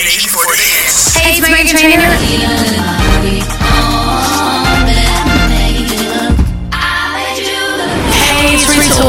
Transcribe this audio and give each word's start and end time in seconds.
Destination 0.00 0.30
48. 0.30 0.56
Hey, 1.20 1.36
it's 1.36 1.44
Megan 1.44 1.76
trainer. 1.76 2.08
Hey, 8.16 8.56
it's 8.56 8.64
Rita 8.80 9.04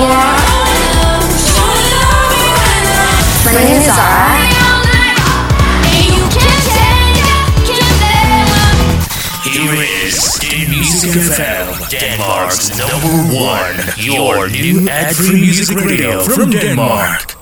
Here 9.46 9.80
is, 10.04 10.44
in 10.44 10.70
Music 10.72 11.12
FM, 11.12 11.90
Denmark's 11.90 12.78
number 12.78 13.16
one, 13.34 13.78
your 13.96 14.50
new 14.50 14.90
ad-free 14.90 15.40
music 15.40 15.78
radio 15.78 16.22
from 16.24 16.50
Denmark. 16.52 17.41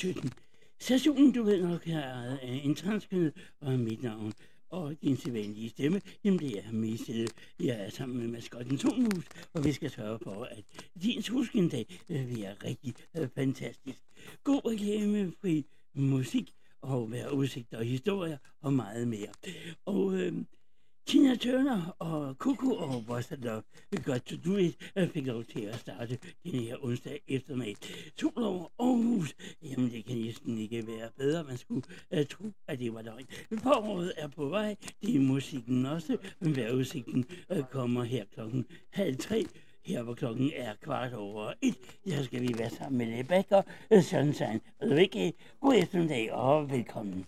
17. 0.00 0.32
Stationen, 0.78 1.32
du 1.32 1.42
ved 1.42 1.62
nok, 1.62 1.84
her 1.84 2.00
er 2.00 2.38
en 2.38 2.74
transkønnet 2.74 3.32
og 3.60 3.78
mit 3.78 4.02
navn. 4.02 4.32
Og 4.70 4.96
din 5.02 5.16
sædvanlige 5.16 5.70
stemme, 5.70 6.00
jamen 6.24 6.40
det 6.40 6.58
er 6.58 6.72
mistet. 6.72 7.16
Øh, 7.20 7.66
jeg 7.66 7.86
er 7.86 7.90
sammen 7.90 8.18
med 8.18 8.28
maskotten 8.28 8.78
Tonmus, 8.78 9.24
og 9.52 9.64
vi 9.64 9.72
skal 9.72 9.90
sørge 9.90 10.18
for, 10.22 10.44
at 10.44 10.64
din 11.02 11.22
solskindag 11.22 11.86
øh, 12.08 12.26
bliver 12.26 12.64
rigtig 12.64 12.94
øh, 13.16 13.28
fantastisk. 13.34 13.98
God 14.44 14.70
reklamefri 14.70 15.66
musik 15.94 16.52
og 16.80 17.12
være 17.12 17.34
udsigt 17.34 17.74
og 17.74 17.84
historier 17.84 18.38
og 18.60 18.72
meget 18.72 19.08
mere. 19.08 19.32
Og 19.86 20.14
øh, 20.14 20.32
Tina 21.06 21.36
Turner 21.36 21.96
og 21.98 22.38
Kuku 22.38 22.72
og 22.74 23.04
Bossa 23.06 23.34
Love, 23.34 23.62
Got 24.04 24.20
To 24.20 24.36
Do 24.44 24.56
It, 24.56 24.76
fik 25.12 25.26
lov 25.26 25.44
til 25.44 25.60
at 25.60 25.78
starte 25.80 26.18
første 36.00 36.18
vejrudsigten 36.40 37.24
kommer 37.70 38.04
her 38.04 38.24
klokken 38.34 38.66
halv 38.90 39.16
tre. 39.16 39.46
Her 39.84 40.02
hvor 40.02 40.14
klokken 40.14 40.50
er 40.56 40.74
kvart 40.82 41.12
over 41.12 41.52
et, 41.62 41.98
så 42.06 42.24
skal 42.24 42.42
vi 42.42 42.54
være 42.58 42.70
sammen 42.70 42.98
med 42.98 43.18
Rebecca 43.18 43.62
Sunshine. 44.02 44.60
Rikke, 44.82 45.32
god 45.60 45.74
eftermiddag 45.74 46.32
og 46.32 46.70
velkommen. 46.70 47.26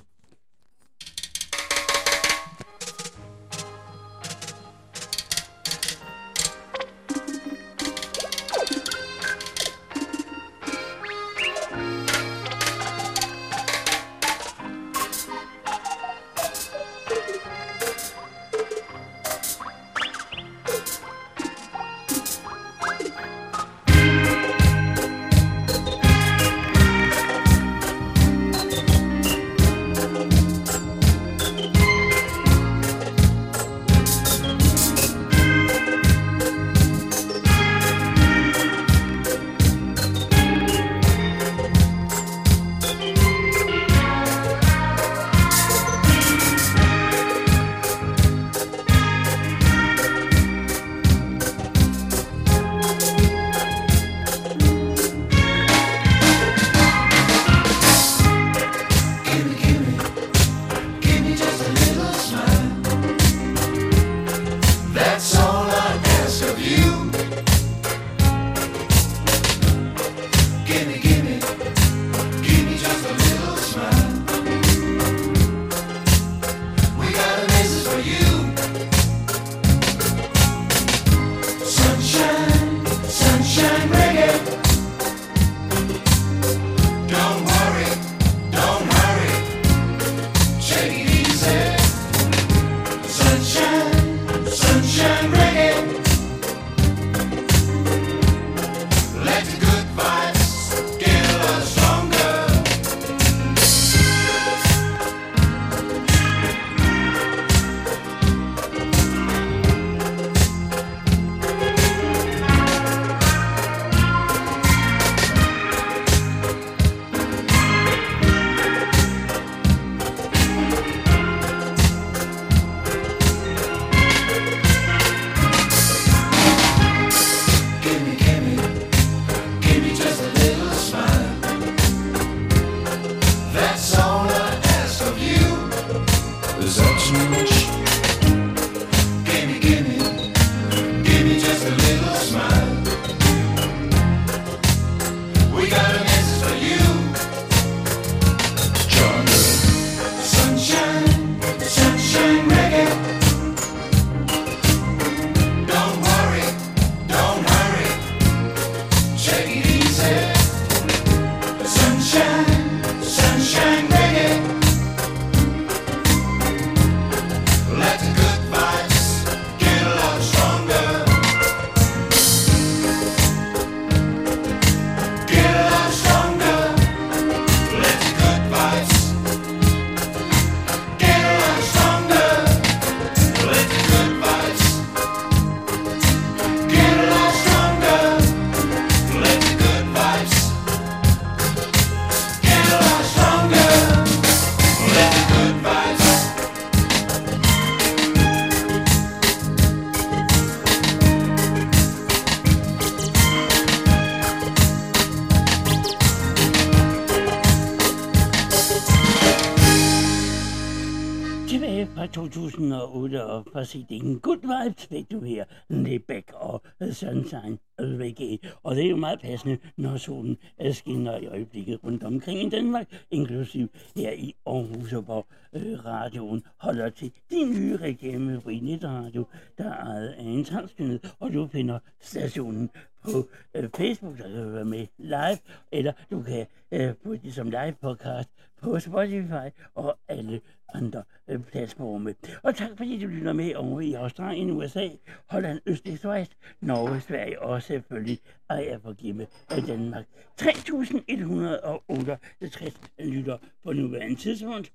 2008 213.63 213.63
og 213.63 213.63
fra 213.63 213.65
CD'en 213.65 214.21
Good 214.21 214.65
Vibes 214.67 214.87
fik 214.87 215.11
du 215.11 215.21
her 215.21 215.45
Lebæk 215.69 216.33
og 216.35 216.63
øh, 216.83 216.93
Sunshine 216.93 217.59
Reggae. 217.79 218.39
Og 218.63 218.77
det 218.77 218.85
er 218.87 218.91
jo 218.91 218.97
meget 218.97 219.21
passende, 219.21 219.59
når 219.77 219.97
solen 219.97 220.39
øh, 220.61 220.75
skinner 220.75 221.17
i 221.17 221.27
øjeblikket 221.27 221.85
rundt 221.85 222.05
omkring 222.05 222.47
i 222.47 222.49
Danmark, 222.49 222.87
inklusiv 223.11 223.69
her 223.97 224.13
i 224.13 224.35
Aarhus, 224.47 224.91
hvor 224.91 225.27
øh, 225.53 225.85
radioen 225.85 226.43
holder 226.57 226.91
til 226.91 227.13
din 227.31 227.51
nye 227.51 227.77
reklame 227.77 228.41
på 228.41 228.51
Radio, 228.51 229.27
der 229.59 229.65
er 229.65 229.85
ejet 229.85 230.09
af 230.09 230.23
en 230.23 230.45
transkønnet, 230.45 231.15
og 231.21 231.33
du 231.33 231.47
finder 231.47 231.79
stationen 232.01 232.71
på 233.05 233.29
øh, 233.55 233.69
Facebook, 233.77 234.19
der 234.19 234.29
kan 234.29 234.45
du 234.45 234.49
være 234.49 234.65
med 234.65 234.87
live, 234.99 235.39
eller 235.73 235.93
du 236.11 236.23
kan 236.23 236.47
øh, 236.73 236.95
få 237.03 237.17
det 237.17 237.35
som 237.35 237.51
live 237.51 237.75
podcast 237.83 238.31
på 238.63 238.81
Spotify 238.81 239.49
og 239.75 239.99
alle 240.09 240.41
andre 240.75 241.03
øh, 241.29 241.41
platforme. 241.41 242.15
Og 242.43 242.55
tak 242.55 242.71
fordi 242.77 243.03
du 243.03 243.07
lytter 243.07 243.33
med 243.33 243.55
over 243.55 243.81
i 243.81 243.93
Australien, 243.93 244.51
USA, 244.51 244.89
Holland, 245.27 245.61
Østrig, 245.67 245.99
Schweiz, 245.99 246.29
Norge, 246.61 247.01
Sverige 247.01 247.43
og 247.43 247.63
selvfølgelig 247.63 248.19
ejer 248.51 248.79
for 248.79 248.93
forgive 248.93 249.27
af 249.51 249.59
øh, 249.59 249.67
Danmark. 249.67 250.05
3.168 250.41 252.73
lytter 252.99 253.39
på 253.65 253.73
nuværende 253.73 254.17
tidspunkt. 254.17 254.73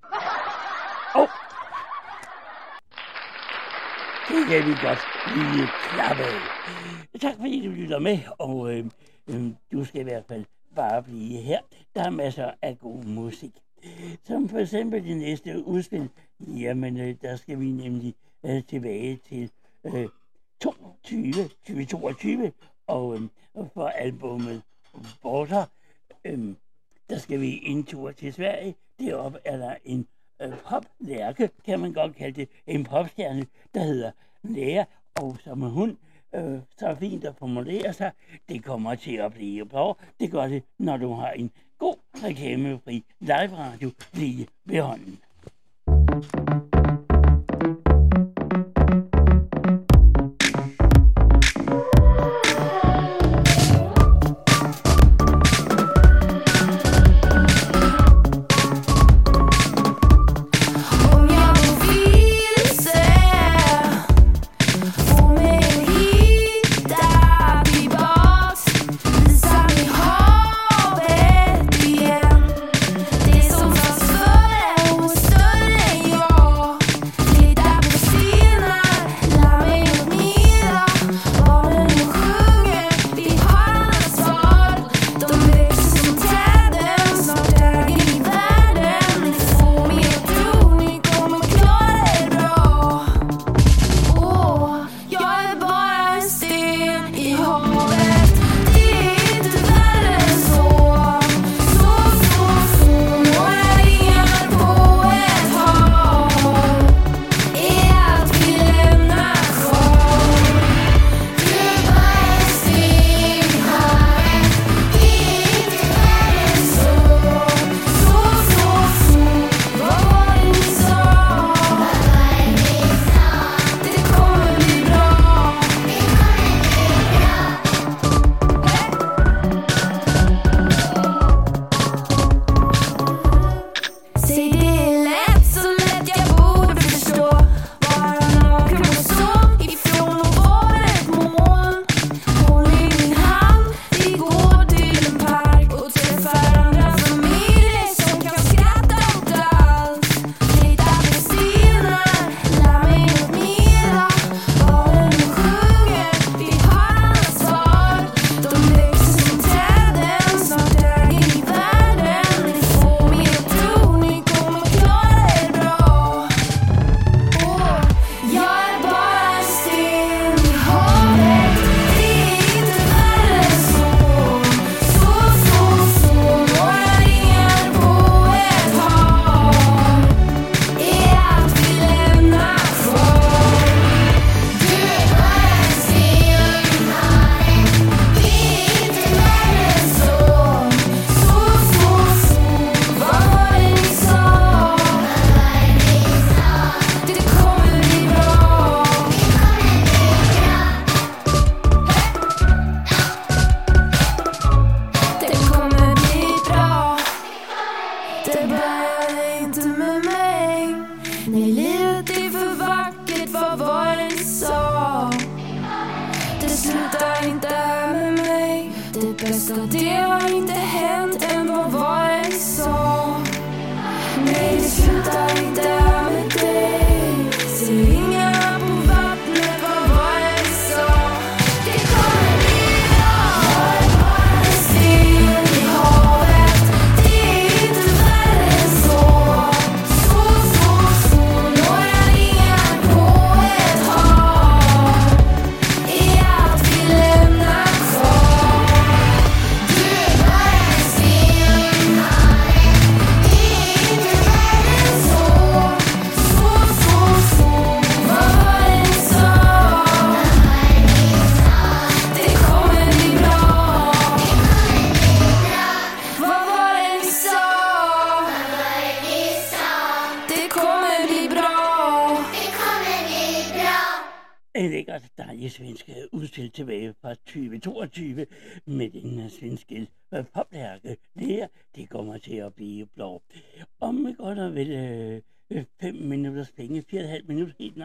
Og 1.15 1.27
det 4.29 4.47
kan 4.49 4.65
vi 4.69 4.73
godt 4.81 4.99
lige 5.35 5.67
klappe 5.91 6.23
af. 6.23 6.39
Tak 7.21 7.35
fordi 7.35 7.65
du 7.65 7.71
lytter 7.71 7.99
med, 7.99 8.19
og 8.39 8.73
øh, 8.73 8.85
øh, 9.29 9.43
du 9.71 9.83
skal 9.83 10.01
i 10.01 10.03
hvert 10.03 10.25
fald 10.27 10.45
bare 10.75 11.03
blive 11.03 11.41
her. 11.41 11.59
Der 11.95 12.03
er 12.03 12.09
masser 12.09 12.51
af 12.61 12.79
god 12.79 13.03
musik. 13.03 13.51
Som 14.23 14.49
for 14.49 14.59
eksempel 14.59 15.03
det 15.03 15.17
næste 15.17 15.65
udspil. 15.65 16.09
Jamen, 16.39 16.97
øh, 16.97 17.15
der 17.21 17.35
skal 17.35 17.59
vi 17.59 17.71
nemlig 17.71 18.15
øh, 18.45 18.63
tilbage 18.63 19.19
til 19.29 19.51
øh, 19.83 20.07
22, 20.61 21.33
2022, 21.33 22.51
og 22.87 23.15
øh, 23.15 23.21
for 23.73 23.87
albumet 23.87 24.61
Border, 25.21 25.65
øh, 26.25 26.55
der 27.09 27.17
skal 27.17 27.41
vi 27.41 27.59
en 27.63 27.83
tur 27.83 28.11
til 28.11 28.33
Sverige. 28.33 28.75
Deroppe 28.99 29.39
er 29.45 29.57
der 29.57 29.75
en 29.85 30.07
øh, 30.41 30.53
poplærke, 30.69 31.49
kan 31.65 31.79
man 31.79 31.93
godt 31.93 32.15
kalde 32.15 32.41
det, 32.41 32.49
en 32.67 32.83
popstjerne, 32.83 33.45
der 33.73 33.83
hedder 33.83 34.11
Lærer, 34.43 34.85
og 35.15 35.37
som 35.43 35.61
hun 35.61 35.97
øh, 36.35 36.59
så 36.77 36.95
fint 36.99 37.25
at 37.25 37.35
formulere 37.35 37.93
sig. 37.93 38.11
Det 38.49 38.63
kommer 38.63 38.95
til 38.95 39.15
at 39.15 39.33
blive 39.33 39.65
bra. 39.65 39.93
Det 40.19 40.31
gør 40.31 40.47
det, 40.47 40.63
når 40.77 40.97
du 40.97 41.13
har 41.13 41.31
en 41.31 41.51
god 41.79 41.97
reklamefri 42.23 43.03
live-radio 43.19 43.91
lige 44.13 44.47
ved 44.65 44.81
hånden. 44.81 45.19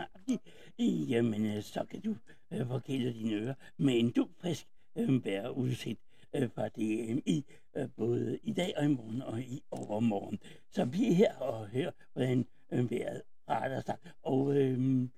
nøjagtigt, 0.03 1.11
jamen 1.11 1.47
øh, 1.47 1.63
så 1.63 1.85
kan 1.91 2.01
du 2.01 2.17
øh, 2.53 2.67
forkæle 2.67 3.13
dine 3.13 3.35
ører 3.35 3.55
med 3.77 3.99
en 3.99 4.11
dufrisk 4.11 4.67
øh, 4.97 5.23
bærerudsigt 5.23 6.01
øh, 6.35 6.51
fra 6.51 6.69
DMI, 6.69 7.45
øh, 7.77 7.89
både 7.97 8.39
i 8.43 8.53
dag 8.53 8.73
og 8.77 8.85
i 8.85 8.89
morgen 8.89 9.23
og 9.23 9.41
i 9.41 9.63
overmorgen. 9.71 10.39
Så 10.71 10.85
vi 10.85 11.09
er 11.09 11.15
her 11.15 11.35
og 11.37 11.69
hører, 11.69 11.93
hvordan 12.13 12.47
øh, 12.73 12.91
vejret 12.91 13.23
retter 13.49 13.81
sig. 13.81 13.97
Og 14.23 14.57
øh, 14.57 15.09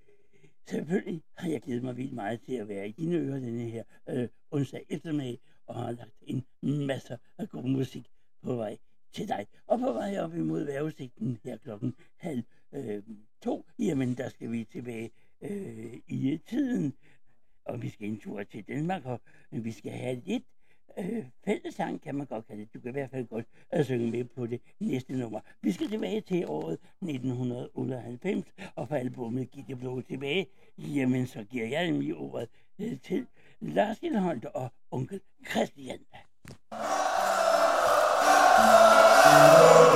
selvfølgelig 0.68 1.22
har 1.36 1.48
jeg 1.48 1.62
glædet 1.62 1.82
mig 1.82 1.96
vildt 1.96 2.12
meget 2.12 2.40
til 2.40 2.54
at 2.54 2.68
være 2.68 2.88
i 2.88 2.92
dine 2.92 3.16
ører 3.16 3.40
denne 3.40 3.62
her 3.62 3.84
øh, 4.08 4.28
onsdag 4.50 4.86
eftermiddag, 4.88 5.40
og 5.66 5.74
har 5.74 5.90
lagt 5.90 6.14
en 6.22 6.44
masse 6.62 7.18
af 7.38 7.48
god 7.48 7.64
musik 7.64 8.06
på 8.42 8.54
vej 8.56 8.78
til 9.12 9.28
dig. 9.28 9.46
Og 9.66 9.78
på 9.78 9.92
vej 9.92 10.18
op 10.18 10.34
imod 10.34 10.64
vejrudsigten 10.64 11.38
her 11.44 11.56
klokken 11.56 11.94
halv 12.16 12.42
øh, 12.74 13.02
to, 13.42 13.66
jamen 13.78 14.14
der 14.14 14.28
skal 14.28 14.52
vi 14.52 14.64
tilbage 14.64 15.10
øh, 15.40 15.94
i 16.06 16.32
øh, 16.32 16.38
tiden, 16.48 16.94
og 17.64 17.82
vi 17.82 17.88
skal 17.88 18.08
en 18.08 18.20
tur 18.20 18.42
til 18.42 18.64
Danmark, 18.68 19.04
og 19.04 19.20
vi 19.50 19.72
skal 19.72 19.92
have 19.92 20.22
lidt 20.26 20.44
øh, 20.98 21.24
fællesang, 21.44 22.00
kan 22.00 22.14
man 22.14 22.26
godt 22.26 22.46
kalde 22.46 22.62
det. 22.62 22.74
Du 22.74 22.80
kan 22.80 22.88
i 22.88 22.92
hvert 22.92 23.10
fald 23.10 23.26
godt 23.26 23.46
at 23.70 23.84
synge 23.84 24.10
med 24.10 24.24
på 24.24 24.46
det 24.46 24.60
næste 24.80 25.12
nummer. 25.12 25.40
Vi 25.62 25.72
skal 25.72 25.88
tilbage 25.88 26.20
til 26.20 26.44
året 26.46 26.78
1998, 27.02 28.44
og 28.74 28.88
for 28.88 28.96
albumet 28.96 29.50
gik 29.50 29.66
det 29.66 29.78
blå 29.78 30.00
tilbage, 30.00 30.46
jamen 30.78 31.26
så 31.26 31.44
giver 31.44 31.66
jeg 31.66 31.90
nemlig 31.90 32.14
ordet 32.14 32.48
øh, 32.78 33.00
til 33.00 33.26
Lars 33.60 33.98
Hildholt 33.98 34.44
og 34.44 34.72
onkel 34.90 35.20
Christian. 35.50 35.98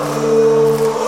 Thank. 0.08 1.07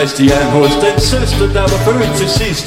Christian 0.00 0.46
hos 0.56 0.74
den 0.84 0.98
søster, 1.12 1.46
der 1.56 1.66
var 1.72 1.80
født 1.86 2.12
til 2.20 2.30
sidst. 2.40 2.66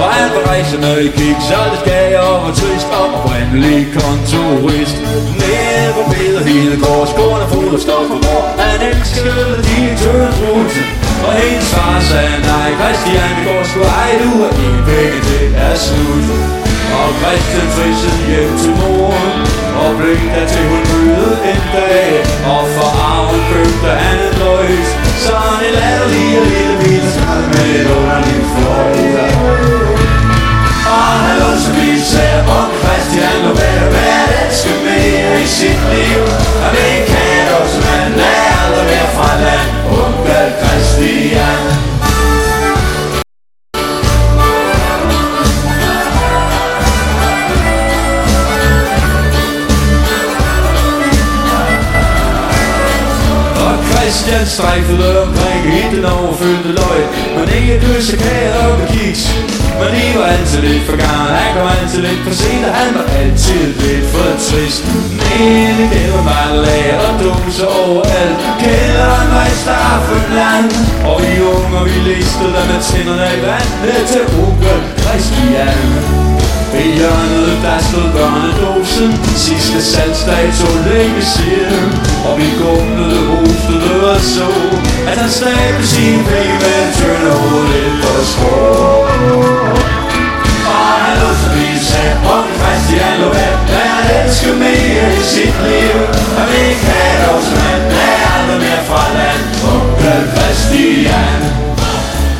Og 0.00 0.08
han 0.16 0.28
var 0.34 0.42
rejsende 0.50 0.92
i 1.06 1.08
kig, 1.18 1.36
så 1.48 1.58
det 1.72 1.82
gav 1.90 2.08
og 2.28 2.36
var 2.44 2.54
trist 2.60 2.88
og 2.98 3.04
oprindelig 3.06 3.78
kontorist. 3.98 4.96
Nede 5.42 5.90
på 5.96 6.02
billedet 6.12 6.44
hele 6.52 6.76
gårdsgården 6.84 7.40
er 7.46 7.50
fuld 7.54 7.72
og 7.76 7.80
stof 7.86 8.06
på 8.12 8.16
mor. 8.26 8.44
Han 8.64 8.78
elskede 8.90 9.46
direktørens 9.68 10.38
rute. 10.44 10.80
Og 11.26 11.32
hendes 11.40 11.68
far 11.74 11.96
sagde 12.10 12.38
nej, 12.50 12.68
Christian, 12.80 13.30
vi 13.36 13.42
går 13.48 13.62
sgu 13.70 13.80
ej, 14.02 14.10
du 14.22 14.30
er 14.46 14.52
en 14.66 14.78
penge, 14.88 15.18
det 15.28 15.44
er 15.66 15.74
slut. 15.84 16.26
Og 17.00 17.08
Christian 17.20 17.66
trissede 17.74 18.20
hjem 18.28 18.52
til 18.62 18.74
mor 18.80 19.14
Og 19.82 19.90
blev 19.98 20.20
der 20.34 20.46
til 20.52 20.64
hun 20.70 20.82
mødte 20.92 21.36
en 21.52 21.62
dag. 21.74 22.10
Og 22.54 22.62
for 22.74 22.90
arven 23.10 23.40
købte 23.50 23.90
han 24.02 24.18
en 24.26 24.34
løs 24.42 24.88
Så 25.24 25.34
han 25.46 25.60
en 25.68 25.74
latterlig 25.78 26.28
og 26.40 26.46
lille 26.52 26.76
bil 26.82 27.04
Skrald 27.14 27.46
med 27.52 27.68
et 27.80 27.88
underligt 27.96 28.46
fløjt 28.52 29.32
Og 30.96 31.08
han 31.24 31.34
lå 31.40 31.50
så 31.64 31.72
vidt 31.78 32.04
sagde 32.12 32.40
om 32.58 32.68
Christian 32.82 33.36
Lå 33.44 33.52
være 33.62 33.84
hvad 33.92 34.12
at 34.24 34.46
elske 34.46 34.72
mere 34.84 35.42
i 35.42 35.46
sit 35.46 35.80
liv. 35.92 36.22
Og 36.64 36.70
det 36.76 36.94
kan 37.10 37.44
også 37.60 37.78
man 37.88 38.20
er 38.20 38.50
aldrig 38.64 38.86
mere 38.90 39.08
fra 39.16 39.30
land 39.44 39.70
Onkel 40.02 40.48
Christian. 40.60 41.91
Christian 54.12 54.46
strejfede 54.46 55.22
omkring 55.22 55.62
hele 55.76 55.96
den 55.96 56.04
overfyldte 56.04 56.72
løg 56.80 57.02
Men 57.36 57.46
ikke 57.58 57.74
kysse 57.84 58.16
kager 58.16 58.66
og 58.66 58.88
kiks 58.92 59.22
Men 59.80 59.90
I 60.04 60.06
var 60.18 60.26
altid 60.36 60.60
lidt 60.66 60.84
for 60.88 60.96
gammel 61.04 61.30
Han 61.40 61.50
kom 61.56 61.68
altid 61.80 62.00
lidt 62.08 62.20
for 62.26 62.34
sent 62.40 62.64
Og 62.68 62.74
han 62.80 62.90
var 62.98 63.06
altid 63.20 63.66
lidt 63.82 64.06
for 64.12 64.28
trist. 64.46 64.82
Men 65.18 65.74
i 65.82 65.86
det 65.94 66.06
var 66.14 66.24
bare 66.32 66.52
lager 66.66 66.98
og 67.08 67.14
dåser 67.22 67.68
overalt. 67.84 68.36
Kælderen 68.62 69.28
var 69.34 69.46
i 69.52 69.56
Staffenland 69.64 70.68
Og 71.10 71.16
vi 71.22 71.32
unge 71.54 71.80
vi 71.88 71.96
listede 72.10 72.52
der 72.56 72.64
med 72.70 72.80
tænderne 72.88 73.26
i 73.36 73.40
vand 73.46 73.70
Ned 73.84 74.02
til 74.12 74.22
onkel 74.44 74.78
Christian 75.02 76.31
i 76.74 76.88
hjørnet, 76.98 77.52
der 77.64 77.78
stod 77.88 78.08
børnedåsen 78.16 79.10
Sidste 79.46 79.78
salgsdato 79.92 80.68
længe 80.88 81.22
siden. 81.34 81.88
Og 82.26 82.32
vi 82.38 82.48
gumlede, 82.60 83.20
hostede 83.30 83.94
og 84.14 84.20
så 84.20 84.48
At 85.10 85.16
han 85.22 85.30
stabte 85.30 85.86
sin 85.86 86.18
penge 86.30 86.56
med 86.62 86.76
en 86.84 86.90
tønde 86.98 87.32
hovedet 87.40 87.92
på 88.02 88.12
skrå 88.32 88.60
Og 90.74 90.92
han 91.04 91.14
lå 91.20 91.30
så 91.42 91.48
lige 91.56 91.80
sagde 91.88 92.14
Om 92.34 92.44
Christian 92.58 93.16
lå 93.22 93.30
af 93.46 93.52
Hvad 93.70 93.86
han 93.94 94.04
elsker 94.18 94.54
mere 94.64 95.06
i 95.20 95.22
sit 95.32 95.56
liv. 95.66 95.96
Han 96.36 96.46
vil 96.50 96.62
ikke 96.70 96.86
have 96.92 97.16
dog 97.24 97.40
som 97.46 97.58
han 97.66 97.80
er 98.06 98.16
aldrig 98.34 98.58
mere 98.64 98.82
fra 98.88 99.04
land. 99.16 99.42
Onkel 99.72 100.22
Christian 100.34 101.40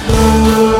Og 0.08 0.71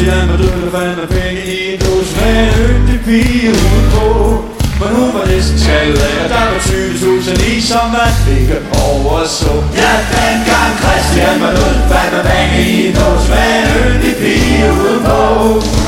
Christian 0.00 0.28
var 0.28 0.36
død, 0.36 0.64
der 0.64 0.70
fandt 0.70 0.98
han 0.98 1.08
penge 1.08 1.42
i 1.46 1.74
en 1.74 1.78
dus 1.80 2.16
med 2.16 2.48
en 2.48 2.76
yndig 2.76 3.00
pige 3.04 3.50
udenpå. 3.50 4.59
Men 4.90 4.98
hun 4.98 5.14
var 5.14 5.24
det 5.24 5.44
skaldet 5.62 6.02
af, 6.10 6.24
og 6.24 6.28
der 6.34 6.44
var 6.50 6.58
20.000 6.58 7.52
i, 7.52 7.60
som 7.60 7.86
man 7.96 8.12
ikke 8.38 8.56
overså. 8.88 9.52
Ja, 9.80 9.92
dengang 10.16 10.72
Christian 10.82 11.36
var 11.42 11.50
død, 11.58 11.76
fandt 11.90 12.12
man 12.14 12.24
penge 12.30 12.56
i 12.70 12.86
en 12.86 12.94
dås 12.94 13.24
med 13.32 13.50
en 13.60 13.68
yndig 13.82 14.14
pige 14.20 14.72
udenpå. 14.80 15.20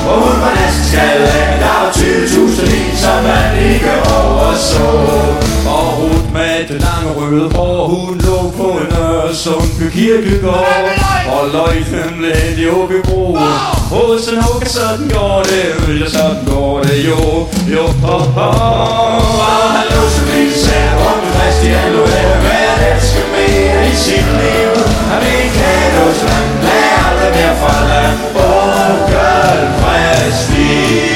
Og 0.08 0.16
hun 0.24 0.36
var 0.42 0.52
næsten 0.60 0.84
skaldet 0.90 1.30
af, 1.42 1.58
der 1.62 1.74
var 1.82 1.90
20.000 1.92 2.74
i, 2.80 2.96
som 3.02 3.18
man 3.28 3.50
ikke 3.70 3.92
overså. 4.20 4.90
Og 5.76 5.86
hun 6.00 6.22
med 6.32 6.58
det 6.68 6.78
lange 6.86 7.10
røde 7.18 7.48
hår, 7.54 7.88
hun 7.88 8.18
lå 8.26 8.38
på 8.58 8.66
en 8.82 8.90
Øresundby 9.04 9.86
kirkegård. 9.96 10.66
Og 11.34 11.44
løgten 11.54 12.18
blev 12.18 12.32
hændt 12.42 12.58
i 12.58 13.10
broen. 13.10 13.52
Hos 13.92 14.28
en 14.28 14.42
hugger, 14.42 14.68
sådan 14.68 15.08
går 15.14 15.42
det, 15.50 16.00
ja, 16.00 16.10
sådan 16.10 16.44
går 16.46 16.82
det 16.82 16.98
jo, 17.08 17.18
jo, 17.74 17.84
ho, 18.02 18.18
ho. 18.18 18.91
Og 19.48 19.66
han 19.76 19.86
lå 19.94 20.02
så 20.16 20.22
vildt 20.30 20.56
sagde, 20.64 20.92
om 21.10 21.18
Christian 21.34 21.88
lå 21.96 22.02
af 22.20 22.28
med 22.46 22.62
at 22.72 22.78
elske 22.90 23.22
mere 23.34 23.80
i 23.92 23.94
sit 24.04 24.28
liv. 24.40 24.72
Han 25.10 25.18
vil 25.22 25.34
ikke 25.44 25.58
have 25.66 25.88
noget, 25.96 26.16
så 26.20 26.26
han 26.36 26.46
aldrig 27.06 27.30
mere 27.36 27.56
fra 27.62 27.74
Christian. 29.82 31.11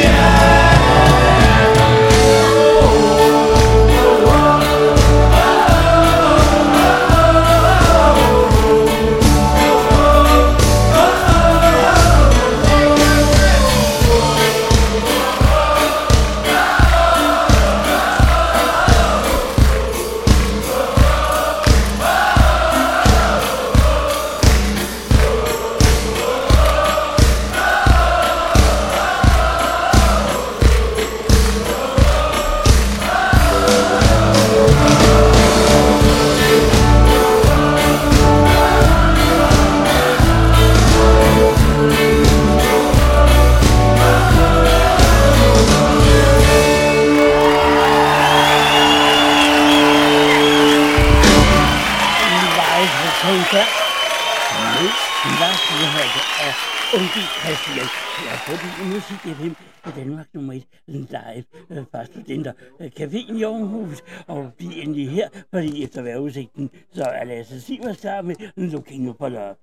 Lasse 67.50 67.66
Sivers 67.66 67.96
klar 67.96 68.22
med 68.22 68.34
Looking 68.56 69.14
for 69.18 69.28
Love. 69.28 69.54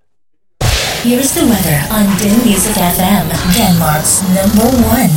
Here's 1.04 1.32
the 1.38 1.46
weather 1.52 1.80
on 1.98 2.06
Din 2.22 2.38
Music 2.48 2.76
FM, 2.98 3.26
Denmark's 3.60 4.13
number 4.38 4.69
one. 4.96 5.15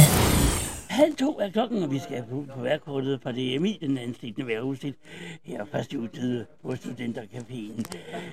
Halv 0.89 1.15
to 1.17 1.39
er 1.41 1.51
klokken, 1.51 1.83
og 1.83 1.91
vi 1.91 1.99
skal 1.99 2.25
på, 2.31 2.45
på 2.55 2.61
værkortet 2.61 3.23
fra 3.23 3.33
DMI, 3.33 3.79
den 3.81 3.99
anstigne 3.99 4.47
vejrudsigt, 4.47 4.99
her 5.45 5.65
fra 5.65 5.83
studiet 5.83 6.47
på 6.63 6.73
Studentercaféen. 6.73 7.83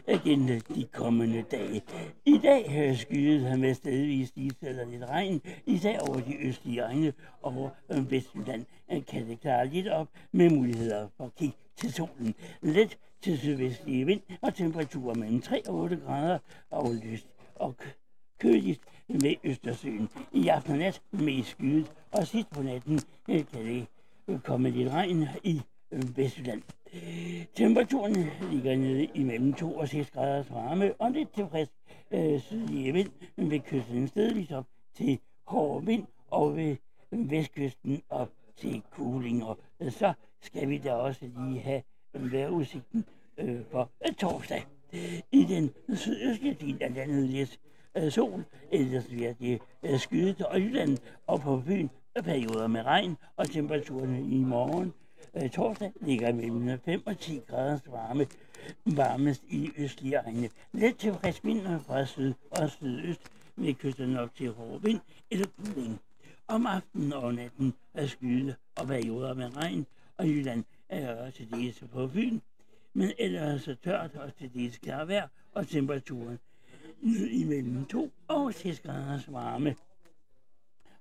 Igen 0.07 0.61
de 0.75 0.85
kommende 0.93 1.43
dage. 1.51 1.81
I 2.25 2.39
dag 2.43 2.75
øh, 2.89 2.97
skydes 2.97 3.43
han 3.49 3.59
med 3.59 3.73
stedvis 3.73 4.31
is 4.35 4.53
eller 4.61 4.85
lidt 4.85 5.03
regn, 5.09 5.41
især 5.65 5.99
over 5.99 6.19
de 6.19 6.47
østlige 6.47 6.79
egne 6.81 7.13
over 7.41 7.69
øh, 7.91 8.11
Vestjylland. 8.11 8.65
Øh, 8.93 9.05
Kan 9.05 9.27
det 9.27 9.41
klare 9.41 9.67
lidt 9.67 9.87
op 9.87 10.07
med 10.31 10.49
muligheder 10.49 11.07
for 11.17 11.23
at 11.23 11.35
kigge 11.35 11.55
til 11.77 11.93
solen. 11.93 12.35
Let 12.61 12.97
til 13.23 13.37
sydvestlige 13.37 14.05
vind 14.05 14.21
og 14.41 14.53
temperaturer 14.53 15.15
mellem 15.15 15.41
3 15.41 15.67
og 15.67 15.75
8 15.75 15.95
grader 15.95 16.39
og 16.69 16.95
lyst 17.03 17.27
og 17.55 17.75
køligt 18.39 18.81
ved 19.07 19.35
Østersøen. 19.43 20.09
I 20.31 20.47
aften 20.47 20.71
og 20.71 20.77
nat 20.77 21.01
mest 21.11 21.49
skyet, 21.49 21.91
og 22.11 22.27
sidst 22.27 22.49
på 22.49 22.63
natten 22.63 22.99
øh, 23.29 23.45
kan 23.45 23.65
det 23.65 23.87
øh, 24.27 24.39
komme 24.39 24.69
lidt 24.69 24.89
regn 24.89 25.27
i 25.43 25.61
Vestland. 25.91 26.15
Vestjylland. 26.15 26.61
Temperaturen 27.55 28.15
ligger 28.51 28.75
nede 28.75 29.07
imellem 29.13 29.53
2 29.53 29.75
og 29.75 29.87
6 29.87 30.11
graders 30.11 30.51
varme, 30.51 30.93
og 30.93 31.11
lidt 31.11 31.33
tilfreds 31.33 31.69
frisk 32.11 32.33
øh, 32.33 32.39
sydlige 32.39 32.93
vind 32.93 33.09
ved 33.37 33.59
kysten 33.59 34.07
stedvis 34.07 34.51
op 34.51 34.65
til 34.95 35.19
hård 35.47 35.85
vind, 35.85 36.05
og 36.31 36.55
ved 36.55 36.75
vestkysten 37.11 38.01
op 38.09 38.29
til 38.57 38.81
kulinger. 38.91 39.57
Så 39.89 40.13
skal 40.41 40.69
vi 40.69 40.77
da 40.77 40.93
også 40.93 41.25
lige 41.25 41.59
have 41.59 41.81
vejrudsigten 42.13 43.05
øh, 43.37 43.59
for 43.71 43.89
øh, 44.07 44.13
torsdag. 44.13 44.65
I 45.31 45.45
den 45.49 45.71
sydøstlige 45.93 46.57
del 46.59 46.83
af 46.83 46.93
landet 46.93 47.29
lidt 47.29 47.59
øh, 47.97 48.11
sol, 48.11 48.43
ellers 48.71 49.05
bliver 49.05 49.33
det 49.33 49.61
øh, 49.83 49.99
skyet 49.99 50.37
til 50.37 50.45
Øjland 50.49 50.97
og 51.27 51.41
på 51.41 51.63
byen 51.65 51.89
øh, 52.17 52.23
perioder 52.23 52.67
med 52.67 52.83
regn, 52.85 53.17
og 53.37 53.49
temperaturerne 53.49 54.21
i 54.21 54.43
morgen 54.43 54.93
øh, 55.35 55.49
torsdag 55.49 55.91
ligger 56.01 56.33
mellem 56.33 56.79
5 56.85 57.01
og 57.05 57.19
10 57.19 57.41
graders 57.47 57.81
varme, 57.87 58.27
varmest 58.85 59.43
i 59.49 59.71
østlige 59.77 60.15
egne. 60.15 60.49
Let 60.71 60.97
til 60.97 61.13
frisk 61.13 61.45
vind 61.45 61.61
fra 61.79 62.05
syd 62.05 62.33
og 62.51 62.69
sydøst 62.69 63.21
med 63.55 63.73
kysterne 63.73 64.21
op 64.21 64.35
til 64.35 64.51
hård 64.51 64.81
vind 64.81 64.99
eller 65.31 65.45
kuling. 65.57 65.99
Om 66.47 66.65
aftenen 66.65 67.13
og 67.13 67.35
natten 67.35 67.73
er 67.93 68.07
skyde 68.07 68.55
og 68.75 68.87
perioder 68.87 69.33
med 69.33 69.57
regn, 69.57 69.85
og 70.17 70.27
Jylland 70.27 70.63
er 70.93 71.29
til 71.29 71.51
dels 71.51 71.83
på 71.91 72.07
Fyn, 72.07 72.39
men 72.93 73.11
ellers 73.17 73.61
så 73.61 73.75
tørt 73.83 74.15
og 74.15 74.35
til 74.35 74.53
dels 74.53 74.77
klar 74.77 75.05
vejr, 75.05 75.27
og 75.53 75.67
temperaturen 75.67 76.39
ned 77.01 77.27
imellem 77.27 77.85
2 77.85 78.11
og 78.27 78.53
6 78.53 78.79
graders 78.79 79.31
varme. 79.31 79.75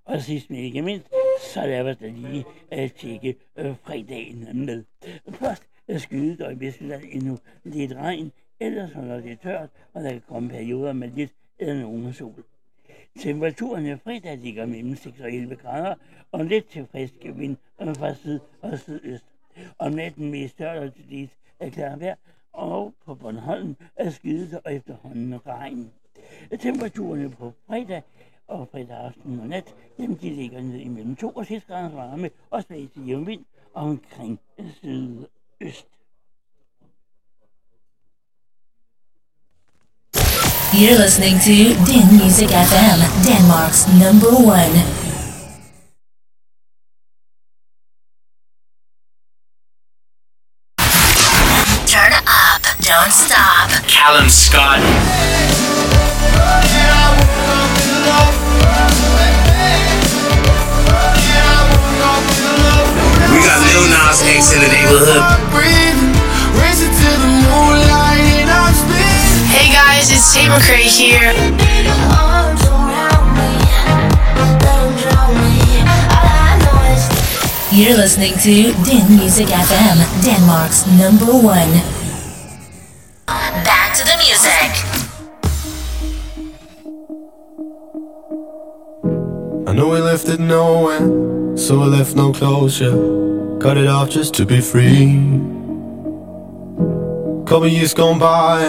Og 0.04 0.22
sidst 0.22 0.50
men 0.50 0.58
ikke 0.58 0.82
mindst, 0.82 1.08
så 1.54 1.66
lad 1.66 1.90
os 1.90 1.96
da 1.96 2.08
lige 2.08 2.44
uh, 2.72 2.90
tjekke 2.90 3.36
uh, 3.60 3.76
fredagen 3.82 4.66
med. 4.66 4.84
Først 5.28 5.62
øh, 5.88 5.94
er 5.94 5.98
skydet 5.98 6.40
og 6.40 6.52
i 6.52 6.60
Vestjylland 6.60 7.02
endnu 7.10 7.38
lidt 7.64 7.92
regn, 7.92 8.32
ellers 8.60 8.92
holder 8.92 9.20
det 9.20 9.40
tørt, 9.40 9.68
og 9.92 10.02
der 10.02 10.10
kan 10.10 10.22
komme 10.28 10.48
perioder 10.48 10.92
med 10.92 11.10
lidt 11.10 11.32
eller 11.58 11.80
nogen 11.80 12.12
sol. 12.12 12.44
Temperaturen 13.18 13.98
fredag 13.98 14.38
ligger 14.38 14.66
mellem 14.66 14.96
6 14.96 15.20
og 15.20 15.32
11 15.32 15.56
grader, 15.56 15.94
og 16.32 16.44
lidt 16.44 16.68
til 16.68 16.86
frisk 16.86 17.14
vind 17.24 17.56
fra 17.78 18.14
syd 18.14 18.38
og 18.60 18.78
sydøst. 18.78 19.24
Om 19.78 19.92
natten 19.92 20.30
med 20.30 20.48
større 20.48 20.90
til 20.90 21.10
dels 21.10 21.30
er 21.60 21.70
klar 21.70 21.96
vejr, 21.96 22.14
og 22.52 22.94
på 23.06 23.14
Bornholm 23.14 23.76
er 23.96 24.10
skydet 24.10 24.60
og 24.64 24.74
efterhånden 24.74 25.46
regn. 25.46 25.90
Temperaturerne 26.60 27.30
på 27.30 27.52
fredag 27.66 28.02
og 28.48 28.68
fredag 28.72 28.96
aften 28.96 29.40
og 29.40 29.46
nat, 29.46 29.74
jamen 29.98 30.18
de 30.22 30.30
ligger 30.30 30.60
ned 30.60 30.78
imellem 30.78 31.16
2 31.16 31.30
og 31.30 31.46
6 31.46 31.64
grader 31.64 31.94
varme 31.94 32.30
og 32.50 32.62
svag 32.62 32.88
til 32.94 33.06
jævn 33.08 33.26
vind 33.26 33.44
omkring 33.74 34.40
sydøst. 34.80 35.86
You're 40.72 40.98
listening 41.04 41.36
to 41.48 41.56
Den 41.88 42.06
Music 42.20 42.48
FM, 42.48 42.98
Denmark's 43.28 43.80
number 44.02 44.32
one. 44.58 45.11
Up, 52.92 53.04
don't 53.04 53.12
stop. 53.12 53.70
Callum 53.88 54.28
Scott. 54.28 54.80
We 63.32 63.38
got 63.40 63.58
Lil 63.64 63.88
Nas 63.88 64.20
X 64.28 64.52
in 64.52 64.60
the 64.60 64.68
neighborhood. 64.68 65.22
Hey 69.48 69.72
guys, 69.72 70.10
it's 70.10 70.34
Tate 70.34 70.50
McRae 70.50 70.84
here. 70.84 71.32
You're 77.72 77.96
listening 77.96 78.34
to 78.34 78.72
Din 78.84 79.16
Music 79.16 79.46
FM, 79.46 80.22
Denmark's 80.22 80.86
number 80.86 81.32
one. 81.32 82.01
I 89.72 89.74
know 89.74 89.88
we 89.88 90.00
left 90.00 90.28
it 90.28 90.38
nowhere, 90.38 91.56
so 91.56 91.80
I 91.80 91.86
left 91.86 92.14
no 92.14 92.30
closure. 92.30 93.58
Cut 93.58 93.78
it 93.78 93.86
off 93.86 94.10
just 94.10 94.34
to 94.34 94.44
be 94.44 94.60
free. 94.60 95.16
Couple 97.46 97.68
years 97.68 97.94
gone 97.94 98.18
by, 98.18 98.66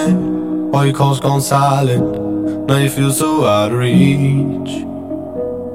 all 0.74 0.86
your 0.86 0.96
calls 0.96 1.20
gone 1.20 1.42
silent. 1.42 2.70
Now 2.70 2.78
you 2.78 2.90
feel 2.90 3.12
so 3.12 3.44
out 3.44 3.74
of 3.74 3.80
reach. 3.80 4.86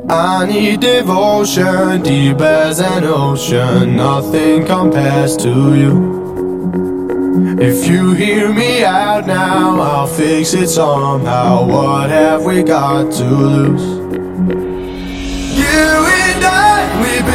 I 0.09 0.47
need 0.47 0.81
devotion, 0.81 2.01
deep 2.01 2.41
as 2.41 2.81
an 2.81 3.05
ocean. 3.05 3.97
Nothing 3.97 4.65
compares 4.65 5.37
to 5.45 5.75
you. 5.75 7.59
If 7.61 7.87
you 7.87 8.15
hear 8.15 8.51
me 8.51 8.83
out 8.83 9.27
now, 9.27 9.79
I'll 9.79 10.07
fix 10.07 10.55
it 10.55 10.69
somehow. 10.69 11.67
What 11.67 12.09
have 12.09 12.47
we 12.47 12.63
got 12.63 13.13
to 13.13 13.25
lose? 13.25 13.98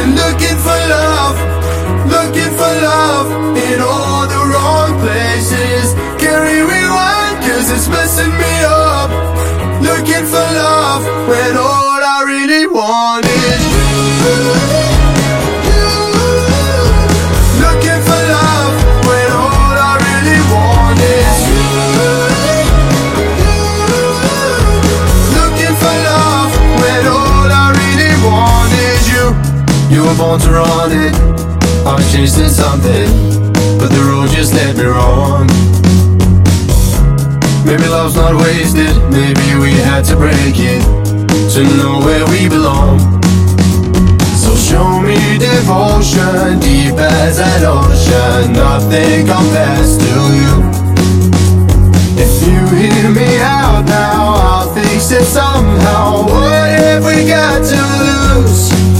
Been 0.04 0.14
looking 0.16 0.58
for 0.58 0.78
love, 0.96 1.36
looking 2.16 2.52
for 2.58 2.72
love 2.90 3.28
in 3.56 3.80
all 3.80 4.26
the 4.28 4.42
wrong 4.52 4.90
places. 5.00 5.94
Can't 6.20 6.44
rewind, 6.72 7.36
cause 7.46 7.70
it's 7.74 7.88
messing 7.88 8.32
me 8.42 8.54
up. 8.64 9.10
Looking 9.82 10.26
for 10.32 10.46
love 10.62 11.02
when 11.28 11.56
all 11.56 11.73
Were 30.14 30.18
born 30.18 30.40
to 30.40 30.50
run 30.50 30.92
it. 30.92 31.14
I 31.86 31.94
was 31.94 32.12
chasing 32.12 32.48
something, 32.48 33.08
but 33.78 33.88
the 33.90 34.04
road 34.06 34.28
just 34.30 34.52
led 34.54 34.76
me 34.76 34.84
wrong. 34.84 35.46
Maybe 37.64 37.88
love's 37.88 38.14
not 38.14 38.34
wasted. 38.36 38.94
Maybe 39.10 39.58
we 39.58 39.72
had 39.72 40.04
to 40.06 40.16
break 40.16 40.54
it 40.58 40.82
to 41.54 41.62
know 41.78 41.98
where 42.04 42.26
we 42.26 42.48
belong. 42.48 43.00
So 44.36 44.54
show 44.54 45.00
me 45.00 45.38
devotion, 45.38 46.60
deep 46.60 46.94
as 46.94 47.40
an 47.40 47.64
ocean. 47.64 48.52
Nothing 48.52 49.26
compares 49.26 49.98
to 49.98 50.14
you. 50.38 50.54
If 52.22 52.46
you 52.46 52.60
hear 52.76 53.10
me 53.10 53.38
out 53.40 53.84
now, 53.86 54.34
I'll 54.36 54.74
fix 54.74 55.10
it 55.10 55.24
somehow. 55.24 56.26
What 56.26 56.68
have 56.78 57.04
we 57.04 57.26
got 57.26 57.64
to 57.64 57.80
lose? 58.04 58.93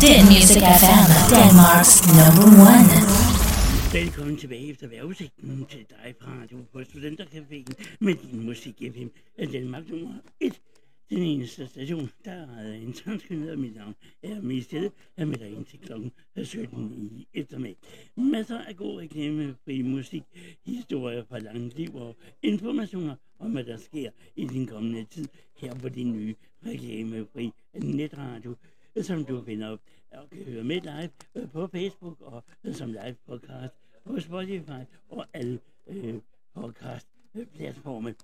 Michelle, 0.00 0.24
Music 0.30 0.62
FM, 0.62 1.06
Denmark's 1.34 2.06
number 2.18 2.46
one. 2.70 2.88
Velkommen 3.92 4.36
tilbage 4.36 4.70
efter 4.70 4.86
vejrudsigten 4.86 5.66
til 5.70 5.86
dig 5.90 6.14
fra 6.20 6.30
Radio 6.42 6.58
på 6.72 6.78
Studentercaféen 6.80 7.96
med 8.00 8.14
din 8.14 8.46
musik 8.46 8.74
FM 8.78 9.06
af 9.38 9.48
Danmark 9.48 9.88
nummer 9.88 10.14
1. 10.40 10.60
Den 11.10 11.22
eneste 11.22 11.66
station, 11.66 12.10
der 12.24 12.32
er 12.32 12.72
en 12.72 12.92
transkønnet, 12.92 13.50
og 13.50 13.58
mit 13.58 13.76
navn 13.76 13.94
er 14.22 14.40
Michelle. 14.40 14.90
Jeg 15.16 15.22
er 15.22 15.26
med 15.26 15.36
dig 15.36 15.50
indtil 15.50 15.78
klokken 15.80 16.12
17 16.42 16.92
i 16.92 17.26
eftermiddag. 17.34 17.76
Masser 18.16 18.58
af 18.58 18.76
god 18.76 19.00
reklame, 19.00 19.54
fri 19.64 19.82
musik, 19.82 20.22
historier 20.66 21.24
fra 21.28 21.38
langt 21.38 21.76
liv 21.76 21.94
og 21.94 22.16
informationer 22.42 23.14
om, 23.38 23.50
hvad 23.50 23.64
der 23.64 23.76
sker 23.76 24.10
i 24.36 24.44
den 24.44 24.66
kommende 24.66 25.04
tid 25.04 25.28
her 25.56 25.74
på 25.74 25.88
din 25.88 26.12
nye 26.12 26.34
reklamefri 26.66 27.52
netradio 27.74 28.56
som 29.02 29.24
du 29.24 29.42
finder 29.42 29.68
op 29.68 29.80
og 30.12 30.30
kan 30.30 30.44
høre 30.44 30.64
med 30.64 30.80
live 30.80 31.10
øh, 31.34 31.50
på 31.50 31.66
Facebook 31.66 32.20
og 32.20 32.44
øh, 32.64 32.74
som 32.74 32.88
live 32.88 33.16
podcast 33.26 33.74
på 34.04 34.20
Spotify 34.20 34.82
og 35.08 35.26
alle 35.32 35.60
øh, 35.86 36.14
podcast 36.54 37.08
platforme. 37.54 38.14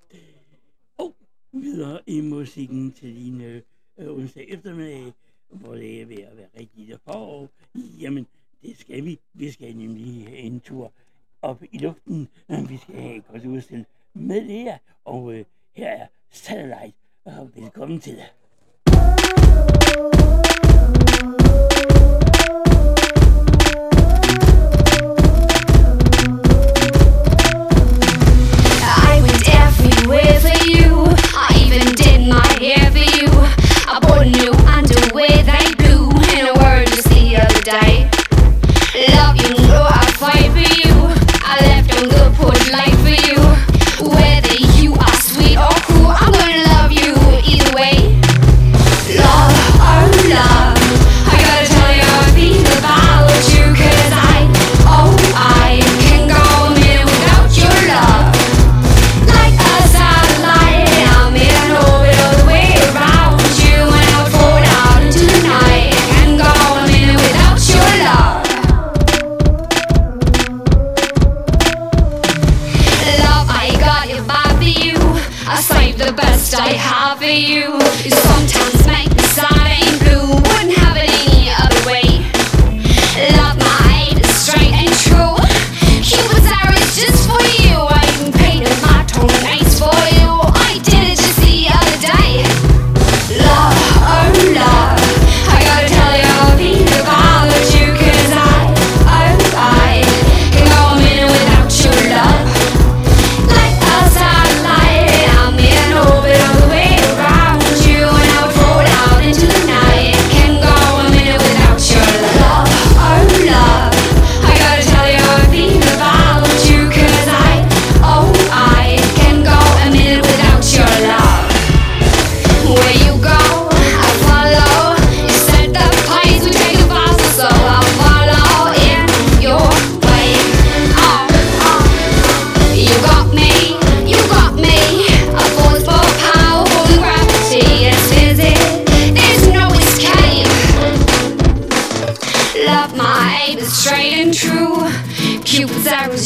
Og 0.98 1.16
videre 1.52 2.00
i 2.06 2.20
musikken 2.20 2.92
til 2.92 3.16
din 3.16 3.40
øh, 3.40 3.62
øh, 3.98 4.10
onsdag 4.10 4.48
eftermiddag, 4.48 5.12
hvor 5.48 5.74
det 5.74 6.02
er 6.02 6.06
ved 6.06 6.18
at 6.18 6.36
være 6.36 6.48
rigtig 6.58 6.98
forår. 7.04 7.48
Jamen, 8.00 8.26
det 8.62 8.78
skal 8.78 9.04
vi. 9.04 9.20
Vi 9.32 9.50
skal 9.50 9.76
nemlig 9.76 10.26
have 10.26 10.38
en 10.38 10.60
tur 10.60 10.92
op 11.42 11.62
i 11.72 11.78
luften. 11.78 12.28
Vi 12.68 12.76
skal 12.76 12.94
have 12.94 13.16
et 13.16 13.26
godt 13.26 13.44
udstil 13.46 13.86
med 14.14 14.40
det 14.40 14.62
her. 14.62 14.78
Og 15.04 15.34
øh, 15.34 15.44
her 15.72 15.88
er 15.88 16.06
Satellite. 16.30 16.96
Og 17.24 17.50
velkommen 17.56 18.00
til. 18.00 18.16
dig. 18.16 18.43
Love 38.96 39.36
you 39.36 39.50
know 39.68 39.86
I 39.90 40.06
put 40.06 40.14
fight 40.16 40.50
for 40.52 40.66
you. 40.78 40.94
I 41.44 41.58
left 41.60 41.90
on 42.00 42.08
the 42.08 42.32
porch 42.36 42.70
you. 77.34 77.83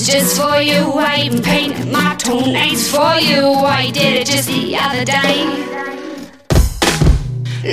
Just 0.08 0.40
for 0.40 0.62
you. 0.62 0.90
I 0.96 1.24
even 1.24 1.42
painted 1.42 1.92
my 1.92 2.14
toenails 2.16 2.88
for 2.88 3.16
you. 3.16 3.44
I 3.44 3.90
did 3.90 4.22
it 4.22 4.26
just 4.26 4.48
the 4.48 4.74
other 4.74 5.04
day. 5.04 5.44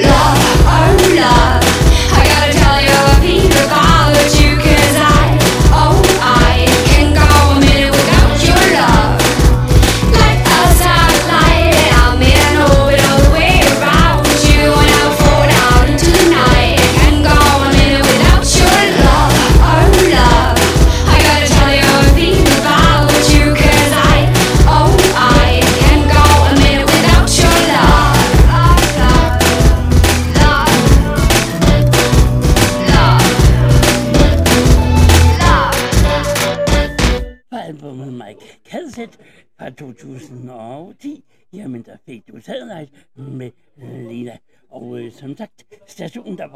Love, 0.04 0.42
oh 0.68 0.98
love, 1.16 1.64
I 2.12 2.22
gotta 2.28 2.52
tell 2.60 2.82
you 2.84 2.92
I 2.92 3.16
feel 3.24 3.56
about 3.64 4.28
you 4.42 4.75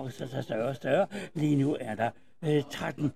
vokser 0.10 0.28
sig 0.28 0.44
større 0.44 0.68
og 0.68 0.76
større. 0.76 1.08
Lige 1.34 1.56
nu 1.56 1.78
er 1.80 1.96
der 1.96 2.12
øh, 2.44 2.64
13 2.72 3.12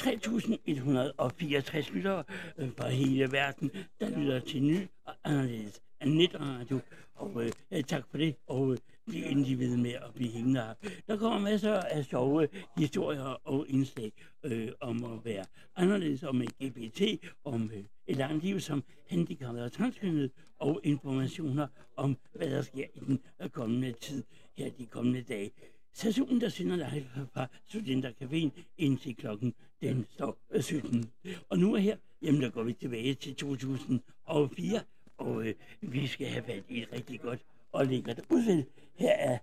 3.164 0.00 1.92
lyttere 1.92 2.24
øh, 2.58 2.70
fra 2.76 2.88
hele 2.88 3.32
verden, 3.32 3.70
der 4.00 4.18
lytter 4.18 4.40
til 4.40 4.62
ny 4.62 4.88
og 5.04 5.14
anderledes 5.24 5.82
netradio. 6.06 6.80
Og 7.14 7.44
øh, 7.44 7.82
tak 7.82 8.04
for 8.10 8.18
det, 8.18 8.36
og 8.46 8.72
øh, 8.72 8.78
bliv 9.06 9.24
endelig 9.26 9.58
ved 9.58 9.76
med 9.76 9.92
at 9.92 10.14
blive 10.14 10.30
hængende 10.30 10.60
her. 10.60 10.74
Der 11.08 11.16
kommer 11.16 11.38
masser 11.38 11.74
af 11.74 12.04
sjove 12.04 12.48
historier 12.76 13.40
og 13.44 13.68
indslag 13.68 14.12
øh, 14.44 14.68
om 14.80 15.04
at 15.04 15.24
være 15.24 15.44
anderledes, 15.76 16.22
om 16.22 16.40
LGBT, 16.60 17.02
om 17.44 17.70
øh, 17.74 17.84
et 18.06 18.16
langt 18.16 18.44
liv 18.44 18.60
som 18.60 18.84
handicappet 19.08 19.62
og 19.62 19.72
transkønnet, 19.72 20.30
og 20.58 20.80
informationer 20.84 21.66
om, 21.96 22.16
hvad 22.32 22.50
der 22.50 22.62
sker 22.62 22.86
i 22.94 23.00
den 23.00 23.20
øh, 23.42 23.48
kommende 23.48 23.92
tid, 23.92 24.24
her 24.56 24.70
de 24.70 24.86
kommende 24.86 25.22
dage. 25.22 25.50
Sessionuntersynet 25.94 26.78
live 26.92 27.06
fra 27.34 27.46
Studentercaféen 27.68 28.50
indtil 28.78 29.16
klokken 29.16 29.54
den 29.82 30.06
står 30.14 30.38
øh, 30.50 30.62
17. 30.62 31.10
Og 31.50 31.58
nu 31.58 31.74
er 31.74 31.78
her, 31.78 31.96
jamen 32.22 32.42
der 32.42 32.50
går 32.50 32.62
vi 32.62 32.72
tilbage 32.72 33.14
til 33.14 33.34
2004, 33.34 34.80
og 35.18 35.46
øh, 35.46 35.54
vi 35.80 36.06
skal 36.06 36.26
have 36.26 36.44
fat 36.46 36.62
i 36.68 36.82
et 36.82 36.88
rigtig 36.92 37.20
godt 37.20 37.40
og 37.72 37.86
lækkert 37.86 38.20
udvalg. 38.30 38.66
Her 38.98 39.12
er 39.12 39.38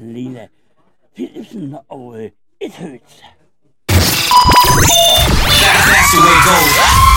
Lena 0.00 0.48
Philipsen 1.14 1.76
og 1.88 2.22
øh, 2.22 2.30
et 2.60 2.72
højt. 2.72 3.22
That's 5.94 6.10
the 6.14 6.20
way 6.26 6.38
goes. 6.48 7.14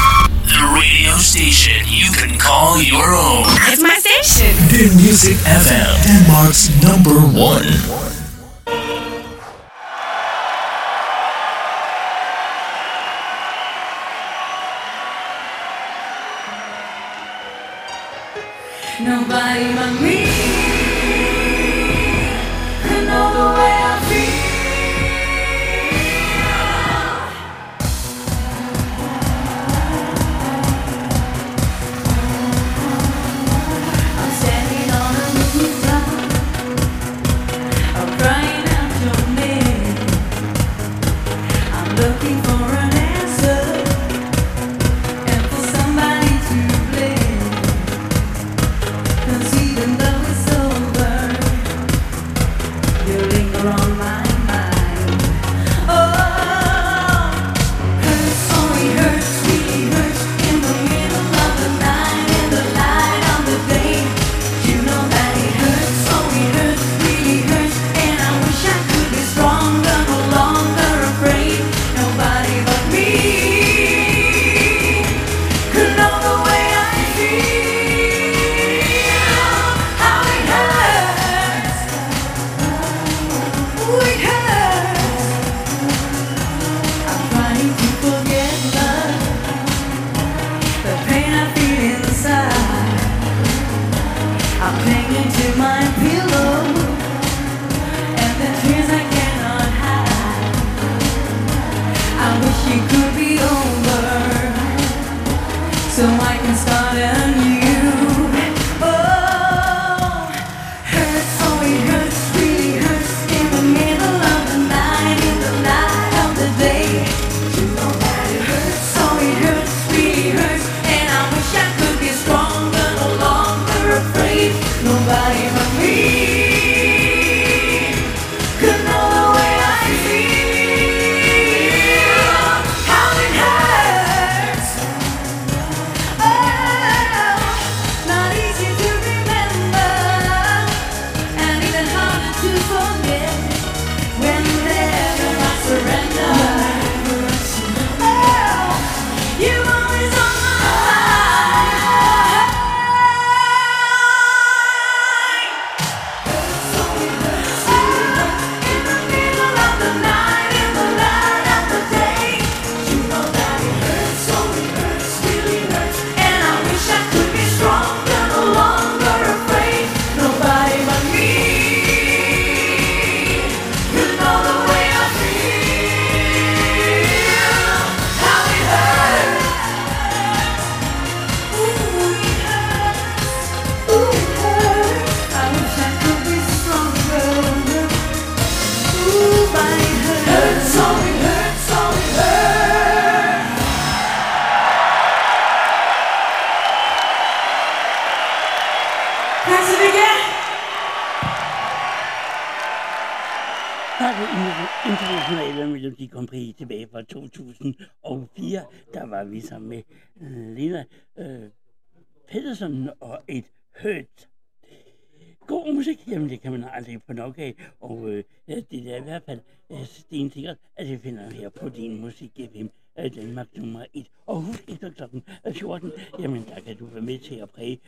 The 0.53 0.63
radio 0.79 1.13
station 1.33 1.79
you 2.01 2.07
can 2.19 2.39
call 2.39 2.73
your 2.91 3.09
own. 3.27 3.45
It's 3.71 3.83
my 3.91 3.97
station. 4.07 4.51
The 4.75 4.85
Music 5.03 5.37
FM, 5.65 5.89
Denmark's 6.07 6.63
number 6.87 7.17
one. 7.51 8.26
nobody 19.07 19.73
but 19.73 20.01
me. 20.01 20.46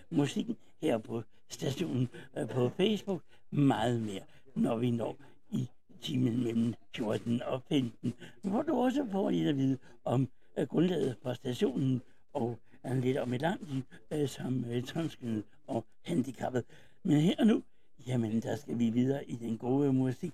musikken 0.10 0.58
her 0.82 0.98
på 0.98 1.24
stationen 1.50 2.10
øh, 2.38 2.50
på 2.50 2.70
Facebook. 2.70 3.22
Meget 3.52 4.02
mere, 4.02 4.22
når 4.56 4.78
vi 4.78 4.92
når 4.92 5.18
i 5.52 5.70
timen 6.02 6.44
mellem 6.44 6.74
14 6.96 7.42
og 7.42 7.62
15, 7.70 8.14
hvor 8.42 8.62
du 8.62 8.74
også 8.74 9.08
får 9.12 9.30
lidt 9.30 9.48
at 9.48 9.58
vide 9.58 9.78
om 10.04 10.30
øh, 10.58 10.68
grundlaget 10.68 11.18
for 11.22 11.34
stationen 11.34 12.02
og 12.34 12.58
øh, 12.86 12.98
lidt 12.98 13.18
om 13.18 13.34
et 13.34 13.42
langt 13.42 13.74
liv 13.74 13.84
som 14.28 14.66
tonskindet 14.88 15.44
og 15.68 15.86
handicappet. 16.06 16.66
Men 17.04 17.18
her 17.18 17.36
og 17.40 17.48
nu, 17.48 17.64
jamen 18.08 18.42
der 18.42 18.56
skal 18.56 18.80
vi 18.80 18.90
videre 18.90 19.26
i 19.26 19.36
den 19.36 19.58
gode 19.58 19.94
musik 19.94 20.32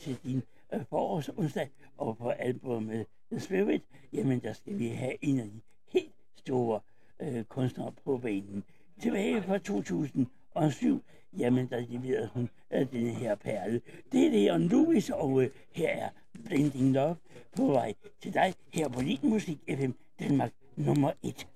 til 0.00 0.18
din 0.24 0.42
forårsonsdag 0.88 1.70
og 1.96 2.16
på 2.16 2.30
albumet 2.30 3.06
Spirit, 3.38 3.82
jamen 4.12 4.40
der 4.40 4.52
skal 4.52 4.78
vi 4.78 4.88
have 4.88 5.24
en 5.24 5.40
af 5.40 5.46
de 5.46 5.60
helt 5.92 6.14
store 6.36 6.80
øh, 7.20 7.44
kunstnere 7.44 7.92
på 8.04 8.18
banen 8.18 8.64
tilbage 9.02 9.42
fra 9.42 9.58
2007, 9.58 11.02
jamen 11.38 11.66
der 11.70 11.80
leverede 11.88 12.30
hun 12.34 12.48
øh, 12.74 12.86
den 12.92 13.10
her 13.10 13.34
perle. 13.34 13.80
Det 14.12 14.26
er 14.26 14.30
Leon 14.30 14.68
Lewis, 14.68 15.10
og 15.10 15.42
øh, 15.42 15.50
her 15.72 15.88
er 15.88 16.08
Blending 16.46 16.92
Love 16.92 17.16
på 17.56 17.66
vej 17.66 17.94
til 18.22 18.34
dig 18.34 18.54
her 18.74 18.88
på 18.88 19.00
Lid 19.00 19.18
Musik 19.22 19.58
FM 19.68 19.90
Danmark 20.20 20.50
nummer 20.76 21.12
1. 21.22 21.46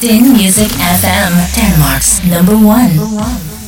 Din 0.00 0.32
Music 0.32 0.72
FM, 1.00 1.32
Denmark's 1.56 2.22
number 2.34 2.54
one. 2.54 2.94
Number 2.94 3.22
one. 3.22 3.61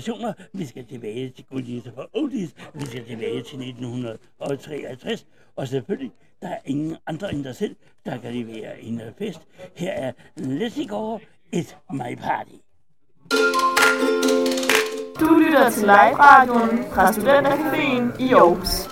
situationer. 0.00 0.32
Vi 0.52 0.66
skal 0.66 0.86
tilbage 0.86 1.30
til 1.30 1.44
Gullis 1.50 1.84
for 1.94 2.10
Otis. 2.14 2.54
Vi 2.74 2.86
skal 2.86 3.04
tilbage 3.04 3.42
til 3.42 3.58
1953. 3.68 5.26
Og 5.56 5.68
selvfølgelig, 5.68 6.12
der 6.42 6.48
er 6.48 6.58
ingen 6.64 6.96
andre 7.06 7.34
end 7.34 7.44
dig 7.44 7.56
selv, 7.56 7.76
der 8.04 8.18
kan 8.18 8.34
levere 8.34 8.82
en 8.82 9.00
fest. 9.18 9.40
Her 9.76 9.92
er 9.92 10.12
Lessigård, 10.36 11.20
It's 11.56 11.74
My 11.92 12.16
Party. 12.16 12.56
Du 15.20 15.34
lytter 15.34 15.70
til 15.70 15.82
live-radioen 15.82 16.84
fra 16.92 17.10
Studentercaféen 17.10 18.22
i 18.22 18.32
Aarhus. 18.32 18.90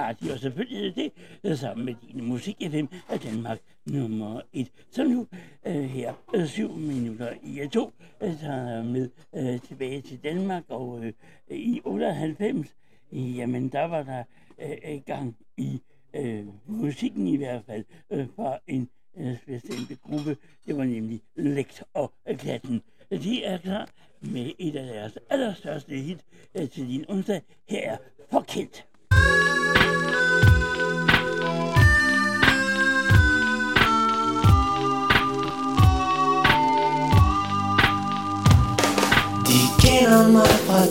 My 0.00 0.04
Party. 0.04 0.24
Og 0.32 0.38
selvfølgelig 0.38 0.86
er 0.88 0.92
det 0.92 1.12
det 1.42 1.58
sammen 1.58 1.84
med 1.86 1.94
din 1.94 2.24
musik 2.24 2.56
FM 2.70 2.84
af 3.08 3.20
Danmark 3.20 3.58
nummer 3.86 4.40
1. 4.52 4.70
Så 4.90 5.04
nu 5.04 5.26
øh, 5.66 5.74
her 5.74 6.14
øh, 6.34 6.46
syv 6.46 6.76
minutter 6.76 7.32
i 7.42 7.60
øh, 7.60 7.70
to 7.70 7.92
øh, 8.22 8.38
tager 8.40 8.70
jeg 8.70 8.84
med 8.84 9.10
øh, 9.36 9.60
tilbage 9.60 10.00
til 10.00 10.18
Danmark. 10.24 10.62
Og 10.68 11.04
øh, 11.04 11.12
i 11.50 11.80
98, 11.84 12.76
jamen 13.12 13.68
der 13.68 13.84
var 13.84 14.02
der 14.02 14.24
øh, 14.58 15.00
gang 15.06 15.36
i 15.56 15.80
øh, 16.14 16.46
musikken 16.66 17.26
i 17.26 17.36
hvert 17.36 17.64
fald 17.66 17.84
øh, 18.10 18.26
for 18.36 18.60
en 18.66 18.88
øh, 19.16 19.36
bestemte 19.46 19.96
gruppe. 19.96 20.36
Det 20.66 20.76
var 20.76 20.84
nemlig 20.84 21.22
Lekt 21.36 21.82
og 21.94 22.12
øh, 22.28 22.38
Klatten. 22.38 22.82
De 23.10 23.44
er 23.44 23.58
klar 23.58 23.88
med 24.20 24.52
et 24.58 24.76
af 24.76 24.86
deres 24.86 25.18
allerstørste 25.30 25.94
hit 25.96 26.24
øh, 26.54 26.68
til 26.68 26.88
din 26.88 27.04
onsdag. 27.08 27.42
Her 27.68 27.90
er 27.92 27.96
Forkendt. 28.30 28.89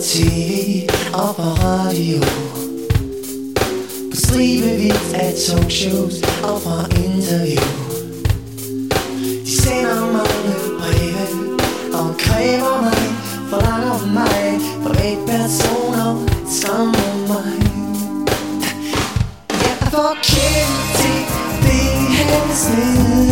Tv 0.02 0.88
og 1.12 1.34
fra 1.36 1.50
radio. 1.64 2.20
På 4.10 4.16
stribevis 4.16 5.12
af 5.14 5.34
talkshows 5.46 6.14
og 6.42 6.60
fra 6.62 6.84
interview. 7.04 7.64
De 9.44 9.62
sender 9.62 10.00
mange 10.00 10.54
breve 10.78 11.58
og 11.92 12.14
kræver 12.18 12.82
mig 12.82 13.02
Forlanger 13.50 14.06
mig 14.14 14.60
for 14.82 14.90
et 14.90 15.18
personer 15.26 16.26
som 16.60 16.86
mig 17.28 17.52
Jeg 19.50 19.76
er 19.80 19.90
forkendt 19.90 20.76
til 21.00 21.20
det 21.62 22.16
her 22.16 22.54
sted 22.54 23.29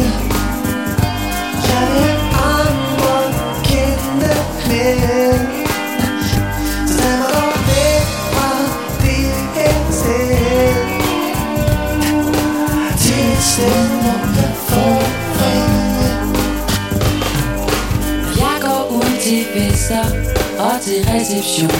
til 20.88 21.04
reception. 21.14 21.70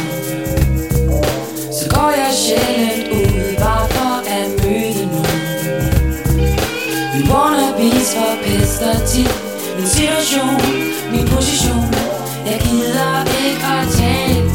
Så 1.79 1.85
går 1.95 2.11
jeg 2.23 2.33
sjældent 2.43 3.09
ud 3.19 3.57
bare 3.65 3.89
for 3.89 4.15
at 4.39 4.49
møde 4.61 5.07
nogen. 5.13 5.43
Min 7.15 7.25
wannabes 7.33 8.09
forpester 8.17 9.07
tit 9.11 9.35
min 9.77 9.89
situation, 9.97 10.55
min 11.13 11.27
position. 11.35 11.85
Jeg 12.47 12.59
gider 12.65 13.15
ikke 13.45 13.67
at 13.79 13.87
tale 13.99 14.48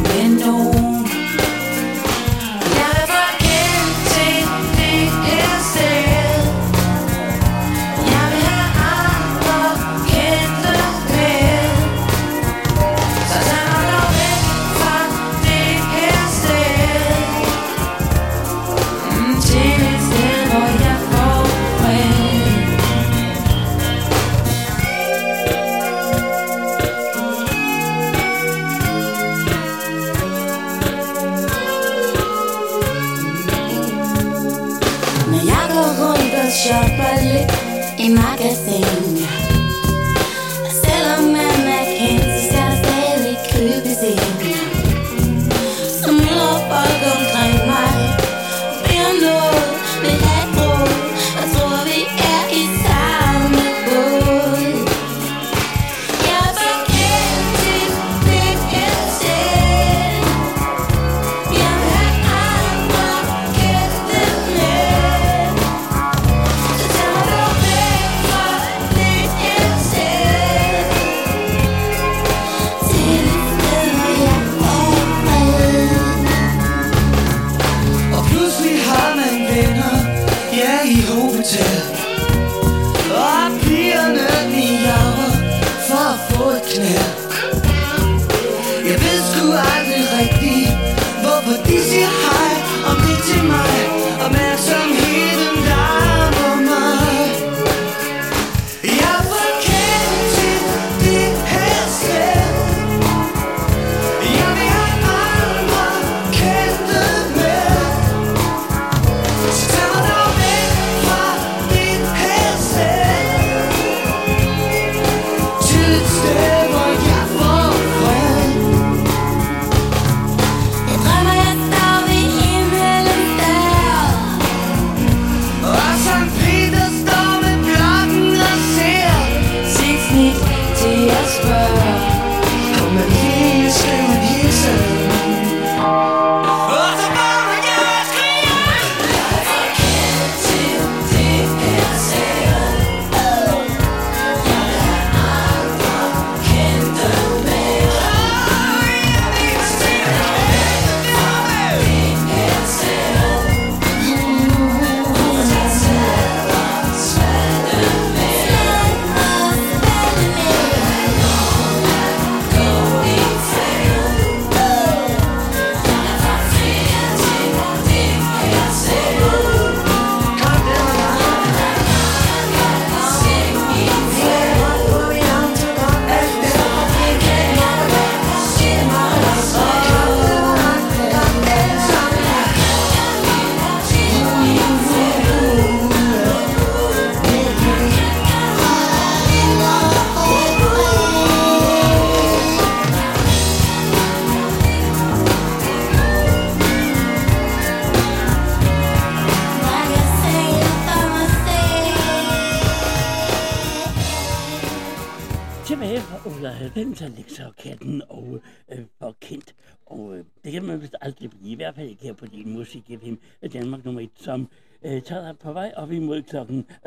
kl. 216.23 216.37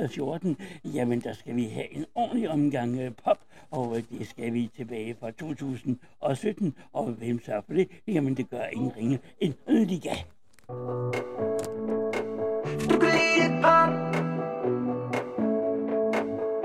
14, 0.08 0.56
øh, 0.84 0.94
jamen 0.96 1.20
der 1.20 1.32
skal 1.32 1.56
vi 1.56 1.64
have 1.64 1.94
en 1.94 2.04
ordentlig 2.14 2.50
omgang 2.50 3.00
øh, 3.00 3.12
pop, 3.24 3.38
og 3.70 3.96
øh, 3.96 4.02
det 4.10 4.28
skal 4.28 4.54
vi 4.54 4.70
tilbage 4.76 5.16
fra 5.20 5.30
2017. 5.30 6.74
Og 6.92 7.04
hvem 7.04 7.40
sørger 7.44 7.60
for 7.66 7.74
det? 7.74 7.88
Jamen 8.06 8.36
det 8.36 8.50
gør 8.50 8.64
ingen 8.64 8.96
ringe 8.96 9.18
en 9.40 9.54
Liga. 9.68 10.14
Du 12.90 12.98
kan 12.98 13.10
lide 13.10 13.42
det 13.42 13.62
pop, 13.62 13.88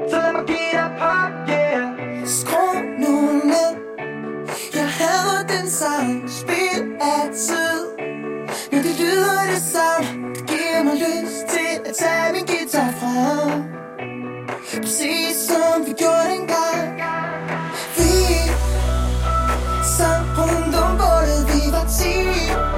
så 0.09 0.15
lad 0.15 0.31
mig 0.33 0.45
give 0.47 0.71
dig 0.73 0.91
pop, 0.99 1.31
yeah. 1.49 2.27
Skru 2.27 2.81
nu 3.03 3.13
ned, 3.53 3.73
jeg 4.73 4.89
hader 4.99 5.47
den 5.47 5.69
sang, 5.69 6.29
spil 6.29 6.95
af 7.01 7.33
tid. 7.33 8.10
Nu 8.71 8.77
det 8.77 8.95
lyder 8.99 9.41
det 9.51 9.61
som. 9.73 10.01
Det 10.35 10.43
giver 10.47 10.83
mig 10.83 10.95
lyst 10.95 11.45
til 11.53 11.73
at 11.89 11.95
tage 11.99 12.33
min 12.33 12.45
guitar 12.45 12.91
frem. 12.99 13.63
Præcis 14.81 15.35
som 15.49 15.85
vi 15.85 15.93
gjorde 16.01 16.25
dengang. 16.33 17.01
Vi 17.97 18.11
sang 19.97 20.25
rundt 20.37 20.75
om 20.75 20.91
bålet, 21.01 21.41
vi 21.53 21.61
var 21.71 21.85
10 21.85 22.70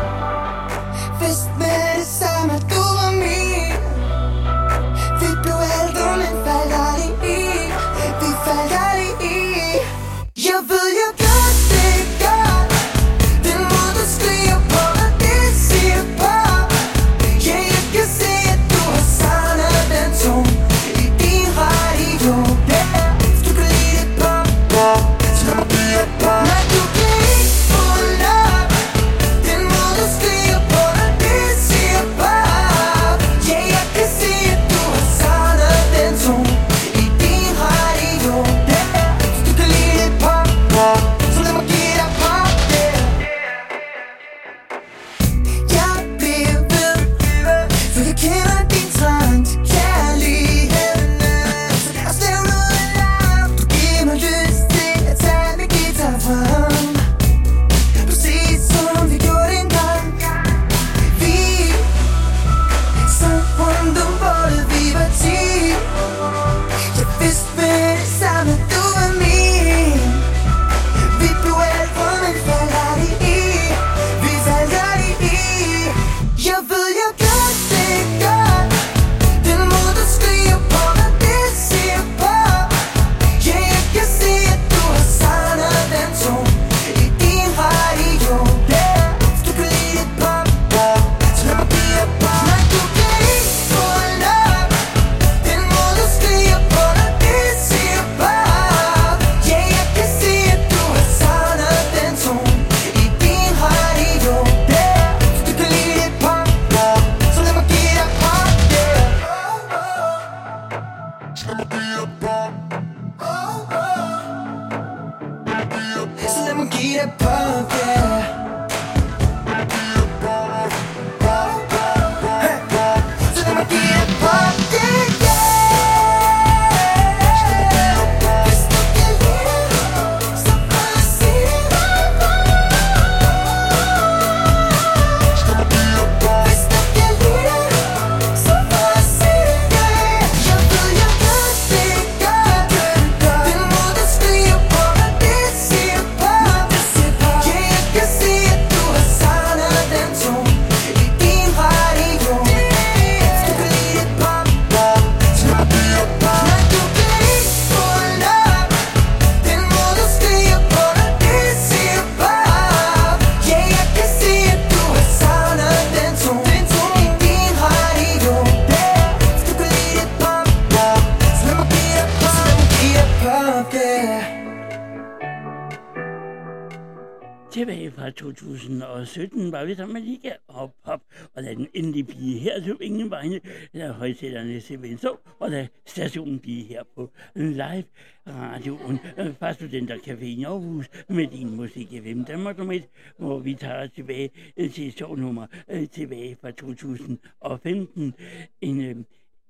til 184.64 184.82
Venså, 184.82 185.18
og 185.40 185.52
lad 185.52 185.68
stationen 185.86 186.40
blive 186.40 186.64
her 186.64 186.84
på 186.96 187.12
live 187.36 187.84
radioen 188.28 189.00
fra 189.40 189.52
Studentercaféen 189.52 190.40
i 190.40 190.44
Aarhus 190.44 190.90
med 191.10 191.28
din 191.28 191.56
musik 191.56 191.88
FM 191.88 192.24
Danmark 192.24 192.60
om 192.60 192.72
et, 192.72 192.90
hvor 193.18 193.40
vi 193.40 193.54
tager 193.54 193.84
os 193.84 193.92
tilbage 193.92 194.30
øh, 194.58 194.72
til 194.72 195.06
nummer 195.18 195.48
øh, 195.68 195.90
tilbage 195.90 196.38
fra 196.42 196.52
2015. 196.52 198.14
En, 198.62 198.82
øh, 198.82 198.96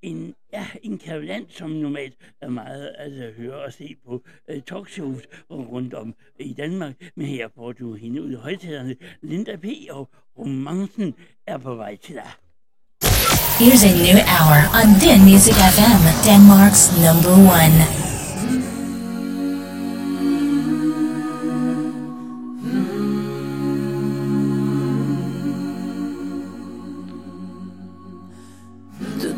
en, 0.02 0.36
ja, 0.54 0.68
en 0.84 0.98
kavalant, 0.98 1.54
som 1.54 1.70
normalt 1.70 2.18
er 2.42 2.50
meget 2.50 2.96
altså, 2.98 3.24
at 3.24 3.34
høre 3.34 3.64
og 3.64 3.74
se 3.74 3.96
på 4.06 4.24
uh, 4.50 4.62
talkshows 4.66 5.24
rundt 5.50 5.94
om 5.94 6.16
i 6.40 6.54
Danmark. 6.54 7.12
Men 7.16 7.28
her 7.28 7.48
får 7.56 7.72
du 7.72 7.94
hende 7.94 8.22
ud 8.22 8.32
i 8.32 8.36
højtalerne. 8.36 8.96
Linda 9.22 9.56
P. 9.56 9.66
og 9.90 10.10
romancen 10.38 11.16
er 11.48 11.58
på 11.58 11.76
vej 11.76 11.96
til 11.96 12.16
dig. 12.16 12.43
Here's 13.60 13.84
a 13.84 13.94
new 13.94 14.18
hour 14.26 14.68
on 14.74 14.98
Din 14.98 15.24
Music 15.24 15.54
FM, 15.54 16.02
Denmark's 16.26 16.90
number 16.98 17.30
one. 17.30 17.86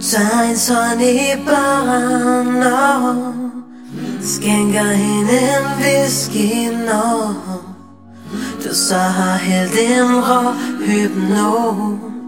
tager 0.02 0.42
en 0.50 0.58
sådan 0.58 1.02
i 1.02 1.46
baren 1.46 2.64
og 2.64 3.34
skænker 4.22 4.92
hende 4.94 5.40
en 5.40 5.66
whisky 5.80 6.72
når 6.86 7.34
du 8.64 8.76
så 8.76 8.98
har 8.98 9.38
hældt 9.38 9.74
en 9.74 10.16
rå 10.16 10.52
hypnose 10.86 12.25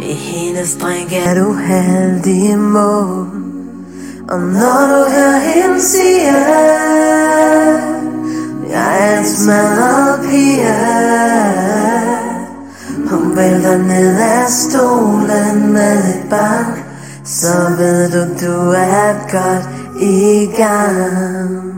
I 0.00 0.12
hendes 0.12 0.76
drink 0.76 1.12
er 1.12 1.34
du 1.34 1.52
halvt 1.52 2.26
i 2.26 2.54
mål. 2.54 3.28
Og 4.28 4.40
når 4.40 4.80
du 4.90 5.10
hører 5.10 5.38
hende 5.38 5.80
sige 5.80 6.32
Jeg 8.70 9.14
er 9.14 9.18
en 9.18 9.26
smadret 9.26 10.20
pige. 10.20 10.76
Hun 13.10 13.36
vælter 13.36 13.78
ned 13.78 14.20
af 14.20 14.50
stolen 14.50 15.72
med 15.72 15.98
et 15.98 16.30
bank 16.30 16.86
Så 17.24 17.74
ved 17.78 18.10
du, 18.10 18.46
du 18.46 18.70
er 18.70 19.12
godt 19.32 19.68
i 20.02 20.46
gang. 20.56 21.76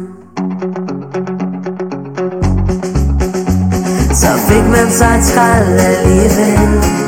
Så 4.12 4.28
fik 4.48 4.64
man 4.70 4.90
sig 4.90 5.20
træl 5.22 5.80
alligevel 5.80 7.07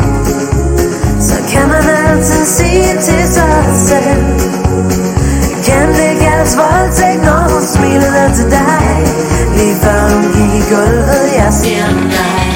kan 1.52 1.68
man 1.68 1.84
altid 2.06 2.44
sige 2.46 2.92
til 3.06 3.24
sig 3.34 3.64
selv 3.88 4.24
Kan 5.66 5.88
det 5.98 6.12
kaldes 6.22 6.56
voldtægt, 6.56 7.22
når 7.28 7.42
hun 7.52 7.64
smilede 7.74 8.26
til 8.36 8.48
dig 8.58 8.82
Lige 9.56 9.76
før 9.82 10.00
hun 10.12 10.24
gik 10.34 10.52
i 10.60 10.62
gulvet, 10.72 11.26
jeg 11.40 11.52
siger 11.60 11.88
nej 12.16 12.46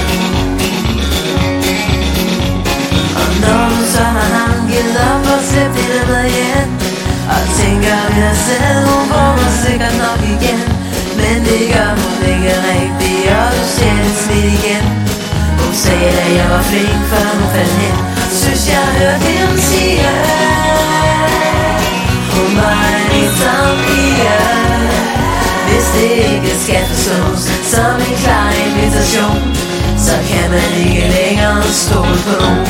Og 3.21 3.31
når 3.43 3.63
du 3.73 3.81
så 3.95 4.05
har 4.17 4.29
ham 4.39 4.55
op 5.11 5.25
og 5.35 5.41
ser 5.51 5.69
billedet 5.77 6.25
igen 6.33 6.69
Og 7.35 7.43
tænker 7.59 7.99
ved 8.17 8.35
selv, 8.47 8.79
hun 8.89 9.03
får 9.11 9.31
mig 9.41 9.53
sikkert 9.65 9.97
nok 10.05 10.21
igen 10.35 10.61
Men 11.21 11.37
det 11.49 11.63
gør 11.73 11.91
hun 12.01 12.17
ikke 12.35 12.55
og 13.43 13.51
du 13.57 13.65
smidt 14.23 14.55
igen 14.55 15.14
hun 15.75 15.81
sagde, 15.81 16.19
at 16.27 16.37
jeg 16.37 16.51
var 16.51 16.63
flink, 16.63 17.01
før 17.11 17.27
hun 17.39 17.49
faldt 17.55 17.77
hen. 17.83 17.97
Synes 18.41 18.65
jeg 18.73 18.85
hørte 18.99 19.27
hende 19.27 19.63
sige 19.69 20.09
Hun 22.35 22.51
var 22.61 22.81
en 22.99 23.09
ensom 23.21 23.77
pige. 23.87 24.39
Hvis 25.67 25.87
det 25.97 26.11
ikke 26.33 26.53
skal 26.65 26.83
forstås 26.91 27.43
som 27.73 27.95
en 28.09 28.17
klar 28.23 28.51
invitation 28.67 29.41
Så 30.07 30.15
kan 30.31 30.47
man 30.55 30.71
ikke 30.85 31.05
længere 31.19 31.63
stole 31.63 32.19
på 32.27 32.35
nogen. 32.43 32.67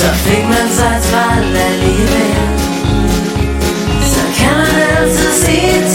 Så 0.00 0.08
fik 0.24 0.44
man 0.54 0.68
sig 0.78 0.94
træl 1.08 1.56
alligevel. 1.70 2.36
Så 4.12 4.22
kan 4.38 4.54
man 4.60 4.74
altid 4.96 5.32
sige 5.44 5.85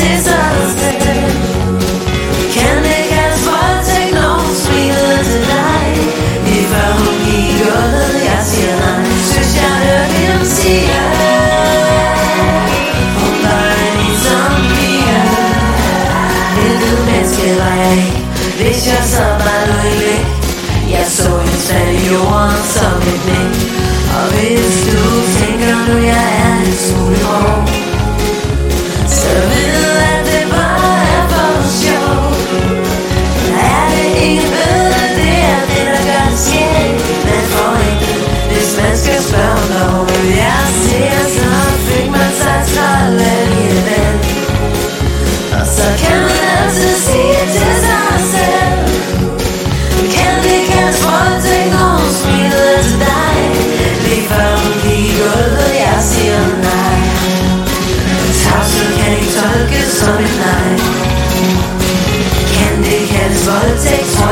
jorden 22.21 22.63
som 22.63 22.97
et 23.11 23.21
blik 23.25 23.71
Og 24.17 24.25
hvis 24.33 24.75
du 24.91 25.03
tænker 25.39 25.75
nu 25.87 25.97
jeg 26.05 26.27
er 26.45 26.55
en 26.67 26.73
smule 26.73 27.17
grov 27.23 27.67
Så 29.07 29.29
ved 29.49 29.90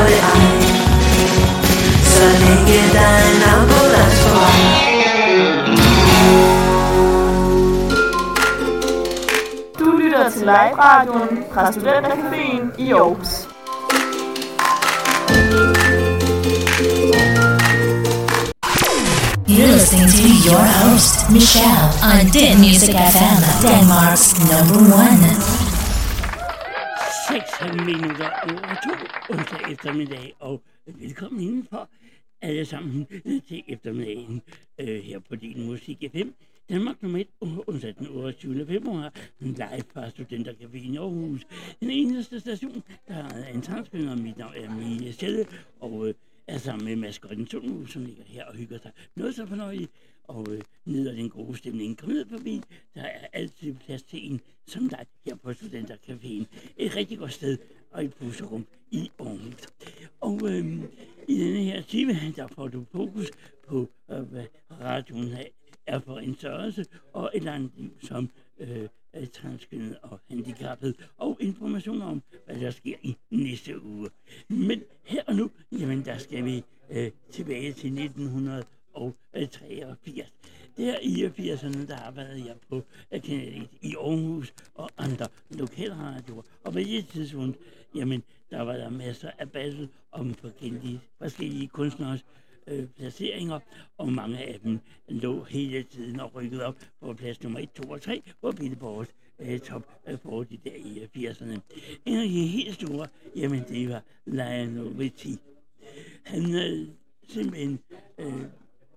tror 0.00 0.06
det 0.06 0.18
ej 0.20 0.40
Så 2.04 2.24
længe 2.42 2.92
der 2.92 3.00
er 3.00 3.24
en 3.34 3.42
ambulance 3.54 4.28
på 4.28 4.34
vej 4.34 4.60
Du 9.78 9.96
lytter 9.96 10.30
til 10.30 10.40
live-radioen 10.40 11.44
fra 11.54 11.70
Studentercaféen 11.70 12.82
i 12.82 12.92
Aarhus. 12.92 13.46
You're 19.48 19.66
listening 19.66 20.08
to 20.08 20.28
your 20.48 20.64
host, 20.80 21.30
Michelle, 21.30 21.88
on 22.10 22.26
Den 22.32 22.58
Music 22.60 22.94
FM, 23.14 23.38
Denmark's 23.66 24.28
number 24.50 24.80
one. 25.02 25.20
6 27.30 27.44
minutter 27.86 28.30
over 28.42 28.74
to 28.82 29.09
onsdag 29.30 29.72
eftermiddag, 29.72 30.34
og 30.38 30.62
velkommen 30.86 31.40
indenfor 31.40 31.88
alle 32.40 32.64
sammen 32.64 33.06
til 33.48 33.62
eftermiddagen 33.68 34.42
øh, 34.78 35.02
her 35.02 35.18
på 35.18 35.36
din 35.36 35.66
Musik 35.66 36.04
FM. 36.12 36.28
Danmark 36.68 37.02
nummer 37.02 37.18
1, 37.18 37.26
onsdag 37.66 37.94
den 37.98 38.08
28. 38.08 38.66
februar, 38.66 39.12
live 39.40 39.84
fra 39.92 40.08
Studentercaféen 40.08 40.92
i 40.92 40.96
Aarhus. 40.96 41.46
Den 41.80 41.90
eneste 41.90 42.40
station, 42.40 42.82
der 43.08 43.14
er 43.14 43.46
en 43.54 43.62
transkønner, 43.62 44.16
mit 44.16 44.38
navn 44.38 44.54
er 44.56 44.70
Mie 44.70 45.12
Sjælle, 45.12 45.46
og 45.80 46.08
øh, 46.08 46.14
er 46.46 46.58
sammen 46.58 46.84
med 46.84 46.96
maskotten 46.96 47.46
Tunmus, 47.46 47.92
som 47.92 48.04
ligger 48.04 48.24
her 48.26 48.44
og 48.44 48.54
hygger 48.54 48.78
sig 48.78 48.92
noget 49.14 49.34
så 49.34 49.46
fornøjeligt, 49.46 49.92
og 50.24 50.46
øh, 50.50 50.60
nyder 50.84 51.12
den 51.12 51.30
gode 51.30 51.56
stemning. 51.56 51.98
Kom 51.98 52.08
ned 52.08 52.26
forbi, 52.26 52.62
der 52.94 53.02
er 53.02 53.26
altid 53.32 53.74
plads 53.74 54.02
til 54.02 54.32
en 54.32 54.40
som 54.66 54.88
dig 54.88 55.06
her 55.26 55.34
på 55.34 55.50
Studentercaféen. 55.50 56.44
Et 56.76 56.96
rigtig 56.96 57.18
godt 57.18 57.32
sted 57.32 57.58
og 57.90 58.04
et 58.04 58.14
busserum 58.14 58.66
i 58.90 59.10
Aarhus. 59.18 59.68
Og 60.20 60.40
øh, 60.44 60.66
i 61.28 61.44
denne 61.44 61.64
her 61.64 61.82
time, 61.82 62.12
der 62.36 62.46
får 62.46 62.68
du 62.68 62.84
fokus 62.92 63.30
på, 63.68 63.88
øh, 64.10 64.20
hvad 64.20 64.44
radioen 64.80 65.34
er 65.86 66.00
for 66.00 66.18
en 66.18 66.36
størrelse, 66.36 66.86
og 67.12 67.30
et 67.34 67.46
andet 67.46 67.70
liv 67.76 67.90
som 68.02 68.30
øh, 68.58 68.88
transkønnet 69.32 69.98
og 70.02 70.20
handicappet, 70.28 71.08
og 71.16 71.36
information 71.40 72.02
om, 72.02 72.22
hvad 72.46 72.56
der 72.56 72.70
sker 72.70 72.96
i 73.02 73.16
næste 73.30 73.82
uge. 73.82 74.10
Men 74.48 74.82
her 75.04 75.22
og 75.26 75.34
nu, 75.34 75.50
jamen 75.72 76.04
der 76.04 76.18
skal 76.18 76.44
vi 76.44 76.64
øh, 76.90 77.10
tilbage 77.30 77.72
til 77.72 77.98
1983. 77.98 80.32
Der 80.76 80.98
i 81.02 81.26
80'erne, 81.26 81.86
der 81.86 81.96
arbejdede 81.96 82.46
jeg 82.46 82.56
på 82.68 82.82
øh, 83.12 83.22
Kanalit 83.22 83.70
i 83.82 83.94
Aarhus 83.96 84.54
og 84.74 84.90
andre 84.98 85.26
lokalradioer. 85.50 86.42
Og 86.64 86.72
på 86.72 86.78
det 86.78 87.08
tidspunkt, 87.08 87.58
jamen, 87.94 88.22
der 88.50 88.62
var 88.62 88.76
der 88.76 88.90
masser 88.90 89.30
af 89.38 89.50
basel 89.52 89.88
om 90.12 90.34
forskellige, 90.34 91.00
forskellige 91.18 91.68
kunstneres 91.68 92.24
øh, 92.66 92.86
placeringer, 92.86 93.60
og 93.98 94.12
mange 94.12 94.38
af 94.38 94.60
dem 94.60 94.78
lå 95.08 95.44
hele 95.44 95.82
tiden 95.82 96.20
og 96.20 96.34
rykkede 96.34 96.64
op 96.64 96.76
på 97.00 97.14
plads 97.14 97.42
nummer 97.42 97.58
1, 97.58 97.72
2 97.72 97.90
og 97.90 98.02
3 98.02 98.22
på 98.40 98.52
Billboard 98.52 99.06
øh, 99.38 99.58
top 99.60 99.82
øh, 100.08 100.18
for 100.18 100.44
40 100.50 100.58
der 100.64 100.76
i 100.76 101.08
80'erne. 101.16 101.60
En 102.06 102.18
af 102.18 102.28
de 102.28 102.46
helt 102.46 102.74
store, 102.74 103.06
jamen 103.36 103.64
det 103.68 103.88
var 103.88 104.02
Lionel 104.26 104.96
Richie. 104.98 105.38
Han 106.24 106.54
øh, 106.54 106.88
simpelthen 107.28 107.78
øh, 108.18 108.44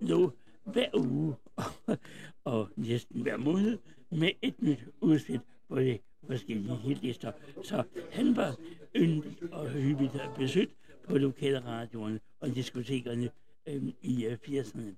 lå 0.01 0.31
hver 0.63 0.87
uge 0.93 1.35
og 2.43 2.69
næsten 2.75 3.21
hver 3.21 3.37
måned 3.37 3.77
med 4.09 4.31
et 4.41 4.61
nyt 4.61 4.85
udsnit 5.01 5.41
på 5.69 5.79
de 5.79 5.99
forskellige 6.27 6.75
hitlister. 6.75 7.31
Så 7.63 7.83
han 8.11 8.35
var 8.35 8.55
yndigt 8.95 9.43
og 9.51 9.69
hyppigt 9.69 10.13
besøgt 10.37 10.75
på 11.07 11.17
lokalradioerne 11.17 12.19
og 12.39 12.55
diskotekerne 12.55 13.29
øh, 13.67 13.83
i 14.01 14.25
øh, 14.25 14.37
80'erne. 14.47 14.95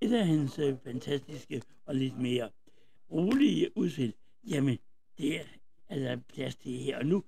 Et 0.00 0.12
af 0.12 0.26
hans 0.26 0.58
øh, 0.58 0.76
fantastiske 0.84 1.62
og 1.86 1.94
lidt 1.94 2.18
mere 2.18 2.50
rolige 3.10 3.76
udsæt, 3.76 4.14
jamen 4.50 4.78
det 5.18 5.40
er, 5.40 5.44
der 5.88 6.16
plads 6.34 6.56
til 6.56 6.72
her 6.72 6.98
og 6.98 7.06
nu. 7.06 7.24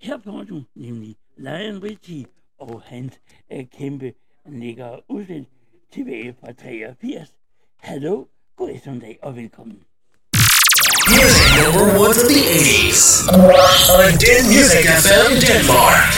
Her 0.00 0.18
får 0.18 0.42
du 0.42 0.62
nemlig 0.74 1.16
Lion 1.36 1.82
Richie 1.82 2.26
og 2.58 2.82
hans 2.82 3.20
øh, 3.52 3.66
kæmpe 3.66 4.12
lækre 4.46 5.00
udsæt 5.08 5.44
tilbage 5.90 6.34
fra 6.40 6.52
83. 6.52 7.34
Hallo, 7.82 8.24
god 8.56 8.70
eftermiddag 8.74 9.18
og 9.22 9.36
velkommen. 9.36 9.76
Music 11.08 11.48
number 11.64 11.84
one 12.04 12.14
from 12.14 12.28
the 12.34 12.42
80s. 12.42 13.02
On 14.00 14.10
Den 14.26 14.42
Music 14.56 14.84
FM 15.06 15.30
Denmark. 15.46 16.10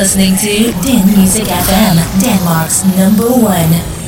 listening 0.00 0.34
to 0.34 0.72
Den 0.80 1.04
Music 1.08 1.44
FM, 1.44 1.98
Denmark's 2.22 2.84
number 2.96 3.28
one. 3.28 3.99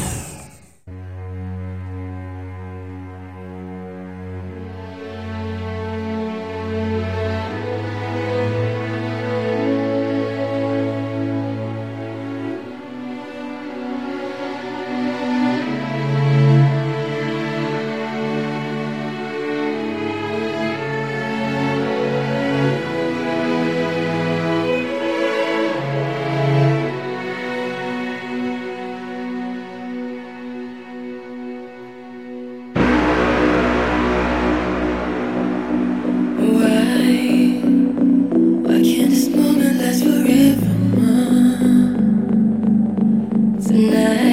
night. 43.93 44.32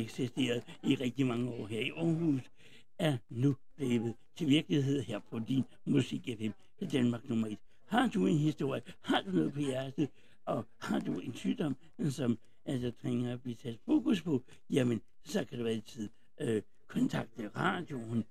eksisteret 0.00 0.62
i 0.82 0.94
rigtig 0.94 1.26
mange 1.26 1.50
år 1.50 1.66
her 1.66 1.80
i 1.80 1.90
Aarhus, 1.90 2.42
er 2.98 3.16
nu 3.28 3.56
blevet 3.76 4.14
til 4.36 4.48
virkelighed 4.48 5.02
her 5.02 5.18
på 5.18 5.38
din 5.38 5.64
Musik 5.84 6.28
FM 6.38 6.50
til 6.78 6.92
Danmark 6.92 7.28
nummer 7.28 7.46
1. 7.46 7.58
Har 7.86 8.08
du 8.08 8.26
en 8.26 8.38
historie, 8.38 8.82
har 9.00 9.20
du 9.20 9.30
noget 9.30 9.52
på 9.52 9.60
hjertet, 9.60 10.08
og 10.44 10.64
har 10.78 11.00
du 11.00 11.18
en 11.18 11.34
sygdom, 11.34 11.76
som 12.10 12.38
altså 12.64 12.90
trænger 12.90 13.32
at 13.32 13.42
blive 13.42 13.56
sat 13.56 13.78
fokus 13.84 14.22
på, 14.22 14.42
jamen, 14.70 15.00
så 15.24 15.44
kan 15.44 15.58
du 15.58 15.66
altid 15.66 16.08
øh, 16.40 16.62
kontakte 16.86 17.48
radioen 17.56 18.24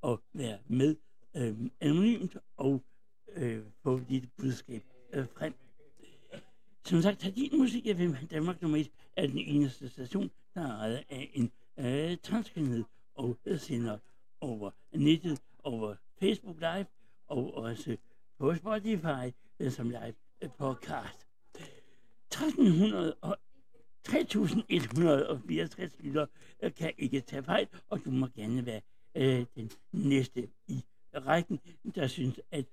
og 0.00 0.22
være 0.32 0.58
med 0.66 0.96
øh, 1.36 1.54
anonymt 1.80 2.36
og 2.56 2.84
øh, 3.36 3.62
få 3.82 4.00
dit 4.08 4.28
budskab 4.36 4.82
øh, 5.12 5.26
frem. 5.36 5.54
Som 6.84 7.02
sagt, 7.02 7.22
har 7.22 7.30
din 7.30 7.58
musik 7.58 7.84
FM 7.96 8.26
Danmark 8.30 8.62
nummer 8.62 8.78
1 8.78 8.90
er 9.16 9.26
den 9.26 9.38
eneste 9.38 9.88
station, 9.88 10.30
der 10.54 10.60
er 10.60 10.78
ejet 10.78 11.04
af 11.08 11.15
en 12.26 12.32
transkønnet 12.32 12.84
og 13.14 13.38
sender 13.56 13.98
over 14.40 14.70
nettet, 14.92 15.42
over 15.62 15.94
Facebook 16.20 16.56
Live 16.56 16.86
og 17.26 17.54
også 17.54 17.96
på 18.38 18.54
Spotify 18.54 19.30
som 19.70 19.90
live 19.90 20.14
podcast. 20.58 21.26
1300 21.54 23.14
og 23.20 23.36
3164 24.04 25.92
lytter 26.00 26.26
øh, 26.62 26.74
kan 26.74 26.92
ikke 26.98 27.20
tage 27.20 27.42
fejl, 27.42 27.68
og 27.88 28.04
du 28.04 28.10
må 28.10 28.26
gerne 28.26 28.66
være 28.66 28.80
øh, 29.14 29.46
den 29.54 29.70
næste 29.92 30.48
i 30.68 30.84
rækken, 31.14 31.60
der 31.94 32.06
synes, 32.06 32.40
at 32.50 32.64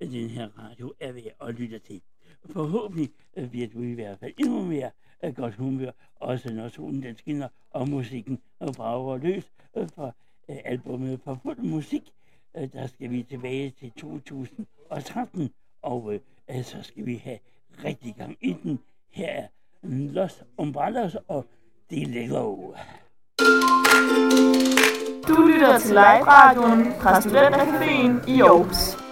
den 0.00 0.30
her 0.30 0.58
radio 0.58 0.94
er 1.00 1.12
værd 1.12 1.48
at 1.48 1.54
lytte 1.54 1.78
til. 1.78 2.02
Forhåbentlig 2.44 3.10
øh, 3.36 3.50
bliver 3.50 3.68
du 3.68 3.82
i 3.82 3.92
hvert 3.92 4.18
fald 4.18 4.34
endnu 4.38 4.64
mere 4.64 4.90
af 5.22 5.34
godt 5.34 5.54
humør, 5.54 5.90
også 6.20 6.54
når 6.54 6.68
solen 6.68 7.02
den 7.02 7.16
skinner, 7.16 7.48
og 7.70 7.88
musikken 7.88 8.40
og 8.58 8.74
brager 8.74 9.16
løs 9.16 9.50
øh, 9.76 9.88
for 9.94 10.14
øh, 10.48 10.56
albumet 10.64 11.20
for 11.24 11.38
fuld 11.42 11.58
musik. 11.58 12.02
Øh, 12.56 12.72
der 12.72 12.86
skal 12.86 13.10
vi 13.10 13.22
tilbage 13.22 13.70
til 13.70 13.92
2013, 13.92 15.50
og 15.82 16.14
øh, 16.14 16.20
øh, 16.50 16.64
så 16.64 16.82
skal 16.82 17.06
vi 17.06 17.16
have 17.16 17.38
rigtig 17.84 18.14
gang 18.14 18.36
i 18.40 18.56
den. 18.62 18.78
Her 19.10 19.28
er 19.28 19.46
Los 19.82 20.44
Umbrellas 20.58 21.16
og 21.28 21.46
Delego. 21.90 22.72
Du 25.28 25.46
lytter 25.46 25.78
til 25.78 25.90
live-radioen 25.90 26.92
fra 27.00 27.20
Studentercaféen 27.20 28.30
i 28.30 28.40
Aarhus. 28.40 29.05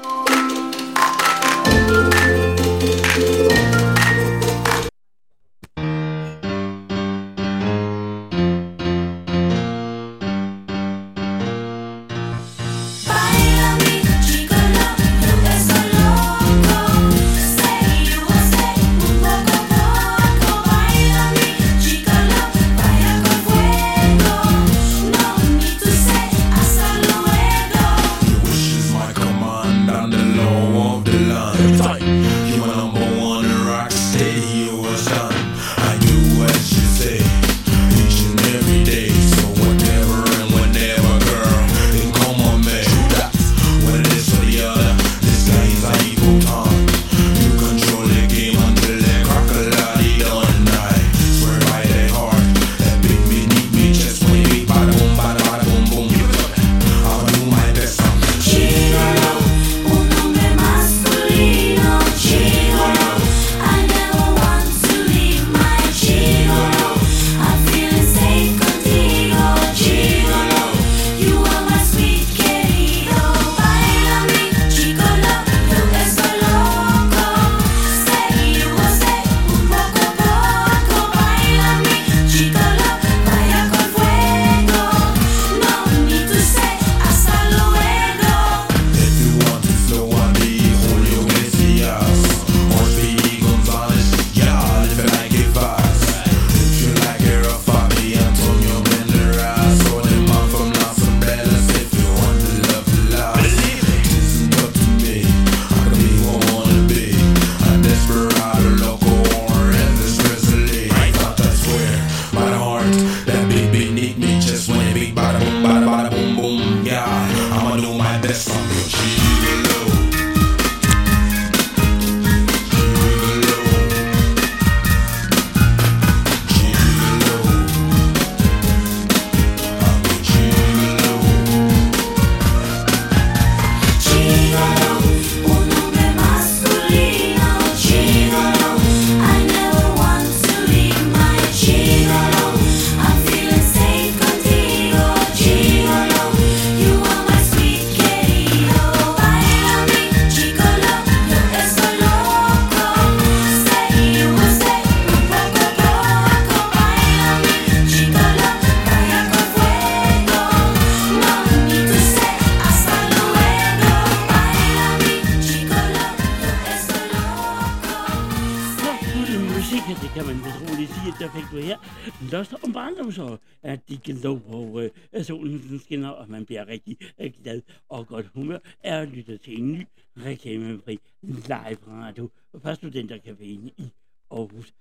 Jo 173.05 173.10
så, 173.10 173.36
at 173.62 173.72
er 173.72 173.76
de 173.89 173.97
kan 173.97 174.14
lov 174.14 174.40
på 174.40 174.81
øh, 174.81 175.24
solen 175.24 175.62
den 175.68 175.78
skinner, 175.78 176.09
og 176.09 176.31
man 176.31 176.47
bliver 176.47 176.68
rigtig 176.68 176.98
øh, 177.18 177.32
glad 177.43 177.62
og 177.89 178.06
godt 178.06 178.26
humør 178.35 178.59
er 178.82 179.01
at 179.01 179.09
lytte 179.09 179.39
til 179.39 179.60
en 179.60 179.72
ny 179.72 179.86
reklamefri 180.16 180.98
live 181.22 181.78
radio 181.89 182.31
fra 182.62 182.74
Studentercaféen 182.74 183.82
i 183.82 183.93
Aarhus. 184.31 184.74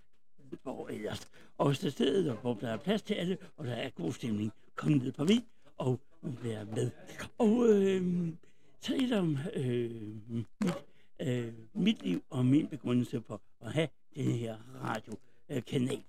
Hvor 0.63 0.87
ellers. 0.87 1.27
Og 1.57 1.75
så 1.75 1.89
stedet, 1.89 2.37
hvor 2.41 2.53
der 2.53 2.69
er 2.69 2.77
plads 2.77 3.01
til 3.01 3.13
alle, 3.13 3.37
og 3.57 3.65
der 3.65 3.73
er 3.73 3.89
god 3.89 4.13
stemning. 4.13 4.51
Kom 4.75 4.91
ned 4.91 5.11
på 5.11 5.25
vi 5.25 5.39
og 5.77 5.99
vær 6.21 6.65
med. 6.65 6.91
Og 7.37 7.69
øh, 7.69 8.27
så 8.81 8.97
lidt 8.97 9.13
om 9.13 9.37
øh, 9.53 9.91
mit, 10.27 10.45
øh, 11.19 11.53
mit 11.73 12.03
liv 12.03 12.23
og 12.29 12.45
min 12.45 12.67
begrundelse 12.67 13.21
for 13.21 13.41
at 13.61 13.73
have 13.73 13.87
den 14.15 14.31
her 14.31 14.55
radiokanal. 14.83 16.03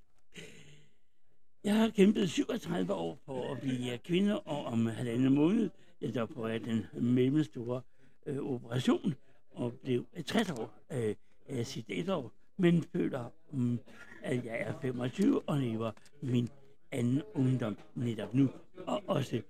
Jeg 1.65 1.75
har 1.75 1.89
kæmpet 1.89 2.31
37 2.31 2.95
år 2.95 3.19
på 3.27 3.53
at 3.53 3.61
blive 3.61 3.99
kvinde, 3.99 4.41
og 4.41 4.65
om 4.65 4.87
halvandet 4.87 5.33
måned, 5.33 5.71
jeg 6.01 6.15
der 6.15 6.27
på 6.27 6.47
jeg 6.47 6.65
den 6.65 6.87
mellemstore 6.93 7.81
øh, 8.27 8.39
operation, 8.39 9.15
og 9.51 9.73
blev 9.73 10.07
60 10.27 10.51
år 10.51 10.75
øh, 10.93 11.15
af 11.49 11.67
sit 11.67 11.85
et 11.89 12.09
år, 12.09 12.33
men 12.57 12.83
føler, 12.83 13.31
um, 13.53 13.81
at 14.23 14.45
jeg 14.45 14.61
er 14.61 14.81
25 14.81 15.43
og 15.49 15.59
lever 15.59 15.91
min 16.23 16.49
anden 16.93 17.23
ungdom 17.35 17.79
netop 17.95 18.35
nu, 18.35 18.49
og 18.87 19.03
også 19.07 19.43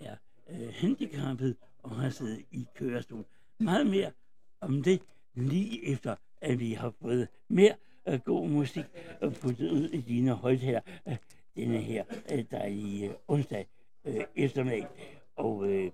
er 0.00 0.16
øh, 0.50 0.68
handicappet 0.72 1.56
og 1.82 1.90
har 1.90 2.10
siddet 2.10 2.44
i 2.52 2.66
kørestol. 2.74 3.24
Meget 3.58 3.86
mere 3.86 4.10
om 4.60 4.82
det 4.82 5.02
lige 5.34 5.86
efter, 5.92 6.16
at 6.40 6.60
vi 6.60 6.72
har 6.72 6.92
fået 7.02 7.28
mere 7.48 7.74
øh, 8.08 8.20
god 8.20 8.48
musik 8.48 8.84
og 9.20 9.32
puttet 9.32 9.70
ud 9.70 9.88
i 9.88 10.00
dine 10.00 10.32
højtaler 10.32 10.80
øh, 11.08 11.16
denne 11.56 11.78
her 11.78 12.04
øh, 12.32 12.44
dejlige 12.50 13.08
øh, 13.08 13.14
onsdag 13.28 13.66
øh, 14.04 14.24
eftermiddag. 14.36 14.86
Og 15.36 15.68
øh, 15.68 15.90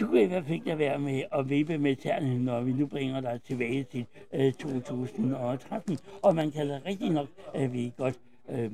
du 0.00 0.06
kan 0.06 0.22
i 0.22 0.24
hvert 0.24 0.42
fald 0.44 0.54
ikke 0.54 0.66
lade 0.66 0.78
være 0.78 0.98
med 0.98 1.22
at 1.32 1.48
vippe 1.48 1.78
med 1.78 1.96
tærne, 1.96 2.44
når 2.44 2.60
vi 2.60 2.72
nu 2.72 2.86
bringer 2.86 3.20
dig 3.20 3.40
tilbage 3.42 3.84
til 3.84 4.06
øh, 4.32 4.52
2013. 4.52 5.98
Og 6.22 6.34
man 6.34 6.50
kan 6.50 6.68
da 6.68 6.80
rigtig 6.86 7.10
nok 7.10 7.28
øh, 7.54 7.70
blive 7.70 7.90
godt 7.90 8.20
øh, 8.48 8.70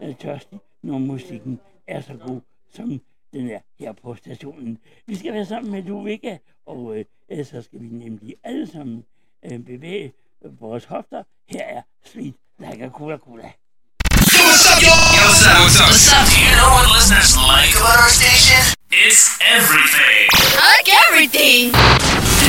øh 0.00 0.16
tørstig, 0.16 0.58
når 0.82 0.98
musikken 0.98 1.60
er 1.86 2.00
så 2.00 2.16
god, 2.26 2.40
som 2.70 3.00
den 3.32 3.50
er 3.50 3.60
her 3.78 3.92
på 3.92 4.14
stationen. 4.14 4.78
Vi 5.06 5.14
skal 5.14 5.32
være 5.32 5.44
sammen 5.44 5.72
med 5.72 5.82
Luvika, 5.82 6.38
og 6.66 6.98
øh, 7.30 7.44
så 7.44 7.62
skal 7.62 7.80
vi 7.80 7.86
nemlig 7.86 8.36
alle 8.42 8.66
sammen 8.66 9.04
øh, 9.42 9.58
bevæge 9.58 10.12
vores 10.40 10.84
hofter. 10.84 11.22
Her 11.48 11.64
er 11.64 11.82
Sweet 12.04 12.34
Like 12.58 12.84
a 12.84 12.88
Cola 12.88 13.16
Cola. 13.16 13.52
What's 14.82 14.90
up, 14.90 14.98
y'all? 14.98 15.14
Yo, 15.14 15.22
what's 15.28 15.46
up? 15.46 15.62
What's 15.62 15.80
up? 15.80 15.88
What's 15.90 16.12
up? 16.12 16.26
Do 16.28 16.40
you 16.42 16.50
know 16.56 16.68
what 16.70 16.90
listeners 16.90 17.36
like 17.36 17.70
about 17.76 18.00
our 18.00 18.08
station? 18.08 18.74
It's 18.90 19.38
everything. 19.40 20.26
Like 20.58 20.88
everything. 21.06 21.70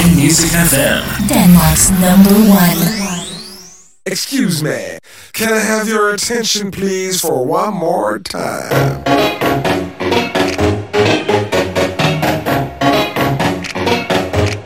In 0.01 0.15
Music 0.15 0.49
FM. 0.49 1.27
Denmark's 1.30 1.91
number 1.91 2.34
one. 2.49 2.77
Excuse 4.07 4.64
me, 4.64 4.97
can 5.34 5.53
I 5.53 5.60
have 5.60 5.88
your 5.88 6.11
attention, 6.14 6.72
please, 6.72 7.22
for 7.22 7.45
one 7.45 7.76
more 7.76 8.18
time? 8.19 9.03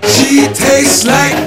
She 0.04 0.48
tastes 0.54 1.06
like 1.06 1.47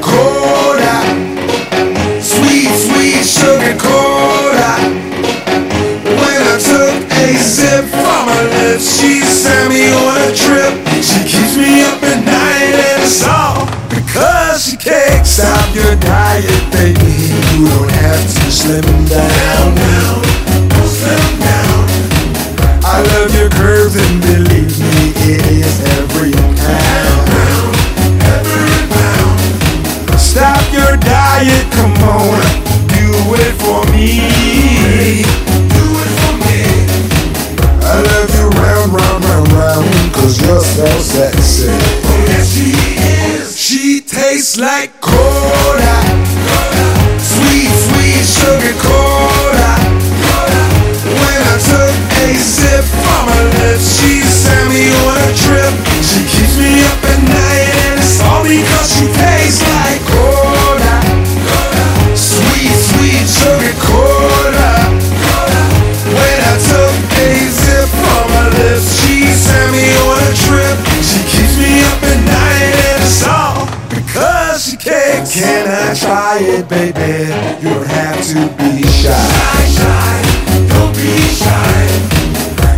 sip 7.51 7.85
from 7.91 8.29
her 8.31 8.47
lips, 8.63 9.01
she 9.01 9.19
sent 9.27 9.75
me 9.75 9.91
on 9.91 10.15
a 10.23 10.31
trip. 10.31 10.71
She 11.03 11.19
keeps 11.27 11.59
me 11.59 11.83
up 11.83 11.99
at 11.99 12.23
night 12.23 12.79
and 12.79 13.03
it's 13.03 13.27
all 13.27 13.67
because 13.91 14.63
she 14.63 14.77
can't 14.77 15.27
stop 15.27 15.75
your 15.75 15.97
diet, 15.99 16.63
baby. 16.71 17.35
You 17.51 17.67
don't 17.67 17.91
have 17.91 18.23
to 18.23 18.47
slim 18.55 18.87
down 19.11 19.75
now. 19.75 20.23
Slim 20.87 21.31
down. 21.43 21.83
I 22.87 23.03
love 23.19 23.35
your 23.35 23.51
curves 23.51 23.97
and 23.99 24.21
believe 24.23 24.79
me, 24.79 25.11
it 25.35 25.43
is 25.51 25.75
every 25.99 26.31
pound. 26.55 27.27
Every 28.31 28.79
pound. 28.95 30.21
Stop 30.21 30.63
your 30.73 30.95
diet, 31.03 31.67
come 31.75 31.99
on, 32.07 32.39
do 32.95 33.11
it 33.43 33.55
for 33.59 33.83
me. 33.91 35.50
Cause 40.21 40.41
you're 40.43 40.61
so 40.61 40.87
sexy. 41.01 41.69
Oh, 41.69 42.25
yes, 42.29 42.53
she 42.53 42.69
is. 43.33 43.57
She 43.57 44.01
tastes 44.01 44.59
like 44.59 45.01
cola. 45.01 45.97
Sweet, 47.19 47.73
sweet 47.89 48.25
sugar 48.25 48.77
cola. 48.85 49.73
When 51.21 51.41
I 51.53 51.57
took 51.71 51.95
a 52.25 52.37
sip 52.37 52.85
from 53.05 53.25
her 53.33 53.47
lips, 53.61 54.01
she 54.01 54.21
sent 54.21 54.69
me 54.71 54.93
on 55.09 55.17
a 55.17 55.31
trip. 55.45 55.73
She 56.05 56.21
keeps 56.29 56.57
me 56.59 56.85
up 56.85 57.01
at 57.13 57.21
night, 57.25 57.69
and 57.85 58.01
it's 58.01 58.21
all 58.21 58.45
because 58.45 58.89
she 58.93 59.07
tastes 59.17 59.63
like 59.65 60.01
cola. 60.13 60.40
Can 75.29 75.69
I 75.69 75.93
try 75.95 76.39
it, 76.41 76.67
baby? 76.67 77.29
You 77.61 77.75
don't 77.75 77.87
have 77.87 78.25
to 78.33 78.41
be 78.57 78.81
shy. 78.89 79.13
shy. 79.69 80.23
Don't 80.73 80.97
be 80.97 81.13
shy. 81.29 81.85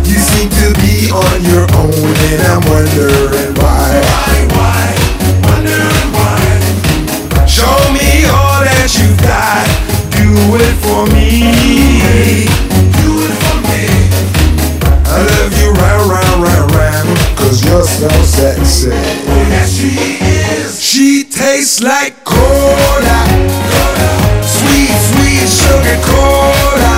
You 0.03 0.19
seem 0.19 0.49
to 0.51 0.75
be 0.83 1.07
on 1.09 1.39
your 1.47 1.63
own, 1.79 1.95
and 1.95 2.41
I'm 2.51 2.59
wondering 2.67 3.55
why. 3.55 3.95
Why, 3.95 4.35
why? 4.59 4.91
Wondering 5.47 6.11
why? 6.11 7.47
Show 7.47 7.79
me 7.95 8.27
all 8.27 8.59
that 8.59 8.91
you've 8.99 9.15
got. 9.23 9.63
Do 10.11 10.27
it 10.59 10.75
for 10.83 11.07
me. 11.15 11.47
Do 12.99 13.23
it 13.23 13.35
for 13.39 13.57
me. 13.71 13.87
I 15.07 15.23
love 15.23 15.53
you 15.55 15.71
round, 15.71 16.11
round, 16.11 16.43
round, 16.43 16.75
round. 16.75 17.37
Cause 17.37 17.63
you're 17.63 17.87
so 17.87 18.09
sexy. 18.21 19.32
Tastes 21.43 21.83
like 21.83 22.15
cola. 22.23 23.19
Sweet, 24.57 24.95
sweet 25.09 25.47
sugar 25.59 25.99
cola. 26.07 26.95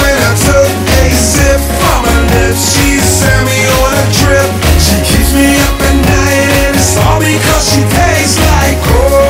When 0.00 0.16
I 0.28 0.32
took 0.48 0.72
a 1.00 1.04
sip 1.12 1.60
from 1.76 2.00
her 2.08 2.22
lips, 2.32 2.62
she 2.72 2.96
sent 3.00 3.42
me 3.44 3.60
on 3.84 3.92
a 4.00 4.06
trip. 4.20 4.48
She 4.80 4.96
keeps 5.08 5.32
me 5.36 5.48
up 5.68 5.76
at 5.88 5.96
night, 6.08 6.48
and 6.64 6.76
it's 6.76 6.96
all 7.04 7.20
because 7.20 7.64
she 7.68 7.82
tastes 8.00 8.40
like 8.48 8.80
cola. 8.88 9.25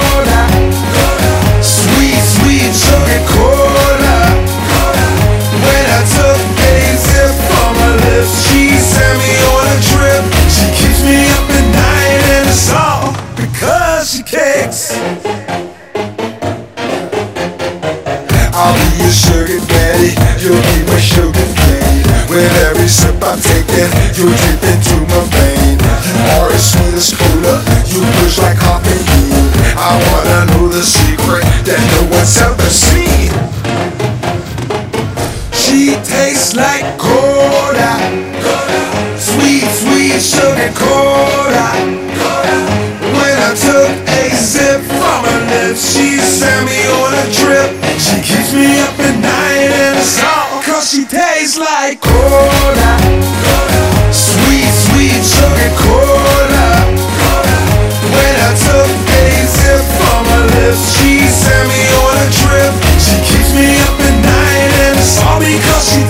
My 20.97 21.03
sugar 21.03 21.49
cane. 21.61 22.09
With 22.33 22.53
every 22.65 22.89
sip 22.89 23.21
I'm 23.21 23.37
taking, 23.39 23.93
you 24.17 24.33
drip 24.33 24.63
into 24.65 24.97
my 25.13 25.21
vein. 25.29 25.77
You 25.77 26.17
are 26.41 26.49
as 26.57 26.73
sweet 26.73 26.95
as 26.97 27.13
cola, 27.13 27.61
you 27.93 28.01
push 28.17 28.39
like 28.39 28.57
caffeine. 28.57 29.53
I 29.77 29.93
wanna 30.09 30.41
know 30.53 30.69
the 30.73 30.81
secret 30.81 31.45
that 31.69 31.81
no 31.93 32.01
one's 32.17 32.37
ever 32.41 32.71
seen. 32.73 33.29
She 35.53 36.01
tastes 36.01 36.57
like 36.57 36.87
cola, 36.97 37.93
sweet, 39.21 39.69
sweet 39.77 40.17
sugar 40.17 40.73
cola. 40.81 41.69
When 43.17 43.37
I 43.37 43.53
took 43.53 43.93
a 44.17 44.25
sip 44.33 44.81
from 44.97 45.21
her 45.29 45.41
lips, 45.53 45.93
she 45.93 46.17
sent 46.17 46.65
me 46.65 46.81
on 46.89 47.13
a 47.21 47.27
trip. 47.37 47.69
She 48.01 48.17
keeps 48.25 48.55
me 48.55 48.81
up 48.81 48.97
at 48.99 49.17
night 49.21 49.71
and 49.77 49.99
it's 49.99 50.36
she 50.87 51.05
tastes 51.05 51.59
like 51.59 52.01
cola. 52.01 52.93
Sweet, 54.15 54.71
sweet 54.87 55.19
sugar 55.19 55.73
cola. 55.83 56.87
When 58.15 58.35
I 58.39 58.55
took 58.55 58.87
a 58.87 59.25
sip 59.51 59.83
from 59.99 60.23
her 60.31 60.47
lips, 60.55 60.95
she 60.95 61.27
sent 61.27 61.67
me 61.67 61.83
on 62.07 62.15
a 62.23 62.29
trip. 62.31 62.73
She 63.03 63.19
keeps 63.27 63.51
me 63.53 63.67
up 63.83 63.99
at 63.99 64.17
night 64.23 64.71
and 64.87 64.99
it's 64.99 65.19
all 65.27 65.41
because 65.41 65.91
she 65.91 66.07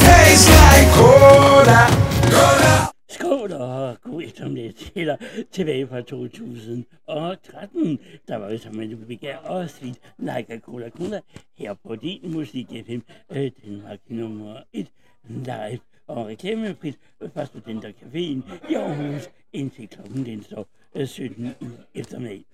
eftermiddag 5.15 5.47
tilbage 5.51 5.87
fra 5.87 6.01
2013. 6.01 7.99
Der 8.29 8.37
var 8.37 8.51
jo 8.51 8.59
som 8.59 8.81
en 8.81 8.91
Lubika 8.91 9.37
og 9.37 9.71
Sweet 9.71 9.99
Like 10.19 10.53
a 10.53 10.59
Cola 10.59 10.91
Cola 10.91 11.21
her 11.55 11.75
på 11.75 11.97
din 11.97 12.33
musik 12.33 12.67
FM. 12.67 12.99
Øh, 13.33 13.51
Danmark 13.65 14.01
nummer 14.09 14.63
1 14.73 14.87
live 15.29 15.81
og 16.07 16.27
reklamefrit 16.27 16.99
fra 17.35 17.45
Studentercaféen 17.45 18.71
i 18.71 18.75
Aarhus 18.75 19.31
indtil 19.53 19.89
klokken 19.89 20.27
den 20.27 20.43
står 20.43 20.69
øh, 20.97 21.07
17 21.07 21.47
i 21.47 21.67
eftermiddag. 21.95 22.45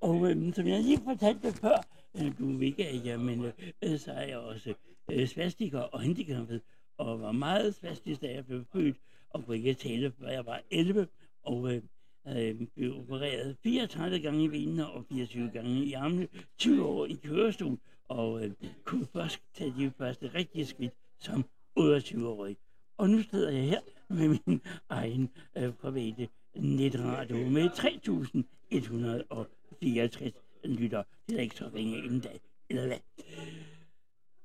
Og 0.00 0.30
øh, 0.30 0.54
som 0.54 0.66
jeg 0.66 0.82
lige 0.82 0.98
fortalte 1.04 1.52
før, 1.52 1.86
øh, 2.16 2.38
du 2.38 2.46
ved 2.46 2.66
ikke, 2.66 2.88
at 2.88 3.20
men 3.20 3.44
øh, 3.84 3.98
så 3.98 4.12
er 4.12 4.26
jeg 4.26 4.38
også 4.38 4.74
øh, 5.12 5.26
svastiker 5.26 5.80
og 5.80 6.00
handicappet, 6.00 6.60
og 6.98 7.20
var 7.20 7.32
meget 7.32 7.74
svastisk, 7.74 8.22
da 8.22 8.32
jeg 8.32 8.46
blev 8.46 8.64
født, 8.72 8.96
og 9.30 9.44
kunne 9.44 9.56
ikke 9.56 9.74
tale, 9.74 10.12
før 10.20 10.28
jeg 10.28 10.46
var 10.46 10.60
11, 10.70 11.06
og 11.42 11.74
øh, 11.74 11.82
øh, 12.28 12.60
blev 12.74 12.98
opereret 12.98 13.56
34 13.62 14.20
gange 14.20 14.44
i 14.44 14.48
benene 14.48 14.90
og 14.90 15.04
24 15.12 15.50
gange 15.50 15.84
i 15.84 15.92
armene, 15.92 16.28
20 16.58 16.84
år 16.84 17.06
i 17.06 17.20
kørestol, 17.24 17.78
og 18.08 18.44
øh, 18.44 18.50
kunne 18.84 19.06
først 19.12 19.40
tage 19.54 19.74
de 19.78 19.92
første 19.98 20.34
rigtige 20.34 20.66
skridt 20.66 20.92
som 21.18 21.44
28-årig. 21.78 22.56
Og 22.96 23.10
nu 23.10 23.22
sidder 23.22 23.50
jeg 23.50 23.64
her 23.64 23.80
med 24.08 24.28
min 24.28 24.60
egen 24.88 25.30
øh, 25.56 25.72
private 25.72 26.28
netradio 26.54 27.36
med 27.36 27.70
3.164 27.70 30.68
lytter. 30.68 31.02
Det 31.28 31.38
er 31.38 31.42
ikke 31.42 31.56
så 31.56 31.70
ringe 31.74 31.98
inden 31.98 32.20
dag, 32.20 32.40
eller 32.68 32.86
hvad? 32.86 32.98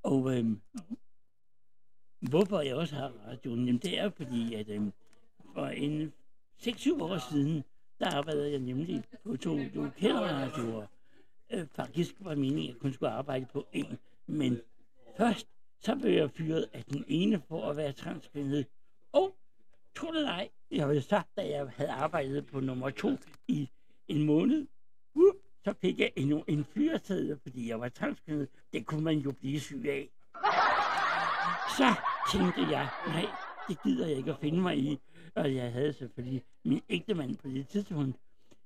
Og 0.04 0.38
øh, 0.38 0.46
hvorfor 2.20 2.62
jeg 2.62 2.76
også 2.76 2.96
har 2.96 3.14
radioen, 3.28 3.66
jamen 3.66 3.82
det 3.82 4.00
er 4.00 4.10
fordi, 4.10 4.54
at 4.54 4.70
øh, 4.70 4.82
for 5.54 5.66
en 5.66 6.14
6-7 6.62 7.04
år 7.04 7.32
siden, 7.32 7.64
der 8.00 8.18
arbejdede 8.18 8.52
jeg 8.52 8.60
nemlig 8.60 9.04
på 9.24 9.38
to 9.38 9.58
lokalradioer. 9.74 10.86
Øh, 11.52 11.68
faktisk 11.76 12.16
var 12.20 12.36
meningen, 12.36 12.64
at 12.64 12.68
jeg 12.68 12.82
kun 12.82 12.94
skulle 12.94 13.12
arbejde 13.12 13.46
på 13.54 13.68
en, 13.74 13.98
men 14.28 14.62
først 15.18 15.48
så 15.80 15.96
blev 15.96 16.12
jeg 16.12 16.32
fyret 16.32 16.70
af 16.74 16.84
den 16.84 17.06
ene 17.08 17.42
for 17.48 17.70
at 17.70 17.78
være 17.78 17.92
transkvindet. 17.92 18.66
Og 19.12 19.36
tro 19.96 20.14
det 20.14 20.28
ej, 20.28 20.50
jeg 20.72 20.86
havde 20.86 21.02
sagt, 21.02 21.30
da 21.38 21.48
jeg 21.48 21.68
havde 21.76 21.92
arbejdet 21.92 22.46
på 22.46 22.60
nummer 22.60 22.90
to 22.90 23.18
i 23.48 23.70
en 24.08 24.24
måned, 24.24 24.68
uh, 25.14 25.34
så 25.64 25.74
fik 25.82 26.00
jeg 26.00 26.12
endnu 26.16 26.44
en 26.48 26.66
fyreseddel, 26.66 27.40
fordi 27.44 27.70
jeg 27.70 27.80
var 27.80 27.90
transkvindet. 27.90 28.50
Det 28.74 28.86
kunne 28.86 29.04
man 29.04 29.18
jo 29.18 29.32
blive 29.32 29.60
syg 29.60 29.86
af. 29.88 30.10
Så 31.78 31.96
tænkte 32.32 32.62
jeg, 32.62 32.90
nej, 33.08 33.26
det 33.68 33.84
gider 33.84 34.08
jeg 34.08 34.18
ikke 34.18 34.32
at 34.32 34.40
finde 34.40 34.62
mig 34.62 34.78
i. 34.78 35.00
Og 35.36 35.56
jeg 35.56 35.72
havde 35.72 35.94
selvfølgelig 35.94 36.44
min 36.64 36.82
ægtemand 36.90 37.36
på 37.36 37.48
det 37.48 37.68
tidspunkt, 37.68 38.18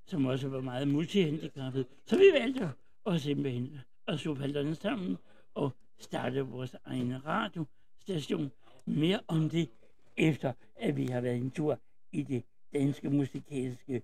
som 0.06 0.26
også 0.26 0.48
var 0.50 0.62
meget 0.62 0.88
multihandicappet. 0.88 1.88
Så 2.06 2.18
vi 2.18 2.24
valgte 2.34 2.70
at 3.06 3.22
simpelthen 3.22 3.80
at 4.08 4.20
slå 4.20 4.36
palterne 4.36 4.76
sammen 4.76 5.18
og 5.54 5.72
starte 5.98 6.42
vores 6.42 6.76
egen 6.86 7.26
radiostation. 7.26 8.52
Mere 8.86 9.20
om 9.28 9.50
det, 9.50 9.70
efter 10.18 10.54
at 10.76 10.98
vi 10.98 11.06
har 11.06 11.22
været 11.22 11.38
en 11.38 11.52
tur 11.52 11.80
i 12.12 12.24
det 12.24 12.44
danske 12.74 13.10
musikalske 13.10 14.02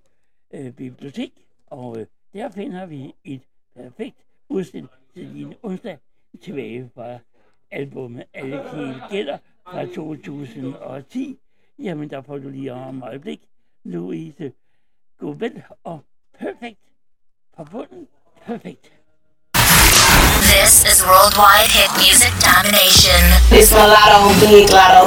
øh, 0.54 0.74
bibliotek. 0.74 1.34
Og 1.66 2.00
øh, 2.00 2.06
der 2.34 2.50
finder 2.50 2.86
vi 2.86 3.14
et 3.24 3.42
perfekt 3.76 4.16
udstilling 4.50 4.90
til 5.14 5.34
din 5.34 5.54
onsdag 5.64 5.98
tilbage 6.42 6.90
fra 6.96 7.20
albumet 7.72 8.24
Alle 8.34 8.64
Kiel 8.72 9.02
Gælder 9.10 9.38
fra 9.64 9.86
2010. 9.86 11.40
Jamen, 11.80 12.10
der 12.10 12.22
får 12.22 12.38
du 12.38 12.50
lige 12.50 12.74
om 12.74 12.98
et 12.98 13.04
øjeblik 13.04 13.40
Louise 13.84 14.52
Gobel 15.20 15.64
og 15.84 16.00
Perfect 16.40 16.80
forbundet. 17.56 18.08
Perfekt. 18.46 18.92
This 20.52 20.72
is 20.92 21.04
worldwide 21.12 21.72
hit 21.78 21.92
music 22.04 22.34
domination. 22.50 23.22
It's 23.60 23.72
mulatto, 23.74 24.20
big 24.42 24.70
lotto. 24.78 25.04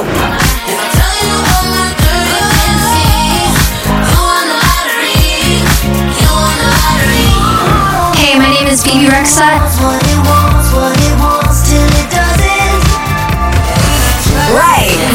Hey, 8.19 8.33
my 8.39 8.49
name 8.55 8.67
is 8.73 8.83
Phoebe 8.83 9.07
Rexa. 9.15 9.49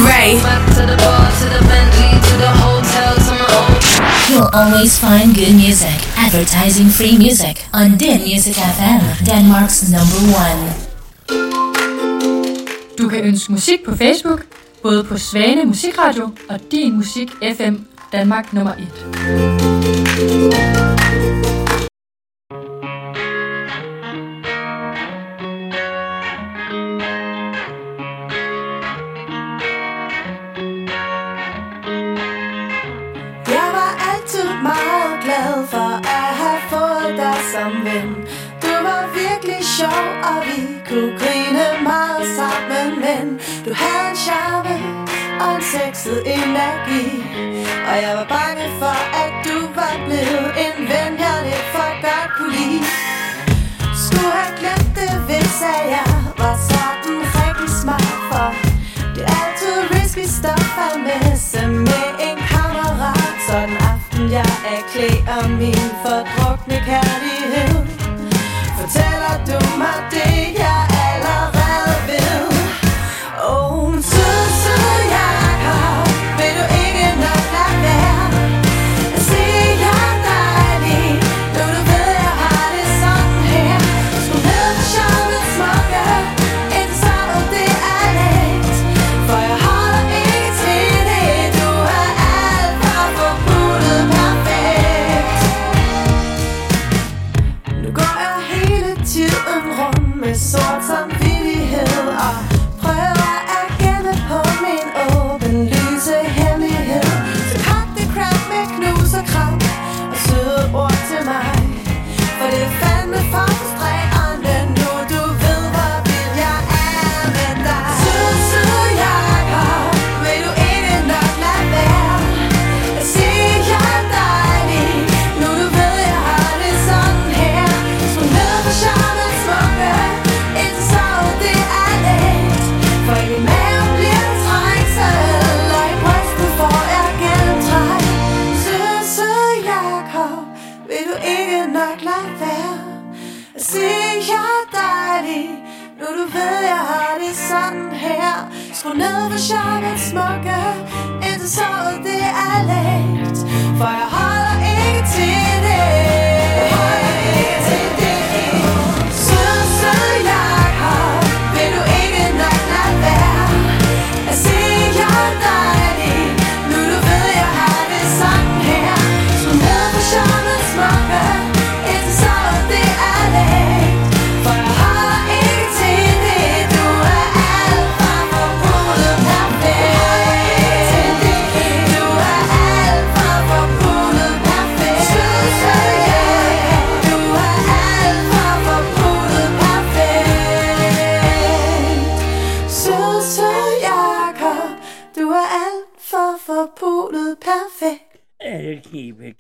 Right. 0.03 0.41
You'll 4.29 4.51
always 4.53 4.99
find 4.99 5.35
good 5.35 5.55
music, 5.55 5.95
advertising 6.17 6.89
free 6.89 7.17
music 7.19 7.65
on 7.73 7.97
Din 7.97 8.23
Music 8.23 8.57
FM, 8.57 9.01
Denmark's 9.27 9.91
number 9.91 10.19
one. 10.45 10.73
Du 12.99 13.09
kan 13.09 13.25
ønske 13.25 13.53
musik 13.53 13.85
på 13.85 13.97
Facebook, 13.97 14.41
både 14.83 15.05
på 15.05 15.19
Svane 15.19 15.65
Musikradio 15.65 16.31
og 16.49 16.61
Din 16.71 16.97
Musik 16.97 17.29
FM 17.57 17.87
Danmark 18.13 18.53
nummer 18.53 18.73
1. 18.75 18.89
kunne 40.89 41.19
grine 41.19 41.67
meget 41.83 42.25
sammen 42.39 42.87
Men 43.05 43.41
du 43.65 43.71
havde 43.75 44.11
en 44.11 44.17
charme 44.27 44.75
og 45.41 45.57
en 45.57 45.63
sexet 45.75 46.19
energi. 46.37 47.07
Og 47.89 47.95
jeg 48.05 48.13
var 48.19 48.29
bange 48.39 48.67
for, 48.81 48.97
at 49.25 49.33
du 49.47 49.59
var 49.79 49.95
blevet 50.07 50.49
en 50.65 50.77
ven, 50.91 51.13
jeg 51.25 51.37
lidt 51.47 51.67
for 51.75 51.91
godt 52.05 52.31
kunne 52.37 52.53
lide. 52.59 52.85
Skulle 54.05 54.33
have 54.41 54.55
glemt 54.61 54.93
det, 55.01 55.13
hvis 55.29 55.55
jeg 55.97 56.11
var 56.43 56.57
sådan 56.71 57.19
rigtig 57.39 57.71
smart 57.83 58.17
For 58.31 58.49
det 59.15 59.23
er 59.31 59.37
altid 59.45 59.77
risky 59.97 60.27
stuff 60.39 60.73
at 60.89 60.97
messe 61.09 61.61
med 61.89 62.07
en 62.29 62.39
kammerat. 62.53 63.37
Sådan 63.49 63.77
aften 63.93 64.25
jeg 64.39 64.53
erklærer 64.77 65.49
min 65.61 65.89
fordrukne 66.03 66.77
kærlighed 66.91 67.84
Fortæller 68.95 69.45
du 69.47 69.79
mig 69.79 69.99
det, 70.11 70.59
jeg 70.59 70.94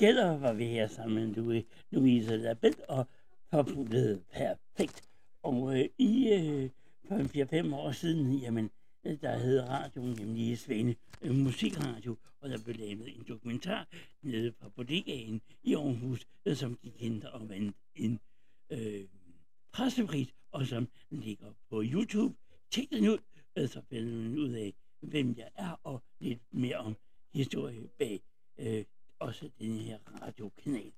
gælder, 0.04 0.38
var 0.38 0.52
vi 0.52 0.64
her 0.64 0.86
sammen 0.86 1.26
med 1.26 1.62
Louise 1.90 2.36
Label 2.36 2.74
og 2.88 3.06
forpullet 3.50 4.22
perfekt. 4.32 5.08
Og 5.42 5.78
øh, 5.78 5.88
i 5.98 6.32
øh, 6.32 6.70
for 7.08 7.14
en 7.14 7.70
4-5 7.70 7.74
år 7.74 7.92
siden, 7.92 8.38
jamen, 8.38 8.70
øh, 9.04 9.20
der 9.20 9.38
hed 9.38 9.60
radioen, 9.60 10.16
nemlig 10.20 10.58
Svende 10.58 10.94
øh, 11.22 11.34
Musikradio, 11.34 12.16
og 12.40 12.50
der 12.50 12.58
blev 12.64 12.76
lavet 12.76 13.16
en 13.16 13.24
dokumentar 13.28 13.88
nede 14.22 14.52
fra 14.60 14.68
bodegaen 14.68 15.40
i 15.62 15.74
Aarhus, 15.74 16.26
øh, 16.46 16.56
som 16.56 16.76
gik 16.76 17.00
hen 17.00 17.22
og 17.32 17.48
vandt 17.48 17.76
en 17.96 18.20
øh, 18.70 19.04
pressepris, 19.72 20.34
og 20.52 20.66
som 20.66 20.88
ligger 21.10 21.52
på 21.70 21.82
YouTube. 21.84 22.34
Tjek 22.70 22.90
den 22.90 23.08
ud, 23.08 23.18
øh, 23.56 23.68
så 23.68 23.80
finder 23.90 24.12
man 24.12 24.38
ud 24.38 24.52
af, 24.52 24.74
hvem 25.00 25.34
jeg 25.36 25.48
er, 25.54 25.80
og 25.82 26.02
lidt 26.20 26.40
mere 26.50 26.76
om 26.76 26.96
historie 27.34 27.88
bag 27.98 28.20
øh, 28.58 28.84
også 29.24 29.50
den 29.58 29.78
her 29.78 29.98
radiokanal. 30.22 30.92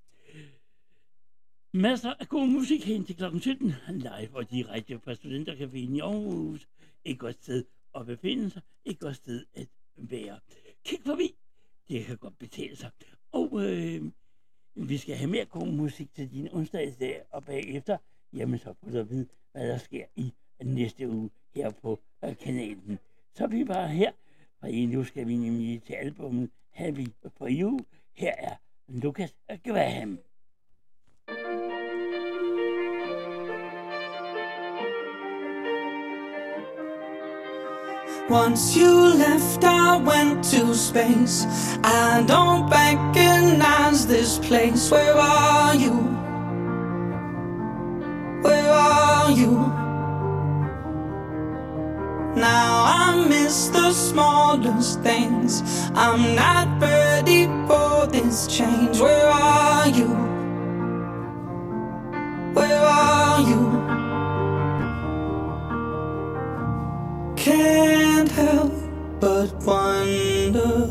Masser 1.72 2.14
af 2.20 2.28
god 2.28 2.46
musik 2.46 2.84
hen 2.84 3.04
til 3.04 3.16
kl. 3.16 3.38
17, 3.40 3.74
live 3.88 4.30
og 4.32 4.50
direkte 4.50 4.98
fra 4.98 5.12
Studentercaféen 5.12 5.96
i 5.96 6.00
Aarhus. 6.00 6.68
Et 7.04 7.18
godt 7.18 7.34
sted 7.34 7.64
at 7.94 8.06
befinde 8.06 8.50
sig, 8.50 8.62
et 8.84 8.98
godt 8.98 9.16
sted 9.16 9.44
at 9.54 9.68
være. 9.96 10.40
Kig 10.84 10.98
forbi, 11.06 11.34
det 11.88 12.04
kan 12.04 12.16
godt 12.16 12.38
betale 12.38 12.76
sig. 12.76 12.90
Og 13.32 13.62
øh, 13.62 14.02
vi 14.74 14.96
skal 14.96 15.16
have 15.16 15.30
mere 15.30 15.44
god 15.44 15.66
musik 15.66 16.14
til 16.14 16.30
din 16.30 16.48
onsdagsdag, 16.52 17.22
og 17.30 17.44
bagefter, 17.44 17.98
jamen 18.32 18.58
så 18.58 18.74
får 18.80 18.90
du 18.90 18.98
at 18.98 19.10
vide, 19.10 19.26
hvad 19.52 19.68
der 19.68 19.78
sker 19.78 20.04
i 20.16 20.32
næste 20.62 21.08
uge 21.08 21.30
her 21.54 21.70
på 21.70 22.00
øh, 22.24 22.36
kanalen. 22.36 22.98
Så 23.34 23.44
er 23.44 23.48
vi 23.48 23.64
bare 23.64 23.88
her, 23.88 24.12
og 24.60 24.70
nu 24.70 25.04
skal 25.04 25.28
vi 25.28 25.36
nemlig 25.36 25.82
til 25.82 25.92
albumet 25.92 26.50
Happy 26.76 27.06
for 27.36 27.48
You. 27.50 27.78
Her 28.18 28.34
er 28.42 28.56
Lucas 28.88 29.34
Graham. 29.62 30.18
Once 38.30 38.74
you 38.74 38.90
left, 38.90 39.62
I 39.64 39.98
went 39.98 40.42
to 40.44 40.74
space. 40.74 41.46
I 41.84 42.24
don't 42.26 42.70
recognize 42.70 44.06
this 44.06 44.38
place. 44.38 44.90
Where 44.90 45.14
are 45.14 45.74
you? 45.74 45.96
Where 48.42 48.72
are 48.72 49.30
you? 49.30 49.85
Now 52.36 52.84
I 52.84 53.26
miss 53.26 53.68
the 53.68 53.92
smallest 53.94 55.00
things. 55.00 55.62
I'm 55.94 56.34
not 56.34 56.82
ready 56.82 57.46
for 57.66 58.06
this 58.06 58.46
change. 58.46 59.00
Where 59.00 59.26
are 59.26 59.88
you? 59.88 60.08
Where 62.52 62.82
are 62.84 63.40
you? 63.40 63.62
Can't 67.36 68.30
help 68.30 68.72
but 69.18 69.54
wonder. 69.64 70.88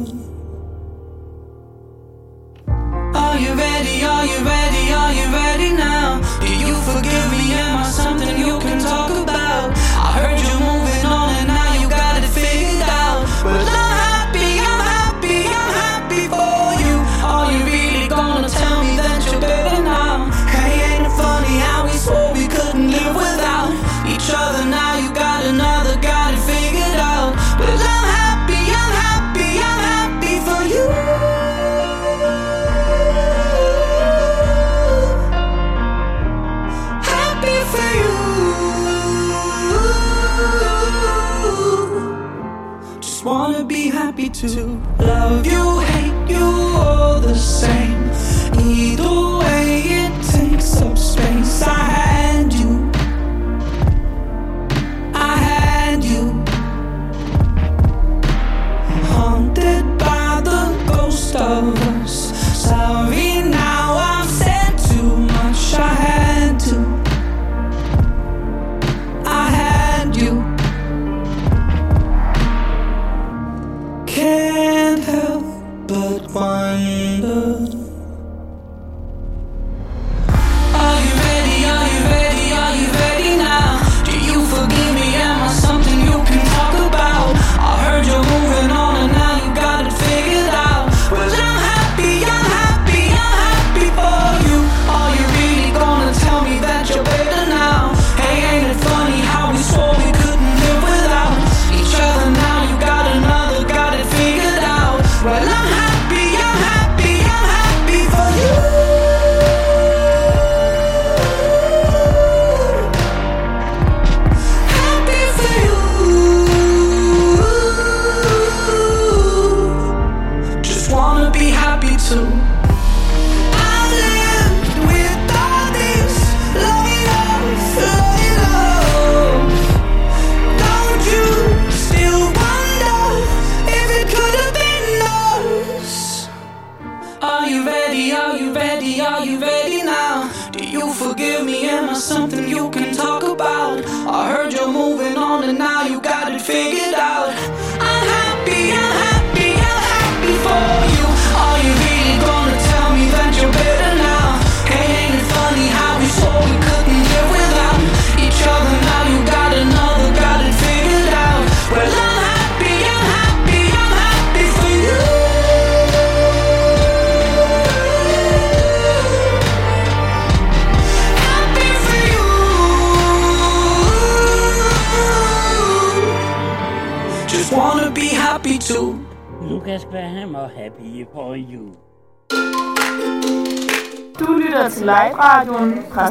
Are 3.13 3.37
you 3.37 3.53
ready? 3.53 4.03
Are 4.03 4.25
you 4.25 4.39
ready? 4.43 4.93
Are 4.93 5.13
you 5.13 5.25
ready 5.31 5.73
now? 5.73 6.21
Do 6.39 6.47
you 6.47 6.73
forgive 6.89 7.31
me? 7.31 7.53
Am 7.53 7.77
I 7.77 7.83
something 7.83 8.35
you 8.39 8.57
can 8.57 8.79
talk 8.79 9.11
about? 9.11 9.84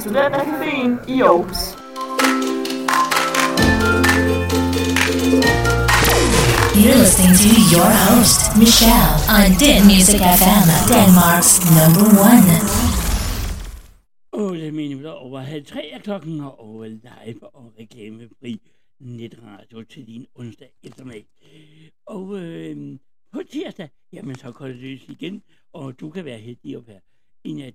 Studentercaféen 0.05 0.99
i 1.09 1.23
Aarhus. 1.23 1.63
You're 6.77 6.99
listening 7.05 7.35
to 7.45 7.51
your 7.73 7.91
host, 8.07 8.41
Michelle, 8.59 9.17
on 9.37 9.57
Den 9.63 9.87
Music 9.87 10.21
FM, 10.21 10.67
Denmark's 10.93 11.53
number 11.79 12.07
one. 12.21 12.47
8 14.33 14.73
minutter 14.73 15.11
over 15.11 15.41
halv 15.41 15.65
tre 15.65 15.91
er 15.91 15.99
klokken 15.99 16.41
og 16.41 16.61
over 16.61 16.87
live 16.87 17.55
og 17.55 17.73
reklamefri 17.79 18.61
netradio 19.01 19.83
til 19.83 20.07
din 20.07 20.27
onsdag 20.35 20.71
eftermiddag. 20.83 21.27
Og 22.07 22.39
øh, 22.39 22.99
på 23.33 23.43
tirsdag, 23.51 23.89
jamen 24.13 24.37
så 24.37 24.53
går 24.53 24.67
det 24.67 24.77
løs 24.77 25.09
igen, 25.09 25.43
og 25.73 26.01
du 26.01 26.11
kan 26.11 26.25
være 26.25 26.39
heldig 26.39 26.77
at 26.77 26.87
være 26.87 27.01
en 27.45 27.61
af, 27.61 27.75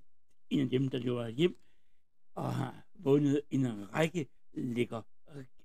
en 0.50 0.60
af 0.60 0.70
dem, 0.70 0.88
der 0.88 1.00
løber 1.00 1.28
hjem 1.28 1.56
og 2.40 2.54
har 2.54 2.86
vundet 2.94 3.42
en 3.50 3.94
række 3.94 4.28
lækker 4.54 5.02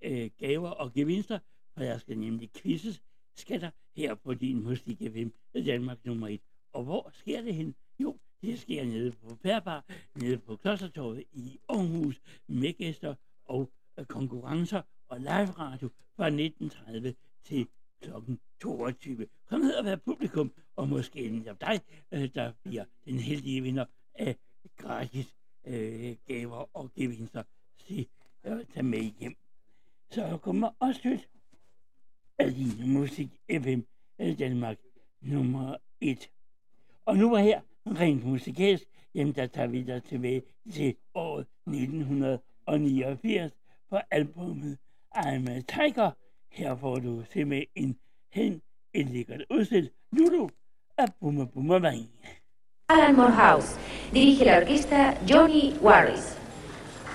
øh, 0.03 0.31
gaver 0.39 0.71
og 0.71 0.93
gevinster, 0.93 1.39
for 1.75 1.85
jeg 1.85 2.01
skal 2.01 2.19
nemlig 2.19 2.51
quizzes 2.57 3.03
skatter 3.35 3.71
her 3.97 4.15
på 4.15 4.35
din 4.35 4.63
musik 4.63 4.99
FM 4.99 5.29
Danmark 5.67 6.05
nummer 6.05 6.29
1. 6.29 6.41
Og 6.73 6.85
hvor 6.85 7.11
sker 7.13 7.43
det 7.43 7.55
hen? 7.55 7.75
Jo, 7.99 8.19
det 8.43 8.59
sker 8.59 8.85
nede 8.85 9.13
på 9.13 9.39
Pærbar, 9.43 9.85
nede 10.15 10.39
på 10.39 10.57
Klostertorvet 10.57 11.25
i 11.33 11.59
Aarhus, 11.69 12.21
med 12.47 12.73
gæster 12.73 13.15
og 13.45 13.73
øh, 13.99 14.07
konkurrencer 14.07 14.83
og 15.09 15.21
live 15.21 15.51
radio 15.51 15.89
fra 16.17 16.31
19.30 16.31 17.13
til 17.45 17.69
kl. 18.03 18.11
22. 18.61 19.27
Kom 19.49 19.61
ned 19.61 19.75
og 19.75 19.85
vær 19.85 19.97
publikum, 19.97 20.53
og 20.77 20.89
måske 20.89 21.19
endda 21.19 21.55
dig, 21.61 21.81
øh, 22.13 22.35
der 22.35 22.53
bliver 22.65 22.85
den 23.05 23.19
heldige 23.19 23.63
vinder 23.63 23.85
af 24.15 24.37
gratis 24.77 25.35
øh, 25.67 26.17
gaver 26.27 26.77
og 26.77 26.93
gevinster 26.95 27.43
til 27.79 28.09
at 28.43 28.69
tage 28.69 28.83
med 28.83 29.01
hjem. 29.01 29.37
Så 30.11 30.39
kommer 30.43 30.71
også 30.79 31.01
lidt 31.05 31.29
af 32.39 32.55
din 32.55 32.93
musik 32.93 33.29
FM 33.51 33.81
øh, 34.19 34.39
Danmark 34.39 34.79
nummer 35.21 35.77
1. 36.01 36.31
Og 37.05 37.17
nu 37.17 37.31
var 37.31 37.39
her 37.39 37.61
rent 37.87 38.25
musikalsk, 38.25 38.85
jamen 39.15 39.35
der 39.35 39.47
tager 39.47 39.69
vi 39.69 39.83
dig 39.83 40.03
tilbage 40.03 40.43
til 40.73 40.97
året 41.15 41.47
1989 41.67 43.53
på 43.91 43.97
albummet 44.11 44.79
I'm 45.17 45.51
a 45.51 45.61
Tiger. 45.61 46.11
Her 46.51 46.77
får 46.77 46.97
du 46.99 47.25
simpelthen 47.33 47.99
hen 48.33 48.63
et 48.95 49.07
lækkert 49.07 49.45
udsæt. 49.51 49.91
Lulu 50.13 50.49
af 50.99 51.15
Bumma 51.21 51.45
Bumma 51.45 51.79
Vang. 51.79 52.09
Alan 52.87 53.15
Morehouse 53.17 53.77
dirige 54.13 54.45
la 54.45 54.59
orquesta 54.59 55.15
Johnny 55.27 55.75
Warris. 55.81 56.37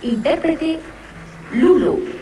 Intérprete 0.02 0.80
Lulu. 1.52 2.19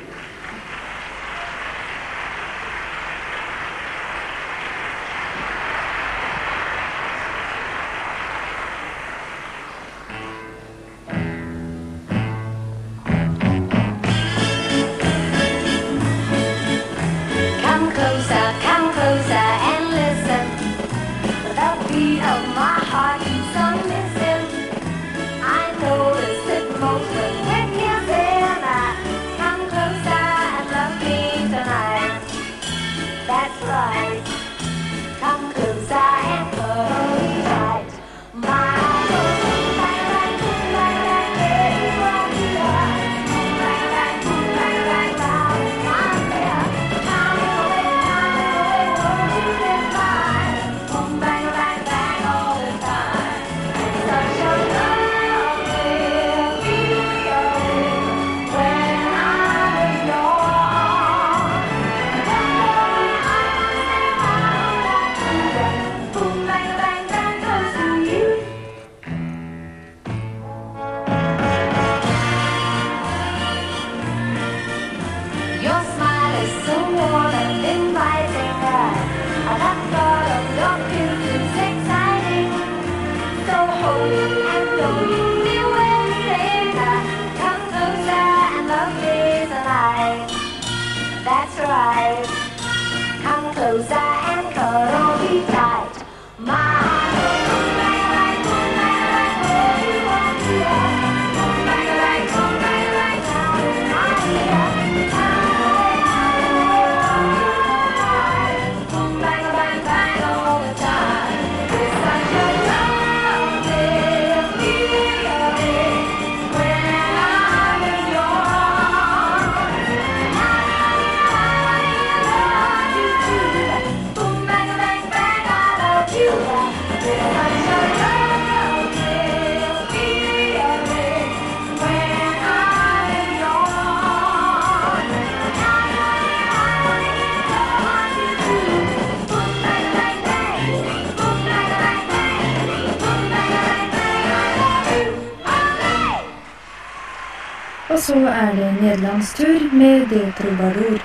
Nederlandstur 148.98 149.74
med 149.74 150.00
Det 150.10 150.36
Troubadour. 150.36 150.98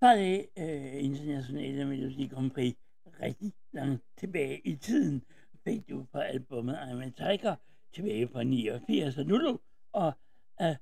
Fra 0.00 0.16
det 0.16 0.46
øh, 0.58 1.04
internationale 1.04 1.84
Melodi 1.84 2.26
Grand 2.26 2.50
Prix 2.50 2.74
rigtig 3.22 3.52
langt 3.72 4.02
tilbage 4.18 4.60
i 4.64 4.76
tiden, 4.76 5.22
fik 5.64 5.88
du 5.88 6.06
på 6.12 6.18
albumet 6.18 6.74
I'm 6.74 7.02
a 7.02 7.10
Tiger 7.16 7.56
tilbage 7.92 8.28
fra 8.28 8.42
89 8.42 9.18
og 9.18 9.26
Nulu 9.26 9.56
og 9.92 10.12
af 10.58 10.76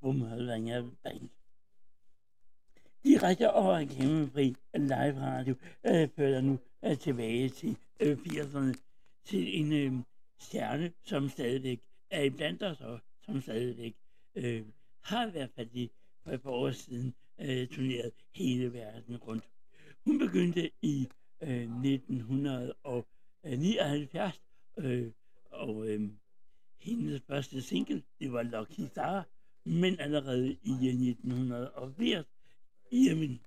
Bumhølvanger 0.00 0.90
Band. 1.02 1.28
Direkte 3.04 3.52
over 3.52 3.78
igennem 3.78 4.30
fri 4.30 4.56
live 4.74 5.20
radio 5.20 5.54
øh, 5.86 6.08
fører 6.16 6.40
nu 6.40 6.58
øh, 6.84 6.98
tilbage 6.98 7.48
til 7.48 7.76
øh, 8.00 8.18
80'erne 8.18 8.74
til 9.24 9.60
en 9.60 9.72
øh, 9.72 10.04
stjerne, 10.44 10.92
som 11.04 11.28
stadigvæk 11.28 11.80
er 12.10 12.22
iblandt 12.22 12.62
os 12.62 12.80
og 12.80 13.00
som 13.22 13.40
stadigvæk 13.40 13.94
øh, 14.34 14.66
har 15.00 15.26
i 15.26 15.30
hvert 15.30 15.50
fald 15.56 15.88
for 16.22 16.30
et 16.30 16.42
par 16.42 16.50
år 16.50 16.70
siden 16.70 17.14
øh, 17.40 17.68
turneret 17.68 18.12
hele 18.34 18.72
verden 18.72 19.16
rundt. 19.16 19.44
Hun 20.04 20.18
begyndte 20.18 20.70
i 20.82 21.08
øh, 21.40 21.62
1979, 21.62 24.40
øh, 24.78 25.10
og 25.50 25.88
øh, 25.88 26.10
hendes 26.78 27.22
første 27.26 27.62
single, 27.62 28.02
det 28.20 28.32
var 28.32 28.42
Lucky 28.42 28.80
Star, 28.90 29.28
men 29.64 30.00
allerede 30.00 30.52
i 30.52 30.70
øh, 30.70 31.08
1980, 31.08 32.26
jamen, 32.92 33.40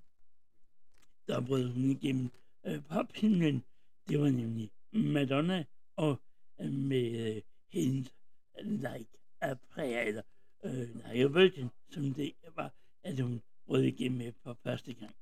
der 1.28 1.40
brød 1.40 1.68
hun 1.68 1.90
igennem 1.90 2.30
øh, 2.66 2.82
pophimlen. 2.84 3.64
Det 4.08 4.20
var 4.20 4.30
nemlig 4.30 4.70
Madonna, 4.92 5.64
og 5.96 6.20
med 6.58 7.36
øh, 7.36 7.42
hendes 7.72 8.14
Like 8.62 9.18
a 9.40 9.54
Prayer, 9.54 10.00
eller 10.00 10.22
øh, 10.64 10.94
Like 10.94 11.24
a 11.24 11.26
Virgin, 11.26 11.68
som 11.90 12.14
det 12.14 12.32
var, 12.56 12.72
at 13.02 13.20
hun 13.20 13.42
brød 13.66 13.82
igennem 13.82 14.18
med 14.18 14.32
for 14.42 14.58
første 14.62 14.94
gang. 14.94 15.14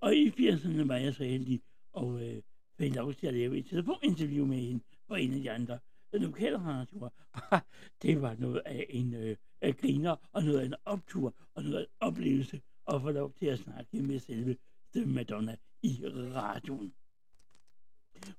Og 0.00 0.16
i 0.16 0.30
80'erne 0.30 0.86
var 0.88 0.96
jeg 0.96 1.14
så 1.14 1.24
heldig 1.24 1.62
og 1.92 2.22
øh, 2.22 2.42
fandt 2.78 2.96
lov 2.96 3.14
til 3.14 3.26
at 3.26 3.34
lave 3.34 3.58
et 3.58 3.66
telefoninterview 3.66 4.46
med 4.46 4.56
hende 4.56 4.84
for 5.06 5.16
en 5.16 5.32
af 5.32 5.40
de 5.40 5.50
andre 5.50 5.78
lokalradioer. 6.12 7.08
det 8.02 8.22
var 8.22 8.36
noget 8.38 8.62
af 8.66 8.86
en 8.88 9.14
øh, 9.14 9.36
griner, 9.62 10.16
og 10.32 10.44
noget 10.44 10.60
af 10.60 10.64
en 10.64 10.74
optur, 10.84 11.34
og 11.54 11.62
noget 11.62 11.76
af 11.76 11.82
en 11.82 11.88
oplevelse 12.00 12.60
at 12.88 13.02
få 13.02 13.10
lov 13.10 13.32
til 13.32 13.46
at 13.46 13.58
snakke 13.58 14.02
med 14.02 14.18
selve 14.18 14.56
øh, 14.96 15.08
Madonna 15.08 15.56
i 15.82 16.00
radioen. 16.06 16.94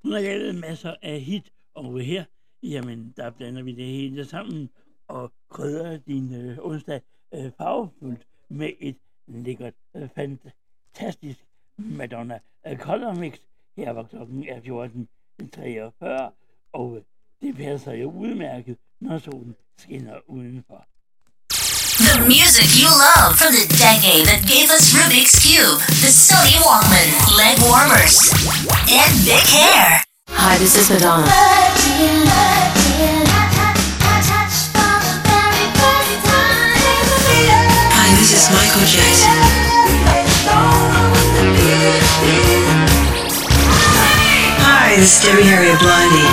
Hun 0.04 0.12
har 0.12 0.20
lavet 0.20 0.56
masser 0.56 0.96
af 1.02 1.22
hit, 1.22 1.52
og 1.76 2.00
her, 2.00 2.24
jamen, 2.64 3.14
der 3.18 3.30
blander 3.30 3.62
vi 3.64 3.72
det 3.72 3.86
hele 3.86 4.26
sammen 4.26 4.70
og 5.08 5.32
krydrer 5.50 5.98
din 5.98 6.34
øh, 6.34 6.58
onsdag 6.62 7.02
øh, 7.34 7.52
farvefuldt 7.58 8.22
med 8.50 8.70
et 8.80 8.96
lækkert, 9.28 9.74
øh, 9.96 10.10
fantastisk 10.16 11.40
Madonna 11.78 12.40
øh, 12.68 12.78
Color 12.78 13.14
Mix. 13.14 13.34
Her 13.78 13.92
var 13.92 14.04
klokken 14.04 14.46
er 14.50 14.60
14.43, 14.60 16.34
og 16.74 16.96
øh, 16.98 17.04
det 17.42 17.56
passer 17.56 17.94
jo 17.94 18.12
udmærket, 18.12 18.78
når 19.00 19.18
solen 19.18 19.56
skinner 19.78 20.16
udenfor. 20.28 20.86
The 22.10 22.20
music 22.26 22.70
you 22.82 22.90
love 22.90 23.32
from 23.40 23.54
the 23.54 23.68
decade 23.86 24.26
that 24.26 24.42
gave 24.54 24.68
us 24.78 24.94
Rubik's 24.98 25.36
Cube, 25.46 25.80
the 26.04 26.12
Sony 26.12 26.58
Walkman, 26.66 27.10
leg 27.40 27.56
warmers, 27.70 28.18
and 28.90 29.14
big 29.28 29.46
hair. 29.56 30.03
Hi, 30.46 30.58
this 30.58 30.76
is 30.76 30.90
Madonna. 30.90 31.26
Hi, 37.96 38.08
this 38.20 38.32
is 38.36 38.52
Michael 38.52 38.84
Jackson. 38.84 39.32
Hi, 44.60 44.96
this 44.98 45.16
is 45.16 45.22
Debbie 45.24 45.48
Harry 45.48 45.70
of 45.72 45.80
Blondie. 45.80 46.28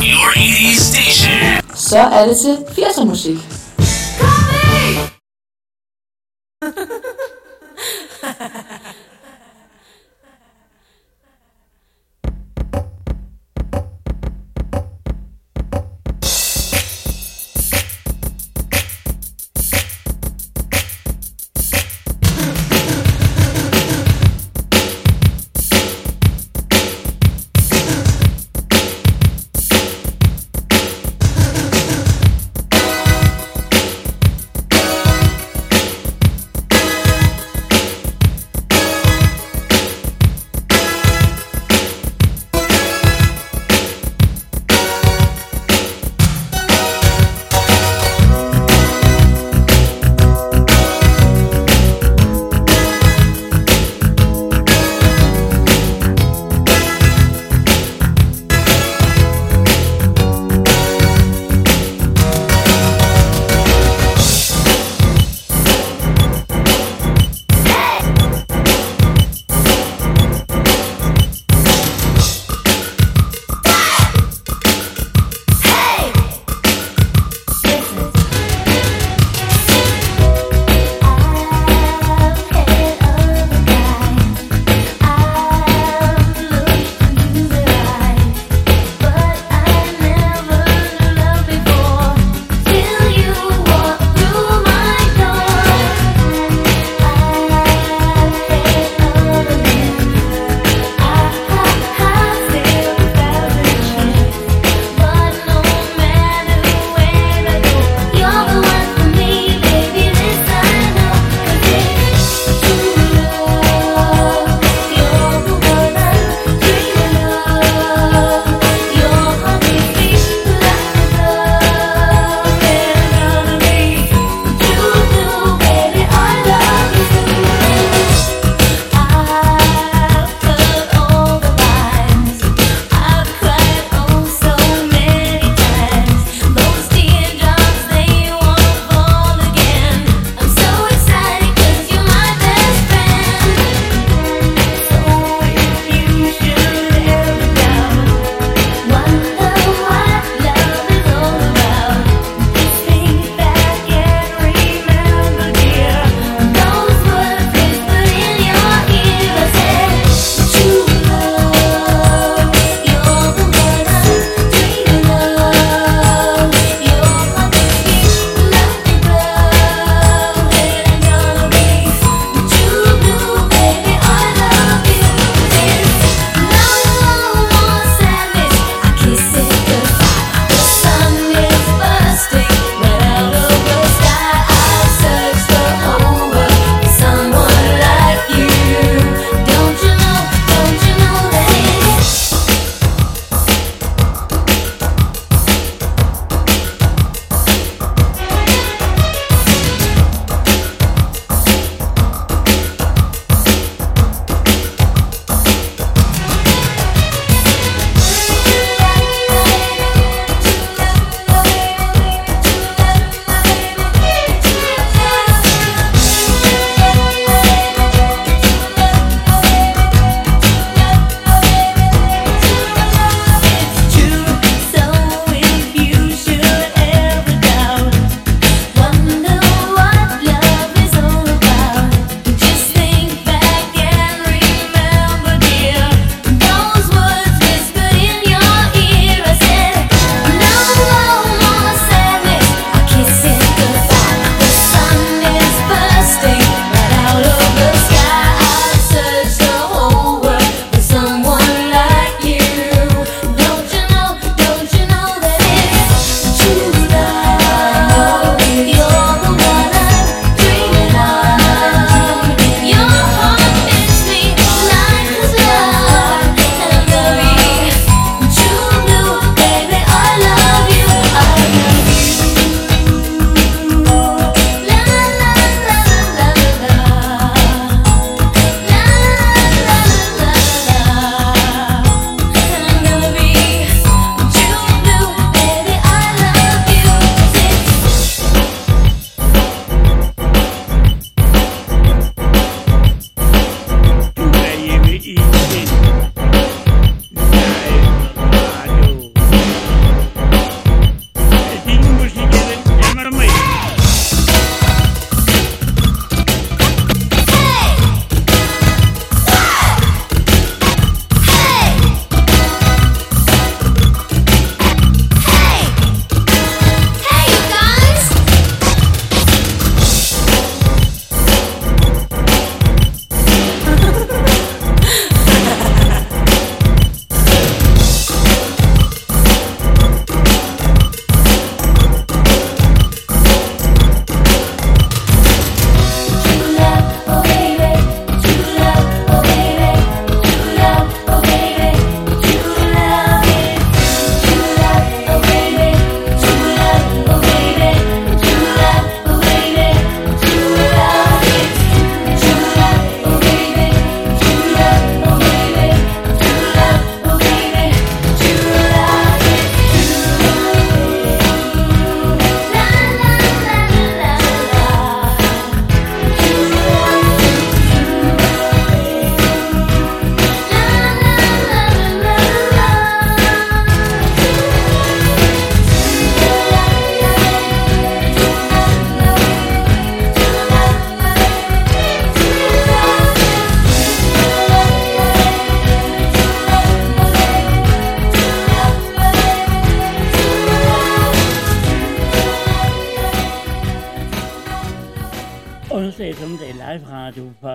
Your 0.00 0.32
80s 0.32 0.80
station. 0.80 1.60
Så 1.74 1.98
det 2.26 2.36
til 2.40 2.56
80'er 2.84 3.04
musik. 3.04 3.63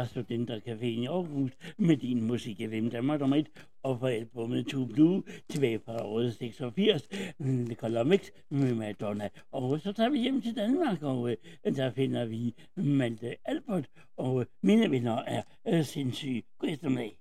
Studentercaféen 0.10 1.03
i 1.03 1.06
Aarhus 1.06 1.52
med 1.77 1.98
din 1.98 2.23
musik 2.23 2.61
af 2.61 2.72
Vim 2.72 2.90
Danmark 2.90 3.19
nummer 3.19 3.36
1 3.36 3.48
og 3.84 3.99
på 3.99 4.06
albumet 4.06 4.68
To 4.68 4.86
Blue 4.86 5.23
tilbage 5.49 5.80
fra 5.86 6.06
året 6.06 6.34
86. 6.34 7.07
The 7.41 7.76
Color 7.76 8.03
Mix 8.03 8.22
med 8.49 8.76
Madonna. 8.76 9.30
Og 9.52 9.80
så 9.80 9.94
tager 9.94 10.10
vi 10.10 10.19
hjem 10.19 10.41
til 10.41 10.56
Danmark, 10.56 11.03
og 11.03 11.31
øh, 11.31 11.76
der 11.76 11.91
finder 11.91 12.26
vi 12.26 12.56
Malte 12.76 13.36
Albert, 13.45 13.86
og 14.18 14.40
øh, 14.40 14.45
mine 14.64 14.91
venner 14.91 15.18
er 15.27 15.41
øh, 15.68 15.84
sindssyge. 15.84 16.44
God 16.60 16.69
eftermiddag. 16.69 17.19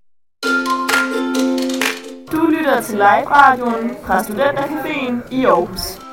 Du 2.33 2.47
lytter 2.47 2.81
til 2.83 2.95
live-radioen 2.95 3.91
fra 4.05 4.21
Studentercaféen 4.21 5.35
i 5.35 5.45
Aarhus. 5.45 6.09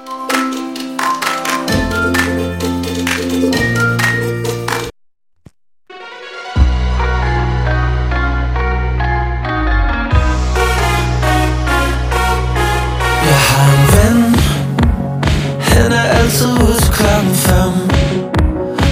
Ude 17.05 17.23
til 17.23 17.25
klokken 17.25 17.35
fem 17.35 17.73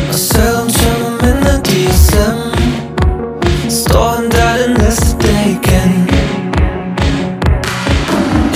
Og 0.09 0.15
selvom 0.15 0.67
tømmermændene 0.67 1.61
de 1.65 1.93
slemme 1.93 2.51
Står 3.69 4.09
han 4.09 4.31
der 4.31 4.67
den 4.67 4.77
næste 4.77 5.17
dag 5.21 5.45
igen 5.47 6.09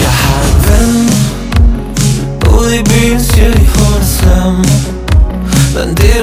Jeg 0.03 0.13
har 0.23 0.41
en 0.49 0.57
ven 0.67 0.93
Ude 2.59 2.79
i 2.79 2.83
byen 2.83 3.21
siger 3.21 3.51
de 3.51 3.59
hun 3.59 4.03
slem 4.03 4.55
Men 5.75 5.97
det 5.97 6.16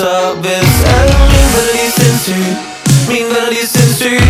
så 0.00 0.16
Hvis 0.44 0.74
alle 0.96 1.16
mine 1.30 1.50
var 1.54 1.66
lige 1.76 1.92
sindssyg 2.00 2.46
Min 3.10 3.26
var 3.34 3.46
lige 3.52 3.68
sindssyg 3.76 4.22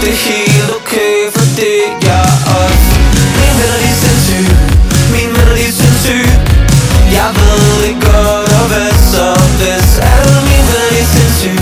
Det 0.00 0.10
er 0.16 0.20
helt 0.28 0.70
okay 0.78 1.16
for 1.34 1.46
det 1.58 1.80
jeg 2.08 2.28
også 2.60 2.86
Min 3.38 3.54
var 3.60 3.76
lige 3.82 3.98
sindssyg 4.04 4.46
Min 5.14 5.30
var 5.36 5.48
lige 5.58 5.74
sindssyg. 5.80 6.26
Jeg 7.16 7.30
ved 7.38 7.64
det 7.84 7.96
godt 8.06 8.50
og 8.60 8.66
hvad 8.72 8.92
så 9.12 9.26
Hvis 9.60 9.88
alle 10.14 10.36
mine 10.48 10.68
var 10.74 10.86
lige 10.94 11.08
sindssyg? 11.14 11.60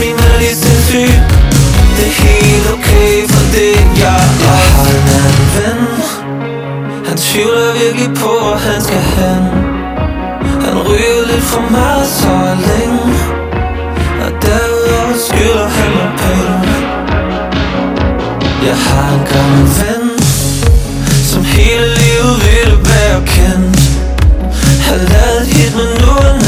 Min 0.00 0.16
var 0.20 0.34
lige 0.42 0.56
sindssyg 0.64 1.12
Det 1.96 2.06
er 2.10 2.16
helt 2.24 2.66
okay 2.76 3.14
for 3.32 3.44
det 3.54 3.74
jeg 4.02 4.22
også 4.26 4.48
Jeg 4.48 4.60
har 4.74 4.88
en 4.98 5.08
anden 5.18 5.46
ven. 5.54 5.80
Han 7.08 7.16
tvivler 7.26 7.72
virkelig 7.82 8.10
på, 8.22 8.30
hvor 8.44 8.58
han 8.66 8.78
skal 8.86 9.02
hen. 9.14 9.65
Han 10.76 10.84
ryger 10.88 11.26
lidt 11.26 11.44
for 11.44 11.70
meget, 11.70 12.06
så 12.06 12.34
længe. 12.68 13.00
Og 14.24 14.32
derudover 14.42 15.14
skylder 15.28 15.68
han 15.68 15.90
mig 15.98 16.12
penge. 16.22 16.74
Jeg 18.66 18.76
har 18.76 19.08
en 19.18 19.24
gammel 19.32 19.66
ven 19.78 20.04
Som 21.30 21.44
hele 21.44 21.86
livet 22.00 22.36
ville 22.46 22.76
være 22.92 23.20
kendt. 23.26 23.80
Har 24.86 24.96
lavet 25.12 25.46
hit, 25.46 25.72
men 25.76 25.88
nu 26.02 26.10
er 26.28 26.45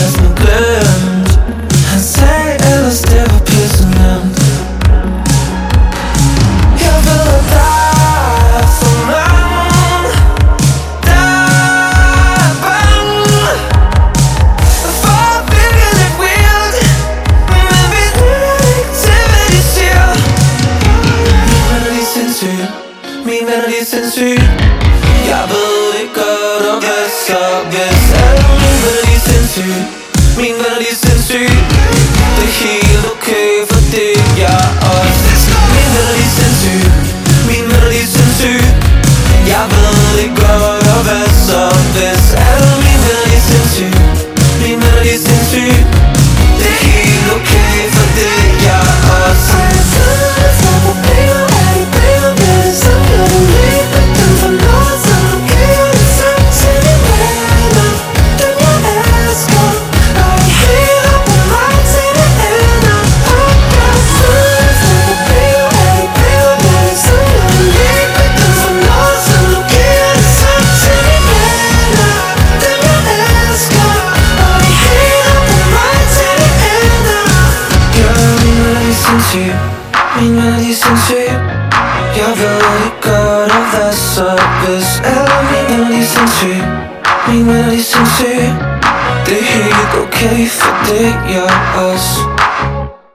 okay 90.19 90.47
for 90.47 90.74
det 90.89 91.09
er 91.39 91.51
os. 91.86 92.07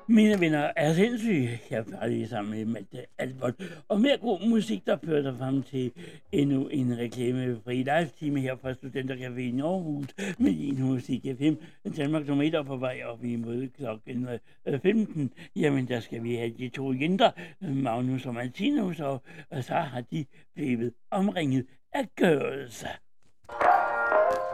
Mine 0.07 0.39
venner 0.39 0.71
er 0.75 0.93
sindssyge. 0.93 1.61
Jeg 1.69 1.84
er 2.01 2.07
lige 2.07 2.27
sammen 2.27 2.51
med 2.51 2.65
Malte 2.65 3.05
Albert. 3.17 3.53
Og 3.89 4.01
mere 4.01 4.17
god 4.17 4.49
musik, 4.49 4.85
der 4.85 4.97
fører 5.05 5.21
dig 5.21 5.35
frem 5.38 5.63
til 5.63 5.91
endnu 6.31 6.67
en 6.67 6.97
reklamefri 6.97 7.75
live-time 7.75 8.39
her 8.39 8.55
fra 8.55 8.71
Studentercafé 8.71 9.39
i 9.39 9.59
Aarhus 9.59 10.07
med 10.38 10.53
din 10.53 10.84
musik 10.84 11.21
FM. 11.39 11.53
Danmark 11.97 12.25
som 12.25 12.41
er 12.41 12.63
på 12.63 12.77
vej 12.77 13.01
op 13.05 13.23
imod 13.23 13.67
klokken 13.77 14.27
øh, 14.67 14.80
15. 14.81 15.31
Jamen, 15.55 15.88
der 15.88 15.99
skal 15.99 16.23
vi 16.23 16.35
have 16.35 16.53
de 16.57 16.69
to 16.69 16.93
jenter, 16.93 17.31
Magnus 17.61 18.25
og 18.25 18.34
Martinus, 18.34 18.99
og, 18.99 19.21
og 19.51 19.63
så 19.63 19.73
har 19.73 20.01
de 20.11 20.25
blevet 20.55 20.93
omringet 21.11 21.65
af 21.93 22.05
girls. 22.17 22.85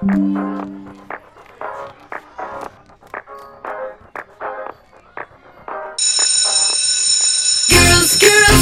Girls, 0.01 1.28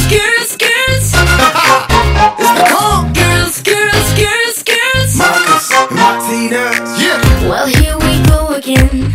girls, 0.10 0.56
girls, 0.58 1.12
girls. 1.12 1.14
it's 2.40 2.54
the 2.58 2.66
call. 2.72 3.04
Girls, 3.14 3.62
girls, 3.62 4.08
girls, 4.16 4.64
girls. 4.64 5.12
Marcus, 5.18 5.70
Martinez, 5.92 7.02
yeah. 7.02 7.22
Well, 7.50 7.68
here 7.68 7.98
we 8.00 8.22
go 8.28 8.54
again. 8.54 9.12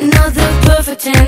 Another 0.00 0.46
perfect 0.62 1.02
10. 1.02 1.26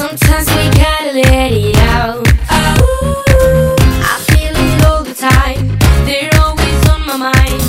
Sometimes 0.00 0.48
we 0.56 0.64
gotta 0.80 1.12
let 1.12 1.52
it 1.52 1.76
out. 1.96 2.26
Oh, 2.50 3.76
I 3.78 4.14
feel 4.28 4.54
it 4.56 4.84
all 4.86 5.02
the 5.04 5.14
time. 5.14 5.78
They're 6.06 6.30
always 6.40 6.88
on 6.88 7.06
my 7.06 7.16
mind. 7.16 7.60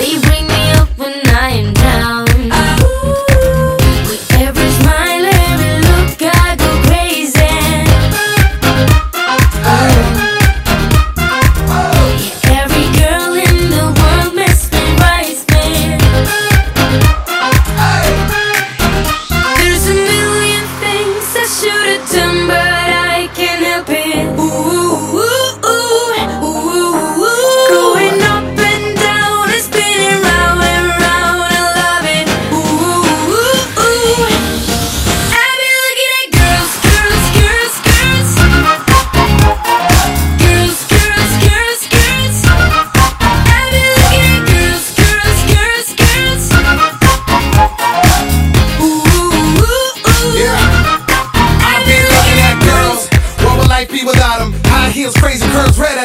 They 0.00 0.18
bring 0.20 0.46
me 0.46 0.70
up 0.72 0.88
when 0.98 1.14
I 1.28 1.50
am 1.50 1.72
down. 1.74 1.85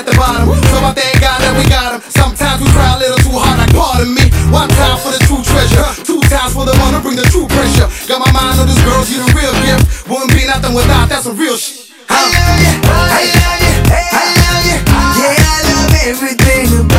at 0.01 0.09
the 0.09 0.17
bottom. 0.17 0.49
So 0.49 0.77
I 0.81 0.91
thank 0.97 1.21
God 1.21 1.37
that 1.45 1.53
we 1.53 1.63
got 1.69 1.93
him. 1.93 2.01
Sometimes 2.09 2.57
we 2.57 2.67
try 2.73 2.97
a 2.97 2.99
little 2.99 3.21
too 3.21 3.37
hard, 3.37 3.61
like 3.61 3.73
pardon 3.77 4.09
me. 4.09 4.25
One 4.49 4.69
time 4.73 4.97
for 4.97 5.13
the 5.13 5.21
true 5.29 5.45
treasure, 5.45 5.85
two 6.01 6.17
times 6.25 6.57
for 6.57 6.65
the 6.65 6.73
one 6.81 6.97
to 6.97 6.99
bring 7.05 7.15
the 7.15 7.27
true 7.29 7.45
pressure. 7.45 7.85
Got 8.09 8.25
my 8.25 8.31
mind 8.33 8.57
on 8.57 8.65
this 8.65 8.81
girl, 8.81 9.05
she 9.05 9.21
the 9.21 9.29
real 9.37 9.53
gift. 9.61 10.09
Wouldn't 10.09 10.33
be 10.33 10.49
nothing 10.49 10.73
without 10.73 11.05
that, 11.13 11.21
some 11.21 11.37
real 11.37 11.55
shit. 11.55 11.93
Huh? 12.09 12.17
I 12.17 12.33
love 12.33 12.59
you, 12.65 12.73
I 12.81 13.21
love 13.29 13.61
you, 13.61 13.73
I 14.09 14.25
love 14.41 14.63
you. 14.65 14.77
Yeah, 15.21 15.37
I 15.37 15.59
love 15.69 15.93
everything 16.09 16.90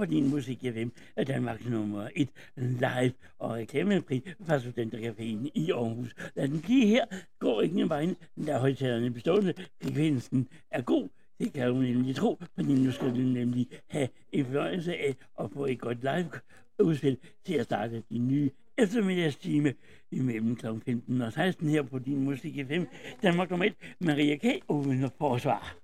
på 0.00 0.04
din 0.04 0.30
musik 0.30 0.58
FM 0.58 0.88
er 1.16 1.24
Danmarks 1.24 1.66
nummer 1.66 2.08
et 2.16 2.28
live 2.56 3.12
og 3.38 3.50
reklamefri 3.50 4.22
fra 4.46 4.58
Studentercaféen 4.58 5.50
i 5.54 5.70
Aarhus. 5.70 6.14
Lad 6.34 6.48
den 6.48 6.60
blive 6.60 6.86
her, 6.86 7.04
går 7.38 7.62
ikke 7.62 7.80
en 7.80 7.88
vejen, 7.88 8.16
der 8.46 8.58
højtalerne 8.58 9.10
bestående. 9.10 9.54
Frekvensen 9.82 10.48
er 10.70 10.82
god, 10.82 11.08
det 11.38 11.52
kan 11.52 11.68
du 11.68 11.74
nemlig 11.74 12.16
tro, 12.16 12.38
men 12.56 12.66
nu 12.66 12.90
skal 12.90 13.08
du 13.08 13.20
nemlig 13.20 13.66
have 13.88 14.08
en 14.32 14.44
fornøjelse 14.44 14.96
af 14.96 15.16
at 15.40 15.50
få 15.50 15.66
et 15.66 15.78
godt 15.78 16.02
live 16.02 16.30
udspil 16.78 17.16
til 17.46 17.54
at 17.54 17.64
starte 17.64 18.02
din 18.10 18.28
nye 18.28 18.50
eftermiddagstime 18.78 19.74
imellem 20.10 20.56
kl. 20.56 20.66
15 20.84 21.20
og 21.20 21.32
16 21.32 21.68
her 21.68 21.82
på 21.82 21.98
din 21.98 22.24
Musik 22.24 22.54
FM. 22.66 22.82
Danmark 23.22 23.50
nummer 23.50 23.66
1, 23.66 23.74
Maria 24.00 24.36
K. 24.36 24.44
uden 24.68 25.04
at. 25.04 25.79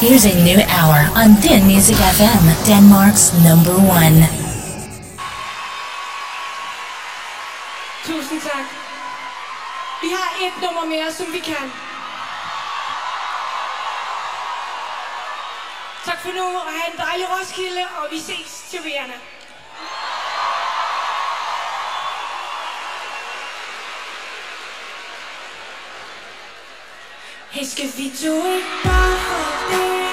Here's 0.00 0.24
a 0.26 0.34
new 0.42 0.60
hour 0.68 1.08
on 1.14 1.36
Thin 1.36 1.66
Music 1.66 1.96
FM, 1.96 2.44
Denmark's 2.66 3.32
number 3.44 3.72
one. 3.72 4.26
Tusind 8.04 8.40
tak. 8.42 8.66
Vi 10.02 10.08
har 10.16 10.30
et 10.46 10.54
nummer 10.62 10.84
mere, 10.84 11.12
som 11.12 11.26
vi 11.32 11.38
kan. 11.38 11.66
Tak 16.04 16.18
for 16.22 16.32
nu, 16.32 16.44
og 16.44 16.72
have 16.76 16.92
en 16.92 16.98
dejlig 16.98 17.26
Roskilde, 17.34 17.84
og 17.98 18.04
vi 18.10 18.18
ses 18.18 18.64
til 18.70 18.80
Vienna. 18.84 19.33
Est-ce 27.56 27.76
que 27.76 27.82
vis-tu 27.96 28.26
et 28.26 30.03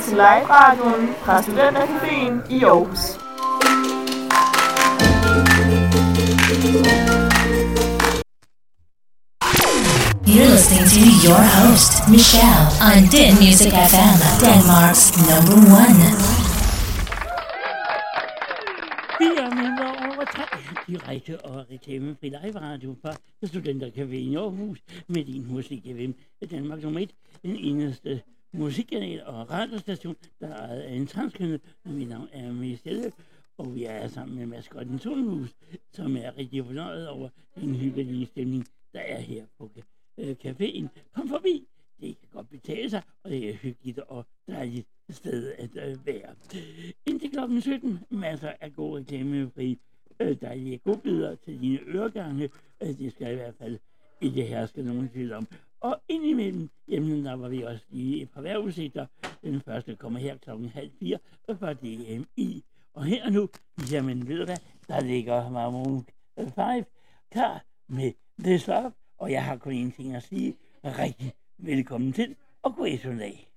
Du 0.00 0.04
til 0.04 0.16
live-radioen 0.16 1.08
fra 1.24 1.42
Studentercaféen 1.42 2.34
i 2.56 2.64
Aarhus. 2.64 3.02
You're 10.32 10.50
listening 10.56 10.86
to 10.94 11.00
your 11.26 11.42
host, 11.58 11.92
Michelle, 12.14 12.66
on 12.88 13.00
Din 13.14 13.32
Music 13.44 13.72
FM, 13.92 14.16
Denmark's 14.44 15.04
number 15.30 15.56
one. 15.80 16.00
Fire 19.18 19.48
minutter 19.58 19.88
over 20.08 20.24
tre. 20.34 20.44
Direkte 20.88 21.44
og 21.44 21.66
reklamefri 21.70 22.28
live-radio 22.28 22.96
fra 23.02 23.12
Studentercafé 23.44 24.18
i 24.30 24.34
Aarhus 24.36 24.78
med 25.08 25.24
din 25.24 25.46
musik 25.54 25.82
FM. 25.96 26.12
Danmark 26.50 26.82
nummer 26.82 27.00
1. 27.00 27.10
Den 27.42 27.56
eneste 27.56 28.22
musikkanal 28.52 29.22
og 29.26 29.50
radiostation, 29.50 30.16
der 30.40 30.48
er 30.48 30.66
ejet 30.66 30.80
af 30.80 30.92
en 30.92 31.06
transkønnet. 31.06 31.60
Mit 31.84 32.08
navn 32.08 32.28
er 32.32 32.52
Michelle, 32.52 33.12
og 33.58 33.74
vi 33.74 33.84
er 33.84 34.08
sammen 34.08 34.38
med 34.38 34.46
maskotten 34.46 34.98
Solmus, 34.98 35.54
som 35.92 36.16
er 36.16 36.36
rigtig 36.38 36.64
fornøjet 36.64 37.08
over 37.08 37.28
den 37.54 37.74
hyggelige 37.74 38.26
stemning, 38.26 38.66
der 38.92 39.00
er 39.00 39.20
her 39.20 39.44
på 39.58 39.70
øh, 40.18 40.36
caféen. 40.44 40.86
Kom 41.14 41.28
forbi, 41.28 41.68
det 42.00 42.18
kan 42.18 42.28
godt 42.32 42.48
betale 42.48 42.90
sig, 42.90 43.02
og 43.24 43.30
det 43.30 43.48
er 43.48 43.54
hyggeligt 43.54 43.98
og 43.98 44.26
dejligt 44.48 44.88
sted 45.10 45.52
at 45.58 45.70
øh, 45.76 46.06
være. 46.06 46.34
Indtil 47.06 47.30
klokken 47.30 47.60
17, 47.60 47.98
masser 48.10 48.52
af 48.60 48.72
gode 48.72 49.00
reklamefri 49.00 49.78
øh, 50.20 50.36
dejlige 50.40 50.78
godbidder 50.78 51.34
til 51.34 51.60
dine 51.60 51.78
øregange. 51.86 52.50
Øh, 52.82 52.88
det 52.88 53.12
skal 53.12 53.32
i 53.32 53.36
hvert 53.36 53.54
fald 53.54 53.78
ikke 54.20 54.44
herske 54.44 54.82
nogen 54.82 55.08
tvivl 55.08 55.32
om. 55.32 55.46
Og 55.80 56.02
indimellem, 56.08 56.70
jamen 56.88 57.24
der 57.24 57.34
var 57.34 57.48
vi 57.48 57.62
også 57.62 57.84
lige 57.88 58.22
et 58.22 58.30
par 58.30 58.40
vejrudsigter. 58.40 59.06
Den 59.42 59.60
første 59.60 59.96
kommer 59.96 60.18
her 60.18 60.36
klokken 60.36 60.68
halv 60.68 60.90
fire 61.00 61.18
fra 61.58 61.72
DMI. 61.72 62.64
Og 62.94 63.04
her 63.04 63.24
og 63.24 63.32
nu, 63.32 63.48
jamen 63.92 64.28
ved 64.28 64.38
du 64.38 64.44
hvad, 64.44 64.56
der 64.88 65.00
ligger 65.00 65.50
Maroon 65.50 66.06
5 66.36 66.84
klar 67.30 67.64
med 67.88 68.12
det 68.44 68.66
Love. 68.66 68.92
Og 69.18 69.32
jeg 69.32 69.44
har 69.44 69.56
kun 69.56 69.72
én 69.72 69.96
ting 69.96 70.14
at 70.14 70.22
sige. 70.22 70.56
Rigtig 70.84 71.32
velkommen 71.58 72.12
til, 72.12 72.36
og 72.62 72.76
god 72.76 72.88
eftermiddag. 72.88 73.49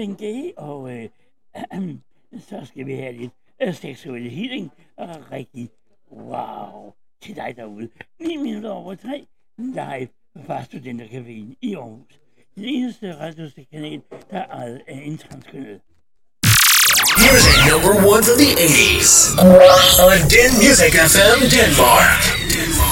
Robin 0.00 0.14
G. 0.14 0.52
Og 0.56 0.92
øh, 0.92 1.08
øh, 1.74 1.94
så 2.48 2.60
skal 2.64 2.86
vi 2.86 2.94
have 2.94 3.12
lidt 3.12 3.32
øh, 3.62 3.74
seksuel 3.74 4.30
healing. 4.30 4.70
Og 4.96 5.08
rigtig 5.32 5.70
wow 6.12 6.92
til 7.22 7.36
dig 7.36 7.54
derude. 7.56 7.88
9 8.20 8.36
minutter 8.36 8.70
over 8.70 8.94
3 8.94 9.26
live 9.58 10.08
fra 10.46 10.62
Studentercaféen 10.62 11.54
i 11.62 11.74
Aarhus. 11.74 12.20
Den 12.54 12.64
eneste 12.64 13.16
radiokanal, 13.20 14.02
der 14.30 14.38
er 14.38 14.46
ejet 14.46 14.80
af 14.88 15.02
en 15.04 15.18
transkønnet. 15.18 15.80
Music 17.16 17.56
number 17.70 17.94
one 18.12 18.22
from 18.26 18.38
the 18.44 18.50
80s 18.56 19.12
on 20.06 20.18
Den 20.34 20.50
Music 20.64 20.92
FM 21.14 21.38
Denmark. 21.56 22.89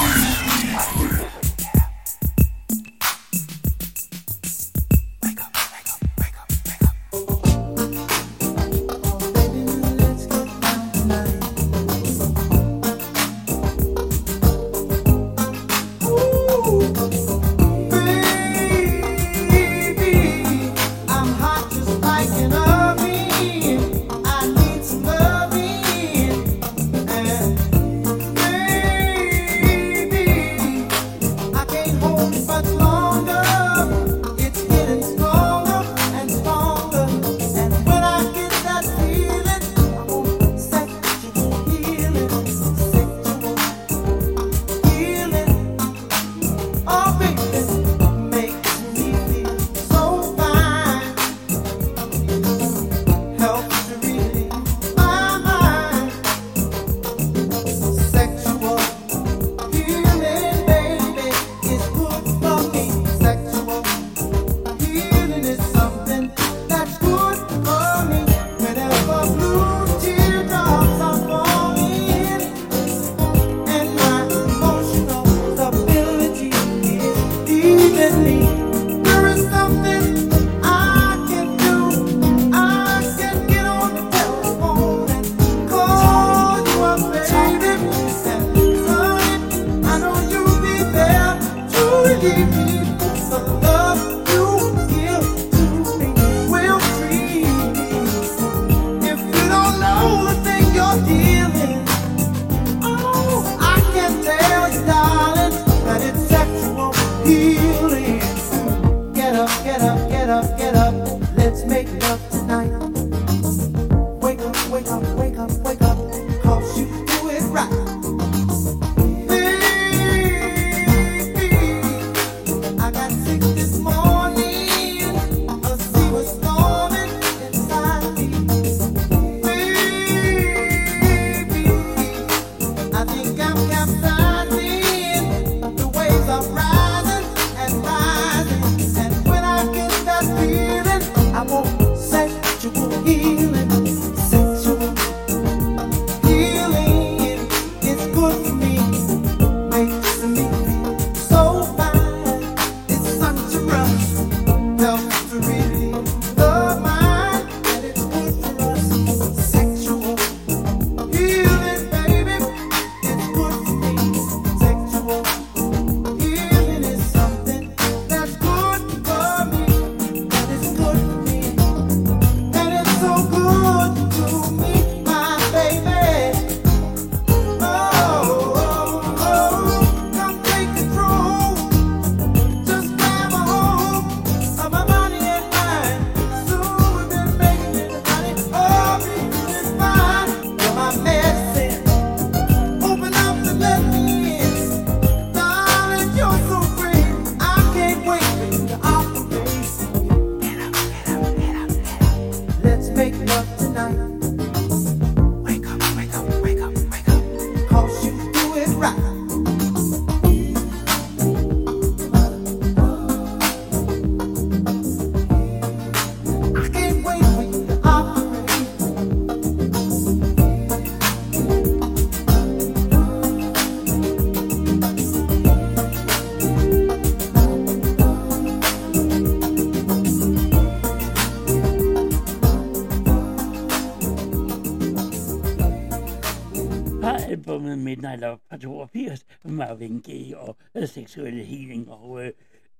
Midnight 237.98 238.20
Love 238.20 238.38
fra 238.48 238.56
82, 238.56 239.26
Marvin 239.44 240.00
Gaye 240.00 240.38
og 240.38 240.56
øh, 240.74 240.88
seksuelle 240.88 241.44
healing. 241.44 241.90
Og 241.90 242.26
øh, 242.26 242.32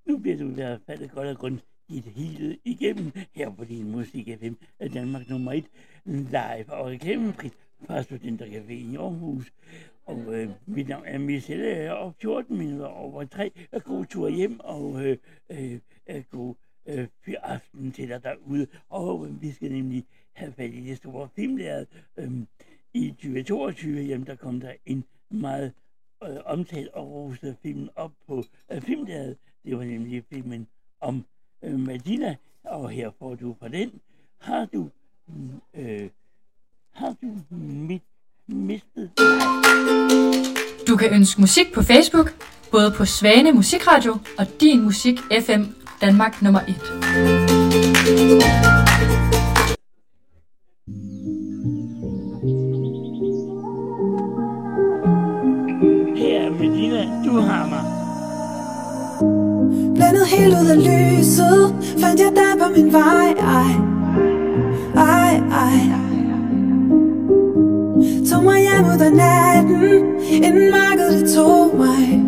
nu 0.07 0.19
bliver 0.19 0.37
du 0.37 0.51
i 0.51 0.55
hvert 0.55 0.81
fald 0.87 1.09
godt 1.09 1.29
og 1.29 1.37
grund 1.37 1.59
dit 1.89 2.05
hele 2.05 2.59
igennem 2.65 3.13
her 3.35 3.51
på 3.51 3.65
din 3.65 3.91
Musik 3.91 4.29
FM 4.41 4.53
øh, 4.81 4.95
Danmark 4.95 5.29
nummer 5.29 5.53
1 5.53 5.65
live 6.05 6.73
og 6.73 6.87
reklamefrit 6.87 7.53
fra 7.87 8.01
Studentercaféen 8.01 8.93
i 8.93 8.97
Aarhus. 8.97 9.53
Og 10.07 10.35
øh, 10.35 10.51
mit 10.67 10.89
navn 10.89 11.05
er 11.07 11.19
Michelle, 11.19 11.97
og 11.97 12.15
14 12.21 12.59
minutter 12.59 12.87
over 12.87 13.25
3. 13.25 13.51
Øh, 13.73 13.81
god 13.81 14.05
tur 14.07 14.29
hjem, 14.29 14.61
og 14.61 15.07
øh, 15.07 15.17
øh, 15.51 15.79
øh 16.09 16.23
god 16.31 16.55
øh, 16.87 17.09
aften 17.43 17.93
til 17.93 18.09
dig 18.09 18.23
derude. 18.23 18.67
Og 18.89 19.27
øh, 19.27 19.43
vi 19.43 19.53
skal 19.53 19.73
nemlig 19.73 20.05
have 20.33 20.53
fat 20.53 20.75
i 20.75 20.81
det 20.81 20.97
store 20.97 21.29
filmlæret. 21.37 21.87
Øh, 22.17 22.31
i 22.95 23.11
2022, 23.11 24.01
jamen, 24.01 24.27
der 24.27 24.37
kom 24.37 24.61
der 24.61 24.73
en 24.87 25.05
meget 25.31 25.73
øh, 26.25 26.37
omtalt 26.45 26.89
og 26.89 27.11
roset 27.11 27.57
film 27.63 27.89
op 27.97 28.13
på 28.27 28.45
øh, 28.73 28.83
filmdaget. 28.83 29.37
Det 29.65 29.79
var 29.79 29.85
nemlig 29.85 30.25
filmen 30.33 30.67
om 31.01 31.25
øh, 31.65 31.81
Medina, 31.81 32.37
og 32.65 32.91
her 32.91 33.11
får 33.19 33.35
du 33.35 33.57
fra 33.61 33.69
den. 33.69 34.01
Har 34.39 34.65
du, 34.65 34.91
mm, 35.27 35.51
øh, 35.75 36.11
har 36.93 37.17
du 37.23 37.55
mit, 37.57 38.03
mistet 38.47 39.11
Du 40.89 40.97
kan 40.97 41.15
ønske 41.15 41.41
musik 41.41 41.67
på 41.75 41.83
Facebook, 41.83 42.45
både 42.71 42.93
på 42.97 43.05
Svane 43.05 43.53
Musikradio 43.53 44.13
og 44.39 44.47
Din 44.61 44.83
Musik 44.83 45.19
FM 45.41 45.63
Danmark 46.01 46.43
nummer 46.43 46.61
1. 46.61 46.69
er 56.37 56.51
Medina, 56.51 57.09
du 57.25 57.41
har 57.41 57.67
mig. 57.69 57.85
Blandet 59.95 60.27
helt 60.27 60.55
ud 60.61 60.71
af 60.71 60.77
lyset 60.77 61.75
Fandt 62.01 62.21
jeg 62.21 62.33
dig 62.37 62.63
på 62.63 62.73
min 62.77 62.93
vej. 62.93 63.35
Ej, 63.39 63.73
ej, 64.97 65.35
ej. 65.51 65.81
Tog 68.31 68.45
mig 68.45 68.61
hjem 68.61 68.85
ud 68.85 69.01
af 69.01 69.13
natten 69.13 70.05
Inden 70.31 70.71
mørket 70.71 71.21
det 71.21 71.35
tog 71.35 71.77
mig. 71.77 72.25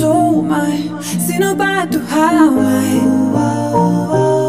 Tog 0.00 0.44
mig. 0.44 0.92
Sig 1.02 1.40
nu 1.40 1.56
bare 1.58 1.82
at 1.82 1.94
du 1.94 1.98
har 2.08 2.50
mig. 2.50 3.24
Sig 3.32 4.43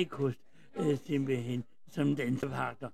øh, 0.01 0.33
øh, 0.77 0.99
simpelthen 1.07 1.65
som 1.89 2.17
dansepartner. 2.17 2.89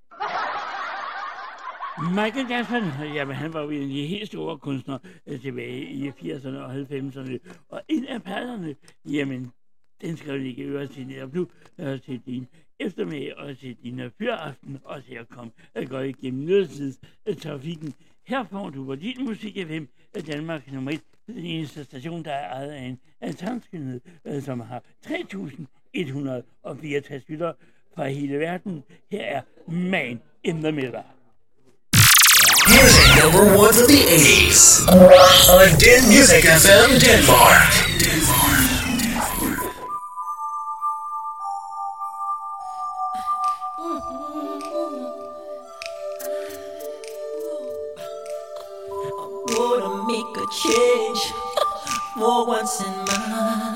Michael 2.14 2.46
Jackson, 2.50 3.14
jamen 3.14 3.36
han 3.36 3.52
var 3.52 3.62
jo 3.62 3.70
en 3.70 3.82
af 3.82 3.88
de 3.88 4.06
helt 4.06 4.26
store 4.26 4.58
kunstnere 4.58 4.98
øh, 5.26 5.40
tilbage 5.40 5.84
i 5.84 6.08
80'erne 6.08 6.56
og 6.56 6.74
90'erne, 6.74 7.38
og 7.68 7.82
en 7.88 8.04
af 8.04 8.22
perlerne, 8.22 8.76
jamen 9.10 9.52
den 10.00 10.16
skal 10.16 10.34
jo 10.34 10.44
ikke 10.44 10.62
øvrigt 10.62 10.92
til 10.92 11.06
netop 11.06 11.34
nu, 11.34 11.48
øh, 11.78 12.00
til 12.00 12.20
din 12.26 12.46
eftermiddag 12.80 13.36
og 13.36 13.58
til 13.58 13.76
din 13.82 14.10
fyraften, 14.18 14.78
og 14.84 15.04
til 15.04 15.14
at 15.14 15.28
komme 15.28 15.52
og 15.74 15.86
gå 15.86 15.98
igennem 15.98 16.44
nødtidstrafikken. 16.44 17.94
Her 18.26 18.44
får 18.44 18.70
du 18.70 18.84
på 18.84 18.94
din 18.94 19.24
musik 19.24 19.66
FM 19.66 19.84
at 20.14 20.28
øh, 20.28 20.32
Danmark 20.32 20.72
nummer 20.72 20.90
1, 20.90 21.00
den 21.26 21.38
eneste 21.38 21.84
station, 21.84 22.24
der 22.24 22.32
er 22.32 22.52
ejet 22.52 22.70
af 22.70 22.82
en, 22.82 23.00
en 23.22 23.34
transkyndet, 23.34 24.02
øh, 24.24 24.42
som 24.42 24.60
har 24.60 24.82
3000 25.02 25.66
3.164 25.96 27.24
lyttere 27.28 27.54
fra 27.94 28.04
hele 28.08 28.38
verden. 28.38 28.84
Her 29.10 29.20
er 29.20 29.40
Man 29.68 30.20
in 30.44 30.62
the 30.62 30.72
Middle. 30.72 31.04
Music 32.68 33.08
number 33.22 33.44
one 33.58 33.72
from 33.72 33.88
the 33.88 34.02
80s 34.04 34.60
on 35.56 35.68
Den 35.84 36.02
Music 36.14 36.44
FM 36.44 36.90
Denmark. 37.04 37.72
gonna 49.56 50.06
make 50.06 50.36
a 50.36 50.46
change 50.62 51.20
for 52.14 52.46
once 52.46 52.80
in 52.80 52.94
my 53.06 53.75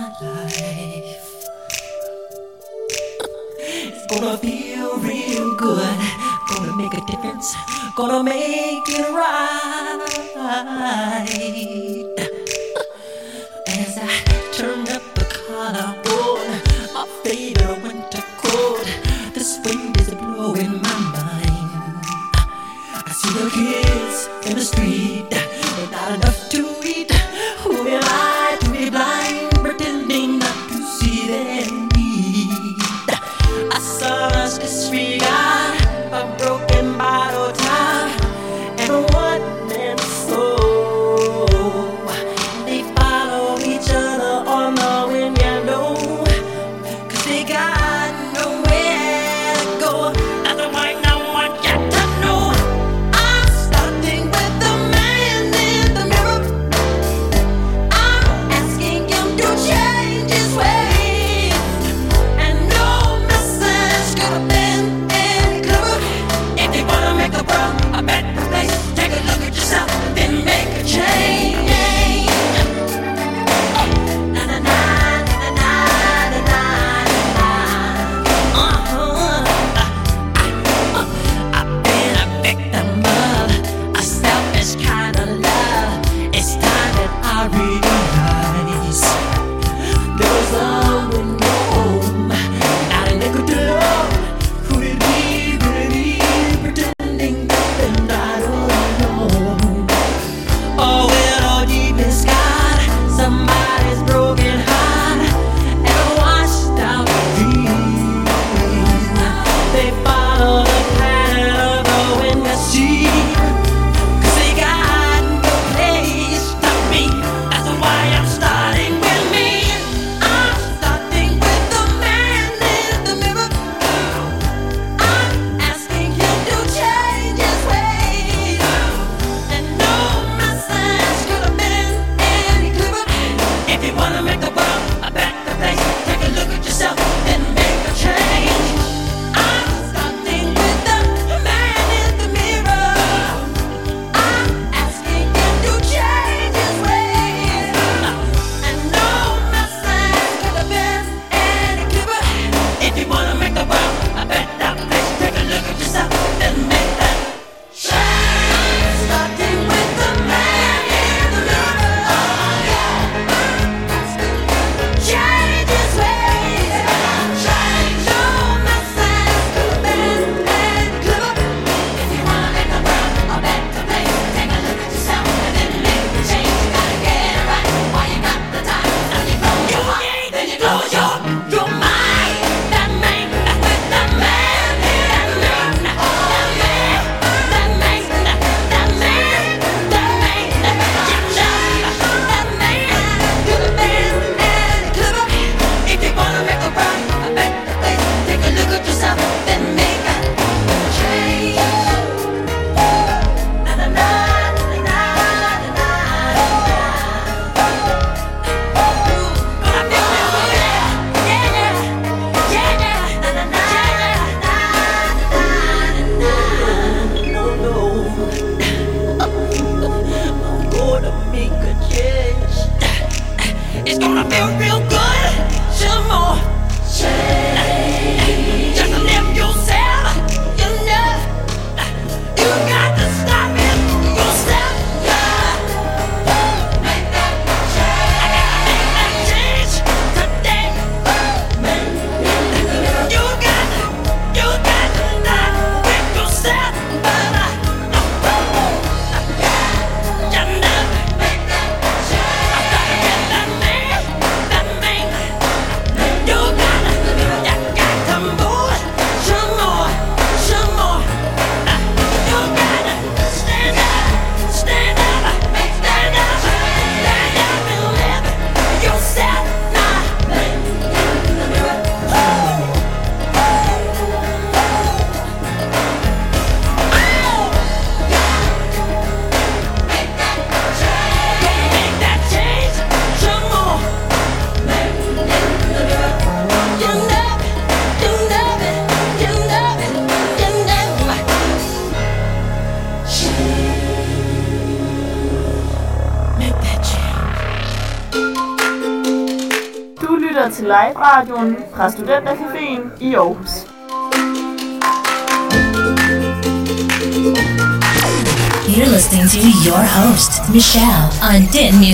gonna 4.11 4.37
feel 4.39 4.99
real 4.99 5.55
good. 5.57 5.99
Gonna 6.49 6.77
make 6.77 6.95
a 6.95 7.01
difference. 7.07 7.55
Gonna 7.95 8.23
make 8.25 8.89
it 8.89 9.09
right. 9.15 10.01
As 13.69 13.99
I 13.99 14.11
turn 14.53 14.89
up 14.89 15.03
the 15.15 15.25
collar 15.31 15.95
on 16.19 16.49
my 16.95 17.07
favorite 17.23 17.83
winter 17.85 18.25
coat, 18.43 18.87
this 19.33 19.59
wind 19.65 19.97
is 20.01 20.11
blowing 20.15 20.83
my 20.83 20.99
mind. 21.15 22.05
I 22.93 23.13
see 23.13 23.33
the 23.39 23.47
kids 23.55 24.29
in 24.49 24.57
the 24.57 24.65
street, 24.65 25.33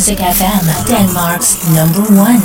Music 0.06 0.24
FM, 0.24 0.64
Denmark's 0.86 1.50
number 1.74 2.04
one. 2.26 2.40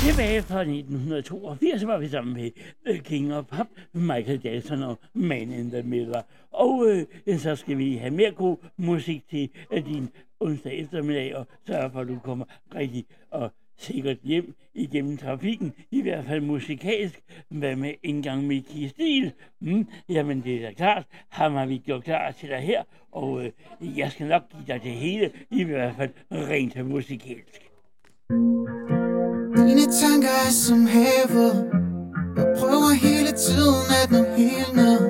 Tilbage 0.00 0.42
fra 0.42 0.60
1982 0.60 1.86
var 1.86 1.98
vi 1.98 2.08
sammen 2.08 2.34
med 2.34 2.50
øh, 2.86 3.00
King 3.00 3.34
of 3.34 3.44
Pop, 3.44 3.66
Michael 3.92 4.40
Jackson 4.44 4.82
og 4.82 4.98
Man 5.12 5.52
in 5.52 5.70
the 5.70 5.82
Mirror. 5.82 6.26
Og 6.52 6.86
øh, 7.26 7.38
så 7.38 7.56
skal 7.56 7.78
vi 7.78 7.96
have 7.96 8.10
mere 8.10 8.30
god 8.30 8.56
musik 8.76 9.28
til 9.30 9.50
øh, 9.72 9.86
din 9.86 10.08
onsdag 10.40 10.78
eftermiddag, 10.80 11.36
og 11.36 11.46
sørge 11.66 11.90
for, 11.92 12.00
at 12.00 12.08
du 12.08 12.18
kommer 12.18 12.44
rigtig 12.74 13.06
og 13.30 13.50
sikkert 13.78 14.16
hjem 14.22 14.54
igennem 14.74 15.16
trafikken, 15.16 15.72
i 15.90 16.02
hvert 16.02 16.24
fald 16.24 16.40
musikalsk. 16.40 17.22
Hvad 17.58 17.76
med 17.76 17.94
en 18.02 18.22
gang 18.22 18.46
Mickey 18.46 18.88
Stil? 18.88 19.32
Mm, 19.60 19.72
hm, 19.72 19.86
jamen 20.08 20.42
det 20.44 20.56
er 20.56 20.68
da 20.68 20.72
klart, 20.72 21.04
ham 21.28 21.54
har 21.54 21.66
vi 21.66 21.78
gjort 21.78 22.04
klar 22.04 22.30
til 22.30 22.48
dig 22.48 22.58
her, 22.58 22.82
og 23.12 23.44
øh, 23.44 23.50
jeg 23.98 24.12
skal 24.12 24.26
nok 24.26 24.42
give 24.50 24.64
dig 24.66 24.80
det 24.82 24.92
hele, 24.92 25.30
i 25.50 25.64
hvert 25.64 25.94
fald 25.96 26.10
rent 26.32 26.86
musikalsk. 26.86 27.70
Dine 29.56 29.86
tanker 30.02 30.34
er 30.46 30.50
som 30.50 30.86
havet. 30.86 31.54
Jeg 32.36 32.46
prøver 32.58 32.92
hele 32.94 33.32
tiden 33.46 33.86
at 34.02 34.10
nå 34.10 34.22
helt 34.36 34.74
ned. 34.76 35.00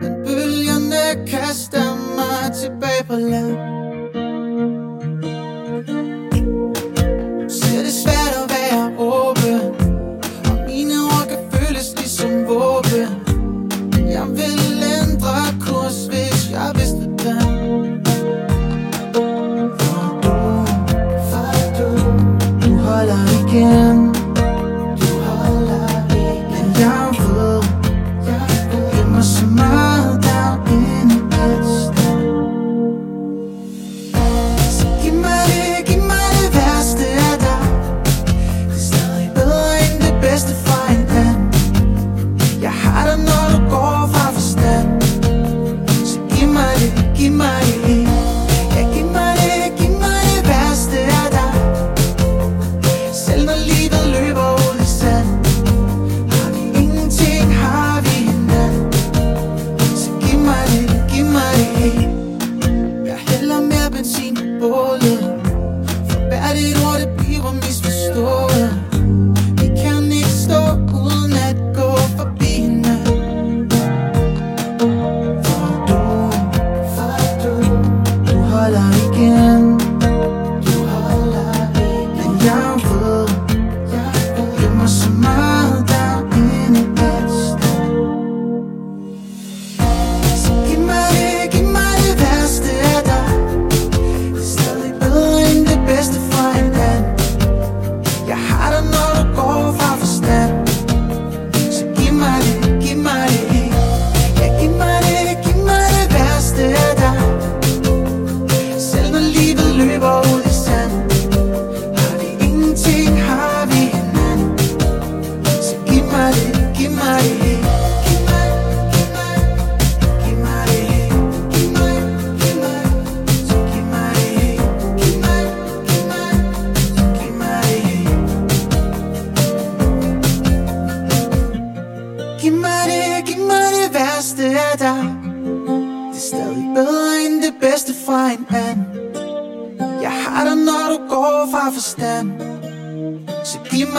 Men 0.00 0.12
bølgerne 0.26 1.26
kaster 1.26 1.88
mig 2.18 2.52
tilbage 2.62 3.04
på 3.06 3.14
land. 3.14 3.52
Så 7.50 7.66
er 7.78 7.82
det 7.82 7.94
svært 8.02 8.34
at 8.42 8.46
være 8.54 8.98
åben. 8.98 9.39
Ligesom 12.50 12.89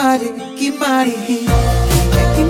Så 0.02 0.18
giv 0.58 0.72
mig 0.80 1.06
det, 1.06 1.38
giv 2.36 2.46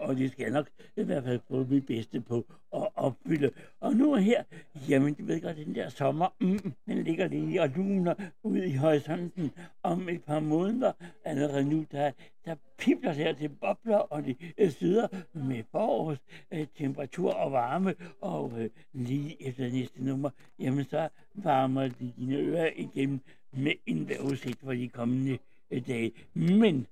og 0.00 0.16
det 0.16 0.32
skal 0.32 0.42
jeg 0.42 0.52
nok 0.52 0.66
i 0.96 1.02
hvert 1.02 1.24
fald 1.24 1.40
få 1.48 1.64
mit 1.64 1.86
bedste 1.86 2.20
på 2.20 2.46
at 2.74 2.88
opfylde. 2.94 3.50
Og 3.80 3.96
nu 3.96 4.14
her, 4.14 4.42
jamen 4.88 5.14
du 5.14 5.24
ved 5.24 5.40
godt, 5.40 5.56
den 5.56 5.74
der 5.74 5.88
sommer, 5.88 6.34
mm, 6.40 6.72
den 6.86 7.04
ligger 7.04 7.28
lige 7.28 7.62
og 7.62 7.68
luner 7.68 8.14
ud 8.42 8.56
i 8.56 8.74
horisonten 8.74 9.50
om 9.82 10.08
et 10.08 10.24
par 10.24 10.40
måneder. 10.40 10.92
Allerede 11.24 11.64
nu, 11.64 11.84
der, 11.92 12.12
der 12.44 12.54
pipler 12.78 13.12
her 13.12 13.32
til 13.32 13.48
bobler, 13.48 13.96
og 13.98 14.24
det 14.24 14.36
øh, 14.58 14.70
syder 14.70 15.08
med 15.32 15.62
forårs 15.70 16.18
øh, 16.50 16.66
temperatur 16.78 17.32
og 17.32 17.52
varme, 17.52 17.94
og 18.20 18.52
øh, 18.58 18.70
lige 18.92 19.46
efter 19.48 19.70
næste 19.72 20.04
nummer, 20.04 20.30
jamen 20.58 20.84
så 20.84 21.08
varmer 21.34 21.82
det 21.82 22.12
dine 22.16 22.36
ører 22.36 22.70
igen 22.76 23.20
med 23.52 23.72
en 23.86 24.08
vejrudsigt 24.08 24.60
for 24.60 24.72
de 24.72 24.88
kommende 24.88 25.38
øh, 25.70 25.86
dage. 25.86 26.12
Men 26.34 26.86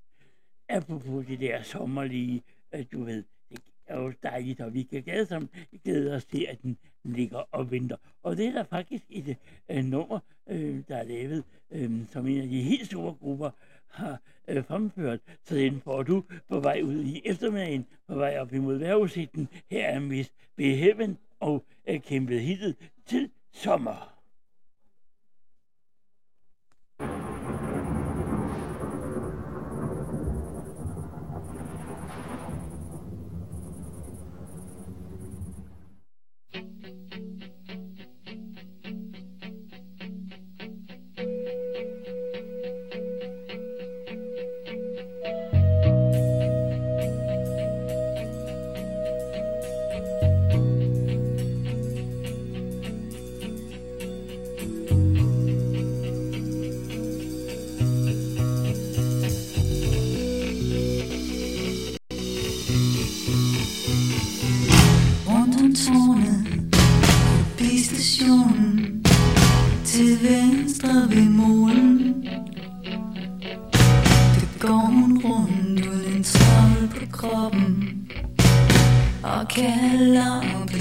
apropos 0.68 1.26
det 1.26 1.40
der 1.40 1.62
sommerlige, 1.62 2.42
øh, 2.74 2.84
du 2.92 3.04
ved, 3.04 3.24
det 3.50 3.60
er 3.86 4.00
jo 4.00 4.12
dejligt, 4.22 4.60
og 4.60 4.74
vi 4.74 4.82
kan 4.82 5.02
glæde, 5.02 5.26
som, 5.26 5.48
glæde 5.84 6.14
os 6.14 6.24
til, 6.24 6.46
at 6.48 6.62
den 6.62 6.78
ligger 7.04 7.38
og 7.50 7.70
venter. 7.70 7.96
Og 8.22 8.36
det 8.36 8.46
er 8.46 8.52
der 8.52 8.62
faktisk 8.62 9.04
et 9.10 9.36
øh, 9.68 9.84
nummer, 9.84 10.18
øh, 10.48 10.82
der 10.88 10.96
er 10.96 11.02
lavet, 11.02 11.44
øh, 11.70 11.90
som 12.10 12.26
en 12.26 12.40
af 12.40 12.48
de 12.48 12.62
helt 12.62 12.86
store 12.86 13.14
grupper 13.14 13.50
har 13.86 14.20
øh, 14.48 14.64
fremført. 14.64 15.20
Så 15.44 15.54
den 15.54 15.80
får 15.80 16.02
du 16.02 16.24
på 16.48 16.60
vej 16.60 16.80
ud 16.84 17.04
i 17.04 17.22
eftermiddagen, 17.24 17.86
på 18.08 18.14
vej 18.14 18.38
op 18.38 18.52
imod 18.52 18.78
vejrudsigten. 18.78 19.48
Her 19.70 19.86
er 19.86 20.00
Miss 20.00 20.32
Beheaven 20.56 21.18
og 21.40 21.64
øh, 21.88 22.00
kæmpet 22.00 22.40
hittet 22.40 22.76
til 23.06 23.30
sommer. 23.52 24.17
Kalder 79.58 80.40
på 80.66 80.78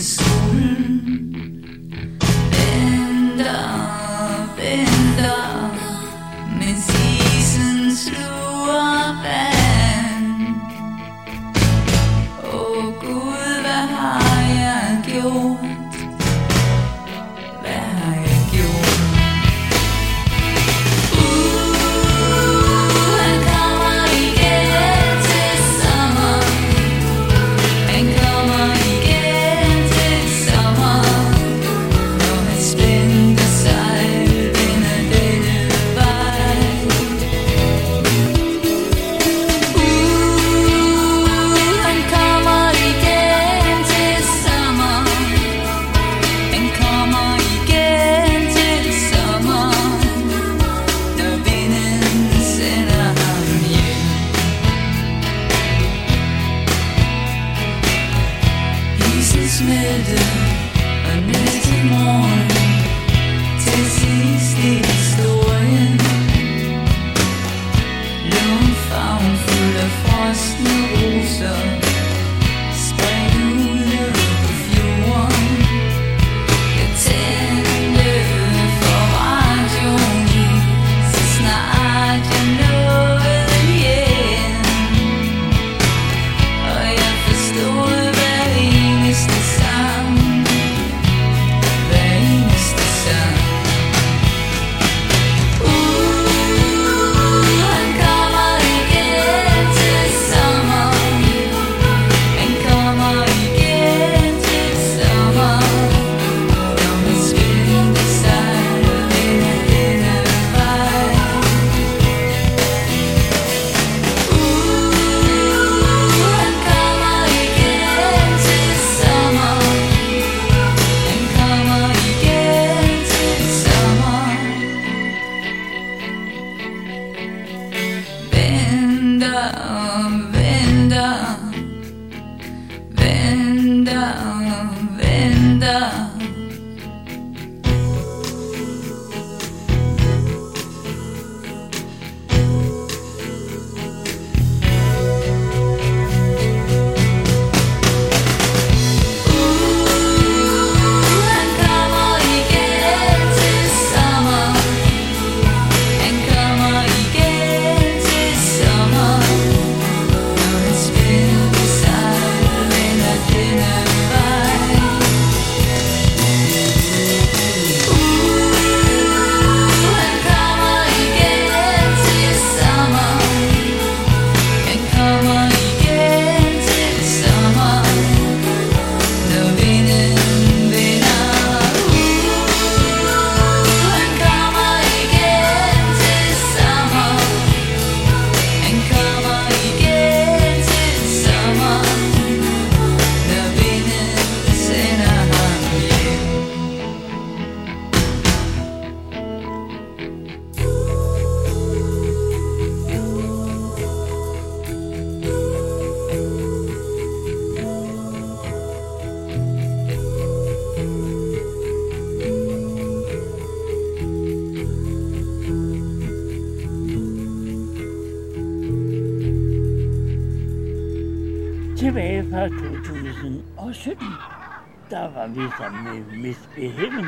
der 225.38 225.44
var 225.44 225.50
vi 225.50 225.58
sammen 225.58 225.98
øh, 225.98 226.08
med 226.08 226.18
Miss 226.18 226.50
Beheaven 226.56 227.06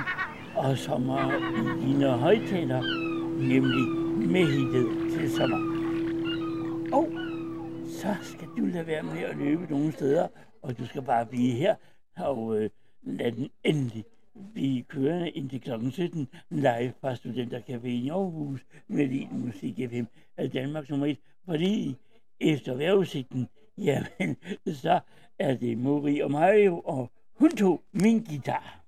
og 0.56 0.78
sommer 0.78 1.32
i 1.34 1.86
dine 1.86 2.10
højtaler, 2.10 2.82
nemlig 3.48 3.86
med 4.28 4.48
til 5.18 5.32
sommer. 5.32 5.58
Og 6.94 7.08
så 7.88 8.16
skal 8.22 8.48
du 8.58 8.66
lade 8.66 8.88
være 8.88 9.04
med 9.04 9.24
at 9.24 9.38
løbe 9.38 9.66
nogle 9.70 9.92
steder, 9.92 10.28
og 10.62 10.78
du 10.78 10.86
skal 10.86 11.02
bare 11.02 11.26
blive 11.26 11.52
her 11.52 11.76
og 12.18 12.62
øh, 12.62 12.70
lad 13.02 13.32
den 13.32 13.50
endelig 13.64 14.06
blive 14.54 14.84
kørende 14.84 15.30
indtil 15.30 15.62
kl. 15.62 15.90
17 15.92 16.28
live 16.50 16.94
fra 17.02 17.14
Studentercaféen 17.14 17.88
i 17.88 18.10
Aarhus 18.10 18.66
med 18.88 19.10
din 19.10 19.46
musik 19.46 19.76
FM 19.90 20.04
af 20.38 20.52
Danmarks 20.52 20.90
nummer 20.90 21.06
1, 21.06 21.18
fordi 21.46 21.96
efter 22.40 22.74
vejrudsigten, 22.74 23.48
jamen, 23.78 24.38
så 24.84 25.00
er 25.40 25.56
det 25.56 25.78
Mori 25.78 26.20
og 26.20 26.32
mig 26.32 26.70
og 26.70 27.12
hun 27.40 27.56
tog 27.56 27.82
min 27.92 28.24
guitar. 28.24 28.80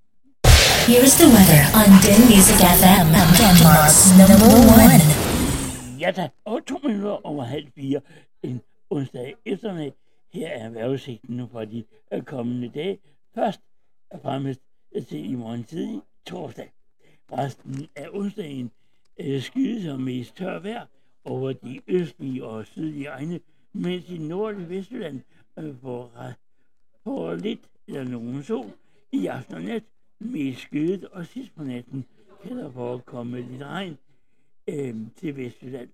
Here's 0.87 1.13
the 1.19 1.27
weather 1.35 1.63
on 1.79 1.89
Den 2.05 2.19
Music 2.31 2.59
FM, 2.79 3.07
Denmark's 3.39 3.99
number 4.19 4.37
one. 4.75 4.99
Ja 5.99 6.11
da, 6.11 6.29
og 6.45 6.65
to 6.65 6.79
minutter 6.83 7.25
over 7.25 7.43
halv 7.43 7.67
fire 7.75 8.01
en 8.43 8.61
onsdag 8.89 9.33
eftermiddag. 9.45 9.93
Her 10.33 10.47
er 10.47 10.69
vejrudsigten 10.69 11.37
nu 11.37 11.47
for 11.51 11.65
de 11.65 11.83
øh, 12.13 12.21
kommende 12.23 12.69
dage. 12.69 12.97
Først 13.35 13.61
og 14.09 14.19
fremmest 14.21 14.61
til 15.09 15.31
i 15.31 15.35
morgen 15.35 15.63
tidlig 15.63 16.01
torsdag. 16.25 16.71
Resten 17.31 17.87
af 17.95 18.07
onsdagen 18.13 18.71
øh, 19.19 19.41
skydes 19.41 19.87
og 19.87 19.99
mest 19.99 20.35
tør 20.35 20.59
vejr 20.59 20.85
over 21.25 21.53
de 21.53 21.81
østlige 21.87 22.45
og 22.45 22.65
sydlige 22.65 23.07
egne, 23.07 23.39
mens 23.73 24.09
i 24.09 24.17
nordlige 24.17 24.69
Vestjylland 24.69 25.21
øh, 25.57 25.75
får, 25.81 26.11
får 27.03 27.35
lidt 27.35 27.70
eller 27.87 28.03
nogen 28.03 28.43
sol 28.43 28.71
i 29.11 29.27
aften 29.27 29.55
og 29.55 29.61
nat, 29.61 29.83
mest 30.19 30.61
skyet 30.61 31.05
og 31.05 31.25
sidst 31.25 31.55
på 31.55 31.63
natten 31.63 32.05
kan 32.43 32.57
der 32.57 32.71
forekomme 32.71 33.41
lidt 33.41 33.61
regn 33.61 33.97
øh, 34.67 34.95
til 35.15 35.37
Vestjylland. 35.37 35.89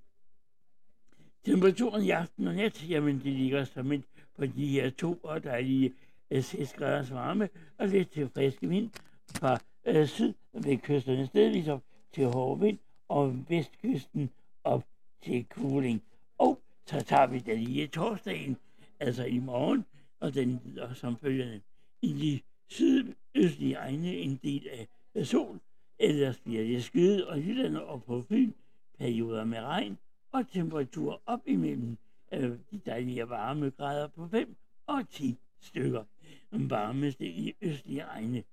Temperaturen 1.46 2.04
i 2.04 2.10
aften 2.10 2.48
og 2.48 2.56
nat, 2.56 2.90
jamen 2.90 3.22
det 3.24 3.34
ligger 3.34 3.64
som 3.64 4.04
på 4.38 4.46
de 4.46 4.68
her 4.68 4.90
to 4.90 5.20
og 5.24 5.44
dejlige 5.44 5.94
øh, 6.32 6.44
6 6.44 6.74
graders 6.74 7.12
varme 7.12 7.50
og 7.78 7.88
lidt 7.88 8.12
til 8.12 8.30
frisk 8.30 8.58
vind 8.62 8.90
fra 9.30 9.60
øh, 9.86 10.08
syd 10.08 10.34
ved 10.54 10.78
kysterne 10.78 11.28
stedvis 11.28 11.68
op 11.68 11.84
til 12.12 12.26
hård 12.26 12.60
vind 12.60 12.80
og 13.08 13.50
vestkysten 13.50 14.30
op 14.64 14.84
til 15.24 15.46
kuling. 15.46 16.04
Og 16.38 16.60
så 16.86 17.02
tager 17.02 17.28
vi 17.28 17.40
den 17.40 17.60
lige 17.60 17.88
torsdagen, 17.88 18.58
altså 19.00 19.24
i 19.24 19.38
morgen, 19.38 19.86
og 20.20 20.34
den 20.34 20.78
og 20.82 20.96
som 20.96 21.18
følgende. 21.18 21.62
I 22.02 22.14
de 22.14 22.42
sydøstlige 22.68 23.76
egne 23.76 24.16
en 24.16 24.40
del 24.44 24.70
af 25.16 25.26
sol, 25.26 25.60
ellers 26.00 26.40
bliver 26.40 26.64
det 26.64 26.84
skyet 26.84 27.26
og 27.26 27.40
Jylland 27.40 27.78
og 27.78 28.04
på 28.04 28.22
Fyn 28.22 28.52
perioder 28.98 29.46
med 29.46 29.62
regn 29.62 29.98
og 30.32 30.50
temperatur 30.52 31.22
op 31.26 31.42
imellem 31.46 31.98
øh, 32.34 32.52
de 32.72 32.80
dejlige 32.86 33.30
varmegrader 33.30 34.08
på 34.08 34.28
5 34.28 34.56
og 34.88 35.10
10 35.10 35.38
stykker. 35.62 36.04
Varmeste 36.52 37.26
i 37.26 37.56
østlige 37.62 38.02
egne. 38.02 38.44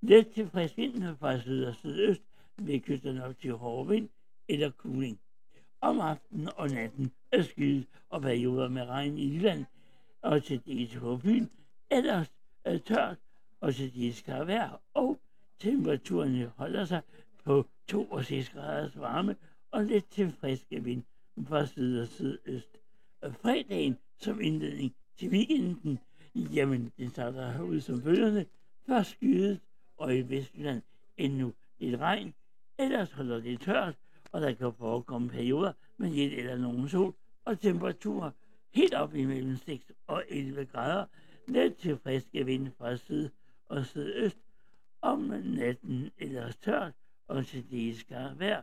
Let 0.00 0.30
til 0.30 0.48
frisk 0.48 0.76
vind 0.76 1.16
fra 1.16 1.40
syd 1.40 1.64
og 1.64 1.74
sydøst 1.74 2.22
ved 2.58 2.80
kysterne 2.80 3.24
op 3.24 3.38
til 3.38 3.52
hård 3.52 3.88
vind 3.88 4.08
eller 4.48 4.70
kuling. 4.70 5.20
Om 5.80 6.00
aftenen 6.00 6.48
og 6.56 6.70
natten 6.70 7.12
er 7.32 7.42
skyet 7.42 7.86
og 8.08 8.22
perioder 8.22 8.68
med 8.68 8.82
regn 8.82 9.18
i 9.18 9.34
Jylland 9.34 9.64
og 10.22 10.44
til 10.44 10.62
dels 10.66 10.96
på 10.96 11.18
Fyn. 11.18 11.46
Ellers 11.90 12.32
er 12.64 12.78
tørt 12.78 13.16
og 13.60 13.74
så 13.74 13.90
de 13.94 14.14
skal 14.14 14.46
være. 14.46 14.78
og 14.94 15.20
temperaturen 15.58 16.46
holder 16.56 16.84
sig 16.84 17.02
på 17.44 17.66
62 17.88 18.50
graders 18.50 19.00
varme 19.00 19.36
og 19.70 19.84
lidt 19.84 20.10
til 20.10 20.32
friske 20.40 20.84
vind 20.84 21.02
fra 21.48 21.66
syd 21.66 22.00
og 22.00 22.08
sydøst. 22.08 22.78
Og 23.20 23.34
fredagen 23.34 23.98
som 24.18 24.40
indledning 24.40 24.94
til 25.16 25.28
weekenden, 25.28 25.98
jamen 26.34 26.92
den 26.98 27.10
starter 27.10 27.50
herude 27.52 27.80
som 27.80 28.02
følgende. 28.02 28.46
Først 28.86 29.10
skyet 29.10 29.60
og 29.96 30.16
i 30.16 30.20
Vestjylland 30.20 30.82
endnu 31.16 31.52
lidt 31.78 32.00
regn. 32.00 32.34
Ellers 32.78 33.12
holder 33.12 33.40
det 33.40 33.60
tørt, 33.60 33.94
og 34.32 34.40
der 34.40 34.52
kan 34.52 34.72
forekomme 34.72 35.28
perioder 35.28 35.72
med 35.96 36.10
lidt 36.10 36.32
eller 36.32 36.56
nogen 36.56 36.88
sol 36.88 37.14
og 37.44 37.60
temperaturer 37.60 38.30
helt 38.74 38.94
op 38.94 39.14
imellem 39.14 39.56
6 39.56 39.92
og 40.06 40.24
11 40.28 40.64
grader. 40.64 41.04
Let 41.50 41.76
til 41.76 41.98
friske 42.02 42.44
vind 42.46 42.68
fra 42.78 42.96
syd 42.96 43.28
og 43.68 43.86
sydøst. 43.86 44.36
Om 45.02 45.18
natten 45.44 46.10
ellers 46.18 46.56
tørt 46.56 46.92
og 47.28 47.46
til 47.46 47.70
det 47.70 48.00
skal 48.00 48.30
vejr. 48.38 48.62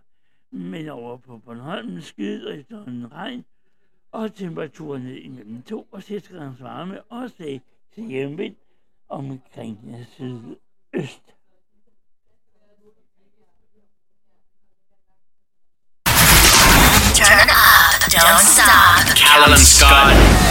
Men 0.52 0.90
over 0.90 1.18
på 1.18 1.38
Bornholm 1.38 2.02
skyder 2.02 2.54
efter 2.54 2.86
en 2.86 3.12
regn, 3.12 3.46
og 4.12 4.36
temperaturerne 4.36 5.20
imellem 5.20 5.64
2 5.64 5.88
og 5.92 6.04
6 6.04 6.30
graders 6.30 6.62
varme 6.62 7.02
og 7.02 7.32
sag 7.38 7.62
til 7.96 8.04
hjemvind 8.04 8.56
omkring 9.10 10.06
sydøst. 10.12 11.22
Turn 17.20 17.50
up, 17.50 17.94
don't 18.14 18.46
stop. 18.56 19.18
Callan 19.18 19.58
Scott. 19.58 20.47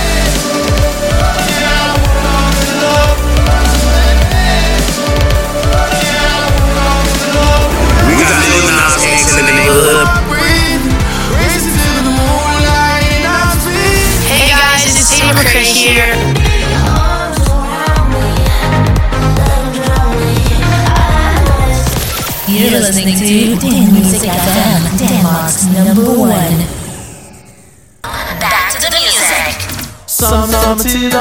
Lil 9.16 9.24
Nas 9.24 9.32
X 9.32 9.38
in 9.38 9.46
the 9.46 9.52
neighborhood. 9.52 10.06
Hey 14.28 14.48
guys, 14.50 14.84
it's 14.84 15.08
Tate 15.08 15.32
McCrae 15.32 15.64
here. 15.64 16.12
You're 22.48 22.70
listening 22.80 23.16
to 23.16 23.56
Dan 23.56 23.92
Music 23.92 24.22
FM, 24.22 24.98
Denmark's 24.98 25.64
number 25.64 26.12
one. 26.20 26.58
Back 28.02 28.72
to 28.72 28.78
the 28.80 28.90
music. 28.90 29.56
Som 30.06 30.50
sommertider 30.50 31.20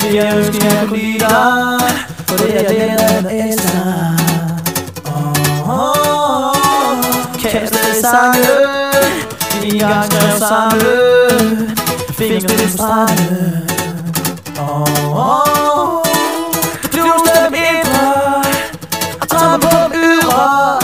vil 0.00 0.14
jeg 0.14 0.36
ønske, 0.36 0.66
jeg 0.66 0.88
kunne 0.88 0.98
lide 0.98 1.18
dig 1.18 1.80
For 2.28 2.36
det 2.36 2.56
er 2.56 2.68
det, 2.68 2.78
jeg 3.30 3.48
elsker 3.48 4.17
sange. 8.00 8.48
Vi 9.62 9.78
gang 9.78 10.04
skrev 10.04 10.38
sammen 10.38 11.78
Fingerspil 12.18 12.72
strande 12.72 13.66
oh, 14.60 15.16
oh. 15.16 16.02
Knuste 16.82 17.44
dem 17.44 17.54
indre. 17.54 18.42
Og 19.20 19.28
træmme 19.28 19.58
på 19.60 19.76
dem 19.84 19.92
ydre. 20.02 20.80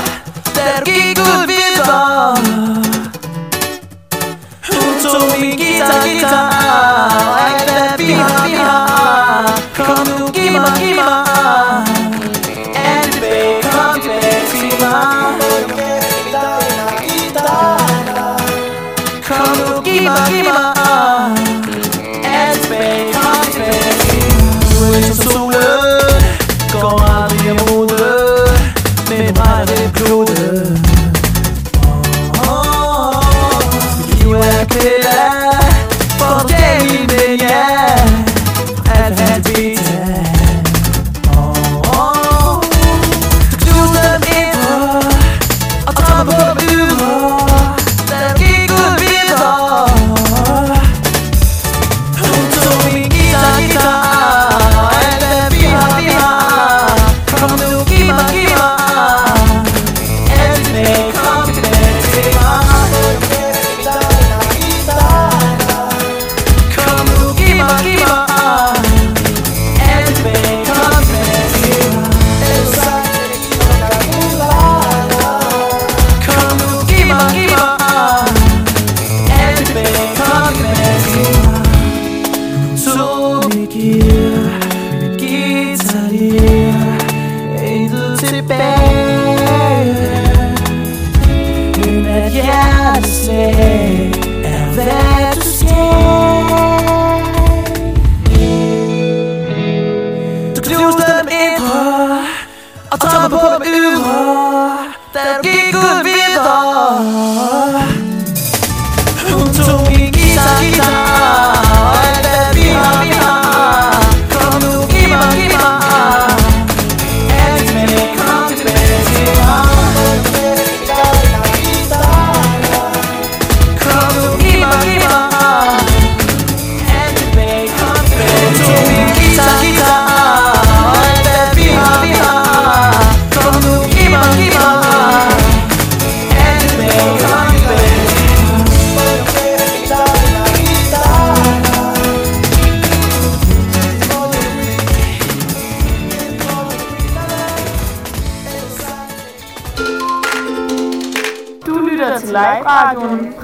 Da 0.55 0.81
du 0.81 0.84
gik 0.84 1.18
ud 1.18 1.47
videre 1.47 2.34
hun 4.73 4.94
tog 5.02 5.41
min 5.41 5.57
guitar, 5.57 6.05
guitar 6.05 6.53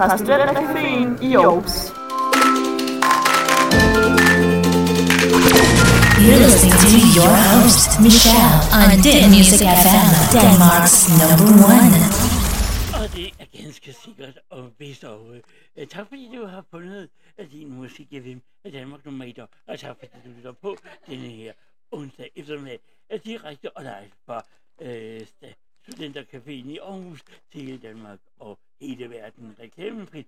fra 0.01 0.17
Studentercaféen 0.17 1.09
i 1.23 1.35
Aarhus. 1.37 1.75
You're 6.25 6.41
listening 6.47 6.77
to 6.85 6.97
your 7.19 7.33
host, 7.51 7.89
Michelle, 8.07 8.57
on 8.81 8.89
Din 9.05 9.29
Music 9.37 9.61
FM, 9.85 10.09
Denmark's 10.37 10.97
number 11.21 11.49
one. 11.73 11.93
Og 13.01 13.07
det 13.17 13.27
er 13.39 13.47
ganske 13.63 13.93
sikkert 14.05 14.39
og 14.51 14.73
vist 14.79 15.05
og 15.05 15.37
øh, 15.77 15.87
tak 15.87 16.09
fordi 16.09 16.31
du 16.37 16.47
har 16.47 16.65
fundet 16.71 17.09
øh, 17.39 17.51
din 17.53 17.73
musik 17.75 18.09
FM 18.25 18.39
af 18.65 18.73
Danmark 18.73 19.05
nummer 19.05 19.25
1, 19.25 19.39
og 19.67 19.79
tak 19.79 19.97
fordi 19.99 20.13
du 20.25 20.31
lytter 20.37 20.53
på 20.53 20.77
denne 21.09 21.29
her 21.29 21.53
onsdag 21.93 22.31
eftermiddag 22.37 22.79
er 23.11 23.19
direkte 23.19 23.77
og 23.77 23.83
live 23.83 24.11
fra 24.27 24.45
øh, 24.83 25.21
sta- 25.21 25.67
Studentercaféen 25.89 26.69
i 26.75 26.79
Aarhus 26.83 27.21
til 27.53 27.83
Danmark 27.83 28.19
og 28.41 28.59
hele 28.81 29.11
verden. 29.11 29.57
Reklamefrit, 29.61 30.27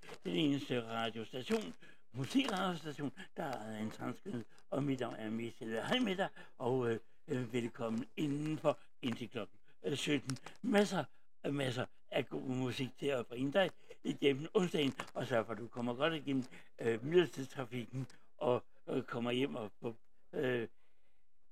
den 0.73 0.81
eneste 0.81 0.95
radiostation, 0.95 1.75
musikradiostation, 2.13 3.13
der 3.37 3.45
er 3.45 3.79
en 3.79 3.91
transkød, 3.91 4.45
og 4.71 4.83
mit 4.83 5.01
navn 5.01 5.15
er 5.15 5.31
Michelle. 5.31 5.87
Hej 5.87 5.99
med 5.99 6.17
dig, 6.17 6.29
og 6.59 6.91
øh, 6.91 6.99
øh, 7.29 7.53
velkommen 7.53 8.05
indenfor 8.17 8.79
indtil 9.03 9.31
klokken 9.31 9.59
øh, 9.85 9.97
17. 9.97 10.39
Masser 10.63 11.05
øh, 11.47 11.55
masser 11.55 11.87
af 12.11 12.29
god 12.29 12.43
musik 12.43 12.89
til 12.99 13.07
at 13.07 13.27
bringe 13.27 13.53
dig 13.53 13.71
igennem 14.05 14.49
onsdagen, 14.55 14.95
og 15.15 15.27
så 15.27 15.45
for 15.45 15.53
at 15.53 15.59
du 15.59 15.69
kommer 15.69 15.95
godt 15.95 16.15
igennem 16.15 16.45
øh, 16.79 17.05
middeltidstrafikken, 17.05 18.07
og 18.39 18.65
øh, 18.89 19.03
kommer 19.03 19.31
hjem 19.31 19.55
og 19.55 19.71
på, 19.81 19.95
øh, 20.33 20.69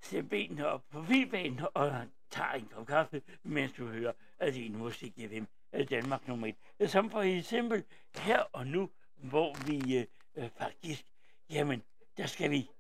ser 0.00 0.23
benene 0.23 0.66
op 0.66 0.82
på 0.90 1.00
vildbanen, 1.00 1.60
og 1.74 2.07
tager 2.31 2.52
en 2.52 2.68
kop 2.74 2.86
kaffe, 2.86 3.23
mens 3.42 3.73
du 3.73 3.86
hører 3.86 4.12
af 4.39 4.52
din 4.52 4.76
musik 4.76 5.18
i 5.18 5.28
FM 5.28 5.44
Danmark 5.90 6.28
nummer 6.28 6.52
1. 6.78 6.90
Som 6.90 7.10
for 7.10 7.20
eksempel 7.20 7.84
her 8.16 8.39
og 8.52 8.66
nu, 8.66 8.90
hvor 9.23 9.57
vi 9.66 10.07
øh, 10.36 10.49
faktisk, 10.58 11.05
jamen, 11.50 11.82
der 12.16 12.26
skal 12.26 12.50
vi 12.50 12.70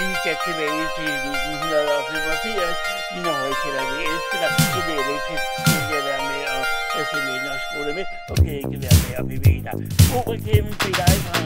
vi 0.00 0.08
skal 0.20 0.36
tilbage 0.46 0.84
til 0.96 1.08
1985. 1.08 2.76
Når 3.24 3.34
højtaler 3.42 3.84
vi 3.90 3.96
elsker 4.12 4.38
dig, 4.42 4.50
så 4.72 4.78
det 4.86 4.94
er 4.98 5.02
elektrisk. 5.04 5.44
Du 5.66 5.74
kan 5.88 6.00
være 6.08 6.22
med 6.30 6.42
og 6.54 6.62
at 6.98 7.04
se 7.10 7.18
med 7.26 7.36
og 7.54 7.58
skrue 7.64 7.84
det 7.88 7.94
med, 7.98 8.06
og 8.30 8.36
kan 8.44 8.54
ikke 8.62 8.78
være 8.84 8.98
med 9.02 9.12
og 9.20 9.24
bevæge 9.32 9.62
dig. 9.66 9.74
God 10.12 10.24
reklame 10.34 10.70
til 10.82 10.92
dig, 11.00 11.14
fra 11.24 11.38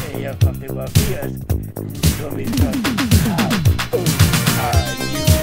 Jeg 0.00 0.12
er 0.12 0.18
her 0.18 0.34
fra 0.40 0.50
85. 0.52 1.32
Så 2.18 2.26
vil 2.36 2.50
så 2.58 2.70
how 3.26 3.50
old 3.98 5.33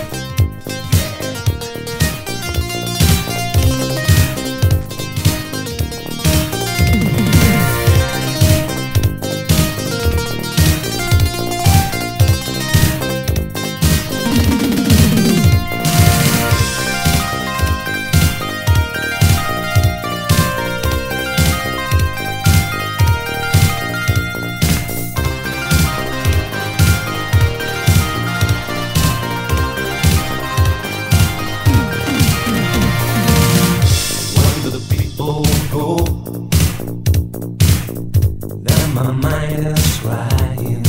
my 39.52 39.58
mind 39.58 39.78
is 39.78 40.00
crying. 40.00 40.84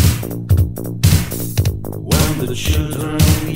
When 1.85 2.47
the 2.47 2.55
children 2.55 3.52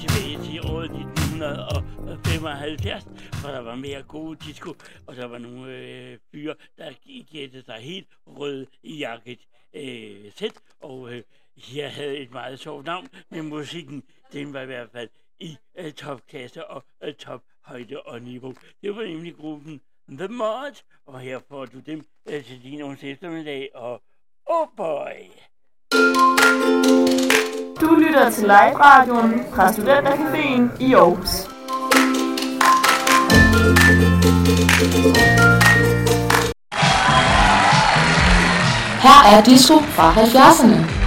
tilbage 0.00 0.44
til 0.44 0.60
året 0.72 0.84
1975, 0.84 3.04
for 3.32 3.48
der 3.48 3.58
var 3.58 3.74
mere 3.74 4.02
gode 4.02 4.38
disco, 4.46 4.74
og 5.06 5.16
der 5.16 5.26
var 5.26 5.38
nogle 5.38 5.76
øh, 5.76 6.18
fyre, 6.32 6.54
der 6.78 6.92
gættede 7.32 7.64
sig 7.64 7.74
helt 7.74 8.08
rød 8.26 8.66
i 8.82 8.98
jakket 8.98 9.38
øh, 9.74 10.32
sæt, 10.36 10.52
og 10.80 11.12
øh, 11.12 11.22
jeg 11.74 11.92
havde 11.92 12.18
et 12.18 12.32
meget 12.32 12.58
sjovt 12.58 12.86
navn, 12.86 13.08
men 13.30 13.48
musikken, 13.48 14.02
den 14.32 14.52
var 14.52 14.60
i 14.60 14.66
hvert 14.66 14.88
fald 14.92 15.08
i 15.40 15.56
øh, 15.78 15.92
topklasse 15.92 16.66
og 16.66 16.84
øh, 17.02 17.14
tophøjde 17.14 18.00
og 18.00 18.22
niveau. 18.22 18.54
Det 18.82 18.96
var 18.96 19.02
nemlig 19.02 19.36
gruppen 19.36 19.80
The 20.08 20.28
Mod, 20.28 20.82
og 21.06 21.20
her 21.20 21.40
får 21.48 21.66
du 21.66 21.80
dem 21.80 22.06
øh, 22.28 22.44
til 22.44 22.62
din 22.62 22.82
onsdag 22.82 23.10
eftermiddag, 23.10 23.70
og 23.74 24.02
oh 24.46 24.68
boy! 24.76 25.30
Du 27.80 27.94
lytter 27.94 28.30
til 28.30 28.42
live-radioen 28.42 29.34
fra 29.54 29.68
Studentercaféen 29.72 30.62
i 30.80 30.94
Aarhus. 30.94 31.30
Her 39.02 39.36
er 39.36 39.42
Disco 39.44 39.78
fra 39.78 40.12
70'erne. 40.12 40.99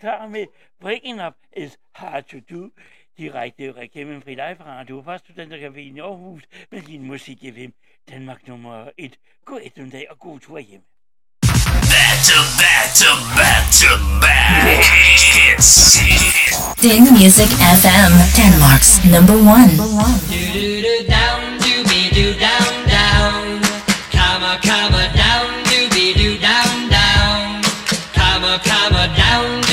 klar 0.00 0.28
med, 0.28 0.46
breaking 0.80 1.20
up 1.26 1.34
is 1.56 1.72
hard 1.92 2.24
to 2.24 2.38
do. 2.50 2.70
Direkte 3.18 3.72
fri 4.22 4.34
radio 4.40 5.02
i 5.96 6.00
Aarhus 6.00 6.42
med 6.72 6.82
din 6.82 7.02
musik 7.06 7.38
Danmark 8.10 8.48
nummer 8.48 8.88
1. 8.98 9.18
God 9.44 9.60
eftermiddag 9.64 10.06
og 10.10 10.18
god 10.18 10.40
tur 10.40 10.58
hjem. 10.58 10.82
Ding 16.82 17.12
Music 17.12 17.50
FM, 17.82 18.12
Denmark's 18.38 18.92
number 19.14 19.36
one. 19.56 19.72
Down, 21.08 21.58
do, 21.64 21.72
be, 21.90 22.00
do, 22.16 22.26
down, 22.44 22.74
down. 22.88 23.60
Do, 29.40 29.69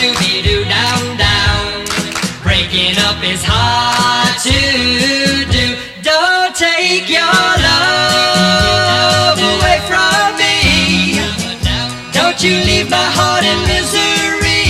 to 4.48 4.62
do. 5.52 5.66
Don't 6.02 6.56
take 6.56 7.10
your 7.10 7.42
love 7.68 9.40
away 9.54 9.78
from 9.90 10.38
me. 10.42 11.20
Don't 12.14 12.40
you 12.44 12.56
leave 12.70 12.90
my 12.90 13.10
heart 13.18 13.44
in 13.44 13.60
misery. 13.74 14.64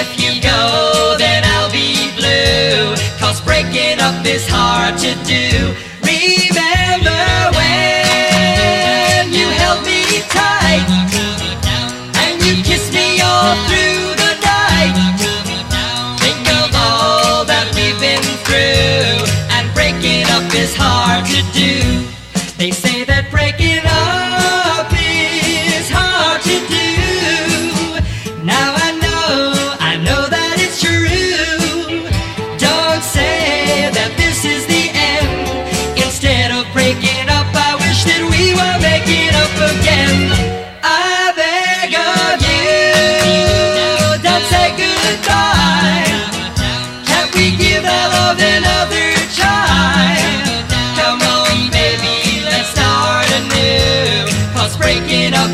If 0.00 0.08
you 0.22 0.40
go, 0.40 1.16
then 1.18 1.42
I'll 1.54 1.72
be 1.72 1.90
blue. 2.18 2.94
Cause 3.18 3.40
breaking 3.40 3.98
up 3.98 4.24
is 4.24 4.46
hard 4.48 4.94
to 4.98 5.12
do. 5.26 5.74
Remember 6.06 7.24
when 7.58 9.32
you 9.32 9.46
held 9.60 9.80
me 9.84 10.02
tight 10.30 10.86
and 12.22 12.34
you 12.44 12.54
kissed 12.62 12.92
me 12.92 13.20
all 13.20 13.56
through. 13.66 13.91
Is 20.72 20.78
hard 20.78 21.26
to 21.26 21.42
do. 21.52 21.71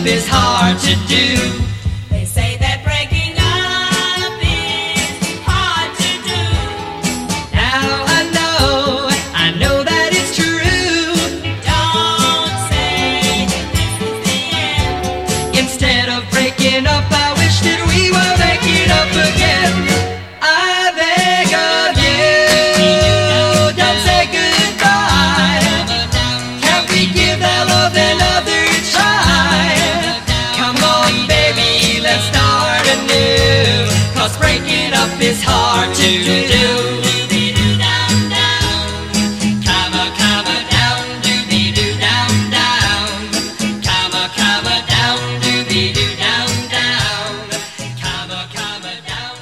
Is 0.08 0.26
hard 0.26 0.78
to 0.78 0.94
do. 1.06 1.77
Is 35.28 35.42
hard 35.42 35.94
to 35.94 36.10
do. 36.24 36.66
Come 39.68 39.94
on, 40.02 40.10
come 40.20 40.46
on 40.54 40.62
down, 40.74 41.04
doobie-doo, 41.24 41.92
down, 42.06 42.32
down. 42.56 43.08
Come 43.88 44.14
on, 44.20 44.28
come 44.40 44.64
down, 44.72 44.82
down, 44.94 45.18
doobie-doo, 45.44 46.12
down, 46.24 46.50
down. 46.76 47.32
Come 48.02 48.30
on, 48.38 48.46
come 48.56 48.92
down, 49.10 49.36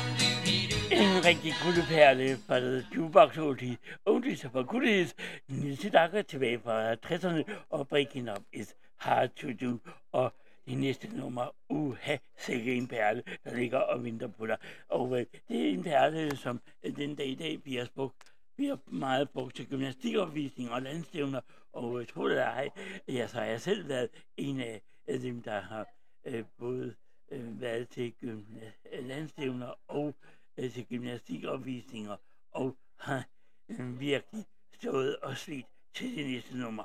En 0.90 1.24
rigtig 1.24 1.54
guldperle 1.62 2.38
fra 2.46 2.58
Jukebox 2.94 3.38
Oldies, 3.38 3.78
Oldies 4.06 4.46
for 4.52 4.62
Goodies. 4.62 5.14
Nisse 5.48 5.90
Dakker 5.90 6.22
tilbage 6.22 6.60
fra 6.64 6.92
60'erne, 6.94 7.42
og 7.70 7.88
Breaking 7.88 8.30
Up 8.30 8.42
is 8.52 8.74
Hard 8.96 9.28
to 9.28 9.48
Do. 9.60 9.78
Og 10.12 10.32
de 10.66 10.74
næste 10.74 11.16
nummer, 11.16 11.56
uha, 11.68 12.16
sikke 12.36 12.74
en 12.74 12.88
perle, 12.88 13.22
der 13.44 13.54
ligger 13.54 13.78
og 13.78 14.04
venter 14.04 14.28
på 14.28 14.46
dig. 14.46 14.58
Og 14.88 15.20
øh, 15.20 15.26
det 15.48 15.68
er 15.68 15.70
en 15.70 15.82
perle, 15.82 16.36
som 16.36 16.60
øh, 16.82 16.96
den 16.96 17.14
dag 17.14 17.26
i 17.26 17.34
dag 17.34 17.62
bliver 17.62 17.86
brugt 17.94 18.36
bliver 18.56 18.76
meget 18.86 19.30
brugt 19.30 19.56
til 19.56 19.68
gymnastikopvisning 19.68 20.70
og 20.70 20.82
landstævner, 20.82 21.40
og 21.72 22.00
øh, 22.00 22.06
tror 22.06 22.28
det 22.28 22.32
eller 22.32 22.44
ej, 22.44 22.68
ja, 23.08 23.26
så 23.26 23.36
har 23.36 23.44
jeg 23.44 23.60
selv 23.60 23.88
været 23.88 24.08
en 24.36 24.60
af 24.60 24.82
dem, 25.20 25.42
der 25.42 25.60
har 25.60 25.86
øh, 26.24 26.44
både 26.58 26.94
øh, 27.32 27.60
været 27.60 27.88
til 27.88 28.14
gymna- 28.24 28.92
øh, 28.92 29.08
landstævner 29.08 29.74
og 29.88 30.14
øh, 30.56 30.72
til 30.72 30.86
gymnastikopvisninger, 30.86 32.16
og 32.50 32.76
har 32.98 33.28
øh, 33.68 34.00
virkelig 34.00 34.44
stået 34.72 35.16
og 35.16 35.36
slidt 35.36 35.66
til 35.96 36.16
det 36.16 36.26
næste 36.26 36.58
nummer. 36.58 36.84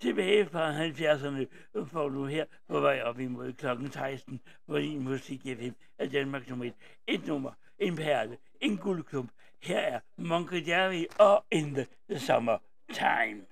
Tilbage 0.00 0.46
fra 0.46 0.86
70'erne 0.86 1.46
får 1.92 2.08
du 2.08 2.26
her 2.26 2.44
på 2.68 2.80
vej 2.80 3.02
op 3.02 3.20
imod 3.20 3.52
klokken 3.52 3.92
16, 3.92 4.40
på 4.66 4.78
din 4.78 5.04
musik 5.04 5.40
FM 5.40 5.72
af 5.98 6.10
Danmark 6.10 6.48
nummer 6.48 6.64
1. 6.64 6.72
Et 7.06 7.26
nummer, 7.26 7.52
en 7.78 7.96
perle, 7.96 8.36
en 8.60 8.76
guldklump. 8.76 9.30
Her 9.62 9.78
er 9.78 10.00
Monkey 10.16 10.68
Jerry 10.68 11.04
og 11.18 11.44
In 11.50 11.74
the, 11.74 11.86
the 12.10 12.18
Summer 12.18 12.58
Time. 12.92 13.42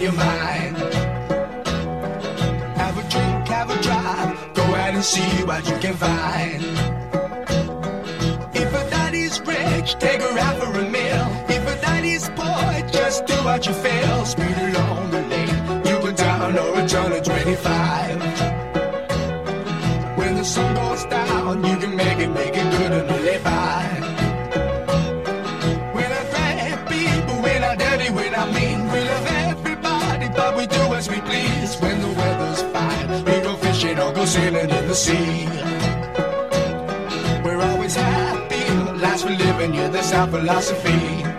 Your 0.00 0.12
mind. 0.12 0.76
Have 2.76 2.96
a 2.96 3.02
drink, 3.10 3.48
have 3.48 3.70
a 3.70 3.82
drive, 3.82 4.54
go 4.54 4.62
out 4.62 4.94
and 4.94 5.04
see 5.04 5.44
what 5.44 5.68
you 5.68 5.76
can 5.76 5.94
find. 5.94 6.64
If 8.54 8.72
a 8.72 8.90
daddy's 8.90 9.40
rich, 9.40 9.96
take 9.98 10.22
her 10.22 10.38
out 10.38 10.56
for 10.56 10.78
a 10.78 10.88
meal. 10.88 11.26
If 11.48 11.66
a 11.66 11.78
daddy's 11.82 12.30
poor, 12.30 12.88
just 12.90 13.26
do 13.26 13.34
what 13.44 13.66
you 13.66 13.74
feel. 13.74 14.24
Speed 14.24 14.56
along 14.56 15.10
the 15.10 15.20
lane, 15.32 15.84
you 15.84 16.00
go 16.00 16.12
down 16.12 16.58
or 16.58 16.80
a 16.80 16.88
turn 16.88 17.12
of 17.12 17.22
25. 17.22 18.20
When 20.16 20.34
the 20.34 20.44
sun 20.44 20.74
goes 20.76 21.04
down, 21.06 21.62
you 21.62 21.76
can 21.76 21.94
make 21.94 22.18
it, 22.18 22.28
make 22.28 22.56
it 22.56 22.70
good 22.78 22.92
and 22.92 23.09
fishing 34.26 34.54
or 34.54 34.66
go 34.66 34.68
sailing 34.68 34.70
in 34.70 34.88
the 34.88 34.94
sea. 34.94 35.46
We're 37.44 37.60
always 37.60 37.94
happy, 37.94 38.98
life's 39.00 39.22
for 39.22 39.30
living, 39.30 39.74
yeah, 39.74 39.88
that's 39.88 40.12
our 40.12 40.26
philosophy. 40.26 41.29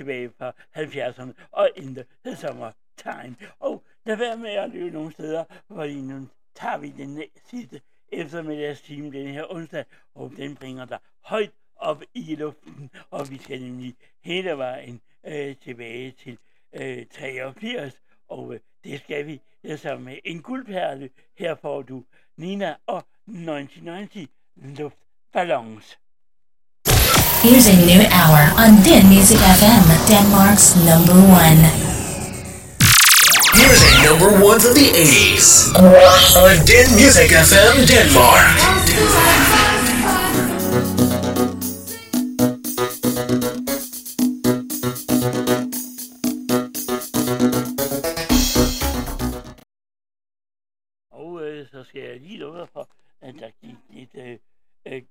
Tilbage 0.00 0.30
fra 0.38 0.52
70'erne 0.76 1.32
og 1.50 1.70
in 1.76 1.94
the 1.94 2.36
summertime. 2.36 3.36
Og 3.58 3.84
lad 4.06 4.16
være 4.16 4.36
med 4.36 4.50
at 4.50 4.70
løbe 4.70 4.90
nogle 4.90 5.12
steder, 5.12 5.44
fordi 5.68 6.00
nu 6.00 6.28
tager 6.54 6.78
vi 6.78 6.90
den 6.90 7.22
sidste 7.44 7.80
eftermiddagstime 8.12 9.12
den 9.12 9.26
her 9.26 9.44
onsdag, 9.52 9.84
og 10.14 10.32
den 10.36 10.56
bringer 10.56 10.84
dig 10.84 10.98
højt 11.20 11.50
op 11.76 12.02
i 12.14 12.34
luften, 12.34 12.90
og 13.10 13.30
vi 13.30 13.38
skal 13.38 13.62
nemlig 13.62 13.94
hele 14.24 14.50
vejen 14.50 15.00
øh, 15.26 15.56
tilbage 15.56 16.10
til 16.10 16.38
øh, 16.72 17.06
83, 17.06 18.02
og 18.28 18.54
øh, 18.54 18.60
det 18.84 19.00
skal 19.00 19.26
vi 19.26 19.40
det 19.62 19.80
sammen 19.80 20.04
så 20.04 20.10
med 20.10 20.18
en 20.24 20.42
guldperle. 20.42 21.10
Her 21.38 21.54
får 21.54 21.82
du 21.82 22.04
Nina 22.36 22.76
og 22.86 22.98
1990 23.26 24.28
luftballons. 24.56 25.98
Here's 27.42 27.68
a 27.68 27.76
new 27.86 28.02
hour 28.12 28.52
on 28.60 28.82
Din 28.82 29.08
Music 29.08 29.38
FM, 29.38 29.88
Denmark's 30.06 30.76
number 30.84 31.14
one. 31.14 31.60
Here's 33.56 33.80
a 33.80 34.04
number 34.04 34.44
one 34.44 34.60
from 34.60 34.74
the 34.74 34.90
80s 34.92 35.72
on 36.36 36.66
Din 36.66 36.84
Music 37.00 37.30
FM 37.32 37.86
Denmark. 37.88 38.44
Og 51.10 51.42
øh, 51.42 51.68
så 51.68 51.84
skal 51.84 52.02
jeg 52.02 52.20
lige 52.20 52.38
love 52.38 52.58
dig 52.58 52.68
for, 52.72 52.88
at 53.20 53.34
der 53.38 53.50
gik 53.60 53.76
lidt 53.90 54.10
øh, 54.14 54.38
øh, 54.86 55.02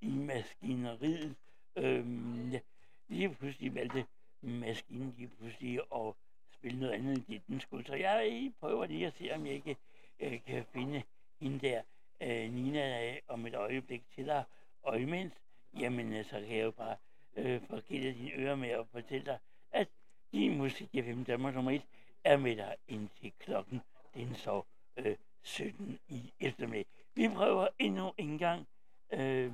i 0.00 0.10
maskineriet. 0.10 1.34
Øhm, 1.80 2.50
ja, 2.50 2.60
lige 3.08 3.34
pludselig 3.34 3.74
valgte 3.74 4.06
maskinen 4.40 5.14
lige 5.16 5.28
pludselig 5.28 5.80
at 5.94 6.14
spille 6.52 6.80
noget 6.80 6.92
andet, 6.92 7.16
end 7.16 7.24
det 7.24 7.42
den 7.46 7.60
skulle. 7.60 7.86
Så 7.86 7.94
jeg 7.94 8.52
prøver 8.60 8.86
lige 8.86 9.06
at 9.06 9.14
se, 9.14 9.30
om 9.34 9.46
jeg 9.46 9.54
ikke 9.54 9.76
øh, 10.20 10.40
kan 10.46 10.64
finde 10.72 11.02
hende 11.40 11.58
der, 11.58 11.82
øh, 12.20 12.52
Nina, 12.52 13.10
øh, 13.10 13.18
om 13.28 13.46
et 13.46 13.54
øjeblik 13.54 14.02
til 14.14 14.26
dig. 14.26 14.44
Og 14.82 15.00
imens, 15.00 15.32
jamen 15.80 16.12
øh, 16.12 16.24
så 16.24 16.40
kan 16.40 16.56
jeg 16.56 16.64
jo 16.64 16.70
bare 16.70 16.96
øh, 17.36 17.60
forgælde 17.60 18.14
dine 18.14 18.32
ører 18.32 18.56
med 18.56 18.68
at 18.68 18.86
fortælle 18.92 19.26
dig, 19.26 19.38
at 19.70 19.88
din 20.32 20.58
musik 20.58 20.88
i 20.92 21.02
5 21.02 21.24
Danmark 21.24 21.54
nummer 21.54 21.70
1 21.70 21.82
er 22.24 22.36
med 22.36 22.56
dig 22.56 22.76
indtil 22.88 23.32
klokken 23.38 23.80
den 24.14 24.34
så 24.34 24.62
øh, 24.96 25.16
17 25.42 25.98
i 26.08 26.32
eftermiddag. 26.40 26.86
Vi 27.14 27.28
prøver 27.28 27.68
endnu 27.78 28.12
en 28.18 28.38
gang 28.38 28.66
øh, 29.12 29.52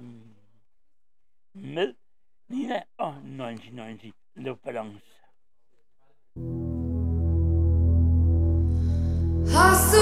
med 1.53 1.95
Nina 2.49 2.83
og 2.99 3.15
1990 3.15 4.13
Luftballons. 4.37 5.03
Hast 9.55 9.95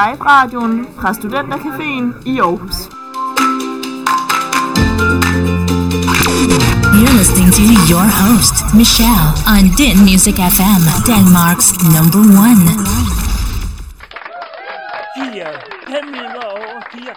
live-radioen 0.00 0.74
fra 1.00 1.10
Studentercaféen 1.18 2.06
i 2.32 2.34
Aarhus. 2.46 2.78
You're 7.00 7.16
listening 7.22 7.50
to 7.58 7.62
your 7.92 8.06
host, 8.22 8.54
Michelle, 8.80 9.28
on 9.54 9.64
Din 9.80 9.96
Music 10.08 10.36
FM, 10.56 10.82
Denmark's 11.10 11.68
number 11.96 12.22
one. 12.46 12.62
Fire, 15.16 15.52
fem 15.92 16.04
minutter 16.14 16.44
over 16.56 16.80
fire. 16.92 17.14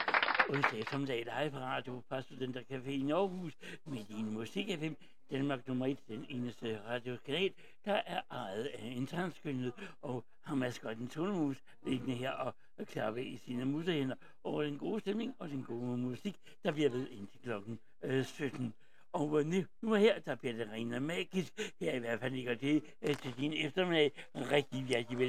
Onsdag 0.50 0.80
eftermiddag 0.80 1.20
live 1.34 1.52
på 1.52 1.60
radio 1.72 1.94
fra 2.10 2.18
Studentercaféen 2.26 3.08
i 3.10 3.12
Aarhus 3.12 3.54
med 3.86 4.04
din 4.10 4.34
musik 4.34 4.68
FM. 4.80 4.94
Danmark 5.32 5.68
nummer 5.68 5.86
1, 5.86 5.98
den 6.08 6.26
eneste 6.30 6.80
radiokanal, 6.90 7.52
der 7.86 8.02
er 8.06 8.22
ejet 8.32 8.66
af 8.66 8.94
en 8.98 9.08
transkønnet 9.08 9.74
og 10.02 10.24
har 10.42 10.56
maskotten 10.56 11.08
Tunemus 11.08 11.58
liggende 11.86 12.14
her 12.14 12.32
og 12.32 12.54
klappe 12.86 13.26
i 13.26 13.38
sine 13.38 13.66
musehænder 13.66 14.16
over 14.44 14.64
den 14.64 14.78
gode 14.78 15.00
stemning 15.00 15.36
og 15.40 15.50
den 15.50 15.64
gode 15.64 15.98
musik, 15.98 16.36
der 16.64 16.72
bliver 16.72 16.90
ved 16.90 17.08
indtil 17.10 17.40
klokken 17.44 17.80
øh, 18.04 18.26
17. 18.26 18.74
Og 19.14 19.40
øh, 19.40 19.46
nu, 19.46 19.64
nu 19.82 19.94
her, 19.94 20.20
der 20.20 20.36
bliver 20.36 20.54
det 20.54 20.70
rent 20.72 21.02
magisk. 21.02 21.54
Her 21.80 21.94
i 21.94 22.00
hvert 22.00 22.20
fald 22.20 22.34
ligger 22.34 22.56
det 22.56 22.84
øh, 23.02 23.16
til 23.16 23.34
din 23.38 23.54
eftermiddag. 23.54 24.12
Rigtig 24.36 24.84
hjertelig 24.84 25.20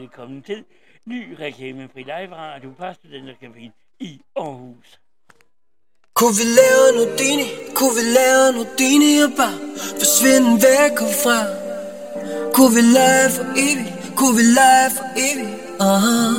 velkommen 0.50 0.64
til 0.64 0.64
ny 1.06 1.36
reklamefri 1.40 2.02
live 2.02 2.34
radio. 2.36 2.68
På 2.78 2.84
Studentercaféen 2.84 3.72
i 4.00 4.20
Aarhus. 4.36 4.88
Kunne 6.14 6.34
vi 6.40 6.46
lave 6.60 6.86
noget 6.96 7.18
dine, 7.18 7.44
kunne 7.74 7.94
vi 7.98 8.04
lave 8.18 8.52
noget 8.52 8.68
dine 8.78 9.24
og 9.24 9.30
bare 9.36 9.58
forsvinde 10.00 10.50
væk 10.66 10.94
herfra? 11.00 11.38
Kunne 12.54 12.72
vi 12.76 12.82
lege 12.96 13.30
for 13.36 13.44
evigt, 13.66 14.16
kunne 14.18 14.34
vi 14.38 14.44
lege 14.58 14.90
for 14.96 15.06
evigt? 15.26 15.54
Uh-huh. 15.86 16.34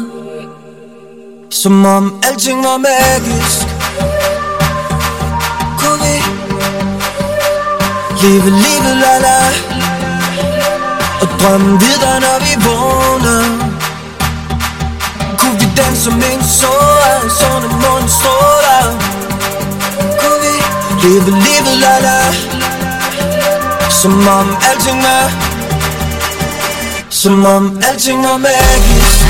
Som 1.49 1.85
om 1.85 2.05
alting 2.27 2.59
var 2.67 2.77
magisk. 2.89 3.65
Kunne 5.81 5.99
vi 6.05 6.15
leve 8.23 8.49
livet 8.63 8.95
la 9.03 9.15
la? 9.25 9.39
Og 11.21 11.27
drømme 11.39 11.71
videre 11.83 12.17
når 12.25 12.37
vi 12.45 12.51
vågner? 12.65 13.60
Kunne 15.75 15.89
vi 15.89 15.97
som 15.97 16.13
en 16.13 16.43
sår, 16.43 17.29
sådan 17.39 17.63
en 17.63 17.69
mund 17.69 18.09
stråler 18.09 18.99
Kunne 20.19 20.39
vi 20.41 21.07
leve 21.07 21.31
livet 21.31 21.77
la 21.77 21.99
la 21.99 22.21
Som 23.89 24.27
om 24.27 24.57
alting 24.71 24.99
er 24.99 25.29
Som 27.09 27.45
om 27.45 27.81
alting 27.89 28.25
er 28.25 28.37
magisk. 28.37 29.25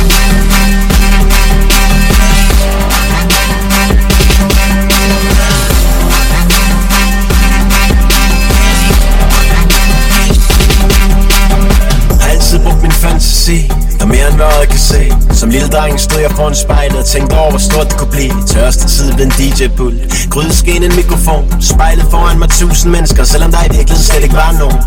Altid 12.29 12.59
brugt 12.63 12.81
min 12.81 12.91
fantasi. 12.91 13.80
Der 14.01 14.07
er 14.07 14.11
mere 14.11 14.31
end 14.33 14.41
øjet 14.41 14.69
kan 14.69 14.79
se. 14.79 15.13
Som 15.39 15.49
lille 15.49 15.67
dreng 15.67 15.99
stod 15.99 16.19
jeg 16.19 16.31
foran 16.31 16.55
spejlet 16.55 16.97
Og 16.97 17.05
tænkte 17.05 17.33
over 17.33 17.49
hvor 17.49 17.63
stort 17.69 17.87
det 17.89 17.97
kunne 17.97 18.11
blive. 18.11 18.33
Tørste 18.47 18.87
tid 18.87 19.13
ved 19.17 19.25
en 19.25 19.33
DJ-pult 19.39 20.01
Grydesken 20.29 20.83
en 20.83 20.95
mikrofon. 20.95 21.43
Spejlet 21.61 22.05
foran 22.11 22.39
mig 22.39 22.49
tusind 22.49 22.91
mennesker. 22.91 23.23
Selvom 23.23 23.51
der 23.51 23.61
i 23.69 23.71
virkeligheden 23.77 24.07
slet 24.11 24.23
ikke 24.23 24.35
var 24.45 24.51
nogen. 24.61 24.79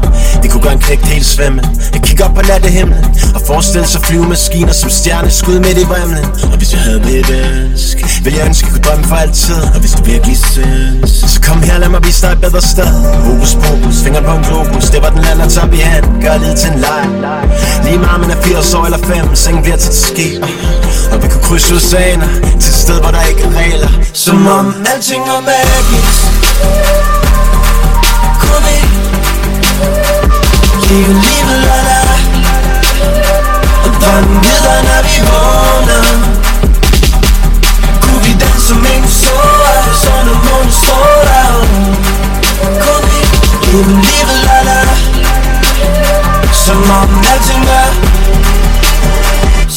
Det 0.43 0.51
kunne 0.51 0.63
gøre 0.67 0.73
en 0.73 0.85
knægt 0.87 1.07
helt 1.15 1.27
svømme. 1.27 1.63
Jeg 1.95 2.03
kigger 2.03 2.25
op 2.25 2.35
på 2.35 2.43
nattehimlen 2.51 3.05
Og 3.37 3.41
forestille 3.47 3.87
sig 3.87 4.01
flyvemaskiner 4.07 4.73
Som 4.73 4.91
stjerneskud 4.91 5.59
midt 5.67 5.79
i 5.85 5.87
vrimlen. 5.93 6.27
Og 6.53 6.57
hvis 6.61 6.73
jeg 6.75 6.81
havde 6.87 7.01
mit 7.09 7.31
ønsk 7.43 7.97
Ville 8.25 8.39
jeg 8.39 8.47
ønske 8.49 8.67
jeg 8.67 8.73
kunne 8.75 8.87
drømme 8.89 9.05
for 9.11 9.17
altid. 9.25 9.61
Og 9.75 9.79
hvis 9.83 9.93
du 9.99 10.03
virkelig 10.13 10.37
synes 10.53 11.11
Så 11.33 11.41
kom 11.47 11.59
her 11.63 11.79
lad 11.79 11.89
mig 11.89 12.01
vise 12.07 12.21
dig 12.23 12.33
et 12.37 12.41
bedre 12.47 12.63
sted. 12.75 12.91
Hokus 13.27 13.53
pokus, 13.65 13.97
fingeren 14.05 14.25
på 14.29 14.35
en 14.39 14.45
globus 14.49 14.87
Det 14.95 15.01
var 15.05 15.11
den 15.15 15.23
lander 15.27 15.49
top 15.57 15.73
i 15.73 15.83
hand. 15.91 16.05
Gør 16.25 16.37
det 16.43 16.53
til 16.61 16.71
en 16.73 16.79
leg. 16.87 17.05
Lige 17.85 17.99
meget 17.99 18.21
man 18.21 18.31
er 18.31 18.41
80 18.43 18.75
år 18.75 18.85
eller 18.85 19.04
5 19.07 19.35
Sengen 19.35 19.63
bliver 19.63 19.77
til 19.77 19.89
et 19.89 19.95
skib 19.95 20.43
Og 21.13 21.23
vi 21.23 21.29
kunne 21.29 21.43
krydse 21.43 21.75
oceaner 21.75 22.29
Til 22.61 22.69
et 22.69 22.81
sted 22.85 23.01
hvor 23.01 23.11
der 23.11 23.23
ikke 23.23 23.43
er 23.43 23.53
regler. 23.59 23.91
Som 24.13 24.47
om 24.47 24.75
alting 24.95 25.25
er 25.29 25.41
magisk. 25.41 26.25
Kunne 28.41 28.61
vi 28.67 28.77
leve 30.89 31.13
livet 31.25 31.59
la 31.67 31.77
la 31.89 32.01
Og 33.85 33.91
drømme 34.03 34.41
videre 34.45 34.81
når 34.89 35.01
vi 35.07 35.17
vågner 35.29 36.24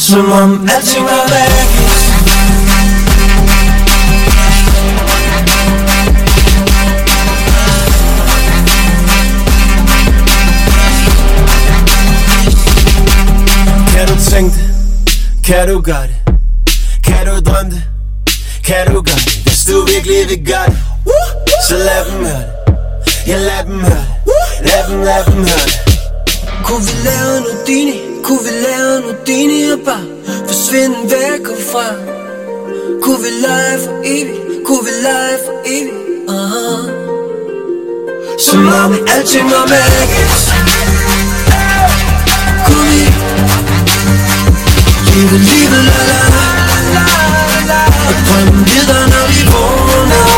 Som 0.08 0.32
om 0.32 0.68
alting 0.76 1.04
var 1.04 1.28
magisk 1.28 1.68
Kan 13.88 14.08
du 14.08 14.14
tænke 14.30 14.54
det? 14.54 14.70
Kan 15.44 15.68
du 15.68 15.80
gøre 15.80 16.02
det? 16.02 16.34
Kan 17.04 17.26
du 17.26 17.40
drømme 17.50 17.70
det? 17.70 17.82
Kan 18.64 18.86
du 18.86 19.02
gøre 19.02 19.16
det? 19.16 19.40
Hvis 19.44 19.64
du 19.64 19.86
virkelig 19.86 20.28
vil 20.28 20.46
gøre 20.46 20.66
det 20.66 20.78
Så 21.68 21.74
lad 21.74 22.04
dem 22.12 22.26
høre 22.26 22.38
det 22.38 23.26
Ja, 23.26 23.36
lad 23.36 23.64
dem 23.64 23.80
høre 23.80 24.04
det 24.24 24.70
Lad 24.70 24.88
dem, 24.88 25.00
lad 25.00 25.24
dem 25.24 25.34
høre 25.34 25.66
det 25.66 25.87
kunne 26.64 26.84
vi 26.86 26.94
lave 27.04 27.40
Nudini, 27.40 27.96
kunne 28.24 28.42
vi 28.44 28.50
lave 28.66 29.00
Nudini 29.00 29.70
og 29.70 29.78
bare 29.84 30.04
forsvinde 30.46 30.96
væk 31.02 31.46
herfra 31.48 31.86
Kunne 33.02 33.22
vi 33.24 33.30
lege 33.46 33.78
for 33.84 33.92
evigt, 34.04 34.66
kunne 34.66 34.84
vi 34.84 34.90
lege 35.02 35.36
for 35.44 35.54
evigt? 35.66 36.08
Uh-huh. 36.28 36.98
Som 38.38 38.66
om 38.66 38.92
alting 39.08 39.50
var 39.50 39.66
magisk. 39.68 40.48
Kunne 42.66 42.86
vi? 42.90 43.02
Leve 45.06 45.38
livet 45.38 45.84
la 45.88 46.00
la. 46.10 46.20
Og 48.08 48.14
drømme 48.28 48.66
videre 48.66 49.04
når 49.08 49.26
vi 49.28 49.40
vågner. 49.50 50.37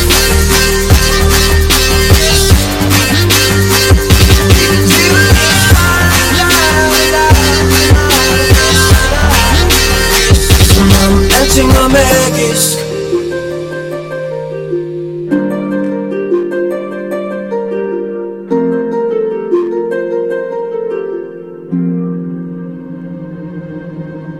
alting 11.71 11.93
magisk 11.93 12.79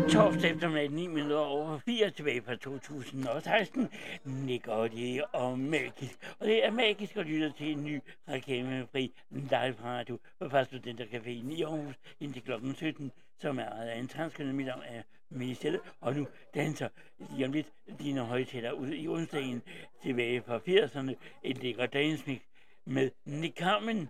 Torsdag 0.10 0.50
eftermiddag 0.52 0.90
9 0.90 1.08
minutter 1.08 1.38
over 1.38 1.80
4 1.80 2.10
tilbage 2.10 2.42
på 2.42 2.56
2016 2.56 3.90
ligger 4.26 4.88
det 4.88 5.24
og 5.34 5.60
magisk. 5.60 6.18
Og 6.40 6.48
det 6.48 6.66
er 6.66 6.72
magisk 6.72 7.18
at 7.18 7.26
lytte 7.26 7.54
til 7.58 7.72
en 7.72 7.84
ny 7.84 8.02
reklamefri 8.30 9.14
live 9.32 9.76
radio 9.84 10.20
fra 10.50 10.64
Studentercaféen 10.64 11.52
i 11.52 11.64
Aarhus 11.64 11.96
indtil 12.20 12.44
kl. 12.44 12.52
17, 12.76 13.12
som 13.40 13.60
er 13.60 13.70
ejet 13.70 13.90
af 13.90 14.00
en 14.00 14.08
transkønnet 14.08 14.56
mit 14.56 14.66
navn 14.66 14.84
er 14.86 15.02
Michelle, 15.30 15.80
og 16.02 16.16
nu 16.16 16.28
danser 16.56 16.88
lige 17.36 17.46
om 17.46 17.52
lidt 17.52 17.68
dine 18.00 18.22
højtaler 18.22 18.72
ud 18.72 18.88
i 18.88 19.08
onsdagen 19.08 19.62
tilbage 20.04 20.44
fra 20.48 20.58
80'erne. 20.58 21.14
En 21.44 21.58
lækker 21.62 21.86
dansmix 21.86 22.40
med 22.86 23.10
Nick 23.26 23.58
Carmen. 23.58 24.10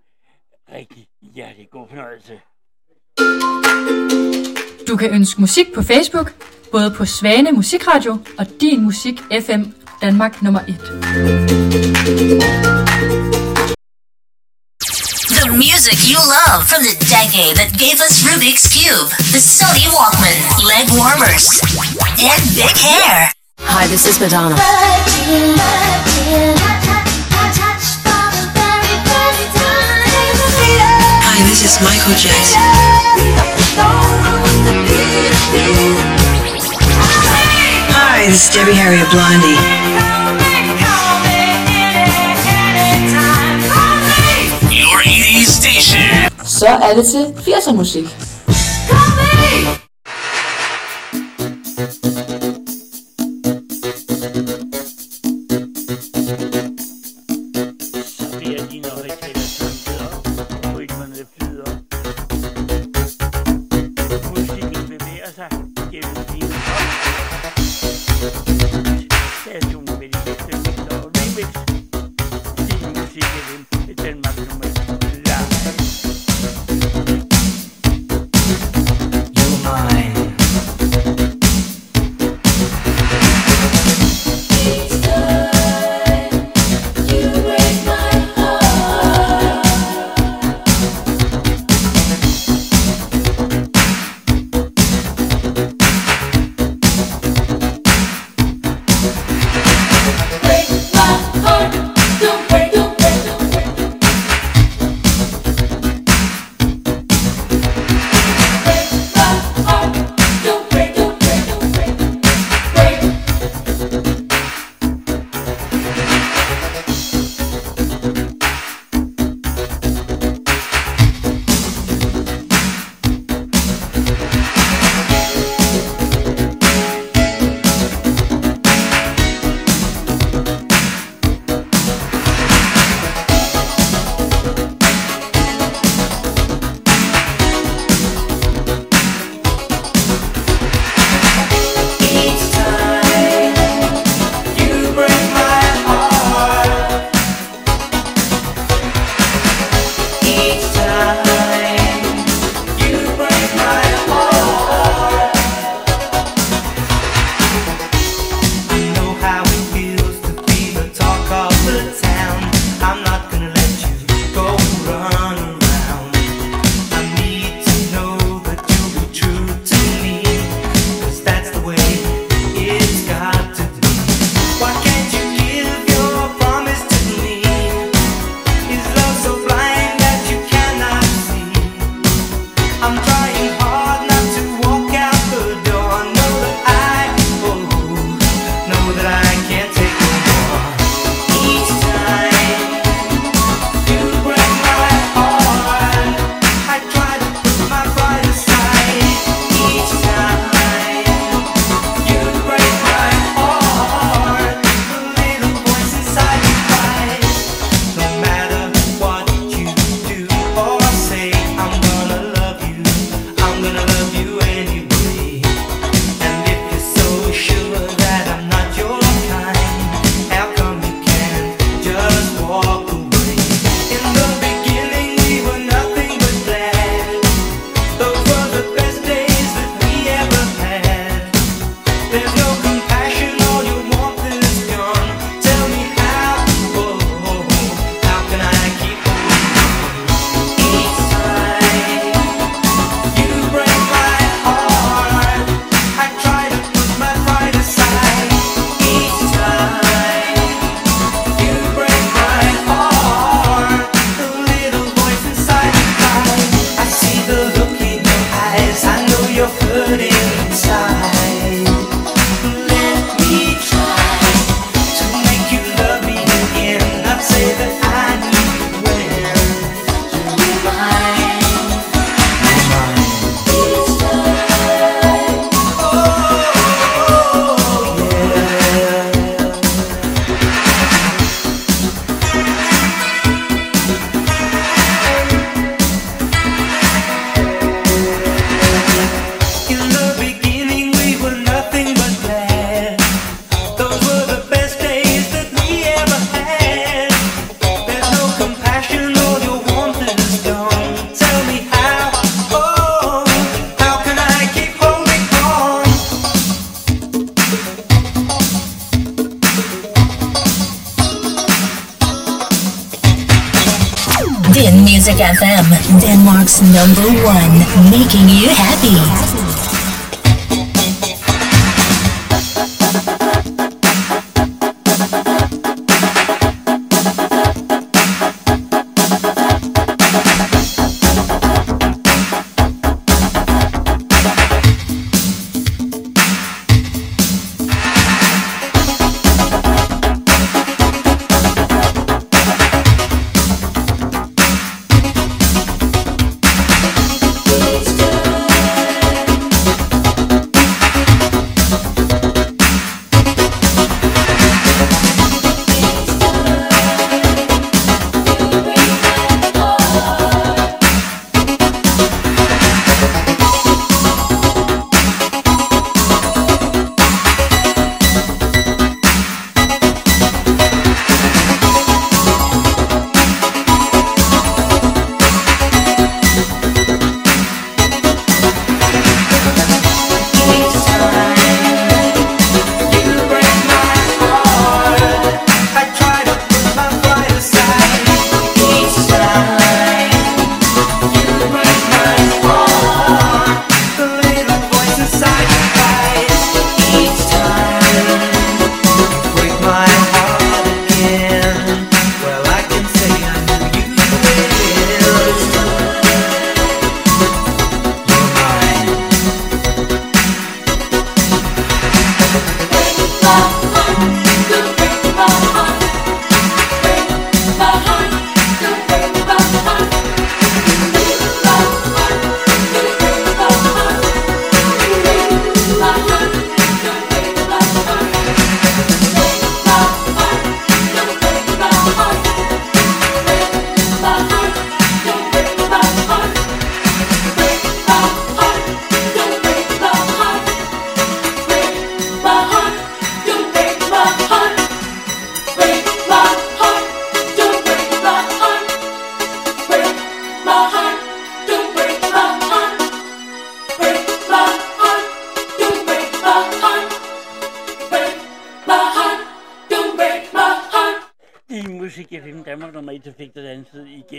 Rigtig 0.73 1.07
hjertelig 1.21 1.69
god 1.69 1.87
fornøjelse. 1.87 2.39
Du 4.87 4.97
kan 4.97 5.13
ønske 5.13 5.41
musik 5.41 5.65
på 5.75 5.81
Facebook, 5.81 6.33
både 6.71 6.93
på 6.97 7.05
Svane 7.05 7.51
Musikradio 7.51 8.11
og 8.11 8.45
Din 8.61 8.83
Musik 8.83 9.19
FM 9.19 9.61
Danmark 10.01 10.41
nummer 10.41 10.59
1. 10.59 10.65
The 15.81 15.89
music 15.89 16.13
you 16.13 16.21
love 16.21 16.69
from 16.69 16.85
the 16.85 16.93
decade 17.09 17.57
that 17.57 17.73
gave 17.73 17.97
us 18.05 18.21
Rubik's 18.21 18.69
Cube, 18.69 19.09
the 19.33 19.41
Sony 19.41 19.89
Walkman, 19.89 20.37
leg 20.61 20.85
warmers, 20.93 21.57
and 22.21 22.37
big 22.53 22.77
hair. 22.77 23.33
Hi, 23.65 23.89
this 23.89 24.05
is 24.05 24.21
Madonna. 24.21 24.61
Hi, 31.01 31.37
this 31.49 31.65
is 31.65 31.73
Michael 31.81 32.13
Jackson. 32.13 32.61
Hi, 37.89 38.29
this 38.29 38.45
is 38.45 38.53
Debbie 38.53 38.77
Harriet 38.77 39.09
Blondie. 39.09 39.80
Station. 45.45 46.01
Så 46.45 46.67
er 46.67 46.95
det 46.95 47.05
til 47.07 47.33
80'er 47.37 47.73
musik. 47.73 48.05
Så 52.07 52.30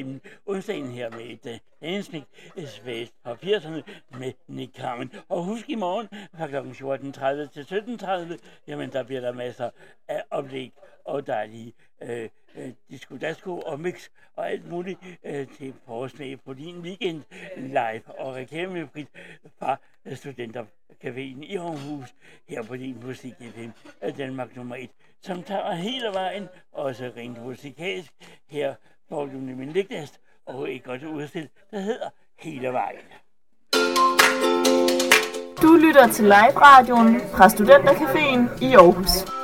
Øhm, 0.03 0.21
danset 0.21 0.21
igennem 0.21 0.21
onsdagen 0.47 0.91
her 0.91 1.11
med 1.11 1.21
et 1.21 1.47
uh, 1.47 1.89
dansmik 1.89 2.25
svagt 2.67 3.13
fra 3.23 3.35
80'erne 3.35 4.19
med 4.19 4.33
Nick 4.49 4.77
Carmen. 4.77 5.13
Og 5.29 5.45
husk 5.45 5.71
i 5.71 5.75
morgen 5.75 6.09
fra 6.35 6.47
kl. 6.47 6.57
14.30 6.57 7.65
til 7.65 8.37
17.30, 8.37 8.39
jamen 8.67 8.93
der 8.93 9.03
bliver 9.03 9.21
der 9.21 9.33
masser 9.33 9.71
af 10.09 10.23
oplæg 10.31 10.73
og 11.05 11.27
dejlige 11.27 11.73
øh, 12.03 12.29
øh, 12.55 12.73
disco 12.91 13.17
dasko 13.17 13.59
og 13.59 13.81
mix 13.81 14.09
og 14.37 14.51
alt 14.51 14.71
muligt 14.71 14.99
øh, 15.25 15.47
til 15.49 15.75
forårsmag 15.87 16.41
på 16.45 16.55
din 16.55 16.79
weekend 16.79 17.23
live 17.57 18.03
og 18.21 18.35
reklamefrit 18.35 19.09
fra 19.59 19.77
øh, 20.05 20.13
Studentercaféen 20.13 21.43
i 21.43 21.57
Aarhus 21.57 22.15
her 22.49 22.63
på 22.63 22.77
din 22.77 23.01
musik 23.05 23.35
FM 23.41 23.71
øh, 24.03 24.19
Danmark 24.19 24.57
nummer 24.57 24.77
1, 24.77 24.91
som 25.21 25.43
tager 25.43 25.73
hele 25.73 26.07
vejen, 26.13 26.49
også 26.73 27.13
rent 27.17 27.43
musikalsk. 27.43 28.13
Her 28.47 28.75
hvor 29.13 29.25
du 29.25 29.37
nemlig 29.37 29.87
en 29.91 30.09
og 30.47 30.75
et 30.75 30.85
godt 30.85 31.05
udstil, 31.05 31.49
der 31.71 31.79
hedder 31.79 32.09
Hele 32.39 32.69
vejen. 32.69 33.07
Du 35.63 35.77
lytter 35.77 36.09
til 36.13 36.25
live-radioen 36.25 37.21
fra 37.21 37.47
Studentercaféen 37.47 38.65
i 38.65 38.75
Aarhus. 38.75 39.42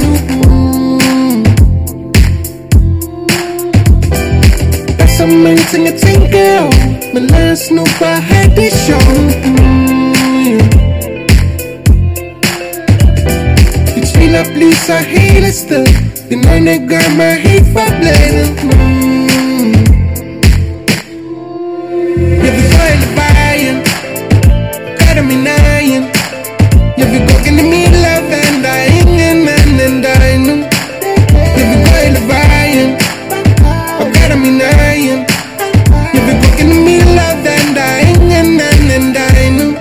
Nu. 0.00 0.10
Uh. 0.50 1.44
Der 4.96 5.04
er 5.04 5.12
så 5.18 5.26
mange 5.26 5.62
ting 5.70 5.88
at 5.88 5.94
tænke 6.00 6.60
over, 6.60 7.14
men 7.14 7.26
lad 7.26 7.52
os 7.52 7.70
nu 7.70 7.84
bare 8.00 8.20
have 8.20 8.56
det 8.56 8.72
sjovt. 8.72 9.36
Uh, 9.46 9.66
yeah. 10.46 10.64
Vi 13.94 14.00
tvivler 14.14 14.44
bliver 14.54 14.74
så 14.74 14.96
hele 15.08 15.52
sted 15.52 15.86
Din 16.30 16.48
øjne 16.48 16.88
Jeg 27.56 27.64
vil 27.64 27.92
love 28.04 28.34
and 28.44 28.62
Der 28.64 28.68
er 28.68 28.84
ingen 28.84 29.48
anden 29.48 29.80
end 29.86 30.02
dig 30.02 30.38
nu 30.38 30.56
Jeg 31.56 31.66
vil 31.68 31.78
gå 31.84 31.92
hele 32.02 32.20
vejen 32.28 32.90
Og 34.00 34.06
gør 34.06 34.36
min 34.36 34.60
egen 34.60 35.18
Jeg 36.14 36.22
vil 36.26 36.36
love 37.18 37.48
and 37.56 37.74
Der 37.76 37.82
er 37.82 37.98
ingen 37.98 38.60
anden 38.60 38.90
end 38.96 39.14
dig 39.14 39.50
nu 39.58 39.76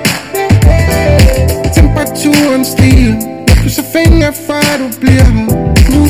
Temperaturen 1.76 2.66
stiger 2.66 3.16
Jeg 3.48 3.58
krydser 3.62 3.84
fingre 3.94 4.34
for 4.48 4.78
du 4.78 5.00
bliver 5.00 5.24
her 5.24 5.46
nu 5.90 6.02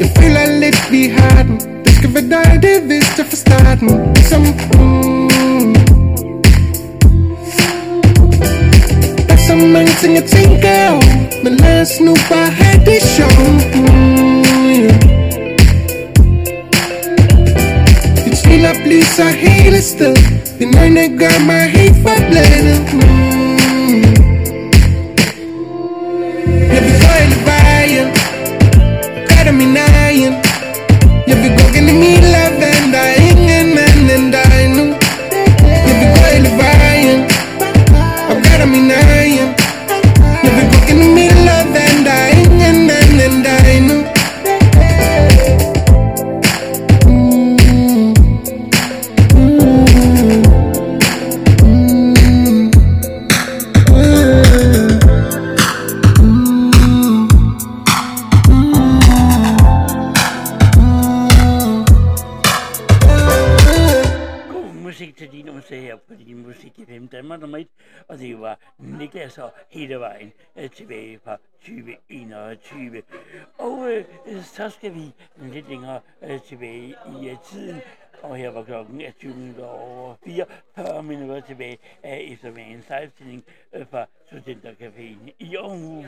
Jeg 0.00 0.08
føler 0.18 0.60
lidt 0.60 0.88
vi 0.90 1.12
har 1.18 1.42
den 1.42 1.60
Det 1.84 1.94
skal 1.94 2.14
være 2.14 2.22
dig, 2.22 2.62
det 2.62 2.88
vidste 2.88 3.14
jeg 3.18 3.26
fra 3.30 3.36
starten 3.36 4.16
over 11.86 11.96
Men 11.98 11.98
lad 11.98 11.98
os 11.98 12.00
nu 12.00 12.14
bare 12.28 12.50
have 12.50 12.84
det 12.84 13.02
sjovt 13.02 13.74
mm. 13.74 14.42
yeah. 14.72 14.94
Vi 18.24 18.36
tvivler 18.36 18.70
op 18.70 18.76
lyser 18.86 19.28
hele 19.28 19.82
sted 19.82 20.16
Dine 20.58 20.80
øjne 20.80 21.18
gør 21.18 21.46
mig 21.46 21.70
helt 21.70 21.96
forblændet 21.96 22.92
mm. 22.92 23.26
Jeg 31.28 31.36
vil 31.36 31.50
gå 31.50 31.66
hele 31.72 32.35
hele 69.76 70.00
vejen 70.00 70.32
øh, 70.56 70.70
tilbage 70.70 71.18
fra 71.24 71.36
2021. 71.60 73.02
Og 73.58 73.90
øh, 73.90 74.04
så 74.42 74.70
skal 74.70 74.94
vi 74.94 75.12
lidt 75.38 75.68
længere 75.68 76.00
øh, 76.22 76.40
tilbage 76.40 76.94
i 77.22 77.28
øh, 77.28 77.36
tiden. 77.44 77.80
Og 78.22 78.36
her 78.36 78.50
var 78.50 78.64
klokken 78.64 79.02
20 79.18 79.34
minutter 79.34 79.66
over 79.66 80.14
44 80.24 81.02
minutter 81.02 81.40
tilbage 81.40 81.78
af 82.02 82.28
eftermiddagens 82.32 82.88
livestilling 82.88 83.44
øh, 83.72 83.86
fra 83.90 84.06
Studentercaféen 84.26 85.30
i 85.38 85.56
Aarhus. 85.56 86.06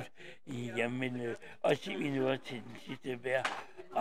Jamen, 0.77 1.21
øh, 1.21 1.37
og 1.63 1.79
10 1.79 1.97
minutter 1.97 2.37
til 2.37 2.57
den 2.57 2.77
sidste 2.87 3.15
hver 3.15 3.43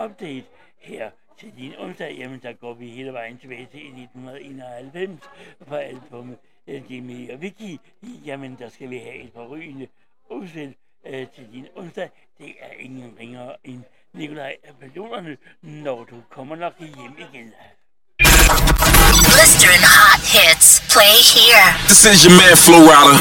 update 0.04 0.46
her 0.78 1.10
til 1.38 1.52
din 1.56 1.72
onsdag, 1.78 2.16
jamen 2.18 2.40
der 2.42 2.52
går 2.52 2.74
vi 2.74 2.88
hele 2.88 3.12
vejen 3.12 3.38
tilbage 3.38 3.68
til 3.70 3.80
1991 3.80 5.20
på 5.66 5.74
albumet 5.74 6.38
øh, 6.68 6.92
Jimmy 6.92 7.32
og 7.32 7.40
Vicky. 7.40 7.80
Jamen 8.26 8.56
der 8.58 8.68
skal 8.74 8.90
vi 8.90 8.98
have 8.98 9.16
et 9.24 9.32
par 9.32 9.46
rygende 9.46 9.86
udsæt 10.30 10.72
øh, 11.06 11.26
til 11.34 11.46
din 11.52 11.66
onsdag. 11.76 12.10
Det 12.38 12.54
er 12.60 12.72
ingen 12.78 13.12
ringer 13.20 13.52
end 13.64 13.82
Nikolaj 14.14 14.56
Ballonerne, 14.80 15.36
når 15.62 16.04
du 16.10 16.16
kommer 16.30 16.56
nok 16.56 16.72
hjem 16.78 17.14
igen. 17.18 17.52
Blistering 19.34 19.84
hot 19.98 20.22
hits. 20.34 20.68
Play 20.94 21.16
here. 21.34 21.66
This 21.90 22.02
is 22.10 22.18
your 22.24 22.34
man 22.40 22.56
Flo 22.64 22.78
Rida. 22.90 23.14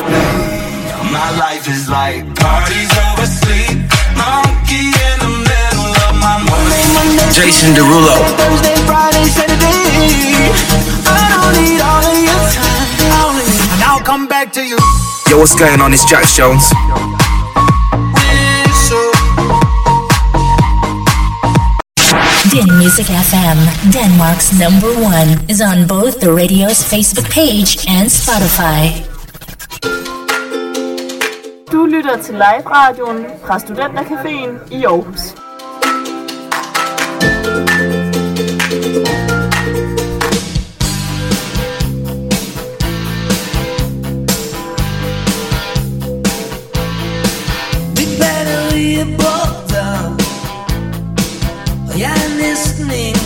My 1.18 1.30
life 1.46 1.66
is 1.76 1.84
like 2.00 2.24
parties 2.46 2.92
over 3.06 3.28
sleep. 3.40 3.78
Monkey 4.22 4.88
in 5.08 5.18
the 5.26 5.34
middle 5.50 5.92
of 6.08 6.14
my 6.26 6.36
Monday, 6.50 6.86
Monday, 6.96 7.28
Jason 7.38 7.70
Derulo. 7.78 8.16
Thursday, 8.40 8.78
Friday, 8.90 9.26
Saturday. 9.38 9.78
I 11.06 11.20
don't 11.32 11.54
need 11.58 11.82
all 11.90 12.06
of 12.12 12.18
your 12.28 12.42
time. 12.56 12.77
I 13.00 13.18
only, 13.28 13.46
and 13.74 13.84
I'll 13.84 14.04
come 14.04 14.28
back 14.28 14.52
to 14.54 14.62
you. 14.62 14.78
Yo, 15.30 15.38
what's 15.40 15.56
going 15.56 15.82
on? 15.82 15.94
It's 15.94 16.06
Jax 16.06 16.36
Jones. 16.36 16.64
Din 22.50 22.78
Music 22.78 23.08
FM, 23.08 23.58
Denmark's 23.92 24.58
number 24.58 24.92
one, 25.04 25.38
is 25.48 25.62
on 25.62 25.86
both 25.86 26.20
the 26.20 26.32
radio's 26.34 26.82
Facebook 26.82 27.30
page 27.30 27.86
and 27.88 28.10
Spotify. 28.10 29.04
Du 31.72 31.86
lytter 31.86 32.18
til 32.24 32.34
live-radioen 32.34 33.26
fra 33.46 33.60
Studentercaféen 33.60 34.60
i 34.72 34.86
Aarhus. 34.86 35.36
Listening 52.58 53.17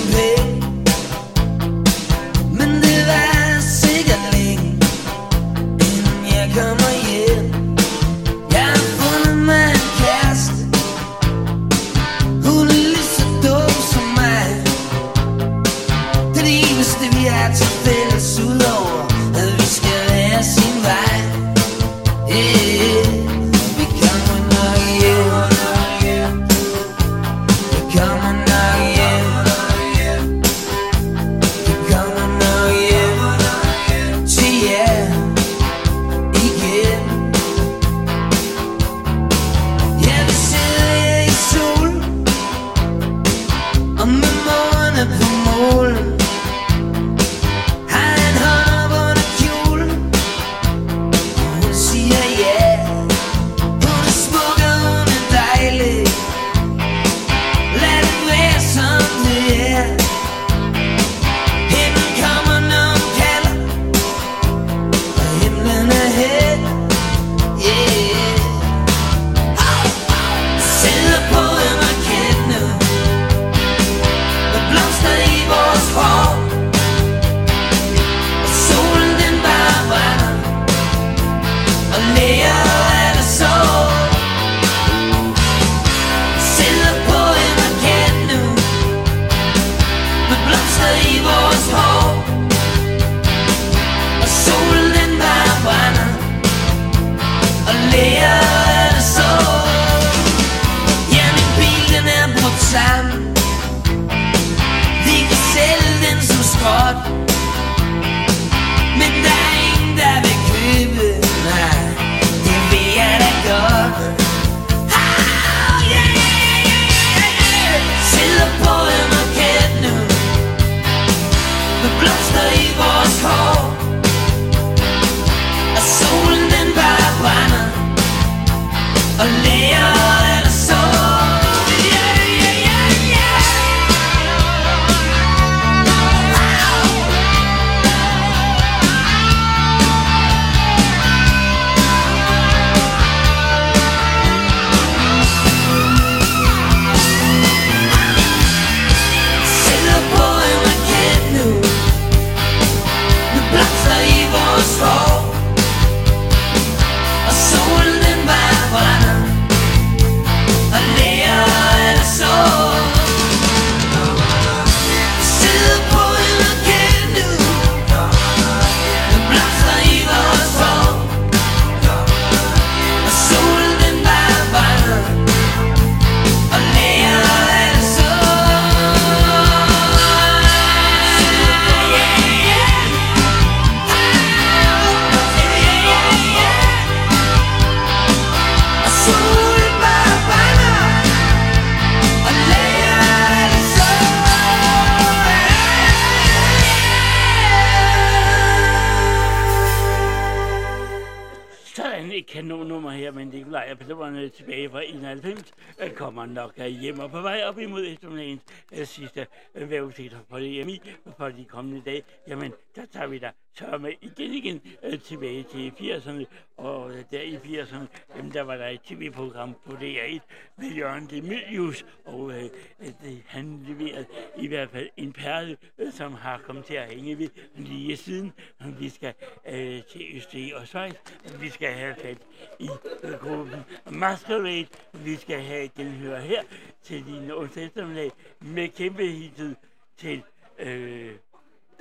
sidste 208.91 209.27
øh, 209.55 209.69
for 209.69 210.17
på 210.29 210.39
det 210.39 210.61
EMI 210.61 210.81
på 211.17 211.29
de 211.29 211.45
kommende 211.45 211.81
dage. 211.85 212.03
Jamen, 212.27 212.53
tager 212.93 213.07
vi 213.07 213.19
da 213.19 213.31
så 213.53 213.93
igen 214.01 214.33
igen 214.33 214.61
øh, 214.83 214.99
tilbage 214.99 215.43
til 215.43 215.73
80'erne, 215.79 216.25
og 216.57 216.91
øh, 216.91 217.03
der 217.11 217.21
i 217.21 217.35
80'erne, 217.35 218.15
jamen, 218.15 218.33
der 218.33 218.41
var 218.41 218.57
der 218.57 218.67
et 218.67 218.81
tv-program 218.81 219.55
på 219.65 219.71
DR1 219.71 220.19
med 220.57 220.71
Jørgen 220.75 221.09
Demilius, 221.09 221.85
og 222.05 222.31
øh, 222.31 222.43
øh, 222.79 222.87
det, 223.03 223.23
han 223.27 223.63
leverede 223.67 224.05
i 224.37 224.47
hvert 224.47 224.69
fald 224.69 224.89
en 224.97 225.13
perle, 225.13 225.57
øh, 225.77 225.93
som 225.93 226.13
har 226.13 226.37
kommet 226.45 226.65
til 226.65 226.73
at 226.73 226.89
hænge 226.89 227.17
ved 227.17 227.29
lige 227.55 227.97
siden. 227.97 228.33
Vi 228.79 228.89
skal 228.89 229.13
øh, 229.47 229.83
til 229.91 230.05
Østrig 230.15 230.55
og 230.55 230.67
Schweiz, 230.67 230.95
vi 231.41 231.49
skal 231.49 231.73
have 231.73 231.95
fat 231.95 232.17
i 232.59 232.69
øh, 233.03 233.13
gruppen 233.13 233.59
Masquerade, 233.91 234.67
vi 234.93 235.15
skal 235.15 235.41
have 235.41 235.69
den 235.77 235.91
høre 235.91 236.21
her 236.21 236.43
til 236.83 237.05
din 237.05 237.31
onsdag 237.31 237.65
eftermiddag 237.65 238.11
med 238.39 238.69
kæmpe 238.69 239.07
hitet 239.07 239.55
til 239.97 240.23
øh, 240.59 241.15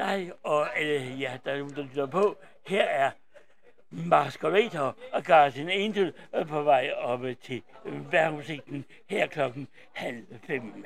dig 0.00 0.32
og 0.42 0.62
øh, 0.62 0.68
alle 0.76 1.20
jer, 1.20 1.36
der 1.44 1.52
er 1.52 1.68
der 1.68 1.82
lytter 1.82 2.06
på. 2.06 2.36
Her 2.66 2.84
er 2.84 3.10
Masquerader 3.90 4.92
og 5.12 5.24
Guardian 5.24 5.68
Angel 5.68 6.12
øh, 6.34 6.46
på 6.46 6.62
vej 6.62 6.90
op 6.96 7.24
øh, 7.24 7.36
til 7.36 7.62
vejrudsigten 7.84 8.84
her 9.06 9.26
klokken 9.26 9.68
halv 9.92 10.24
fem. 10.46 10.84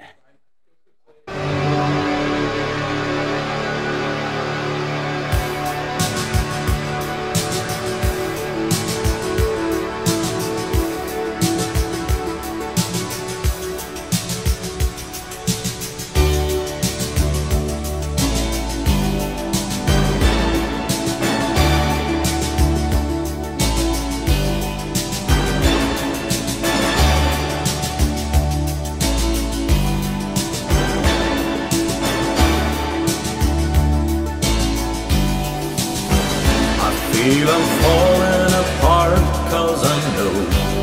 I'm 37.27 37.67
falling 37.81 38.53
apart 38.65 39.19
cause 39.51 39.83
I 39.83 39.97
know 40.17 40.35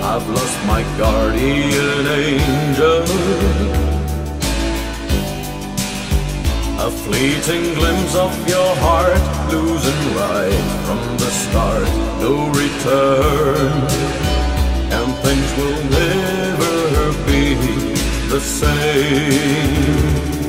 I've 0.01 0.27
lost 0.27 0.57
my 0.65 0.81
guardian 0.97 2.07
angel. 2.07 3.03
A 6.79 6.89
fleeting 6.89 7.75
glimpse 7.75 8.15
of 8.15 8.33
your 8.49 8.75
heart, 8.77 9.21
losing 9.51 10.15
right 10.15 10.63
from 10.87 11.17
the 11.19 11.29
start, 11.29 11.87
no 12.21 12.49
return. 12.49 13.83
And 14.97 15.13
things 15.21 15.49
will 15.59 15.83
never 16.01 17.13
be 17.27 17.53
the 18.29 18.39
same. 18.39 20.40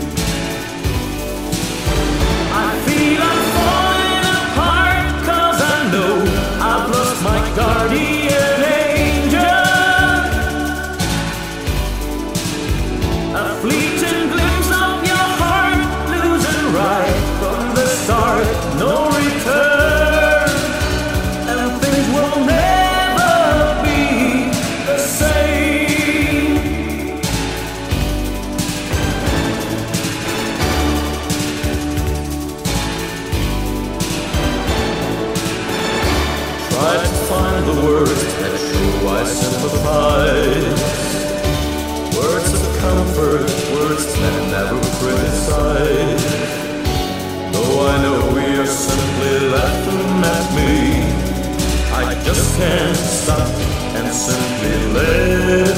I 52.62 52.86
just 52.86 52.86
can't 52.86 52.96
stop 52.96 53.48
and 53.96 54.14
simply 54.14 54.92
let 54.92 55.71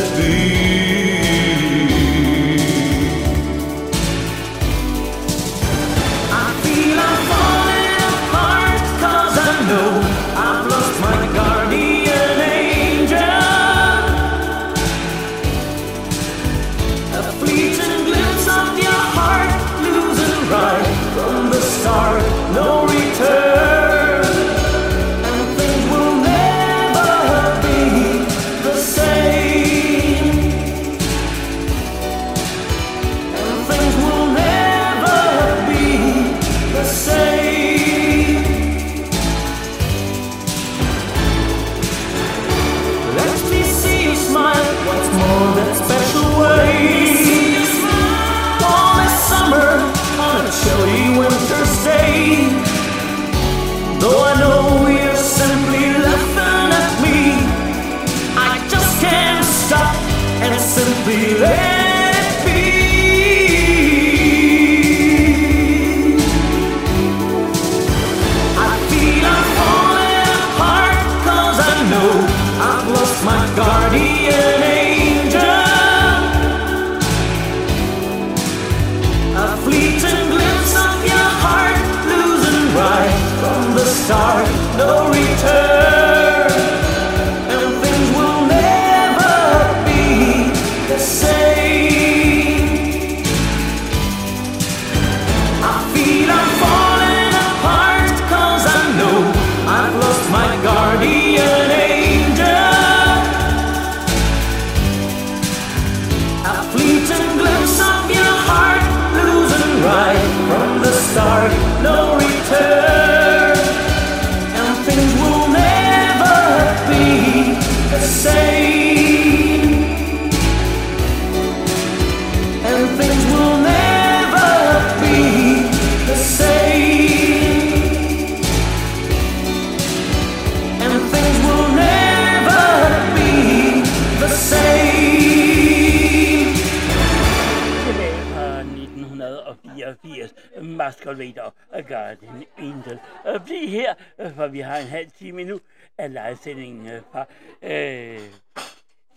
escalator 141.15 141.55
og 141.73 141.85
garden 141.85 142.45
intet. 142.59 142.99
Og 143.25 143.45
bliv 143.45 143.69
her, 143.69 143.95
øh, 144.19 144.35
for 144.35 144.47
vi 144.47 144.61
har 144.61 144.77
en 144.77 144.87
halv 144.87 145.11
time 145.19 145.45
nu 145.45 145.61
af 145.99 146.13
livesendingen 146.13 146.87
øh, 146.87 147.03
fra 147.13 147.25
øh, 147.63 148.21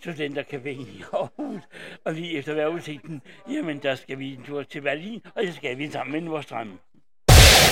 Studentercaféen 0.02 0.88
i 0.98 1.04
Aarhus. 1.12 1.62
Og 2.04 2.12
lige 2.14 2.38
efter 2.38 2.54
vejrudsigten, 2.54 3.22
jamen 3.50 3.78
der 3.78 3.94
skal 3.94 4.18
vi 4.18 4.34
en 4.34 4.42
tur 4.42 4.62
til 4.62 4.80
Berlin, 4.80 5.22
og 5.34 5.42
det 5.42 5.54
skal 5.54 5.78
vi 5.78 5.90
sammen 5.90 6.12
med 6.12 6.20
Nordstrøm. 6.20 6.78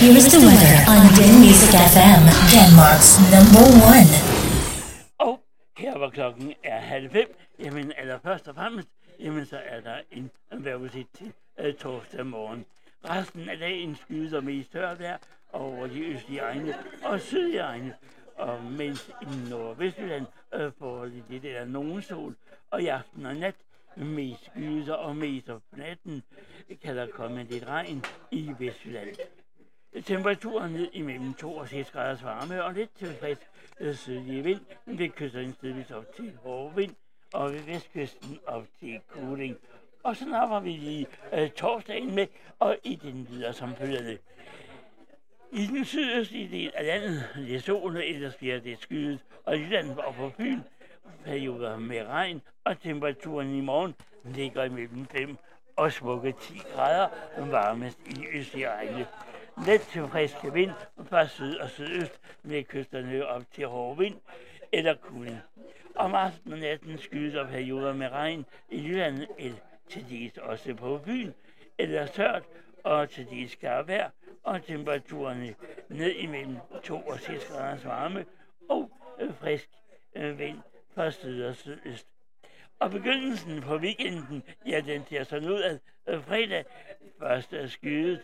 Here's 0.01 0.27
the 0.33 0.39
weather 0.47 0.77
on 0.93 1.03
Den 1.17 1.33
Music 1.45 1.71
FM, 1.93 2.23
Denmark's 2.53 3.11
number 3.33 3.65
one. 3.95 4.11
Og 5.17 5.39
her 5.77 5.97
hvor 5.97 6.09
klokken 6.09 6.53
er 6.63 6.79
halv 6.79 7.11
fem, 7.11 7.37
jamen 7.59 7.93
eller 7.99 8.19
først 8.23 8.47
og 8.47 8.55
fremmest, 8.55 8.87
jamen 9.19 9.45
så 9.45 9.57
er 9.65 9.81
der 9.81 9.97
en 10.11 10.31
vejrudsigt 10.51 11.09
til 11.17 11.33
øh, 11.59 11.73
torsdag 11.73 12.25
morgen. 12.25 12.65
Resten 13.05 13.49
af 13.49 13.57
dagen 13.57 13.95
skyder 13.95 14.41
mest 14.41 14.71
tørt 14.71 14.99
vejr 14.99 15.17
over 15.53 15.87
de 15.87 16.05
østlige 16.05 16.39
egne 16.39 16.75
og 17.03 17.21
sydlige 17.21 17.59
egne. 17.59 17.95
Og 18.35 18.63
mens 18.63 19.11
i 19.21 19.49
Nordvestjylland 19.49 20.25
øh, 20.53 20.71
får 20.79 21.05
lidt 21.05 21.45
eller 21.45 21.65
nogen 21.65 22.01
sol, 22.01 22.35
og 22.71 22.81
i 22.81 22.87
aften 22.87 23.25
og 23.25 23.35
nat 23.35 23.55
mest 23.95 24.45
skyder 24.45 24.93
og 24.93 25.15
mest 25.15 25.49
om 25.49 25.61
natten 25.71 26.23
kan 26.81 26.97
der 26.97 27.07
komme 27.07 27.43
lidt 27.43 27.67
regn 27.67 28.05
i 28.31 28.53
Vestjylland. 28.59 29.15
Temperaturen 30.05 30.71
ned 30.71 30.89
imellem 30.93 31.33
2 31.33 31.55
og 31.55 31.67
6 31.67 31.91
graders 31.91 32.23
varme 32.23 32.63
og 32.63 32.73
lidt 32.73 32.95
til 32.95 33.15
frisk 33.19 33.41
øh, 33.79 34.45
vind 34.45 34.59
ved 34.85 35.09
kysten 35.09 35.53
stedvis 35.53 35.91
op 35.91 36.15
til 36.15 36.37
hård 36.43 36.75
vind 36.75 36.95
og 37.33 37.53
ved 37.53 37.59
vestkysten 37.59 38.39
op 38.47 38.65
til 38.79 38.99
kuling. 39.07 39.57
Og 40.03 40.15
så 40.15 40.25
napper 40.25 40.59
vi 40.59 40.69
lige 40.69 41.07
øh, 41.33 41.49
torsdagen 41.49 42.15
med, 42.15 42.27
og 42.59 42.77
i 42.83 42.95
den 42.95 43.27
videre 43.29 43.53
som 43.53 43.75
følgende. 43.75 44.17
I 45.51 45.65
den 45.65 45.85
sydøstlige 45.85 46.49
del 46.51 46.71
af 46.75 46.85
landet, 46.85 47.23
bliver 47.33 47.59
solen, 47.59 48.01
ellers 48.01 48.35
bliver 48.35 48.59
det 48.59 48.77
skyet, 48.81 49.19
og 49.45 49.57
i 49.57 49.65
landet 49.65 49.97
og 49.97 50.15
på 50.15 50.29
Fyn, 50.29 50.59
perioder 51.25 51.77
med 51.77 52.03
regn, 52.03 52.41
og 52.63 52.81
temperaturen 52.81 53.55
i 53.55 53.61
morgen 53.61 53.95
ligger 54.23 54.63
imellem 54.63 55.05
5 55.05 55.37
og 55.75 55.91
smukke 55.91 56.31
10 56.41 56.61
grader, 56.73 57.07
varmest 57.37 57.99
i 58.07 58.25
østlige 58.33 58.65
egne. 58.65 59.07
Let 59.65 59.81
til 59.81 60.07
friske 60.07 60.53
vind 60.53 60.71
fra 61.09 61.27
syd 61.27 61.57
og 61.57 61.69
sydøst 61.69 62.19
med 62.43 62.63
kysterne 62.63 63.25
op 63.25 63.43
til 63.51 63.67
hård 63.67 63.97
vind 63.97 64.15
eller 64.71 64.95
kuling. 64.95 65.37
Om 65.95 66.15
aftenen 66.15 66.53
og 66.53 66.59
natten 66.59 66.97
skyder 66.97 67.47
perioder 67.47 67.93
med 67.93 68.09
regn 68.09 68.45
i 68.69 68.87
Jylland 68.87 69.27
eller 69.37 69.57
til 69.89 70.05
dels 70.09 70.37
også 70.37 70.73
på 70.73 71.01
byen, 71.05 71.33
eller 71.77 72.05
tørt 72.05 72.43
og 72.83 73.09
til 73.09 73.29
dels 73.29 73.51
skarpt 73.51 73.87
vejr, 73.87 74.09
og 74.43 74.63
temperaturerne 74.63 75.55
ned 75.89 76.11
imellem 76.11 76.57
2 76.83 76.95
og 76.95 77.19
6 77.19 77.45
graders 77.45 77.85
varme 77.85 78.25
og 78.69 78.91
øh, 79.19 79.33
frisk 79.33 79.69
øh, 80.15 80.39
vind 80.39 80.57
fra 80.95 81.11
syd 81.11 81.43
og 81.43 81.55
sydøst. 81.55 82.07
Og 82.79 82.91
begyndelsen 82.91 83.61
på 83.61 83.75
weekenden, 83.75 84.43
ja, 84.65 84.81
den 84.85 85.05
ser 85.09 85.23
sådan 85.23 85.49
ud, 85.49 85.61
at 85.61 85.79
øh, 86.07 86.23
fredag 86.23 86.65
først 87.19 87.53
er 87.53 87.67
skyet 87.67 88.21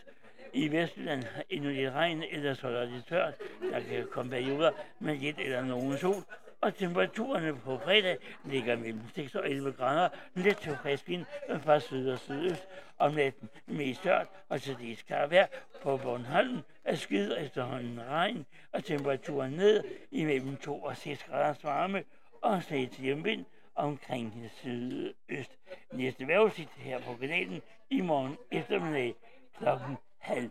i 0.52 0.72
Vestjylland 0.72 1.24
endnu 1.50 1.70
lidt 1.70 1.92
regn, 1.92 2.22
ellers 2.22 2.60
holder 2.60 2.84
det 2.84 3.04
tørt. 3.08 3.34
Der 3.72 3.80
kan 3.80 4.06
komme 4.10 4.30
perioder 4.30 4.70
med 4.98 5.16
lidt 5.16 5.38
eller 5.38 5.64
nogen 5.64 5.98
sol, 5.98 6.22
og 6.64 6.74
temperaturerne 6.74 7.54
på 7.54 7.78
fredag 7.78 8.16
ligger 8.44 8.76
mellem 8.76 9.00
6 9.14 9.34
og 9.34 9.50
11 9.50 9.72
grader, 9.72 10.08
let 10.34 10.56
til 10.56 10.76
frisk 10.76 11.08
vind 11.08 11.24
fra 11.62 11.80
syd 11.80 12.10
og 12.10 12.18
sydøst. 12.18 12.68
Om 12.98 13.14
natten 13.14 13.48
mest 13.66 14.02
tørt 14.02 14.26
og 14.48 14.62
til 14.62 14.76
det 14.80 14.98
skal 14.98 15.30
vejr 15.30 15.46
på 15.82 15.96
Bornholm 15.96 16.58
er 16.84 16.94
skyder 16.94 17.36
efterhånden 17.36 18.00
regn, 18.08 18.46
og 18.72 18.84
temperaturen 18.84 19.52
ned 19.52 19.84
imellem 20.10 20.56
2 20.56 20.82
og 20.82 20.96
6 20.96 21.24
graders 21.24 21.64
varme, 21.64 22.04
og 22.42 22.62
slet 22.62 22.90
til 22.90 23.04
hjemvind 23.04 23.44
omkring 23.74 24.42
det 24.42 24.50
sydøst. 24.50 25.58
Næste 25.92 26.26
vejrudsigt 26.26 26.72
her 26.76 26.98
på 26.98 27.16
kanalen 27.20 27.62
i 27.90 28.00
morgen 28.00 28.36
eftermiddag 28.50 29.14
klokken 29.58 29.96
halv 30.18 30.50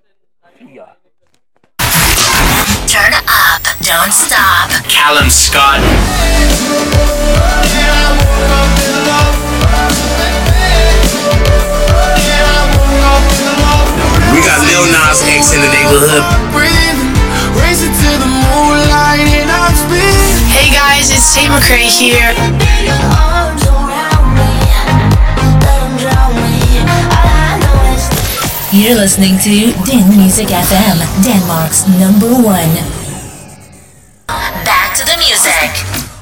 fire. 0.57 1.02
Turn 3.83 3.99
up, 3.99 4.05
don't 4.05 4.13
stop. 4.13 4.69
Callum 4.87 5.29
Scott. 5.29 5.81
We 14.31 14.39
got 14.39 14.59
Lil 14.63 14.87
Nas 14.87 15.19
X 15.27 15.51
in 15.51 15.59
the 15.59 15.67
neighborhood. 15.67 16.23
Racing 17.59 17.91
to 17.91 18.11
the 18.23 18.29
moonlight 18.47 19.27
and 19.35 19.51
I'm 19.51 19.75
speeding. 19.75 20.31
Hey 20.47 20.71
guys, 20.71 21.11
it's 21.11 21.35
Tate 21.35 21.51
McRae 21.51 21.83
here. 21.83 22.31
You're 28.71 28.95
listening 28.95 29.37
to 29.39 29.73
Den 29.83 30.09
Music 30.15 30.47
FM, 30.47 31.23
Denmark's 31.23 31.87
number 31.99 32.31
one. 32.41 33.02
Back 34.27 34.95
to 34.97 35.05
the 35.05 35.17
music. 35.17 36.12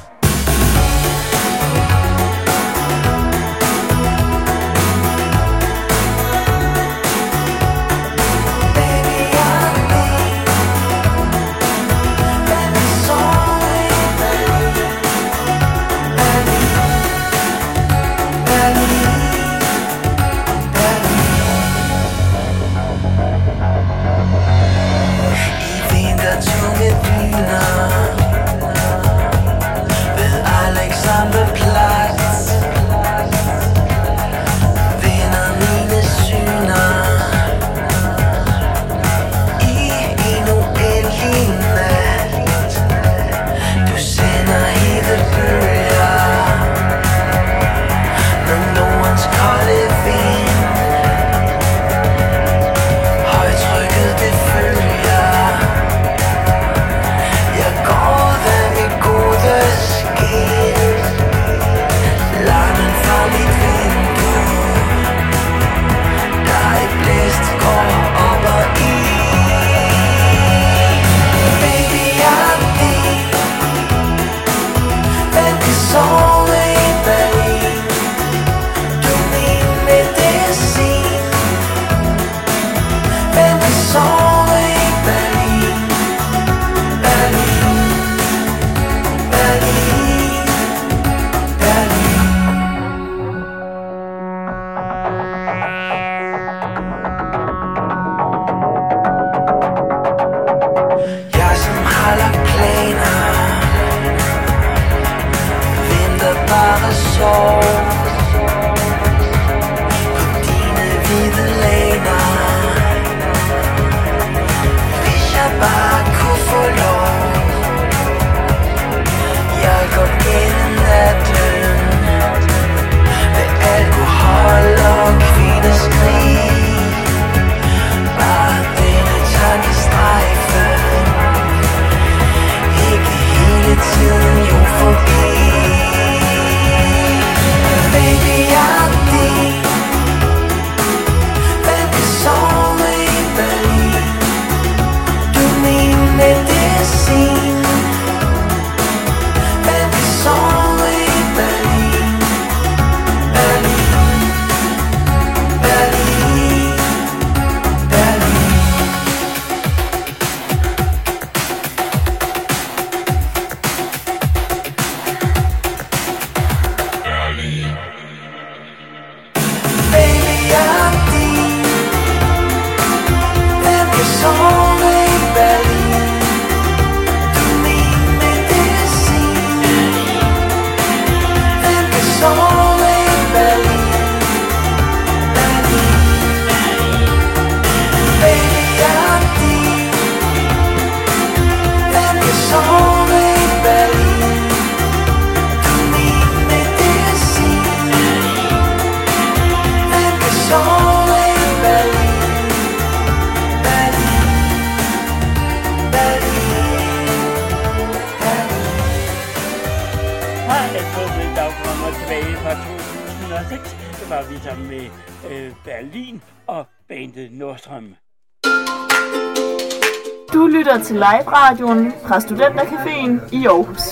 Live-radioen 221.32 221.92
fra 222.06 222.20
Studentercaféen 222.20 223.20
i 223.32 223.46
Aarhus. 223.46 223.84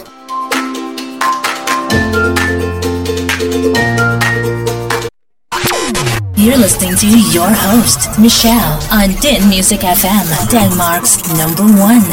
You're 6.43 6.61
listening 6.67 6.95
to 7.03 7.09
your 7.37 7.51
host, 7.67 8.01
Michelle, 8.27 8.75
on 9.01 9.09
Den 9.27 9.41
Music 9.55 9.81
FM, 10.01 10.27
Denmark's 10.55 11.15
number 11.41 11.67
one. 11.89 12.05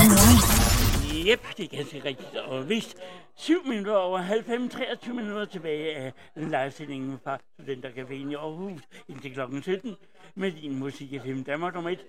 Jep, 1.28 1.42
det 1.58 1.64
er 1.64 1.78
ganske 1.78 2.02
rigtigt. 2.06 2.36
Og 2.36 2.70
vist 2.70 2.98
7 3.36 3.54
minutter 3.66 3.96
over 3.96 4.18
halv 4.18 4.44
fem, 4.44 4.70
23 4.70 5.16
minutter 5.16 5.46
tilbage 5.46 5.96
af 5.96 6.14
livesendingen 6.36 7.20
fra 7.24 7.38
Studentercaféen 7.38 8.32
i 8.32 8.36
Aarhus 8.36 8.82
indtil 9.10 9.34
klokken 9.34 9.64
17 9.64 9.96
med 10.36 10.52
din 10.52 10.80
musik 10.80 11.14
i 11.14 11.20
FM 11.20 11.42
Danmark 11.42 11.74
nummer 11.74 11.90
1. 11.90 12.00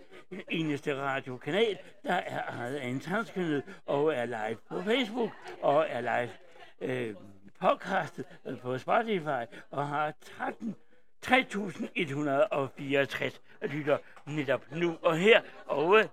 Eneste 0.59 1.03
radiokanal, 1.03 1.79
der 2.03 2.15
er 2.15 2.43
ejet 2.43 2.77
af 2.77 2.87
en 2.87 3.01
transkønnet 3.01 3.63
og 3.87 4.15
er 4.15 4.25
live 4.25 4.59
på 4.69 4.83
Facebook 4.83 5.31
og 5.63 5.87
er 5.89 6.01
live 6.01 6.31
øh, 6.81 7.15
podcastet 7.61 8.25
øh, 8.47 8.59
på 8.59 8.79
Spotify 8.79 9.45
og 9.71 9.89
har 9.89 10.13
13 10.39 10.77
3.164 11.27 13.39
lytter 13.63 13.99
netop 14.27 14.65
nu 14.73 14.97
og 15.03 15.17
her. 15.17 15.41
Og 15.67 15.99
øh, 15.99 16.05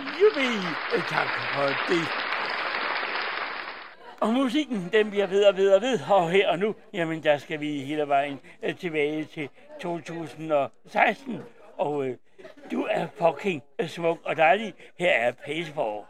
jubi, 0.00 0.46
øh, 0.94 1.02
tak 1.08 1.28
for 1.54 1.66
det. 1.66 2.08
Og 4.20 4.34
musikken, 4.34 4.88
den 4.92 5.10
bliver 5.10 5.26
ved 5.26 5.44
og 5.44 5.56
ved 5.56 5.72
og 5.72 5.82
ved. 5.82 6.00
Og 6.10 6.30
her 6.30 6.48
og 6.48 6.58
nu, 6.58 6.74
jamen 6.92 7.22
der 7.22 7.38
skal 7.38 7.60
vi 7.60 7.78
hele 7.78 8.08
vejen 8.08 8.40
øh, 8.62 8.76
tilbage 8.76 9.24
til 9.24 9.48
2016. 9.80 11.40
Og 11.76 12.08
øh, 12.08 12.16
du 12.70 12.86
er 12.90 13.06
fucking 13.18 13.62
øh, 13.78 13.88
smuk 13.88 14.18
og 14.24 14.36
dejlig. 14.36 14.74
Her 14.98 15.10
er 15.10 15.32
Paceball. 15.32 16.04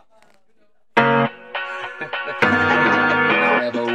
Du 3.74 3.86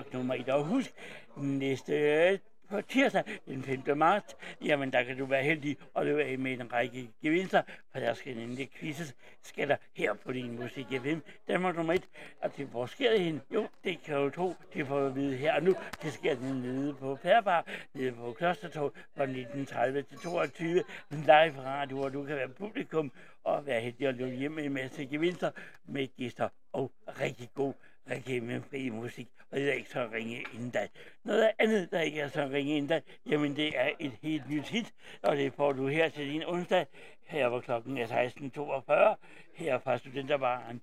kontaktnummer 0.00 0.34
i 0.34 0.42
dag. 0.42 0.64
Husk, 0.64 0.92
næste 1.36 1.92
øh, 1.92 2.38
på 2.70 2.80
tirsdag 2.80 3.24
den 3.46 3.62
5. 3.62 3.98
marts, 3.98 4.36
jamen 4.64 4.92
der 4.92 5.02
kan 5.02 5.18
du 5.18 5.24
være 5.24 5.42
heldig 5.42 5.76
og 5.94 6.06
løbe 6.06 6.24
af 6.24 6.38
med 6.38 6.52
en 6.52 6.72
række 6.72 7.10
gevinster, 7.22 7.62
for 7.92 8.00
der 8.00 8.14
skal 8.14 8.36
nemlig 8.36 8.70
quizzes, 8.72 9.14
skatter 9.42 9.76
der 9.76 9.82
her 9.94 10.14
på 10.14 10.32
din 10.32 10.60
musik 10.60 10.86
FM 10.86 11.18
Danmark 11.48 11.76
nummer 11.76 11.92
1. 11.92 12.08
Og 12.40 12.54
til 12.54 12.66
hvor 12.66 12.86
sker 12.86 13.10
det 13.10 13.20
hen? 13.20 13.40
Jo, 13.54 13.68
det 13.84 14.02
kan 14.02 14.16
du 14.16 14.30
tro, 14.30 14.54
det 14.74 14.86
får 14.86 15.00
du 15.00 15.06
at 15.06 15.14
vide 15.14 15.36
her 15.36 15.54
og 15.54 15.62
nu. 15.62 15.74
Det 16.02 16.12
sker 16.12 16.34
den 16.34 16.54
nede 16.54 16.94
på 16.94 17.16
Færbar, 17.16 17.66
nede 17.94 18.12
på 18.12 18.32
Klostertog 18.32 18.92
fra 19.16 19.22
1930 19.22 20.02
til 20.02 20.18
22 20.18 20.82
live 21.10 21.60
radio, 21.64 21.96
hvor 21.96 22.08
du 22.08 22.24
kan 22.24 22.36
være 22.36 22.48
publikum 22.48 23.12
og 23.44 23.66
være 23.66 23.80
heldig 23.80 24.08
og 24.08 24.14
løbe 24.14 24.36
hjem 24.36 24.52
med 24.52 24.64
en 24.64 24.72
masse 24.72 25.06
gevinster 25.06 25.50
med 25.84 26.08
gæster 26.16 26.48
og 26.72 26.92
rigtig 27.20 27.50
god 27.54 27.74
reklamefri 28.10 28.88
musik, 28.88 29.28
og 29.50 29.58
det 29.58 29.68
er 29.68 29.72
ikke 29.72 29.90
så 29.90 30.08
ringe 30.12 30.44
endda. 30.54 30.88
Noget 31.24 31.50
andet, 31.58 31.90
der 31.90 32.00
ikke 32.00 32.20
er 32.20 32.28
så 32.28 32.48
ringe 32.52 32.76
endda, 32.76 33.00
jamen 33.30 33.56
det 33.56 33.78
er 33.78 33.90
et 33.98 34.12
helt 34.22 34.50
nyt 34.50 34.68
hit, 34.68 34.94
og 35.22 35.36
det 35.36 35.52
får 35.52 35.72
du 35.72 35.86
her 35.86 36.08
til 36.08 36.32
din 36.32 36.42
onsdag, 36.46 36.86
her 37.26 37.48
hvor 37.48 37.60
klokken 37.60 37.98
er 37.98 38.06
16.42, 38.06 39.62
her 39.64 39.78
fra 39.78 39.98
Studenterbaren. 39.98 40.80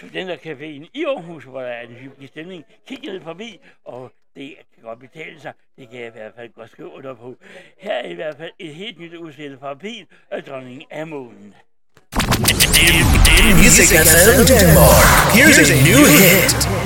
Studentercaféen 0.00 0.90
i 0.94 1.04
Aarhus, 1.04 1.44
hvor 1.44 1.60
der 1.60 1.68
er 1.68 1.86
en 1.86 1.94
hyggelig 1.94 2.28
stemning. 2.28 2.64
Kig 2.86 3.00
ned 3.00 3.20
forbi, 3.20 3.60
og 3.84 4.12
det 4.36 4.56
kan 4.74 4.82
godt 4.82 4.98
betale 4.98 5.40
sig. 5.40 5.52
Det 5.76 5.90
kan 5.90 6.00
jeg 6.00 6.08
i 6.08 6.10
hvert 6.10 6.34
fald 6.34 6.52
godt 6.52 6.70
skrive 6.70 6.92
under 6.92 7.14
på. 7.14 7.36
Her 7.78 7.94
er 7.94 8.08
i 8.08 8.14
hvert 8.14 8.36
fald 8.36 8.52
et 8.58 8.74
helt 8.74 8.98
nyt 8.98 9.14
udsætte 9.14 9.58
fra 9.58 9.74
Pil 9.74 10.06
og 10.30 10.46
dronningen 10.46 10.86
af 10.90 11.06
månen. 11.06 11.54
Music 13.56 13.88
FM 13.88 14.46
Denmark. 14.46 15.32
Here's 15.32 15.58
a 15.58 15.74
new 15.82 16.04
hit. 16.06 16.83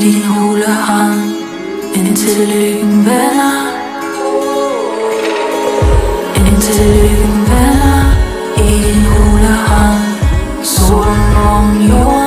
Din 0.00 0.22
hule 0.22 0.72
hånd 0.86 1.20
Indtil 1.94 2.48
lykken 2.48 3.04
vender 3.06 3.58
Indtil 6.36 6.86
lykken 7.02 7.40
vender 7.50 8.02
i 8.56 8.82
din 8.84 9.04
hule 9.04 9.54
hånd. 9.66 10.04
Solen 10.62 11.36
om 11.36 11.80
jorden 11.88 12.19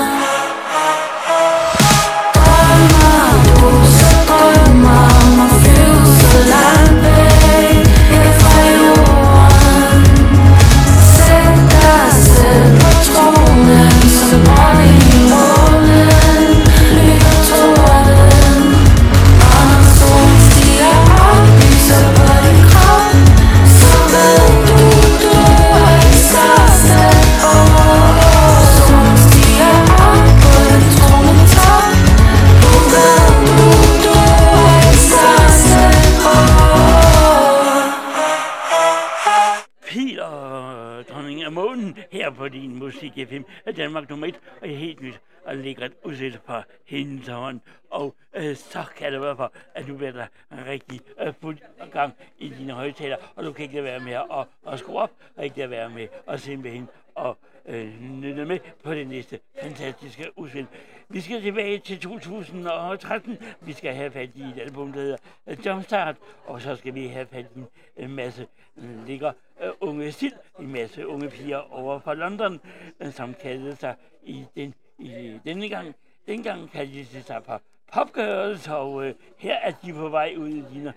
musik 43.44 43.62
er 43.66 43.72
Danmark 43.72 44.10
nummer 44.10 44.28
et, 44.28 44.40
og 44.62 44.68
det 44.68 44.74
er 44.74 44.78
helt 44.78 45.02
nyt 45.02 45.20
og 45.46 45.56
lækkert 45.56 45.92
udsætte 46.04 46.40
fra 46.46 46.64
hendes 46.86 47.28
hånd. 47.28 47.60
Og 47.90 48.16
øh, 48.34 48.56
så 48.56 48.84
kan 48.98 49.14
det 49.14 49.22
være 49.22 49.36
for, 49.36 49.54
at 49.76 49.88
du 49.88 49.98
bliver 49.98 50.12
der 50.12 50.28
rigtig 50.68 51.02
øh, 51.22 51.34
fuld 51.42 51.58
gang 51.92 52.14
i 52.38 52.50
dine 52.50 52.74
højtaler, 52.74 53.18
og 53.36 53.44
du 53.44 53.54
kan 53.54 53.64
ikke 53.64 53.76
lade 53.76 53.86
være 53.86 54.00
med 54.00 54.14
at, 54.14 54.74
at 54.74 54.80
skrue 54.80 55.00
op, 55.00 55.12
og 55.36 55.44
ikke 55.44 55.58
lade 55.58 55.70
være 55.70 55.90
med 55.90 56.08
at 56.28 56.40
simpelthen 56.40 56.90
og 57.16 57.38
øh, 57.66 58.22
lytte 58.22 58.45
med 58.45 58.59
på 58.83 58.93
det 58.93 59.08
næste 59.08 59.40
fantastiske 59.61 60.32
udsend. 60.35 60.67
Vi 61.09 61.22
skal 61.22 61.42
tilbage 61.42 61.80
til 61.80 62.00
2013. 62.00 63.38
Vi 63.61 63.74
skal 63.74 63.93
have 63.93 64.11
fat 64.11 64.30
i 64.35 64.42
et 64.42 64.59
album, 64.59 64.93
der 64.93 65.01
hedder 65.01 65.17
øh, 65.48 65.66
Jumpstart, 65.66 66.16
og 66.45 66.61
så 66.61 66.75
skal 66.75 66.95
vi 66.95 67.08
have 67.08 67.25
fat 67.25 67.45
i 67.56 67.59
en, 68.03 68.16
masse 68.16 68.48
øh, 68.77 69.08
ligger 69.08 69.32
øh, 69.64 69.72
unge 69.82 70.11
sild, 70.11 70.33
en 70.59 70.72
masse 70.72 71.08
unge 71.08 71.30
piger 71.30 71.74
over 71.74 72.00
fra 72.00 72.14
London, 72.14 72.59
øh, 73.00 73.11
som 73.11 73.33
kaldte 73.33 73.75
sig 73.75 73.95
i, 74.24 74.45
den, 74.56 74.74
i 75.00 75.40
denne 75.45 75.69
gang, 75.69 75.95
dengang 76.27 76.72
kaldte 76.72 77.00
de 77.00 77.24
sig 77.24 77.42
for 77.45 77.61
Popgirls, 77.93 78.67
og 78.67 79.06
øh, 79.06 79.14
her 79.38 79.56
er 79.56 79.72
de 79.72 79.93
på 79.93 80.09
vej 80.09 80.33
ud 80.38 80.50
i 80.50 80.64
dine 80.74 80.93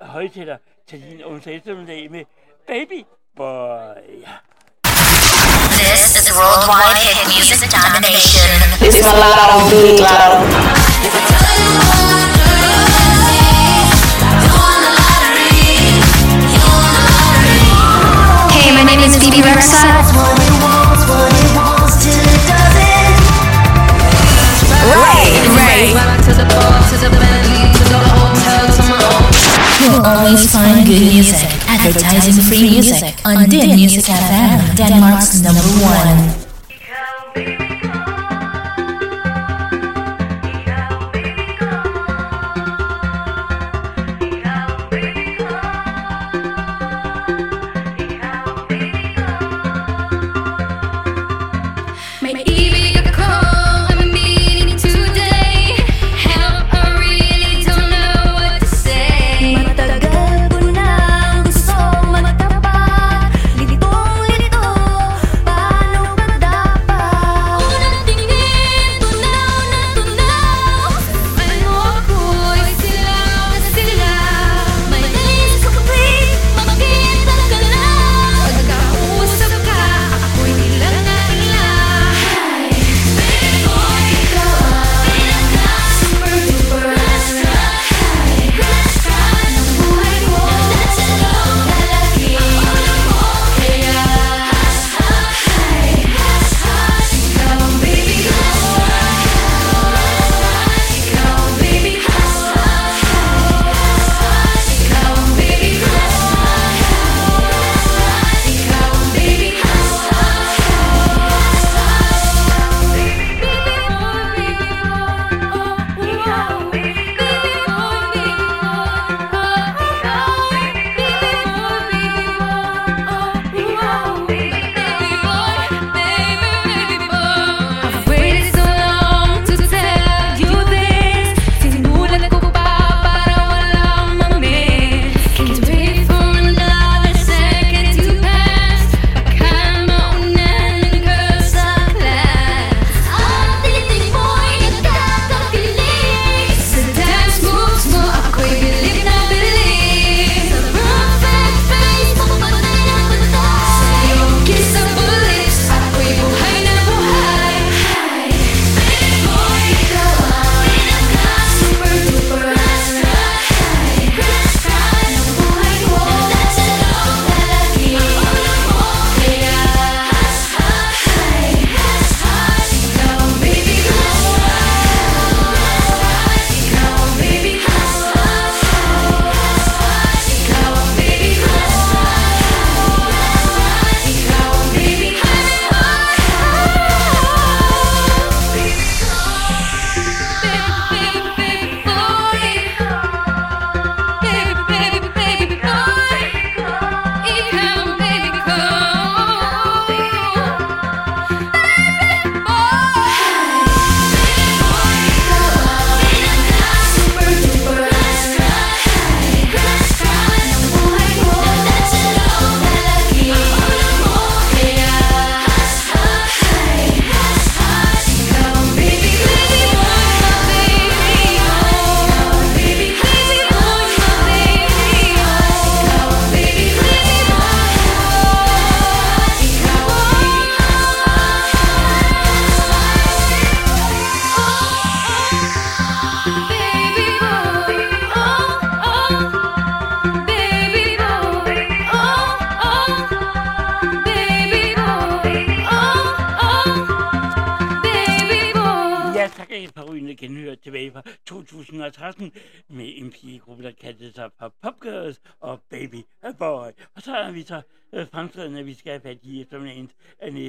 højtæller 0.00 0.56
til 0.86 1.10
din 1.10 1.24
onsdag 1.24 1.54
eftermiddag 1.54 2.10
med 2.10 2.24
Baby 2.66 3.04
Boy. 3.36 4.24
This 5.88 6.16
is 6.20 6.30
worldwide 6.36 6.98
hit 7.00 7.26
music 7.28 7.70
domination. 7.70 8.44
It's 8.84 9.00
Malado, 9.00 9.70
Big 9.70 9.98
Lotto. 10.00 10.44
Hey, 18.52 18.70
my 18.74 18.84
name 18.84 19.00
is 19.00 19.16
Phoebe 19.16 19.40
Rexa. 19.40 19.80
Ray, 24.88 25.32
You'll 29.80 30.04
always 30.04 30.50
find 30.52 30.86
good 30.86 31.00
music, 31.00 31.48
advertising 31.78 32.42
free 32.44 32.70
music 32.70 33.14
on 33.24 33.48
Din 33.48 33.74
Music 33.76 34.04
FM, 34.04 34.76
Denmark's 34.76 35.40
number 35.42 35.62
one. 35.82 37.77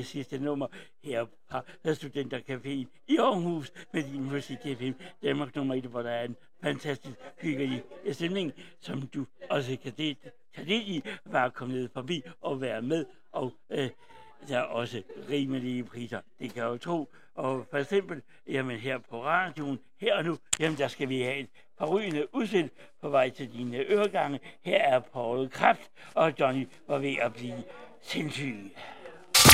Sidste 0.09 0.39
nummer 0.39 0.67
her 1.03 1.25
fra 1.49 1.63
Studentercaféen 1.85 2.88
i 3.07 3.17
Aarhus 3.17 3.71
med 3.93 4.03
din 4.03 4.23
musik 4.23 4.57
FM 4.77 4.91
Danmark 5.23 5.55
nummer 5.55 5.75
1, 5.75 5.83
hvor 5.83 6.01
der 6.01 6.11
er 6.11 6.25
en 6.25 6.35
fantastisk 6.63 7.17
hyggelig 7.38 7.83
stemning, 8.11 8.53
som 8.79 9.01
du 9.01 9.25
også 9.49 9.77
kan 9.83 9.93
det, 9.97 10.17
tage 10.55 10.67
det 10.67 10.81
i, 10.81 11.03
bare 11.31 11.51
komme 11.51 11.73
ned 11.73 11.89
forbi 11.93 12.23
og 12.41 12.61
være 12.61 12.81
med 12.81 13.05
og 13.31 13.53
øh, 13.69 13.89
der 14.47 14.57
er 14.57 14.63
også 14.63 15.03
rimelige 15.29 15.83
priser. 15.83 16.21
Det 16.39 16.53
kan 16.53 16.63
jeg 16.63 16.69
jo 16.69 16.77
tro. 16.77 17.09
Og 17.35 17.65
for 17.69 17.77
eksempel, 17.77 18.21
jamen 18.47 18.77
her 18.77 18.97
på 18.97 19.23
radioen, 19.23 19.79
her 19.97 20.17
og 20.17 20.23
nu, 20.23 20.38
jamen 20.59 20.77
der 20.77 20.88
skal 20.88 21.09
vi 21.09 21.21
have 21.21 21.38
et 21.38 21.49
forrygende 21.77 22.35
udsendt 22.35 22.73
på 23.01 23.09
vej 23.09 23.29
til 23.29 23.53
dine 23.53 23.77
øregange. 23.77 24.39
Her 24.61 24.77
er 24.77 24.99
Paul 24.99 25.49
Kraft, 25.49 25.91
og 26.15 26.33
Johnny 26.39 26.67
var 26.88 26.97
ved 26.97 27.15
at 27.21 27.33
blive 27.33 27.63
sindssyg. 28.01 28.71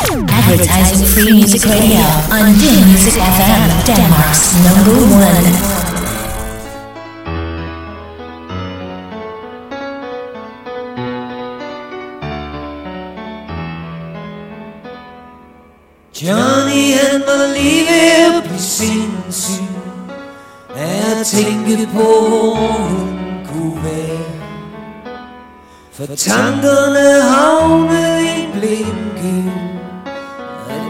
Advertising 0.04 1.06
Free 1.08 1.32
Music 1.32 1.66
Radio 1.66 2.04
on 2.30 2.54
Din 2.60 2.86
Music 2.92 3.16
FM, 3.16 3.64
Denmark's 3.86 4.54
number 4.66 4.98
one. 5.16 5.46
Johnny 16.22 16.94
han 16.94 17.22
var 17.28 17.54
lige 17.54 17.84
ved 17.90 18.36
at 18.36 18.44
blive 18.44 18.60
sindssyg 18.60 19.64
Af 20.76 21.20
at 21.20 21.26
tænke 21.26 21.88
på 21.94 22.28
hvor 22.28 22.56
hun 22.56 23.20
kunne 23.46 23.84
være 23.84 24.26
For 25.92 26.06
tankerne 26.16 27.22
havnede 27.22 28.24
i 28.24 28.82
en 28.82 29.65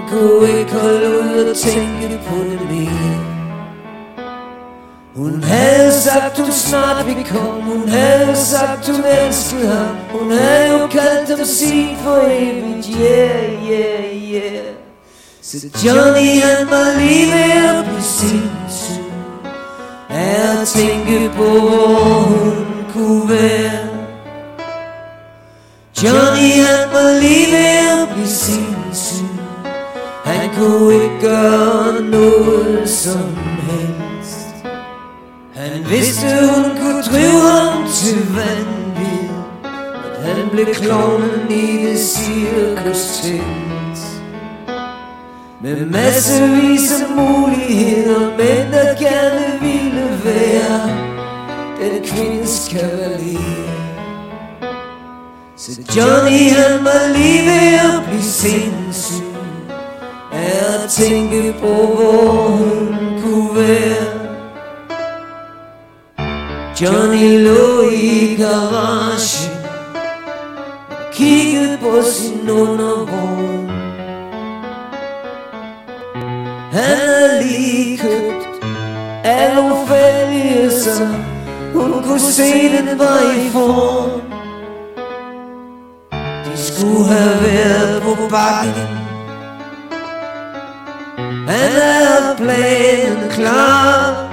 kunne 0.09 0.59
ikke 0.59 0.71
holde 0.71 1.09
ud 1.19 1.43
og 1.49 1.57
tænke 1.57 2.19
på 2.27 2.35
det 2.35 2.61
mere. 2.69 3.35
Hun 5.15 5.43
havde 5.43 5.91
sagt, 5.91 6.39
hun 6.39 6.51
snart 6.51 7.05
ville 7.05 7.23
komme. 7.23 7.61
Hun 7.61 7.89
havde 7.89 8.35
sagt, 8.35 8.87
hun 8.87 9.03
elskede 9.05 9.67
ham. 9.67 9.95
Hun 10.19 10.31
havde 10.31 10.79
jo 10.79 10.87
kaldt 10.87 11.37
dem 11.37 11.45
sin 11.45 11.97
for 11.97 12.21
evigt 12.31 12.87
Yeah, 13.01 13.69
yeah, 13.71 14.33
yeah. 14.33 14.65
Så 15.41 15.57
Johnny 15.85 16.41
han 16.41 16.69
var 16.69 16.99
lige 16.99 17.27
ved 17.33 17.65
at 17.69 17.85
blive 17.85 18.01
sindssyg 18.01 19.03
Af 20.09 20.61
at 20.61 20.67
tænke 20.67 21.31
på 21.35 21.43
hvor 21.43 22.21
hun 22.21 22.65
kunne 22.93 23.29
være. 23.29 23.79
Johnny 26.03 26.51
han 26.65 26.84
At 40.67 40.75
han 40.75 40.85
klovnen 40.85 41.51
i 41.51 41.85
det 41.85 41.99
cirkus 41.99 43.21
tæt 43.21 43.41
med 45.61 45.85
massevis 45.85 46.91
af 46.91 47.15
muligheder 47.15 48.29
Men 48.37 48.73
der 48.73 48.95
gerne 48.99 49.59
ville 49.61 50.19
være 50.23 50.89
Den 51.81 52.03
kvindes 52.03 52.69
kavalier 52.71 53.65
Så 55.57 55.71
Johnny 55.97 56.49
han 56.49 56.85
var 56.85 57.13
lige 57.17 57.45
ved 57.45 57.79
at 57.79 58.09
blive 58.09 58.23
sindssyg 58.23 59.25
Af 60.31 60.83
at 60.83 60.89
tænke 60.89 61.55
på 61.59 61.67
hvor 61.67 62.47
hun 62.47 62.97
kunne 63.23 63.55
være. 63.55 64.05
Johnny 66.81 67.43
lå 67.43 67.89
i 67.89 68.35
garagen 68.35 69.54
Kiggede 71.15 71.77
på 71.81 72.01
sin 72.01 72.49
undervogn 72.49 73.75
han 76.75 76.97
havde 76.97 77.43
lige 77.43 77.97
købt 77.97 78.65
alle 79.23 79.55
nogle 79.55 79.87
fælge, 79.87 80.71
så 80.71 81.07
hun 81.73 82.03
kunne 82.03 82.19
se, 82.19 82.77
den 82.77 82.99
var 82.99 83.19
i 83.45 83.49
form. 83.49 84.21
De 86.45 86.57
skulle 86.57 87.05
have 87.05 87.43
været 87.43 88.01
på 88.01 88.15
bakken. 88.29 88.87
Han 91.47 91.71
havde 91.81 92.35
planen 92.37 93.29
klar. 93.31 94.31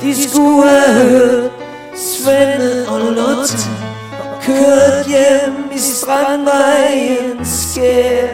De 0.00 0.28
skulle 0.28 0.70
have 0.70 1.10
hørt 1.10 1.50
Svende 1.96 2.88
og 2.88 3.00
Lotte 3.00 3.83
kørt 4.46 5.06
hjem 5.06 5.70
i 5.74 5.78
strandvejens 5.78 7.48
skær. 7.48 8.28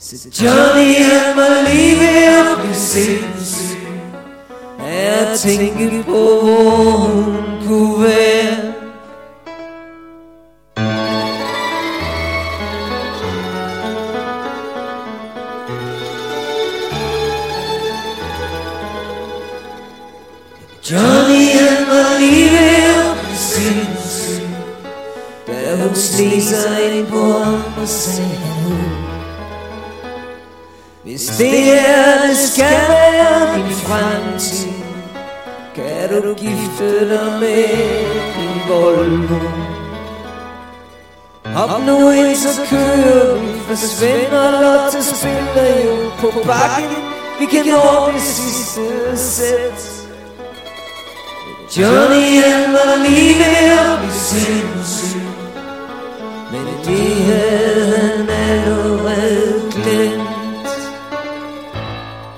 Så 0.00 0.28
Johnny 0.44 0.94
han 0.94 1.36
var 1.36 1.70
lige 1.70 1.96
ved 1.98 2.24
at 2.24 2.58
blive 2.60 2.74
sindssyg 2.74 3.78
Af 4.80 5.32
at 5.32 5.38
tænke 5.38 6.02
på 6.02 6.40
hvor 6.42 6.96
hun 6.96 7.36
kunne 7.66 8.04
være 8.04 8.67
Da 26.18 26.24
hun 26.24 26.40
sneg 26.40 26.94
ind 26.94 27.06
på 27.06 27.32
ham 27.38 27.62
og 27.82 27.88
sagde 27.88 28.48
hvis 31.04 31.26
det 31.26 31.50
her 31.50 32.26
det 32.26 32.36
skal 32.38 32.78
være 32.88 33.56
din 33.56 33.74
fremtid 33.74 34.72
Kan 35.74 36.22
du 36.22 36.34
gifte 36.34 37.08
dig 37.10 37.32
med 37.40 37.68
din 38.36 38.60
Volvo. 38.68 39.40
Hop 41.44 41.86
nu 41.86 42.10
ind, 42.10 42.36
så 42.36 42.60
kører 42.70 43.38
vi 43.40 43.60
For 43.60 43.74
Svend 43.74 44.32
og 44.32 44.52
Lotte 44.52 45.04
spiller 45.04 45.84
jo 45.84 46.10
på 46.20 46.40
bakken. 46.46 46.96
Vi 47.40 47.46
kan 47.46 47.66
nå 47.66 48.12
det 48.12 48.22
sidste 48.22 48.82
sæt. 49.16 49.80
Johnny 51.76 52.42
han 52.42 52.72
var 52.72 53.08
lige 53.08 53.34
ved 53.34 53.70
at 53.78 53.98
blive 53.98 54.12
sindssyg. 54.12 55.27
Men 56.52 56.66
det 56.86 57.24
havde 57.30 57.96
han 57.98 58.28
allerede 58.28 59.60
glemt 59.78 60.28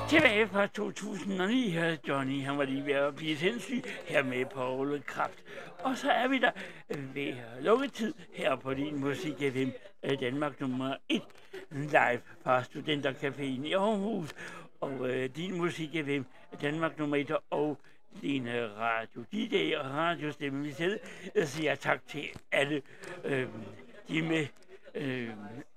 Tilbage 0.09 0.47
fra 0.49 0.67
2009 0.67 1.69
her 1.71 1.97
Johnny, 2.09 2.43
han 2.43 2.59
var 2.59 2.65
lige 2.65 2.87
ved 2.87 2.93
at 2.93 3.17
blive 3.17 3.37
sindssyg 3.37 3.83
her 4.07 4.23
med 4.23 4.45
Paul 4.45 5.03
Kraft. 5.07 5.45
Og 5.79 5.97
så 5.97 6.11
er 6.11 6.29
vi 6.29 6.39
der 6.39 6.51
ved 6.89 7.35
lukketid 7.61 8.15
her 8.33 8.57
på 8.57 8.75
din 8.75 9.01
musik 9.01 9.35
FM 9.35 9.69
øh, 10.03 10.21
Danmark 10.21 10.61
nummer 10.61 10.95
1 11.09 11.23
live 11.71 12.21
fra 12.45 12.63
Studentercaféen 12.63 13.67
i 13.67 13.73
Aarhus. 13.73 14.31
Og 14.81 15.11
øh, 15.11 15.31
din 15.37 15.59
musik 15.59 15.91
FM 16.05 16.23
Danmark 16.63 16.99
nummer 16.99 17.17
1 17.17 17.37
og 17.51 17.79
din 18.23 18.49
øh, 18.49 18.79
radio 18.79 19.25
DJ 19.33 19.75
og 19.77 19.91
radiostemme 19.91 20.65
vi 20.65 20.73
selv 20.73 21.01
jeg 21.35 21.49
siger 21.49 21.75
tak 21.75 22.01
til 22.09 22.25
alle 22.53 22.83
øh, 23.25 23.47
de 24.11 24.23
med 24.23 24.47
øh, 24.95 25.31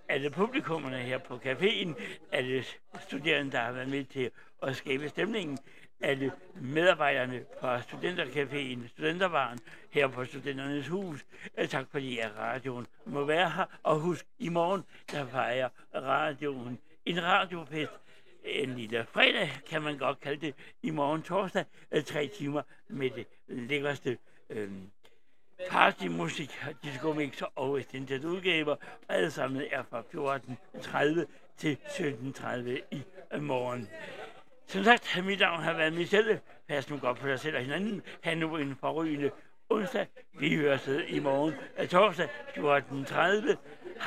alle 0.10 0.30
publikummerne 0.30 0.98
her 0.98 1.18
på 1.18 1.36
caféen, 1.46 1.94
alle 2.32 2.64
studerende, 3.00 3.52
der 3.52 3.60
har 3.60 3.72
været 3.72 3.90
med 3.90 4.04
til 4.04 4.32
at 4.62 4.76
skabe 4.76 5.10
stemningen, 5.10 5.58
alle 6.02 6.32
medarbejderne 6.56 7.46
fra 7.60 7.80
Studentercaféen, 7.80 8.88
Studenterbaren 8.88 9.60
her 9.92 10.08
på 10.08 10.26
Studenternes 10.26 10.88
Hus. 10.88 11.26
Øh, 11.58 11.68
tak 11.68 11.86
fordi 11.92 12.20
at 12.20 12.32
radioen 12.38 12.88
må 13.06 13.26
være 13.26 13.50
her. 13.50 13.66
Og 13.84 14.00
husk, 14.00 14.26
i 14.40 14.50
morgen, 14.50 14.84
der 15.12 15.26
fejrer 15.26 15.70
radioen 15.96 16.80
en 17.06 17.24
radiofest. 17.24 17.92
En 18.44 18.76
lille 18.76 19.06
fredag, 19.12 19.50
kan 19.70 19.82
man 19.82 19.98
godt 19.98 20.20
kalde 20.20 20.42
det, 20.42 20.56
i 20.82 20.90
morgen 20.90 21.22
torsdag. 21.22 21.66
Øh, 21.92 22.04
tre 22.04 22.28
timer 22.28 22.62
med 22.88 23.10
det 23.10 23.28
lækkerste 23.48 24.18
øh, 24.50 24.72
partymusik, 25.70 26.52
disco-mixer 26.84 27.46
og 27.56 27.80
extended 27.80 28.26
udgaver. 28.26 28.76
Alle 29.10 29.32
sammen 29.32 29.62
er 29.72 29.84
fra 29.84 30.02
14.30 30.80 31.26
til 31.58 31.78
17.30 31.88 32.70
i 32.92 33.04
morgen. 33.40 33.90
Som 34.68 34.84
sagt, 34.84 35.24
mit 35.26 35.40
navn 35.40 35.64
har 35.64 35.74
været 35.74 35.94
Michelle. 35.94 36.42
Pas 36.68 36.90
nu 36.90 36.98
godt 36.98 37.18
på 37.20 37.28
dig 37.28 37.40
selv 37.40 37.56
og 37.56 37.62
hinanden. 37.62 38.02
Ha' 38.24 38.36
nu 38.36 38.58
en 38.58 38.76
forrygende 38.80 39.32
onsdag. 39.70 40.08
Vi 40.40 40.56
høres 40.56 40.90
i 41.08 41.20
morgen 41.20 41.54
af 41.78 41.90
torsdag 41.90 42.30
14.30. 42.56 43.56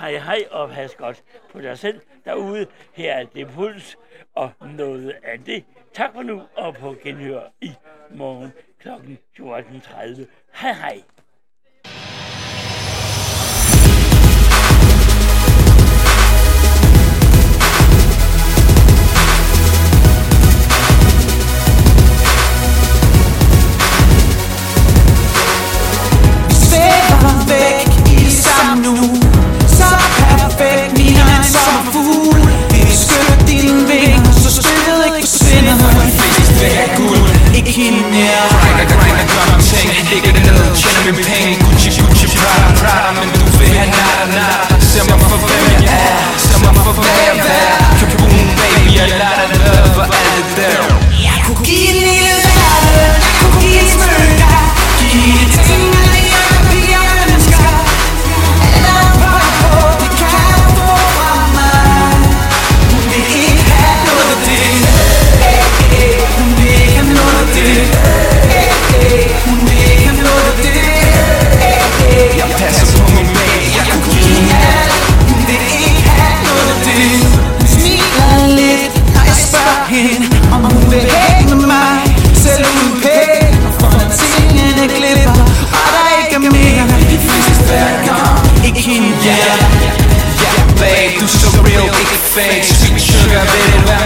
Hej 0.00 0.12
hej 0.18 0.44
og 0.50 0.70
pas 0.70 0.94
godt 0.94 1.24
på 1.52 1.60
dig 1.60 1.78
selv 1.78 2.00
derude. 2.24 2.66
Her 2.92 3.12
er 3.12 3.24
det 3.24 3.48
puls 3.48 3.96
og 4.34 4.52
noget 4.60 5.14
af 5.22 5.44
det. 5.44 5.64
Tak 5.92 6.12
for 6.14 6.22
nu 6.22 6.42
og 6.56 6.74
på 6.74 6.96
genhør 7.02 7.42
i 7.60 7.72
morgen 8.10 8.52
kl. 8.78 8.88
14.30. 8.88 10.24
Hej 10.54 10.72
hej. 10.72 11.02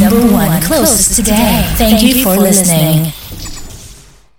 number 0.00 0.32
one 0.32 0.60
closest 0.62 1.16
today. 1.16 1.62
Thank 1.76 2.02
you 2.02 2.22
for 2.22 2.36
listening. 2.36 3.12